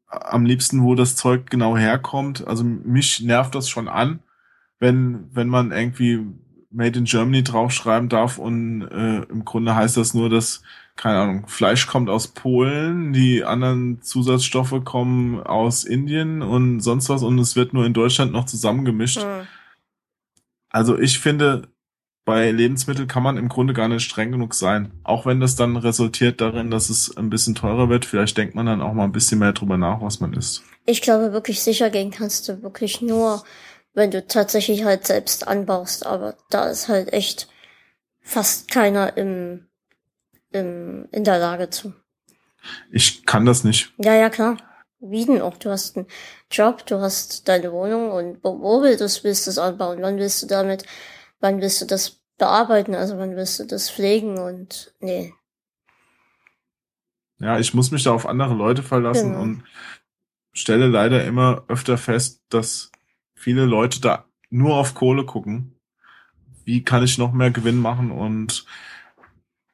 am 0.08 0.44
liebsten, 0.44 0.82
wo 0.82 0.94
das 0.94 1.16
Zeug 1.16 1.50
genau 1.50 1.76
herkommt. 1.76 2.46
Also 2.46 2.64
mich 2.64 3.20
nervt 3.20 3.54
das 3.54 3.68
schon 3.68 3.88
an, 3.88 4.20
wenn, 4.78 5.28
wenn 5.32 5.48
man 5.48 5.72
irgendwie 5.72 6.26
Made 6.70 6.98
in 6.98 7.04
Germany 7.04 7.42
draufschreiben 7.42 8.08
darf 8.08 8.38
und 8.38 8.82
äh, 8.82 9.22
im 9.22 9.44
Grunde 9.44 9.74
heißt 9.74 9.96
das 9.96 10.12
nur, 10.12 10.28
dass, 10.28 10.62
keine 10.94 11.18
Ahnung, 11.18 11.48
Fleisch 11.48 11.86
kommt 11.86 12.10
aus 12.10 12.28
Polen, 12.28 13.14
die 13.14 13.44
anderen 13.44 14.02
Zusatzstoffe 14.02 14.84
kommen 14.84 15.40
aus 15.40 15.84
Indien 15.84 16.42
und 16.42 16.80
sonst 16.80 17.08
was 17.08 17.22
und 17.22 17.38
es 17.38 17.56
wird 17.56 17.72
nur 17.72 17.86
in 17.86 17.94
Deutschland 17.94 18.32
noch 18.32 18.44
zusammengemischt. 18.44 19.24
Mhm. 19.24 19.46
Also 20.68 20.98
ich 20.98 21.18
finde, 21.18 21.68
bei 22.26 22.50
Lebensmitteln 22.50 23.08
kann 23.08 23.22
man 23.22 23.38
im 23.38 23.48
Grunde 23.48 23.72
gar 23.72 23.88
nicht 23.88 24.02
streng 24.02 24.30
genug 24.30 24.52
sein. 24.52 24.92
Auch 25.04 25.24
wenn 25.24 25.40
das 25.40 25.56
dann 25.56 25.78
resultiert 25.78 26.42
darin, 26.42 26.70
dass 26.70 26.90
es 26.90 27.16
ein 27.16 27.30
bisschen 27.30 27.54
teurer 27.54 27.88
wird, 27.88 28.04
vielleicht 28.04 28.36
denkt 28.36 28.54
man 28.54 28.66
dann 28.66 28.82
auch 28.82 28.92
mal 28.92 29.04
ein 29.04 29.12
bisschen 29.12 29.38
mehr 29.38 29.54
drüber 29.54 29.78
nach, 29.78 30.02
was 30.02 30.20
man 30.20 30.34
isst. 30.34 30.62
Ich 30.84 31.00
glaube, 31.00 31.32
wirklich 31.32 31.62
sicher 31.62 31.88
gehen 31.88 32.10
kannst 32.10 32.48
du 32.48 32.62
wirklich 32.62 33.00
nur 33.00 33.42
wenn 33.96 34.10
du 34.10 34.24
tatsächlich 34.24 34.84
halt 34.84 35.06
selbst 35.06 35.48
anbaust, 35.48 36.04
aber 36.04 36.36
da 36.50 36.68
ist 36.68 36.88
halt 36.88 37.14
echt 37.14 37.48
fast 38.20 38.70
keiner 38.70 39.16
im, 39.16 39.66
im, 40.52 41.08
in 41.12 41.24
der 41.24 41.38
Lage 41.38 41.70
zu. 41.70 41.94
Ich 42.92 43.24
kann 43.24 43.46
das 43.46 43.64
nicht. 43.64 43.94
Ja, 43.96 44.14
ja, 44.14 44.28
klar. 44.28 44.58
Wie 45.00 45.24
denn 45.24 45.40
auch? 45.40 45.56
Du 45.56 45.70
hast 45.70 45.96
einen 45.96 46.06
Job, 46.50 46.84
du 46.84 47.00
hast 47.00 47.48
deine 47.48 47.72
Wohnung 47.72 48.10
und 48.10 48.44
wo, 48.44 48.60
wo 48.60 48.82
willst 48.82 49.00
du, 49.00 49.24
willst 49.24 49.46
du 49.46 49.50
das 49.50 49.58
anbauen? 49.58 50.02
Wann 50.02 50.18
willst 50.18 50.42
du 50.42 50.46
damit, 50.46 50.84
wann 51.40 51.60
willst 51.60 51.80
du 51.80 51.86
das 51.86 52.20
bearbeiten? 52.38 52.94
Also 52.94 53.18
wann 53.18 53.36
willst 53.36 53.58
du 53.58 53.64
das 53.64 53.90
pflegen 53.90 54.38
und, 54.38 54.94
nee. 55.00 55.34
Ja, 57.38 57.58
ich 57.58 57.74
muss 57.74 57.90
mich 57.90 58.04
da 58.04 58.12
auf 58.12 58.26
andere 58.26 58.54
Leute 58.54 58.82
verlassen 58.82 59.32
genau. 59.32 59.42
und 59.42 59.64
stelle 60.52 60.86
leider 60.86 61.24
immer 61.24 61.64
öfter 61.68 61.98
fest, 61.98 62.42
dass 62.48 62.90
viele 63.34 63.66
Leute 63.66 64.00
da 64.00 64.24
nur 64.48 64.76
auf 64.76 64.94
Kohle 64.94 65.26
gucken. 65.26 65.78
Wie 66.64 66.82
kann 66.82 67.04
ich 67.04 67.18
noch 67.18 67.32
mehr 67.32 67.50
Gewinn 67.50 67.78
machen 67.78 68.10
und 68.10 68.64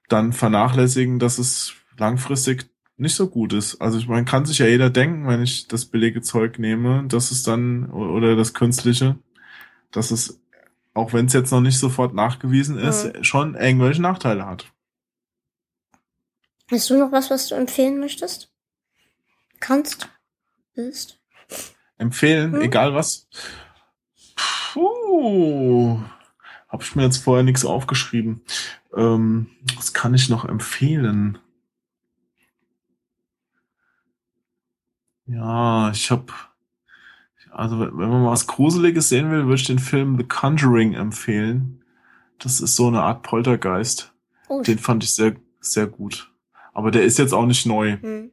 dann 0.08 0.32
vernachlässigen, 0.32 1.18
dass 1.18 1.38
es 1.38 1.74
langfristig 1.96 2.68
nicht 2.96 3.14
so 3.14 3.28
gut 3.28 3.52
ist. 3.52 3.80
Also 3.80 3.98
ich 3.98 4.08
meine, 4.08 4.24
kann 4.24 4.44
sich 4.44 4.58
ja 4.58 4.66
jeder 4.66 4.90
denken, 4.90 5.26
wenn 5.26 5.42
ich 5.42 5.68
das 5.68 5.86
billige 5.86 6.20
Zeug 6.20 6.58
nehme, 6.58 7.04
dass 7.08 7.30
es 7.30 7.42
dann 7.42 7.90
oder 7.90 8.36
das 8.36 8.54
künstliche, 8.54 9.16
dass 9.90 10.10
es 10.10 10.41
auch 10.94 11.12
wenn 11.12 11.26
es 11.26 11.32
jetzt 11.32 11.50
noch 11.50 11.60
nicht 11.60 11.78
sofort 11.78 12.14
nachgewiesen 12.14 12.78
ist, 12.78 13.14
mhm. 13.14 13.24
schon 13.24 13.54
irgendwelche 13.54 14.02
Nachteile 14.02 14.46
hat. 14.46 14.72
Hast 16.70 16.90
du 16.90 16.98
noch 16.98 17.12
was, 17.12 17.30
was 17.30 17.48
du 17.48 17.54
empfehlen 17.54 17.98
möchtest? 18.00 18.50
Kannst? 19.60 20.08
Willst? 20.74 21.20
Empfehlen, 21.98 22.52
mhm. 22.52 22.62
egal 22.62 22.94
was. 22.94 23.28
Puh. 24.72 26.00
Habe 26.68 26.82
ich 26.82 26.96
mir 26.96 27.02
jetzt 27.02 27.18
vorher 27.18 27.44
nichts 27.44 27.64
aufgeschrieben. 27.64 28.42
Ähm, 28.96 29.50
was 29.76 29.92
kann 29.92 30.14
ich 30.14 30.30
noch 30.30 30.46
empfehlen? 30.46 31.38
Ja, 35.26 35.90
ich 35.90 36.10
habe, 36.10 36.32
also 37.52 37.78
wenn 37.80 38.08
man 38.08 38.26
was 38.26 38.46
Gruseliges 38.46 39.08
sehen 39.08 39.30
will, 39.30 39.44
würde 39.44 39.56
ich 39.56 39.66
den 39.66 39.78
Film 39.78 40.16
The 40.16 40.24
Conjuring 40.24 40.94
empfehlen. 40.94 41.84
Das 42.38 42.60
ist 42.60 42.76
so 42.76 42.88
eine 42.88 43.02
Art 43.02 43.22
Poltergeist. 43.22 44.12
Oh. 44.48 44.62
Den 44.62 44.78
fand 44.78 45.04
ich 45.04 45.14
sehr, 45.14 45.36
sehr 45.60 45.86
gut. 45.86 46.32
Aber 46.72 46.90
der 46.90 47.04
ist 47.04 47.18
jetzt 47.18 47.34
auch 47.34 47.46
nicht 47.46 47.66
neu. 47.66 47.98
Hm. 48.00 48.32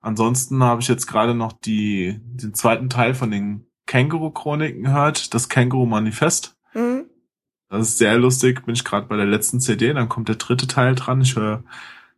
Ansonsten 0.00 0.62
habe 0.64 0.80
ich 0.80 0.88
jetzt 0.88 1.06
gerade 1.06 1.34
noch 1.34 1.52
die, 1.52 2.20
den 2.24 2.54
zweiten 2.54 2.90
Teil 2.90 3.14
von 3.14 3.30
den 3.30 3.66
Känguru-Chroniken 3.86 4.82
gehört, 4.82 5.32
das 5.32 5.48
Känguru-Manifest. 5.48 6.56
Mhm. 6.74 7.04
Das 7.68 7.88
ist 7.88 7.98
sehr 7.98 8.18
lustig, 8.18 8.66
bin 8.66 8.74
ich 8.74 8.84
gerade 8.84 9.06
bei 9.06 9.16
der 9.16 9.26
letzten 9.26 9.60
CD, 9.60 9.92
dann 9.92 10.08
kommt 10.08 10.28
der 10.28 10.36
dritte 10.36 10.66
Teil 10.66 10.94
dran. 10.94 11.22
Ich 11.22 11.36
höre 11.36 11.62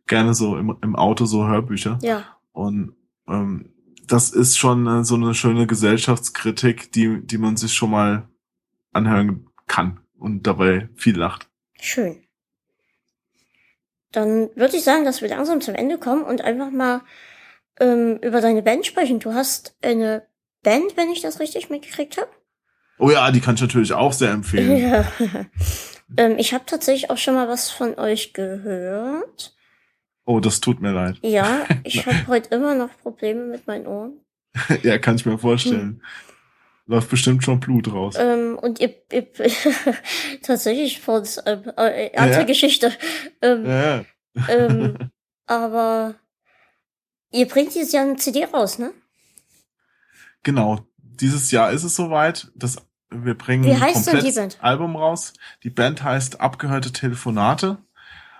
gerne 0.07 0.33
so 0.33 0.57
im, 0.57 0.75
im 0.81 0.95
Auto 0.95 1.25
so 1.25 1.47
Hörbücher. 1.47 1.99
Ja. 2.01 2.23
Und 2.51 2.95
ähm, 3.27 3.74
das 4.07 4.29
ist 4.29 4.57
schon 4.57 4.87
äh, 4.87 5.03
so 5.03 5.15
eine 5.15 5.33
schöne 5.33 5.67
Gesellschaftskritik, 5.67 6.91
die, 6.91 7.21
die 7.25 7.37
man 7.37 7.57
sich 7.57 7.73
schon 7.73 7.91
mal 7.91 8.27
anhören 8.93 9.47
kann 9.67 9.99
und 10.17 10.47
dabei 10.47 10.89
viel 10.95 11.17
lacht. 11.17 11.49
Schön. 11.79 12.23
Dann 14.11 14.49
würde 14.55 14.77
ich 14.77 14.83
sagen, 14.83 15.03
dass 15.03 15.21
wir 15.21 15.29
langsam 15.29 15.59
zum 15.61 15.75
Ende 15.75 15.97
kommen 15.97 16.23
und 16.23 16.41
einfach 16.41 16.71
mal 16.71 17.01
ähm, 17.79 18.17
über 18.21 18.39
deine 18.39 18.61
Band 18.61 18.85
sprechen. 18.85 19.19
Du 19.19 19.33
hast 19.33 19.75
eine 19.81 20.25
Band, 20.63 20.95
wenn 20.95 21.09
ich 21.09 21.21
das 21.21 21.39
richtig 21.39 21.69
mitgekriegt 21.69 22.17
habe. 22.17 22.29
Oh 22.97 23.09
ja, 23.09 23.29
die 23.31 23.41
kann 23.41 23.55
ich 23.55 23.61
natürlich 23.61 23.93
auch 23.93 24.13
sehr 24.13 24.31
empfehlen. 24.31 24.77
Ja. 25.19 25.45
ähm, 26.17 26.37
ich 26.37 26.53
habe 26.53 26.65
tatsächlich 26.65 27.09
auch 27.09 27.17
schon 27.17 27.33
mal 27.33 27.47
was 27.47 27.69
von 27.69 27.97
euch 27.97 28.33
gehört. 28.33 29.54
Oh, 30.25 30.39
das 30.39 30.59
tut 30.59 30.81
mir 30.81 30.91
leid. 30.91 31.17
Ja, 31.21 31.65
ich 31.83 32.05
habe 32.05 32.27
heute 32.27 32.55
immer 32.55 32.75
noch 32.75 32.89
Probleme 33.01 33.45
mit 33.45 33.67
meinen 33.67 33.87
Ohren. 33.87 34.13
ja, 34.83 34.97
kann 34.97 35.15
ich 35.15 35.25
mir 35.25 35.37
vorstellen. 35.37 35.81
Hm. 35.81 36.01
Läuft 36.87 37.09
bestimmt 37.09 37.43
schon 37.43 37.59
Blut 37.59 37.91
raus. 37.91 38.15
Ähm, 38.17 38.59
und 38.61 38.79
ihr, 38.79 38.93
ihr 39.11 39.27
tatsächlich 40.43 41.01
vor 41.01 41.23
äh, 41.45 41.51
äh, 41.51 42.15
andere 42.15 42.41
ja. 42.41 42.43
Geschichte. 42.43 42.91
Ähm, 43.41 43.65
ja. 43.65 44.05
ähm, 44.49 44.97
aber 45.47 46.15
ihr 47.31 47.47
bringt 47.47 47.73
dieses 47.73 47.91
Jahr 47.91 48.05
eine 48.05 48.17
CD 48.17 48.45
raus, 48.45 48.77
ne? 48.77 48.93
Genau, 50.43 50.85
dieses 50.97 51.49
Jahr 51.49 51.71
ist 51.71 51.83
es 51.83 51.95
soweit. 51.95 52.51
Das, 52.53 52.77
wir 53.09 53.35
bringen 53.35 53.65
ein 53.65 53.93
komplettes 53.93 54.59
Album 54.59 54.95
raus. 54.95 55.33
Die 55.63 55.71
Band 55.71 56.03
heißt 56.03 56.39
Abgehörte 56.39 56.91
Telefonate. 56.91 57.79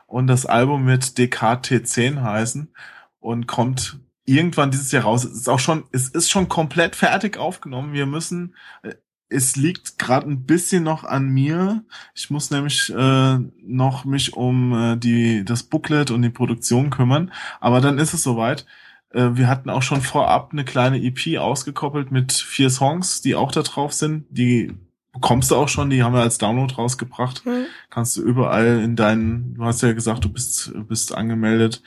Und 0.06 0.28
das 0.28 0.46
Album 0.46 0.88
wird 0.88 1.04
DKT10 1.04 2.22
heißen 2.22 2.74
und 3.20 3.48
kommt 3.48 4.00
irgendwann 4.26 4.72
dieses 4.72 4.92
Jahr 4.92 5.04
raus. 5.04 5.24
Es 5.24 5.34
ist 5.34 5.50
auch 5.50 5.60
schon, 5.60 5.86
es 5.92 6.10
ist 6.10 6.30
schon 6.30 6.50
komplett 6.50 6.96
fertig 6.96 7.38
aufgenommen. 7.38 7.94
Wir 7.94 8.06
müssen, 8.06 8.56
äh, 8.84 8.96
es 9.30 9.56
liegt 9.56 9.98
gerade 9.98 10.30
ein 10.30 10.46
bisschen 10.46 10.84
noch 10.84 11.04
an 11.04 11.30
mir. 11.30 11.84
Ich 12.14 12.30
muss 12.30 12.52
nämlich 12.52 12.94
äh, 12.96 13.38
noch 13.64 14.06
mich 14.06 14.34
um 14.34 14.74
äh, 14.74 14.98
die 14.98 15.44
das 15.44 15.64
Booklet 15.64 16.12
und 16.12 16.22
die 16.22 16.30
Produktion 16.30 16.90
kümmern. 16.90 17.32
Aber 17.60 17.82
dann 17.82 17.98
ist 17.98 18.14
es 18.14 18.24
soweit. 18.24 18.66
Äh, 19.10 19.32
wir 19.34 19.48
hatten 19.48 19.70
auch 19.70 19.82
schon 19.82 20.02
vorab 20.02 20.52
eine 20.52 20.66
kleine 20.66 21.02
EP 21.02 21.40
ausgekoppelt 21.40 22.12
mit 22.12 22.34
vier 22.34 22.70
Songs, 22.70 23.22
die 23.22 23.36
auch 23.36 23.52
da 23.52 23.64
drauf 23.64 23.94
sind. 23.94 24.26
Die 24.30 24.74
bekommst 25.16 25.50
du 25.50 25.56
auch 25.56 25.70
schon, 25.70 25.90
die 25.90 26.04
haben 26.04 26.14
wir 26.14 26.22
als 26.22 26.38
Download 26.38 26.74
rausgebracht. 26.76 27.46
Mhm. 27.46 27.66
Kannst 27.90 28.18
du 28.18 28.22
überall 28.22 28.82
in 28.84 28.98
deinen, 28.98 29.56
du 29.56 29.64
hast 29.64 29.82
ja 29.82 29.94
gesagt, 29.94 30.26
du 30.26 30.30
bist, 30.30 30.74
bist 30.88 31.16
angemeldet. 31.16 31.82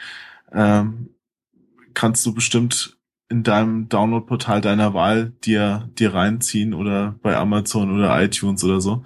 Ähm, 0.51 1.11
kannst 1.93 2.25
du 2.25 2.33
bestimmt 2.33 2.97
in 3.29 3.43
deinem 3.43 3.91
Download-Portal 3.91 4.63
deiner 4.63 4.95
Wahl 4.95 5.33
dir, 5.45 5.91
dir 5.99 6.15
reinziehen 6.15 6.73
oder 6.73 7.17
bei 7.23 7.37
Amazon 7.37 7.95
oder 7.95 8.21
iTunes 8.23 8.65
oder 8.65 8.81
so. 8.81 9.05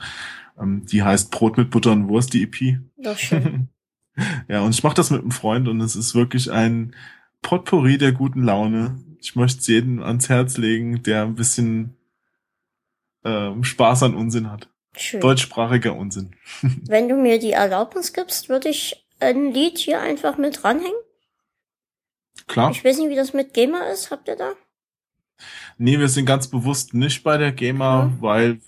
Ähm, 0.59 0.87
die 0.87 1.03
heißt 1.03 1.33
Brot 1.33 1.59
mit 1.59 1.71
Butter 1.71 1.91
und 1.91 2.09
Wurst, 2.09 2.33
die 2.33 2.45
EP. 2.45 2.79
Doch 3.03 3.19
schön. 3.19 3.71
ja, 4.49 4.61
und 4.61 4.71
ich 4.71 4.85
mache 4.85 4.95
das 4.95 5.11
mit 5.11 5.23
einem 5.23 5.33
Freund 5.33 5.67
und 5.67 5.81
es 5.81 5.97
ist 5.97 6.15
wirklich 6.15 6.53
ein 6.53 6.95
Potpourri 7.43 7.99
der 7.99 8.13
guten 8.13 8.45
Laune. 8.45 9.01
Ich 9.19 9.35
möchte 9.35 9.59
es 9.59 9.67
jedem 9.67 10.01
ans 10.01 10.29
Herz 10.29 10.59
legen, 10.59 11.03
der 11.03 11.25
ein 11.25 11.35
bisschen 11.35 11.97
ähm, 13.25 13.65
Spaß 13.65 14.05
an 14.05 14.15
Unsinn 14.15 14.51
hat. 14.51 14.69
Schön. 14.97 15.21
Deutschsprachiger 15.21 15.97
Unsinn. 15.97 16.35
Wenn 16.63 17.09
du 17.09 17.17
mir 17.17 17.39
die 17.39 17.53
Erlaubnis 17.53 18.13
gibst, 18.13 18.49
würde 18.49 18.69
ich 18.69 19.07
ein 19.21 19.53
Lied 19.53 19.79
hier 19.79 20.01
einfach 20.01 20.37
mit 20.37 20.63
dranhängen. 20.63 20.93
Klar. 22.47 22.71
Ich 22.73 22.85
weiß 22.85 22.99
nicht, 22.99 23.11
wie 23.11 23.17
das 23.17 23.33
mit 23.33 23.55
GEMA 23.55 23.81
ist. 23.93 24.11
Habt 24.11 24.29
ihr 24.29 24.37
da? 24.37 24.53
Nee, 25.79 25.99
wir 25.99 26.09
sind 26.09 26.27
ganz 26.27 26.49
bewusst 26.49 26.95
nicht 26.95 27.23
bei 27.23 27.39
der 27.39 27.53
GEMA, 27.53 28.05
mhm. 28.05 28.23
weil 28.23 28.61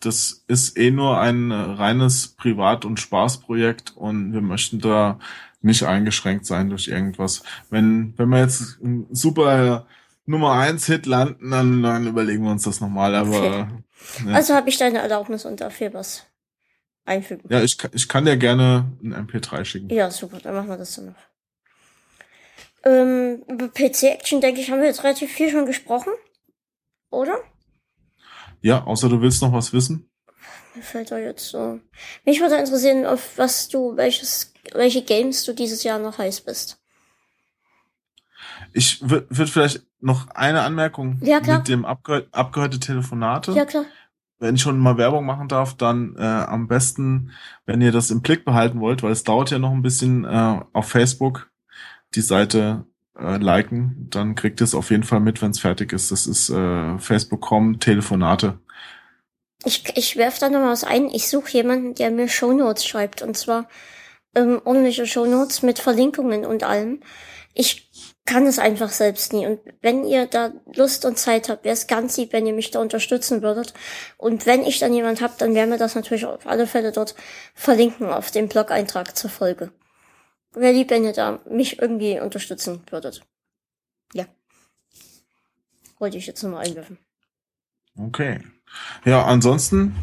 das 0.00 0.44
ist 0.46 0.78
eh 0.78 0.90
nur 0.90 1.18
ein 1.18 1.50
reines 1.50 2.28
Privat- 2.28 2.84
und 2.84 3.00
Spaßprojekt 3.00 3.96
und 3.96 4.32
wir 4.32 4.42
möchten 4.42 4.80
da 4.80 5.18
nicht 5.62 5.84
eingeschränkt 5.84 6.46
sein 6.46 6.68
durch 6.68 6.88
irgendwas. 6.88 7.42
Wenn, 7.70 8.14
wenn 8.16 8.28
wir 8.28 8.40
jetzt 8.40 8.80
ein 8.82 9.06
super 9.10 9.86
Nummer 10.26 10.52
eins 10.52 10.86
Hit 10.86 11.06
landen, 11.06 11.50
dann, 11.50 11.82
dann 11.82 12.06
überlegen 12.06 12.44
wir 12.44 12.50
uns 12.50 12.64
das 12.64 12.80
nochmal, 12.80 13.14
aber. 13.14 13.38
Okay. 13.38 13.66
Ja. 14.26 14.34
Also 14.34 14.54
habe 14.54 14.68
ich 14.68 14.78
deine 14.78 14.98
Erlaubnis 14.98 15.44
und 15.44 15.60
dafür 15.60 15.92
was 15.94 16.26
einfügen. 17.04 17.48
Ja, 17.48 17.62
ich, 17.62 17.78
ich 17.92 18.08
kann 18.08 18.24
dir 18.24 18.36
gerne 18.36 18.90
ein 19.02 19.14
MP3 19.26 19.64
schicken. 19.64 19.90
Ja, 19.90 20.10
super, 20.10 20.38
dann 20.42 20.54
machen 20.54 20.68
wir 20.68 20.76
das 20.76 20.94
dann 20.94 21.06
noch. 21.06 21.14
Ähm, 22.84 23.42
über 23.48 23.68
PC-Action, 23.68 24.40
denke 24.40 24.60
ich, 24.60 24.70
haben 24.70 24.80
wir 24.80 24.86
jetzt 24.86 25.02
relativ 25.02 25.32
viel 25.32 25.50
schon 25.50 25.66
gesprochen. 25.66 26.12
Oder? 27.10 27.38
Ja, 28.60 28.84
außer 28.84 29.08
du 29.08 29.20
willst 29.20 29.42
noch 29.42 29.52
was 29.52 29.72
wissen. 29.72 30.10
Mir 30.74 30.82
fällt 30.82 31.10
da 31.10 31.18
jetzt 31.18 31.48
so. 31.48 31.80
Mich 32.24 32.40
würde 32.40 32.56
interessieren, 32.56 33.06
auf 33.06 33.38
was 33.38 33.68
du, 33.68 33.96
welches, 33.96 34.52
welche 34.72 35.02
Games 35.02 35.44
du 35.44 35.52
dieses 35.52 35.82
Jahr 35.84 35.98
noch 35.98 36.18
heiß 36.18 36.42
bist. 36.42 36.78
Ich 38.72 39.08
würde 39.08 39.26
würd 39.30 39.48
vielleicht 39.48 39.82
noch 40.00 40.28
eine 40.28 40.60
Anmerkung 40.60 41.18
ja, 41.22 41.40
klar. 41.40 41.58
mit 41.58 41.68
dem 41.68 41.84
abge 41.84 42.28
abgehörte 42.30 42.78
Telefonate. 42.78 43.52
Ja, 43.52 43.64
klar. 43.64 43.86
Wenn 44.38 44.56
ich 44.56 44.62
schon 44.62 44.78
mal 44.78 44.98
Werbung 44.98 45.24
machen 45.24 45.48
darf, 45.48 45.74
dann 45.76 46.14
äh, 46.18 46.22
am 46.22 46.68
besten, 46.68 47.32
wenn 47.64 47.80
ihr 47.80 47.92
das 47.92 48.10
im 48.10 48.20
Blick 48.20 48.44
behalten 48.44 48.80
wollt, 48.80 49.02
weil 49.02 49.12
es 49.12 49.24
dauert 49.24 49.50
ja 49.50 49.58
noch 49.58 49.72
ein 49.72 49.82
bisschen 49.82 50.24
äh, 50.24 50.60
auf 50.72 50.88
Facebook 50.88 51.50
die 52.14 52.20
Seite 52.20 52.84
äh, 53.18 53.38
liken, 53.38 54.08
dann 54.10 54.34
kriegt 54.34 54.60
ihr 54.60 54.64
es 54.64 54.74
auf 54.74 54.90
jeden 54.90 55.04
Fall 55.04 55.20
mit, 55.20 55.40
wenn 55.40 55.50
es 55.50 55.60
fertig 55.60 55.92
ist. 55.92 56.10
Das 56.10 56.26
ist 56.26 56.50
äh, 56.50 56.98
Facebook.com 56.98 57.80
Telefonate. 57.80 58.58
Ich, 59.64 59.84
ich 59.96 60.16
werf 60.16 60.38
da 60.38 60.48
noch 60.48 60.60
was 60.60 60.84
ein. 60.84 61.08
Ich 61.08 61.28
suche 61.28 61.50
jemanden, 61.52 61.94
der 61.94 62.10
mir 62.10 62.28
Shownotes 62.28 62.86
schreibt. 62.86 63.22
Und 63.22 63.36
zwar 63.36 63.68
ähm, 64.34 64.60
ordentliche 64.64 65.06
Shownotes 65.06 65.62
mit 65.62 65.78
Verlinkungen 65.78 66.44
und 66.44 66.62
allem. 66.62 67.00
Ich 67.54 67.85
kann 68.26 68.46
es 68.46 68.58
einfach 68.58 68.90
selbst 68.90 69.32
nie. 69.32 69.46
Und 69.46 69.60
wenn 69.80 70.04
ihr 70.04 70.26
da 70.26 70.52
Lust 70.74 71.04
und 71.04 71.16
Zeit 71.16 71.48
habt, 71.48 71.64
wäre 71.64 71.72
es 71.72 71.86
ganz 71.86 72.16
lieb, 72.16 72.32
wenn 72.32 72.46
ihr 72.46 72.52
mich 72.52 72.72
da 72.72 72.80
unterstützen 72.80 73.40
würdet. 73.40 73.72
Und 74.18 74.46
wenn 74.46 74.64
ich 74.64 74.80
dann 74.80 74.92
jemand 74.92 75.22
habt, 75.22 75.40
dann 75.40 75.54
werden 75.54 75.70
wir 75.70 75.78
das 75.78 75.94
natürlich 75.94 76.26
auf 76.26 76.46
alle 76.46 76.66
Fälle 76.66 76.92
dort 76.92 77.14
verlinken 77.54 78.08
auf 78.08 78.30
dem 78.32 78.48
Blog-Eintrag 78.48 79.16
zur 79.16 79.30
Folge. 79.30 79.70
Wäre 80.52 80.72
lieb, 80.72 80.90
wenn 80.90 81.04
ihr 81.04 81.12
da 81.12 81.40
mich 81.48 81.80
irgendwie 81.80 82.18
unterstützen 82.20 82.82
würdet. 82.90 83.22
Ja. 84.12 84.26
Wollte 85.98 86.18
ich 86.18 86.26
jetzt 86.26 86.42
nochmal 86.42 86.66
einwerfen. 86.66 86.98
Okay. 87.96 88.40
Ja, 89.04 89.24
ansonsten 89.24 89.96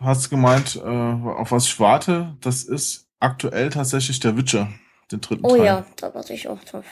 hast 0.00 0.26
du 0.26 0.30
gemeint, 0.30 0.76
äh, 0.76 0.80
auf 0.80 1.52
was 1.52 1.66
ich 1.66 1.78
warte, 1.78 2.36
das 2.40 2.64
ist 2.64 3.06
aktuell 3.20 3.70
tatsächlich 3.70 4.18
der 4.20 4.36
Witcher, 4.36 4.68
den 5.10 5.20
dritten 5.20 5.44
oh, 5.44 5.50
Teil. 5.50 5.60
Oh 5.60 5.64
ja, 5.64 5.86
da 5.96 6.12
warte 6.14 6.34
ich 6.34 6.48
auch 6.48 6.62
drauf. 6.64 6.84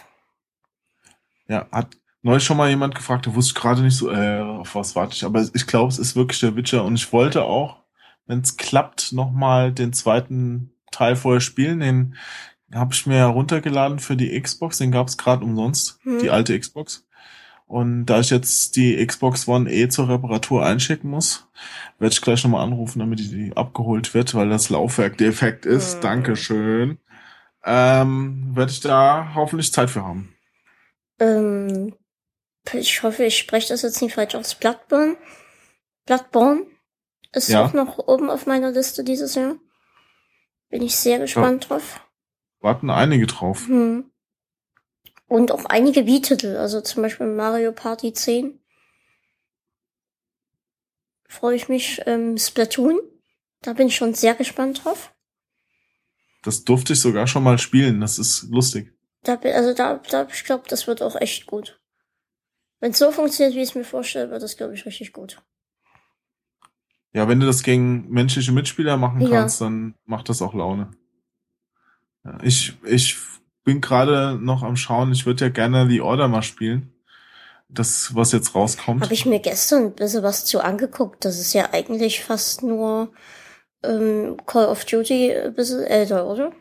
Ja, 1.51 1.67
hat 1.73 1.97
neulich 2.23 2.45
schon 2.45 2.57
mal 2.57 2.71
jemand 2.71 2.95
gefragt, 2.95 3.27
da 3.27 3.35
wusste 3.35 3.51
ich 3.51 3.61
gerade 3.61 3.83
nicht 3.83 3.97
so, 3.97 4.09
äh, 4.09 4.41
auf 4.41 4.77
was 4.77 4.95
warte 4.95 5.17
ich, 5.17 5.25
aber 5.25 5.45
ich 5.53 5.67
glaube, 5.67 5.89
es 5.89 5.99
ist 5.99 6.15
wirklich 6.15 6.39
der 6.39 6.55
Witcher 6.55 6.85
und 6.85 6.95
ich 6.95 7.13
wollte 7.13 7.43
auch, 7.43 7.79
wenn 8.27 8.39
es 8.39 8.57
klappt, 8.57 9.13
nochmal 9.13 9.73
den 9.73 9.93
zweiten 9.93 10.71
Teil 10.93 11.17
vorher 11.17 11.41
spielen, 11.41 11.81
den 11.81 12.15
habe 12.73 12.95
ich 12.95 13.05
mir 13.05 13.17
ja 13.17 13.27
runtergeladen 13.27 13.99
für 13.99 14.17
die 14.17 14.41
Xbox, 14.41 14.79
den 14.79 14.93
gab 14.93 15.09
es 15.09 15.17
gerade 15.17 15.45
umsonst, 15.45 15.99
hm. 16.05 16.21
die 16.21 16.31
alte 16.31 16.57
Xbox. 16.57 17.05
Und 17.67 18.07
da 18.07 18.21
ich 18.21 18.31
jetzt 18.31 18.77
die 18.77 19.05
Xbox 19.05 19.49
One 19.49 19.69
eh 19.73 19.89
zur 19.89 20.09
Reparatur 20.09 20.65
einschicken 20.65 21.11
muss, 21.11 21.49
werde 21.99 22.13
ich 22.13 22.21
gleich 22.21 22.45
nochmal 22.45 22.65
anrufen, 22.65 23.01
damit 23.01 23.19
die 23.19 23.57
abgeholt 23.57 24.15
wird, 24.15 24.37
weil 24.37 24.49
das 24.49 24.71
Laufwerk 24.71 25.19
defekt 25.19 25.67
ist. 25.67 25.95
Hm. 25.95 26.01
Dankeschön. 26.01 26.99
Ähm, 27.65 28.51
werde 28.55 28.71
ich 28.71 28.81
da 28.81 29.33
hoffentlich 29.35 29.73
Zeit 29.73 29.91
für 29.91 30.05
haben. 30.05 30.33
Ähm, 31.21 31.95
ich 32.73 33.03
hoffe, 33.03 33.25
ich 33.25 33.39
spreche 33.39 33.69
das 33.69 33.83
jetzt 33.83 34.03
nicht 34.03 34.15
falsch 34.15 34.35
aus. 34.35 34.55
Bloodborne. 34.55 35.17
Bloodborne 36.07 36.67
ist 37.33 37.49
ja. 37.49 37.65
auch 37.65 37.73
noch 37.73 37.99
oben 37.99 38.31
auf 38.31 38.47
meiner 38.47 38.73
Liste 38.73 39.05
dieses 39.05 39.35
Jahr. 39.37 39.57
Bin 40.69 40.83
ich 40.83 40.97
sehr 40.97 41.19
gespannt 41.19 41.65
ja. 41.65 41.69
drauf 41.69 42.01
warten 42.61 42.91
einige 42.91 43.27
drauf. 43.27 43.67
Hm. 43.67 44.11
Und 45.27 45.53
auch 45.53 45.65
einige 45.67 46.07
Wii-Titel, 46.07 46.57
also 46.57 46.81
zum 46.81 47.03
Beispiel 47.03 47.27
Mario 47.27 47.73
Party 47.73 48.13
10. 48.13 48.59
Freue 51.29 51.55
ich 51.55 51.69
mich. 51.69 52.03
Ähm, 52.07 52.37
Splatoon, 52.37 52.99
da 53.63 53.75
bin 53.75 53.87
ich 53.87 53.97
schon 53.97 54.15
sehr 54.15 54.35
gespannt 54.35 54.85
drauf. 54.85 55.15
Das 56.43 56.65
durfte 56.65 56.95
ich 56.95 57.01
sogar 57.01 57.27
schon 57.27 57.45
mal 57.45 57.59
spielen, 57.59 58.01
das 58.01 58.19
ist 58.19 58.49
lustig. 58.51 58.93
Da, 59.23 59.35
also 59.37 59.75
da, 59.75 60.01
da 60.11 60.27
ich 60.33 60.45
glaube, 60.45 60.65
das 60.69 60.87
wird 60.87 61.03
auch 61.03 61.17
echt 61.17 61.47
gut. 61.47 61.81
Wenn 62.81 62.93
es 62.93 62.99
so 62.99 63.11
funktioniert, 63.11 63.55
wie 63.55 63.63
ich 63.63 63.71
es 63.71 63.75
mir 63.75 63.85
vorstelle, 63.85 64.31
wird 64.31 64.43
das, 64.43 64.57
glaube 64.57 64.75
ich, 64.75 64.87
richtig 64.87 65.13
gut. 65.13 65.43
Ja, 67.13 67.29
wenn 67.29 67.41
du 67.41 67.47
das 67.47 67.63
gegen 67.63 68.09
menschliche 68.09 68.53
Mitspieler 68.53 68.97
machen 68.97 69.29
kannst, 69.29 69.61
ja. 69.61 69.67
dann 69.67 69.95
macht 70.07 70.29
das 70.29 70.41
auch 70.41 70.55
Laune. 70.55 70.91
Ich, 72.43 72.75
ich 72.85 73.17
bin 73.65 73.81
gerade 73.81 74.39
noch 74.41 74.63
am 74.63 74.77
Schauen, 74.77 75.13
ich 75.13 75.27
würde 75.27 75.47
ja 75.47 75.51
gerne 75.51 75.89
The 75.89 76.01
Order 76.01 76.29
mal 76.29 76.43
spielen. 76.43 76.93
Das, 77.69 78.15
was 78.15 78.33
jetzt 78.33 78.55
rauskommt. 78.55 79.03
Habe 79.03 79.15
ich 79.15 79.27
mir 79.27 79.39
gestern 79.39 79.87
ein 79.87 79.95
bisschen 79.95 80.25
was 80.25 80.45
zu 80.45 80.61
angeguckt. 80.61 81.25
Das 81.25 81.39
ist 81.39 81.53
ja 81.53 81.73
eigentlich 81.73 82.25
fast 82.25 82.63
nur 82.63 83.13
ähm, 83.85 84.39
Call 84.47 84.67
of 84.67 84.85
Duty 84.85 85.33
ein 85.33 85.55
bisschen 85.55 85.85
älter, 85.85 86.27
oder? 86.27 86.53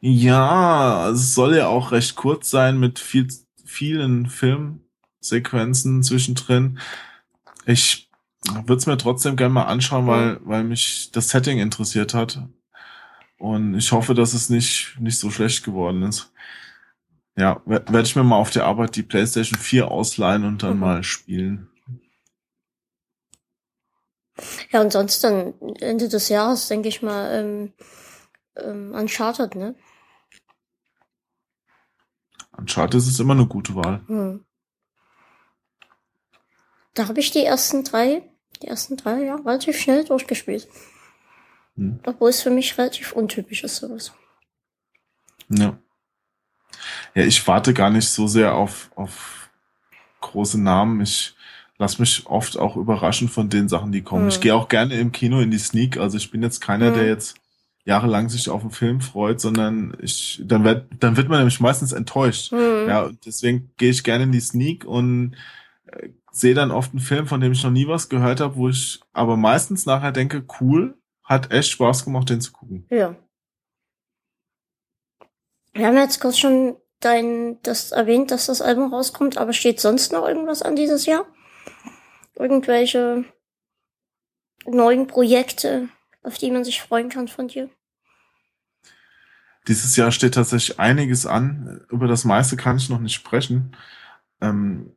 Ja, 0.00 1.10
es 1.10 1.34
soll 1.34 1.56
ja 1.56 1.68
auch 1.68 1.92
recht 1.92 2.16
kurz 2.16 2.50
sein 2.50 2.78
mit 2.78 2.98
viel, 2.98 3.28
vielen 3.64 4.26
Filmsequenzen 4.26 6.02
zwischendrin. 6.02 6.78
Ich 7.66 8.08
würde 8.44 8.76
es 8.76 8.86
mir 8.86 8.98
trotzdem 8.98 9.36
gerne 9.36 9.54
mal 9.54 9.64
anschauen, 9.64 10.06
weil, 10.06 10.40
weil 10.44 10.64
mich 10.64 11.10
das 11.12 11.30
Setting 11.30 11.58
interessiert 11.58 12.14
hat. 12.14 12.40
Und 13.38 13.74
ich 13.76 13.92
hoffe, 13.92 14.14
dass 14.14 14.34
es 14.34 14.50
nicht, 14.50 14.96
nicht 14.98 15.18
so 15.18 15.30
schlecht 15.30 15.64
geworden 15.64 16.02
ist. 16.02 16.32
Ja, 17.36 17.62
werde 17.66 18.02
ich 18.02 18.16
mir 18.16 18.24
mal 18.24 18.36
auf 18.36 18.50
der 18.50 18.64
Arbeit 18.64 18.96
die 18.96 19.04
PlayStation 19.04 19.58
4 19.58 19.90
ausleihen 19.90 20.44
und 20.44 20.62
dann 20.62 20.74
mhm. 20.74 20.80
mal 20.80 21.04
spielen. 21.04 21.68
Ja, 24.70 24.80
und 24.80 24.92
sonst 24.92 25.22
dann 25.22 25.54
Ende 25.80 26.08
des 26.08 26.28
Jahres, 26.28 26.68
denke 26.68 26.88
ich 26.88 27.02
mal, 27.02 27.32
ähm, 27.32 27.72
ähm, 28.62 28.92
Uncharted, 28.94 29.54
ne? 29.54 29.74
Uncharted 32.56 32.98
ist 33.00 33.20
immer 33.20 33.34
eine 33.34 33.46
gute 33.46 33.74
Wahl. 33.74 34.02
Hm. 34.06 34.44
Da 36.94 37.08
habe 37.08 37.20
ich 37.20 37.30
die 37.30 37.44
ersten 37.44 37.84
drei, 37.84 38.22
die 38.62 38.66
ersten 38.66 38.96
drei, 38.96 39.22
ja, 39.22 39.36
relativ 39.36 39.78
schnell 39.78 40.04
durchgespielt. 40.04 40.68
Hm. 41.76 42.00
Obwohl 42.04 42.30
es 42.30 42.42
für 42.42 42.50
mich 42.50 42.76
relativ 42.76 43.12
untypisch 43.12 43.62
ist, 43.62 43.76
sowas. 43.76 44.12
Ja. 45.48 45.78
Ja, 47.14 47.24
ich 47.24 47.46
warte 47.46 47.72
gar 47.72 47.90
nicht 47.90 48.08
so 48.08 48.26
sehr 48.26 48.54
auf, 48.54 48.90
auf 48.96 49.50
große 50.20 50.60
Namen. 50.60 51.00
Ich 51.00 51.36
lass 51.78 51.98
mich 51.98 52.26
oft 52.26 52.58
auch 52.58 52.76
überraschen 52.76 53.28
von 53.28 53.48
den 53.48 53.68
Sachen, 53.68 53.92
die 53.92 54.02
kommen. 54.02 54.24
Mhm. 54.24 54.30
Ich 54.30 54.40
gehe 54.40 54.54
auch 54.54 54.68
gerne 54.68 54.98
im 54.98 55.12
Kino 55.12 55.40
in 55.40 55.50
die 55.50 55.58
Sneak. 55.58 55.96
Also 55.96 56.16
ich 56.16 56.30
bin 56.30 56.42
jetzt 56.42 56.60
keiner, 56.60 56.90
mhm. 56.90 56.94
der 56.94 57.06
jetzt 57.06 57.36
jahrelang 57.88 58.28
sich 58.28 58.50
auf 58.50 58.60
einen 58.60 58.70
Film 58.70 59.00
freut, 59.00 59.40
sondern 59.40 59.96
ich, 60.02 60.42
dann 60.44 60.62
wird, 60.62 60.84
dann 61.00 61.16
wird 61.16 61.30
man 61.30 61.38
nämlich 61.38 61.58
meistens 61.58 61.92
enttäuscht. 61.92 62.52
Mhm. 62.52 62.86
Ja, 62.86 63.04
und 63.04 63.24
deswegen 63.24 63.72
gehe 63.78 63.88
ich 63.88 64.04
gerne 64.04 64.24
in 64.24 64.32
die 64.32 64.40
Sneak 64.40 64.84
und 64.84 65.34
äh, 65.86 66.10
sehe 66.30 66.52
dann 66.52 66.70
oft 66.70 66.92
einen 66.92 67.00
Film, 67.00 67.26
von 67.26 67.40
dem 67.40 67.52
ich 67.52 67.64
noch 67.64 67.70
nie 67.70 67.88
was 67.88 68.10
gehört 68.10 68.40
habe, 68.40 68.56
wo 68.56 68.68
ich 68.68 69.00
aber 69.14 69.38
meistens 69.38 69.86
nachher 69.86 70.12
denke, 70.12 70.44
cool, 70.60 70.98
hat 71.24 71.50
echt 71.50 71.70
Spaß 71.70 72.04
gemacht, 72.04 72.28
den 72.28 72.42
zu 72.42 72.52
gucken. 72.52 72.86
Ja. 72.90 73.16
Wir 75.72 75.86
haben 75.86 75.96
jetzt 75.96 76.20
kurz 76.20 76.36
schon 76.36 76.76
dein, 77.00 77.58
das 77.62 77.92
erwähnt, 77.92 78.30
dass 78.30 78.46
das 78.46 78.60
Album 78.60 78.92
rauskommt, 78.92 79.38
aber 79.38 79.54
steht 79.54 79.80
sonst 79.80 80.12
noch 80.12 80.28
irgendwas 80.28 80.60
an 80.60 80.76
dieses 80.76 81.06
Jahr? 81.06 81.24
Irgendwelche 82.34 83.24
neuen 84.66 85.06
Projekte, 85.06 85.88
auf 86.22 86.36
die 86.36 86.50
man 86.50 86.64
sich 86.64 86.82
freuen 86.82 87.08
kann 87.08 87.28
von 87.28 87.48
dir? 87.48 87.70
Dieses 89.68 89.96
Jahr 89.96 90.10
steht 90.10 90.34
tatsächlich 90.34 90.80
einiges 90.80 91.26
an. 91.26 91.82
Über 91.90 92.08
das 92.08 92.24
meiste 92.24 92.56
kann 92.56 92.78
ich 92.78 92.88
noch 92.88 93.00
nicht 93.00 93.14
sprechen. 93.14 93.76
Ähm, 94.40 94.92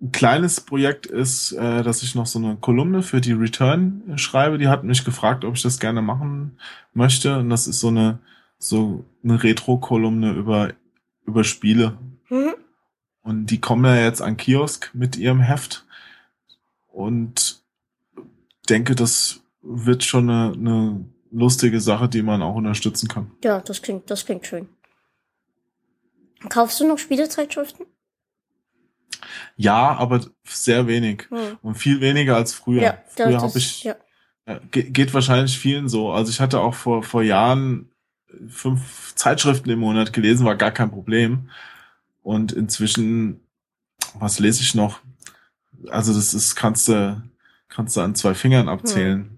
ein 0.00 0.10
kleines 0.10 0.60
Projekt 0.60 1.06
ist, 1.06 1.52
äh, 1.52 1.82
dass 1.82 2.02
ich 2.02 2.16
noch 2.16 2.26
so 2.26 2.40
eine 2.40 2.56
Kolumne 2.56 3.02
für 3.02 3.20
die 3.20 3.32
Return 3.32 4.02
schreibe. 4.16 4.58
Die 4.58 4.68
hat 4.68 4.82
mich 4.82 5.04
gefragt, 5.04 5.44
ob 5.44 5.54
ich 5.54 5.62
das 5.62 5.78
gerne 5.78 6.02
machen 6.02 6.58
möchte. 6.92 7.38
Und 7.38 7.50
das 7.50 7.68
ist 7.68 7.78
so 7.78 7.88
eine, 7.88 8.18
so 8.58 9.04
eine 9.22 9.42
Retro-Kolumne 9.42 10.32
über, 10.32 10.72
über 11.24 11.44
Spiele. 11.44 11.96
Mhm. 12.28 12.54
Und 13.22 13.46
die 13.46 13.60
kommen 13.60 13.84
ja 13.84 13.96
jetzt 13.96 14.20
an 14.20 14.36
Kiosk 14.36 14.90
mit 14.92 15.16
ihrem 15.16 15.40
Heft. 15.40 15.86
Und 16.88 17.62
denke, 18.68 18.94
das 18.94 19.40
wird 19.62 20.04
schon 20.04 20.28
eine, 20.28 20.52
eine 20.52 21.04
lustige 21.34 21.80
Sache, 21.80 22.08
die 22.08 22.22
man 22.22 22.42
auch 22.42 22.54
unterstützen 22.54 23.08
kann. 23.08 23.30
Ja, 23.42 23.60
das 23.60 23.82
klingt, 23.82 24.10
das 24.10 24.24
klingt 24.24 24.46
schön. 24.46 24.68
Kaufst 26.48 26.80
du 26.80 26.86
noch 26.86 26.98
Spielezeitschriften? 26.98 27.86
Ja, 29.56 29.94
aber 29.96 30.20
sehr 30.44 30.86
wenig. 30.86 31.26
Hm. 31.30 31.58
Und 31.62 31.74
viel 31.76 32.00
weniger 32.00 32.36
als 32.36 32.52
früher. 32.52 32.82
Ja, 32.82 32.98
früher 33.08 33.40
habe 33.40 33.58
ich. 33.58 33.84
Ja. 33.84 33.96
Geht 34.70 35.14
wahrscheinlich 35.14 35.58
vielen 35.58 35.88
so. 35.88 36.12
Also 36.12 36.30
ich 36.30 36.40
hatte 36.40 36.60
auch 36.60 36.74
vor, 36.74 37.02
vor 37.02 37.22
Jahren 37.22 37.90
fünf 38.48 39.14
Zeitschriften 39.14 39.70
im 39.70 39.78
Monat 39.78 40.12
gelesen, 40.12 40.44
war 40.44 40.56
gar 40.56 40.70
kein 40.70 40.90
Problem. 40.90 41.50
Und 42.22 42.52
inzwischen, 42.52 43.40
was 44.14 44.38
lese 44.38 44.60
ich 44.60 44.74
noch? 44.74 45.00
Also 45.88 46.12
das 46.12 46.34
ist, 46.34 46.56
kannst 46.56 46.88
du, 46.88 47.22
kannst 47.68 47.96
du 47.96 48.02
an 48.02 48.14
zwei 48.14 48.34
Fingern 48.34 48.68
abzählen. 48.68 49.20
Hm. 49.20 49.33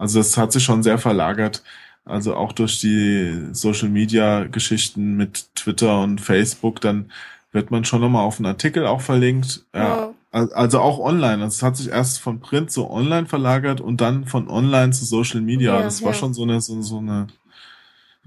Also 0.00 0.18
das 0.18 0.38
hat 0.38 0.50
sich 0.50 0.64
schon 0.64 0.82
sehr 0.82 0.96
verlagert. 0.96 1.62
Also 2.06 2.34
auch 2.34 2.52
durch 2.52 2.80
die 2.80 3.48
Social 3.52 3.90
Media 3.90 4.44
Geschichten 4.44 5.18
mit 5.18 5.54
Twitter 5.54 6.00
und 6.00 6.22
Facebook, 6.22 6.80
dann 6.80 7.12
wird 7.52 7.70
man 7.70 7.84
schon 7.84 8.00
nochmal 8.00 8.24
auf 8.24 8.38
einen 8.38 8.46
Artikel 8.46 8.86
auch 8.86 9.02
verlinkt. 9.02 9.66
Ja. 9.74 10.14
Also 10.32 10.80
auch 10.80 11.00
online. 11.00 11.42
Also 11.42 11.56
es 11.56 11.62
hat 11.62 11.76
sich 11.76 11.88
erst 11.88 12.18
von 12.18 12.40
Print 12.40 12.70
zu 12.70 12.88
online 12.88 13.26
verlagert 13.26 13.82
und 13.82 14.00
dann 14.00 14.24
von 14.24 14.48
online 14.48 14.92
zu 14.92 15.04
Social 15.04 15.42
Media. 15.42 15.74
Ja, 15.74 15.82
das 15.82 16.00
war 16.00 16.12
ja. 16.12 16.18
schon 16.18 16.32
so 16.32 16.44
eine, 16.44 16.62
so, 16.62 16.80
so 16.80 16.96
eine 16.96 17.26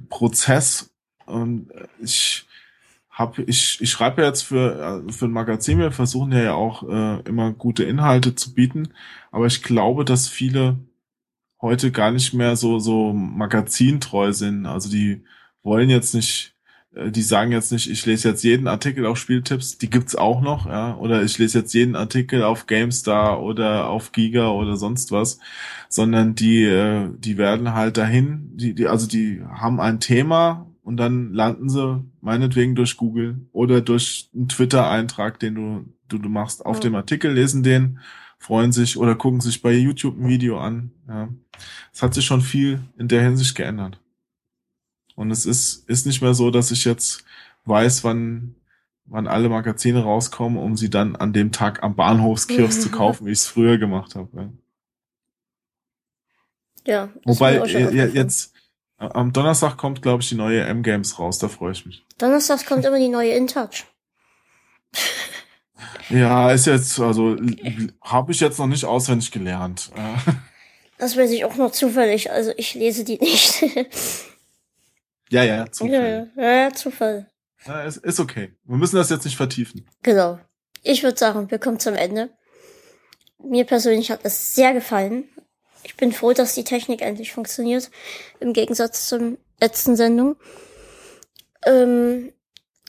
Prozess. 0.09 0.91
Und 1.25 1.69
ich 1.99 2.45
habe, 3.09 3.41
ich, 3.43 3.81
ich 3.81 3.89
schreibe 3.89 4.21
jetzt 4.21 4.43
für, 4.43 5.03
für 5.09 5.25
ein 5.25 5.31
Magazin, 5.31 5.79
wir 5.79 5.91
versuchen 5.91 6.33
ja 6.33 6.53
auch 6.53 6.87
äh, 6.87 7.21
immer 7.21 7.51
gute 7.51 7.83
Inhalte 7.83 8.35
zu 8.35 8.53
bieten, 8.53 8.89
aber 9.31 9.47
ich 9.47 9.63
glaube, 9.63 10.05
dass 10.05 10.27
viele 10.27 10.77
heute 11.63 11.91
gar 11.91 12.11
nicht 12.11 12.33
mehr 12.33 12.55
so, 12.57 12.77
so 12.77 13.13
magazintreu 13.13 14.33
sind. 14.33 14.65
Also 14.65 14.91
die 14.91 15.23
wollen 15.63 15.89
jetzt 15.89 16.13
nicht, 16.13 16.55
äh, 16.93 17.09
die 17.09 17.21
sagen 17.21 17.53
jetzt 17.53 17.71
nicht, 17.71 17.89
ich 17.89 18.05
lese 18.05 18.29
jetzt 18.29 18.43
jeden 18.43 18.67
Artikel 18.67 19.05
auf 19.05 19.17
Spieltipps, 19.17 19.77
die 19.77 19.89
gibt's 19.89 20.15
auch 20.15 20.41
noch, 20.41 20.67
ja, 20.67 20.95
oder 20.97 21.23
ich 21.23 21.37
lese 21.37 21.59
jetzt 21.59 21.73
jeden 21.73 21.95
Artikel 21.95 22.43
auf 22.43 22.67
GameStar 22.67 23.41
oder 23.41 23.89
auf 23.89 24.11
Giga 24.11 24.49
oder 24.49 24.75
sonst 24.75 25.13
was, 25.13 25.39
sondern 25.87 26.35
die, 26.35 26.65
äh, 26.65 27.07
die 27.17 27.37
werden 27.37 27.73
halt 27.73 27.95
dahin, 27.95 28.51
die, 28.55 28.75
die, 28.75 28.87
also 28.87 29.07
die 29.07 29.41
haben 29.49 29.79
ein 29.79 30.01
Thema 30.01 30.67
und 30.83 30.97
dann 30.97 31.33
landen 31.33 31.69
sie 31.69 32.03
meinetwegen 32.19 32.75
durch 32.75 32.97
Google 32.97 33.47
oder 33.53 33.79
durch 33.79 34.29
einen 34.35 34.49
Twitter-Eintrag, 34.49 35.39
den 35.39 35.55
du, 35.55 35.85
du, 36.09 36.17
du 36.17 36.27
machst 36.27 36.65
auf 36.65 36.77
ja. 36.77 36.81
dem 36.81 36.95
Artikel, 36.95 37.31
lesen 37.31 37.63
den 37.63 37.99
freuen 38.43 38.73
sich 38.73 38.97
oder 38.97 39.15
gucken 39.15 39.39
sich 39.39 39.61
bei 39.61 39.71
YouTube 39.71 40.19
ein 40.19 40.27
Video 40.27 40.59
an. 40.59 40.91
Ja. 41.07 41.29
Es 41.93 42.03
hat 42.03 42.13
sich 42.13 42.25
schon 42.25 42.41
viel 42.41 42.81
in 42.97 43.07
der 43.07 43.23
Hinsicht 43.23 43.55
geändert. 43.55 44.01
Und 45.15 45.31
es 45.31 45.45
ist, 45.45 45.87
ist 45.87 46.05
nicht 46.05 46.21
mehr 46.21 46.33
so, 46.33 46.51
dass 46.51 46.69
ich 46.69 46.83
jetzt 46.83 47.23
weiß, 47.63 48.03
wann, 48.03 48.55
wann 49.05 49.27
alle 49.27 49.47
Magazine 49.47 50.03
rauskommen, 50.03 50.57
um 50.57 50.75
sie 50.75 50.89
dann 50.89 51.15
an 51.15 51.31
dem 51.31 51.53
Tag 51.53 51.83
am 51.83 51.95
Bahnhofskiosk 51.95 52.81
zu 52.81 52.89
kaufen, 52.91 53.27
wie 53.27 53.31
ich 53.31 53.39
es 53.39 53.47
früher 53.47 53.77
gemacht 53.77 54.15
habe. 54.15 54.51
Ja. 56.85 57.05
ja 57.05 57.09
Wobei 57.23 57.63
jetzt 58.13 58.53
am 58.97 59.31
Donnerstag 59.31 59.77
kommt, 59.77 60.01
glaube 60.01 60.21
ich, 60.21 60.27
die 60.27 60.35
neue 60.35 60.65
M-Games 60.65 61.17
raus, 61.17 61.39
da 61.39 61.47
freue 61.47 61.71
ich 61.71 61.85
mich. 61.85 62.05
Donnerstag 62.17 62.65
kommt 62.65 62.83
immer 62.83 62.99
die 62.99 63.07
neue 63.07 63.31
InTouch. 63.31 63.85
Ja, 66.09 66.51
ist 66.51 66.65
jetzt, 66.65 66.99
also 66.99 67.37
habe 68.01 68.31
ich 68.31 68.39
jetzt 68.39 68.59
noch 68.59 68.67
nicht 68.67 68.85
auswendig 68.85 69.31
gelernt. 69.31 69.91
Das 70.99 71.17
weiß 71.17 71.31
ich 71.31 71.43
auch 71.43 71.55
noch 71.55 71.71
zufällig, 71.71 72.31
also 72.31 72.53
ich 72.55 72.75
lese 72.75 73.03
die 73.03 73.17
nicht. 73.17 73.61
ja, 75.29 75.43
ja, 75.43 75.69
Zufall. 75.69 76.31
Ja, 76.37 76.51
ja, 76.51 76.71
Zufall. 76.71 77.29
Ja, 77.65 77.83
ist, 77.83 77.97
ist 77.97 78.19
okay. 78.21 78.53
Wir 78.63 78.77
müssen 78.77 78.95
das 78.95 79.09
jetzt 79.09 79.25
nicht 79.25 79.35
vertiefen. 79.35 79.85
Genau. 80.03 80.39
Ich 80.81 81.03
würde 81.03 81.17
sagen, 81.17 81.51
wir 81.51 81.59
kommen 81.59 81.79
zum 81.79 81.95
Ende. 81.95 82.29
Mir 83.37 83.65
persönlich 83.65 84.11
hat 84.11 84.21
es 84.23 84.55
sehr 84.55 84.73
gefallen. 84.73 85.25
Ich 85.83 85.97
bin 85.97 86.13
froh, 86.13 86.31
dass 86.31 86.55
die 86.55 86.63
Technik 86.63 87.01
endlich 87.01 87.33
funktioniert, 87.33 87.91
im 88.39 88.53
Gegensatz 88.53 89.09
zum 89.09 89.37
letzten 89.59 89.97
Sendung. 89.97 90.37
Ähm, 91.65 92.31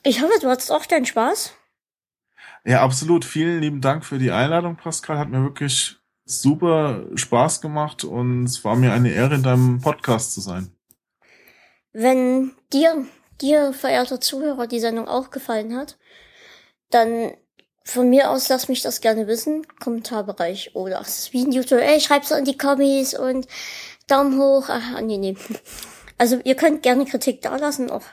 ich 0.04 0.22
hoffe, 0.22 0.38
du 0.40 0.48
hattest 0.48 0.70
auch 0.70 0.86
deinen 0.86 1.06
Spaß. 1.06 1.54
Ja, 2.66 2.82
absolut. 2.82 3.24
Vielen 3.24 3.60
lieben 3.60 3.80
Dank 3.80 4.04
für 4.04 4.18
die 4.18 4.30
Einladung, 4.30 4.76
Pascal. 4.76 5.18
Hat 5.18 5.28
mir 5.28 5.42
wirklich 5.42 5.98
super 6.24 7.04
Spaß 7.14 7.60
gemacht 7.60 8.04
und 8.04 8.44
es 8.44 8.64
war 8.64 8.74
mir 8.76 8.92
eine 8.92 9.12
Ehre, 9.12 9.34
in 9.34 9.42
deinem 9.42 9.80
Podcast 9.80 10.32
zu 10.32 10.40
sein. 10.40 10.74
Wenn 11.92 12.52
dir, 12.72 13.04
dir, 13.40 13.74
verehrter 13.74 14.20
Zuhörer, 14.20 14.66
die 14.66 14.80
Sendung 14.80 15.06
auch 15.06 15.30
gefallen 15.30 15.76
hat, 15.76 15.98
dann 16.90 17.32
von 17.84 18.08
mir 18.08 18.30
aus 18.30 18.48
lass 18.48 18.68
mich 18.68 18.80
das 18.80 19.02
gerne 19.02 19.26
wissen. 19.26 19.66
Kommentarbereich 19.80 20.74
oder 20.74 21.00
ach, 21.00 21.08
wie 21.32 21.44
ein 21.44 21.52
YouTube. 21.52 21.80
Ey, 21.80 22.00
schreib's 22.00 22.30
in 22.30 22.46
die 22.46 22.56
Kommis 22.56 23.12
und 23.12 23.46
Daumen 24.06 24.40
hoch. 24.40 24.64
Ach, 24.68 25.00
nee, 25.02 25.18
nee. 25.18 25.36
Also 26.16 26.40
ihr 26.44 26.54
könnt 26.54 26.82
gerne 26.82 27.04
Kritik 27.04 27.42
da 27.42 27.56
lassen, 27.56 27.90
auch 27.90 28.04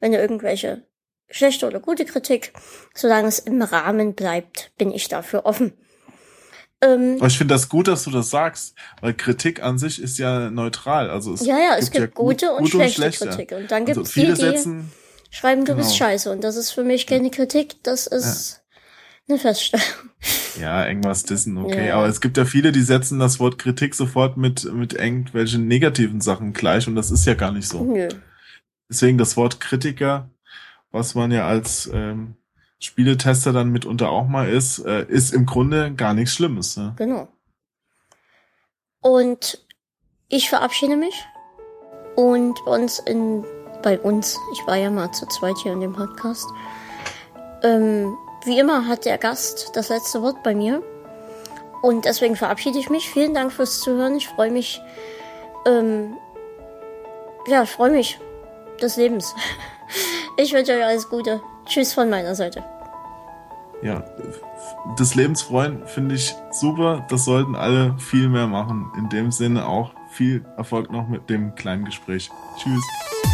wenn 0.00 0.12
ihr 0.12 0.20
irgendwelche 0.20 0.86
schlechte 1.30 1.66
oder 1.66 1.80
gute 1.80 2.04
Kritik, 2.04 2.52
solange 2.94 3.28
es 3.28 3.38
im 3.38 3.62
Rahmen 3.62 4.14
bleibt, 4.14 4.72
bin 4.78 4.92
ich 4.92 5.08
dafür 5.08 5.46
offen. 5.46 5.72
Ähm, 6.82 7.18
ich 7.24 7.38
finde 7.38 7.54
das 7.54 7.68
gut, 7.68 7.88
dass 7.88 8.04
du 8.04 8.10
das 8.10 8.30
sagst, 8.30 8.74
weil 9.00 9.14
Kritik 9.14 9.62
an 9.62 9.78
sich 9.78 10.02
ist 10.02 10.18
ja 10.18 10.50
neutral. 10.50 11.10
Also 11.10 11.32
es 11.32 11.46
ja, 11.46 11.58
ja, 11.58 11.76
es 11.78 11.90
gibt, 11.90 12.04
gibt 12.04 12.18
ja 12.18 12.24
gute, 12.24 12.52
und, 12.52 12.64
gute 12.64 12.70
schlechte 12.70 13.04
und 13.04 13.14
schlechte 13.14 13.28
Kritik. 13.28 13.52
Und 13.52 13.70
dann 13.70 13.84
gibt 13.86 13.98
es 13.98 14.18
also 14.18 14.34
die, 14.34 14.52
die 14.52 14.84
schreiben, 15.30 15.64
du 15.64 15.72
genau. 15.72 15.78
bist 15.78 15.96
scheiße. 15.96 16.30
Und 16.30 16.42
das 16.42 16.56
ist 16.56 16.72
für 16.72 16.82
mich 16.82 17.06
keine 17.06 17.30
Kritik, 17.30 17.82
das 17.84 18.06
ist 18.06 18.62
ja. 19.28 19.34
eine 19.34 19.38
Feststellung. 19.38 19.86
Ja, 20.60 20.86
irgendwas 20.86 21.22
dissen, 21.22 21.56
okay. 21.56 21.88
Ja. 21.88 21.96
Aber 21.96 22.06
es 22.06 22.20
gibt 22.20 22.36
ja 22.36 22.44
viele, 22.44 22.72
die 22.72 22.82
setzen 22.82 23.18
das 23.18 23.40
Wort 23.40 23.58
Kritik 23.58 23.94
sofort 23.94 24.36
mit, 24.36 24.70
mit 24.72 24.92
irgendwelchen 24.92 25.66
negativen 25.66 26.20
Sachen 26.20 26.52
gleich 26.52 26.86
und 26.86 26.94
das 26.94 27.10
ist 27.10 27.26
ja 27.26 27.34
gar 27.34 27.52
nicht 27.52 27.68
so. 27.68 27.82
Nö. 27.82 28.08
Deswegen 28.90 29.18
das 29.18 29.36
Wort 29.36 29.60
Kritiker 29.60 30.30
was 30.92 31.14
man 31.14 31.32
ja 31.32 31.46
als 31.46 31.90
ähm, 31.92 32.36
Spieletester 32.78 33.52
dann 33.52 33.70
mitunter 33.70 34.10
auch 34.10 34.28
mal 34.28 34.48
ist, 34.48 34.78
äh, 34.78 35.04
ist 35.08 35.32
im 35.32 35.46
Grunde 35.46 35.92
gar 35.94 36.14
nichts 36.14 36.34
Schlimmes. 36.34 36.76
Ne? 36.76 36.94
Genau. 36.96 37.28
Und 39.00 39.64
ich 40.28 40.48
verabschiede 40.48 40.96
mich 40.96 41.24
und 42.16 42.64
bei 42.64 42.72
uns 42.72 42.98
in 43.00 43.44
bei 43.82 43.98
uns, 43.98 44.38
ich 44.52 44.66
war 44.66 44.76
ja 44.76 44.90
mal 44.90 45.10
zu 45.12 45.26
zweit 45.26 45.56
hier 45.58 45.72
in 45.72 45.80
dem 45.80 45.92
Podcast. 45.92 46.48
Ähm, 47.62 48.16
wie 48.44 48.58
immer 48.58 48.86
hat 48.86 49.04
der 49.04 49.18
Gast 49.18 49.70
das 49.74 49.88
letzte 49.88 50.22
Wort 50.22 50.42
bei 50.42 50.54
mir. 50.54 50.82
Und 51.82 52.04
deswegen 52.04 52.36
verabschiede 52.36 52.78
ich 52.78 52.90
mich. 52.90 53.10
Vielen 53.10 53.34
Dank 53.34 53.52
fürs 53.52 53.80
Zuhören. 53.80 54.16
Ich 54.16 54.28
freue 54.28 54.50
mich, 54.50 54.80
ähm, 55.66 56.16
ja, 57.46 57.64
ich 57.64 57.70
freue 57.70 57.90
mich 57.90 58.20
des 58.80 58.96
Lebens. 58.96 59.34
Ich 60.36 60.52
wünsche 60.52 60.72
euch 60.72 60.84
alles 60.84 61.08
Gute. 61.08 61.40
Tschüss 61.66 61.92
von 61.92 62.08
meiner 62.08 62.34
Seite. 62.34 62.64
Ja, 63.82 64.04
des 64.98 65.14
Lebens 65.16 65.42
freuen 65.42 65.86
finde 65.86 66.14
ich 66.14 66.34
super. 66.52 67.04
Das 67.10 67.24
sollten 67.24 67.56
alle 67.56 67.96
viel 67.98 68.28
mehr 68.28 68.46
machen. 68.46 68.90
In 68.96 69.08
dem 69.08 69.32
Sinne 69.32 69.66
auch 69.66 69.92
viel 70.10 70.44
Erfolg 70.56 70.90
noch 70.92 71.08
mit 71.08 71.28
dem 71.28 71.54
kleinen 71.54 71.84
Gespräch. 71.84 72.30
Tschüss. 72.56 73.31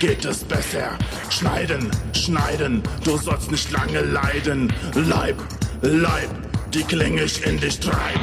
Geht 0.00 0.24
es 0.24 0.42
besser. 0.42 0.98
Schneiden, 1.30 1.90
schneiden, 2.12 2.82
du 3.04 3.16
sollst 3.16 3.50
nicht 3.50 3.70
lange 3.70 4.00
leiden. 4.00 4.72
Leib, 4.94 5.36
Leib, 5.82 6.28
die 6.74 6.82
Klinge 6.82 7.22
ich 7.22 7.46
in 7.46 7.58
dich 7.58 7.78
treib. 7.78 8.20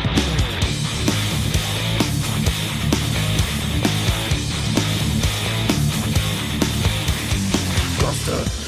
Koste, 8.00 8.63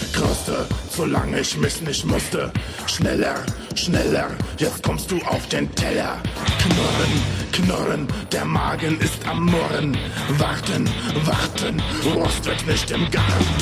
koste, 0.45 0.67
solange 0.89 1.39
ich 1.39 1.57
mich 1.57 1.81
nicht 1.81 2.05
musste. 2.05 2.51
Schneller, 2.87 3.35
schneller, 3.75 4.27
jetzt 4.57 4.83
kommst 4.83 5.11
du 5.11 5.17
auf 5.25 5.47
den 5.49 5.73
Teller. 5.75 6.21
Knurren, 6.59 7.13
Knurren, 7.51 8.07
der 8.31 8.45
Magen 8.45 8.99
ist 8.99 9.25
am 9.27 9.45
Murren. 9.45 9.97
Warten, 10.37 10.89
warten, 11.25 11.81
Rost 12.13 12.45
wird 12.45 12.65
nicht 12.67 12.91
im 12.91 13.09
Garten. 13.11 13.55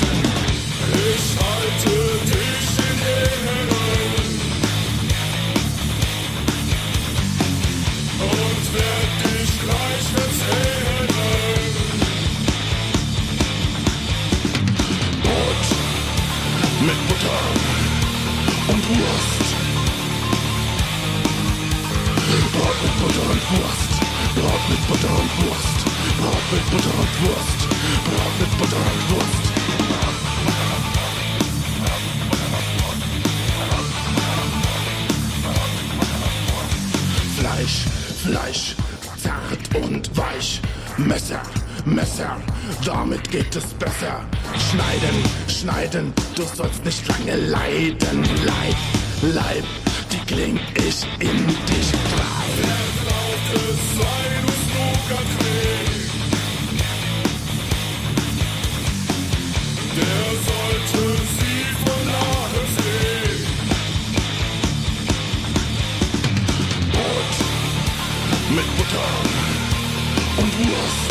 Ich 0.92 1.36
halte 1.40 2.26
dich 2.26 2.53
Wurst. 18.86 19.48
Brot 22.52 22.76
mit 22.82 22.94
Butter 23.00 23.30
und 23.30 23.42
Wurst. 23.50 23.92
Brot 24.34 24.64
mit 24.68 24.82
Butter 24.88 25.08
und 25.08 25.30
Wurst. 25.40 25.78
Brot 26.20 26.44
mit 26.52 26.70
Butter 26.70 26.94
und 27.00 27.12
Wurst. 27.22 27.60
Brot 28.04 28.34
mit 28.40 28.58
Butter 28.58 28.76
und 28.76 29.02
Wurst. 29.10 29.44
Fleisch, 37.38 37.76
Fleisch, 38.22 38.76
zart 39.16 39.82
und 39.82 40.16
weich. 40.16 40.60
Messer, 40.98 41.40
Messer, 41.84 42.36
damit 42.84 43.30
geht 43.30 43.54
es 43.54 43.64
besser. 43.74 44.24
Schneiden, 44.70 45.16
schneiden, 45.48 46.12
du 46.34 46.42
sollst 46.42 46.84
nicht 46.84 47.06
lange 47.08 47.36
leiden. 47.36 48.24
Leib, 48.44 49.34
Leib, 49.34 49.64
die 50.10 50.26
kling 50.26 50.58
ich 50.76 51.04
in 51.20 51.46
dich 51.46 51.92
rein. 52.16 52.34
mit 68.54 68.76
Butter 68.76 69.08
und 70.36 70.58
Wurst. 70.58 71.03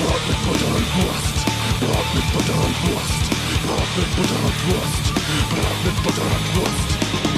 Brot 0.00 0.22
mit 0.28 0.40
Butter 0.46 0.72
und 0.76 0.88
Wurst. 0.96 1.36
Brot 1.80 2.08
mit 2.14 2.26
Butter 2.32 2.56
und 2.56 2.76
Wurst. 2.88 3.24
Brot 3.66 3.90
mit 3.96 4.08
Butter 4.16 4.40
und 4.48 4.58
Wurst. 4.66 5.04
Brot 5.50 5.78
mit 5.84 5.96
Butter 6.02 6.28
und 6.36 6.46
Wurst. 6.56 6.90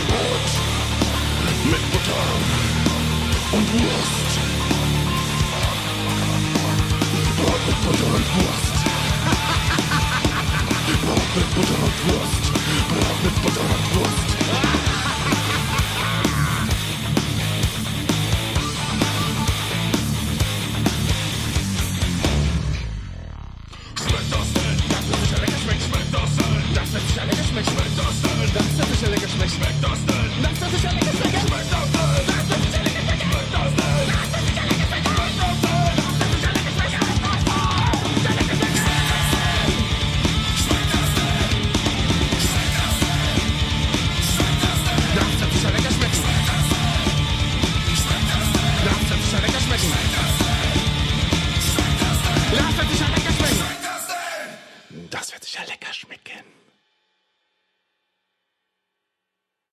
Brot 0.09 0.47
mit 1.65 1.85
Butter 1.93 2.23
und 3.53 3.67
Wurst. 3.73 4.33
Brot 7.37 7.63
mit 7.67 7.79
Butter 7.85 8.11
und 8.15 8.27
Wurst. 8.37 8.77
Brot 11.03 11.31
mit 11.35 11.49
Butter 11.55 11.81
und 11.83 11.97
Wurst. 12.07 12.45
Brot 12.91 13.19
mit 13.25 13.37
Butter 13.43 13.67
und 13.75 13.85
Wurst. 13.97 15.02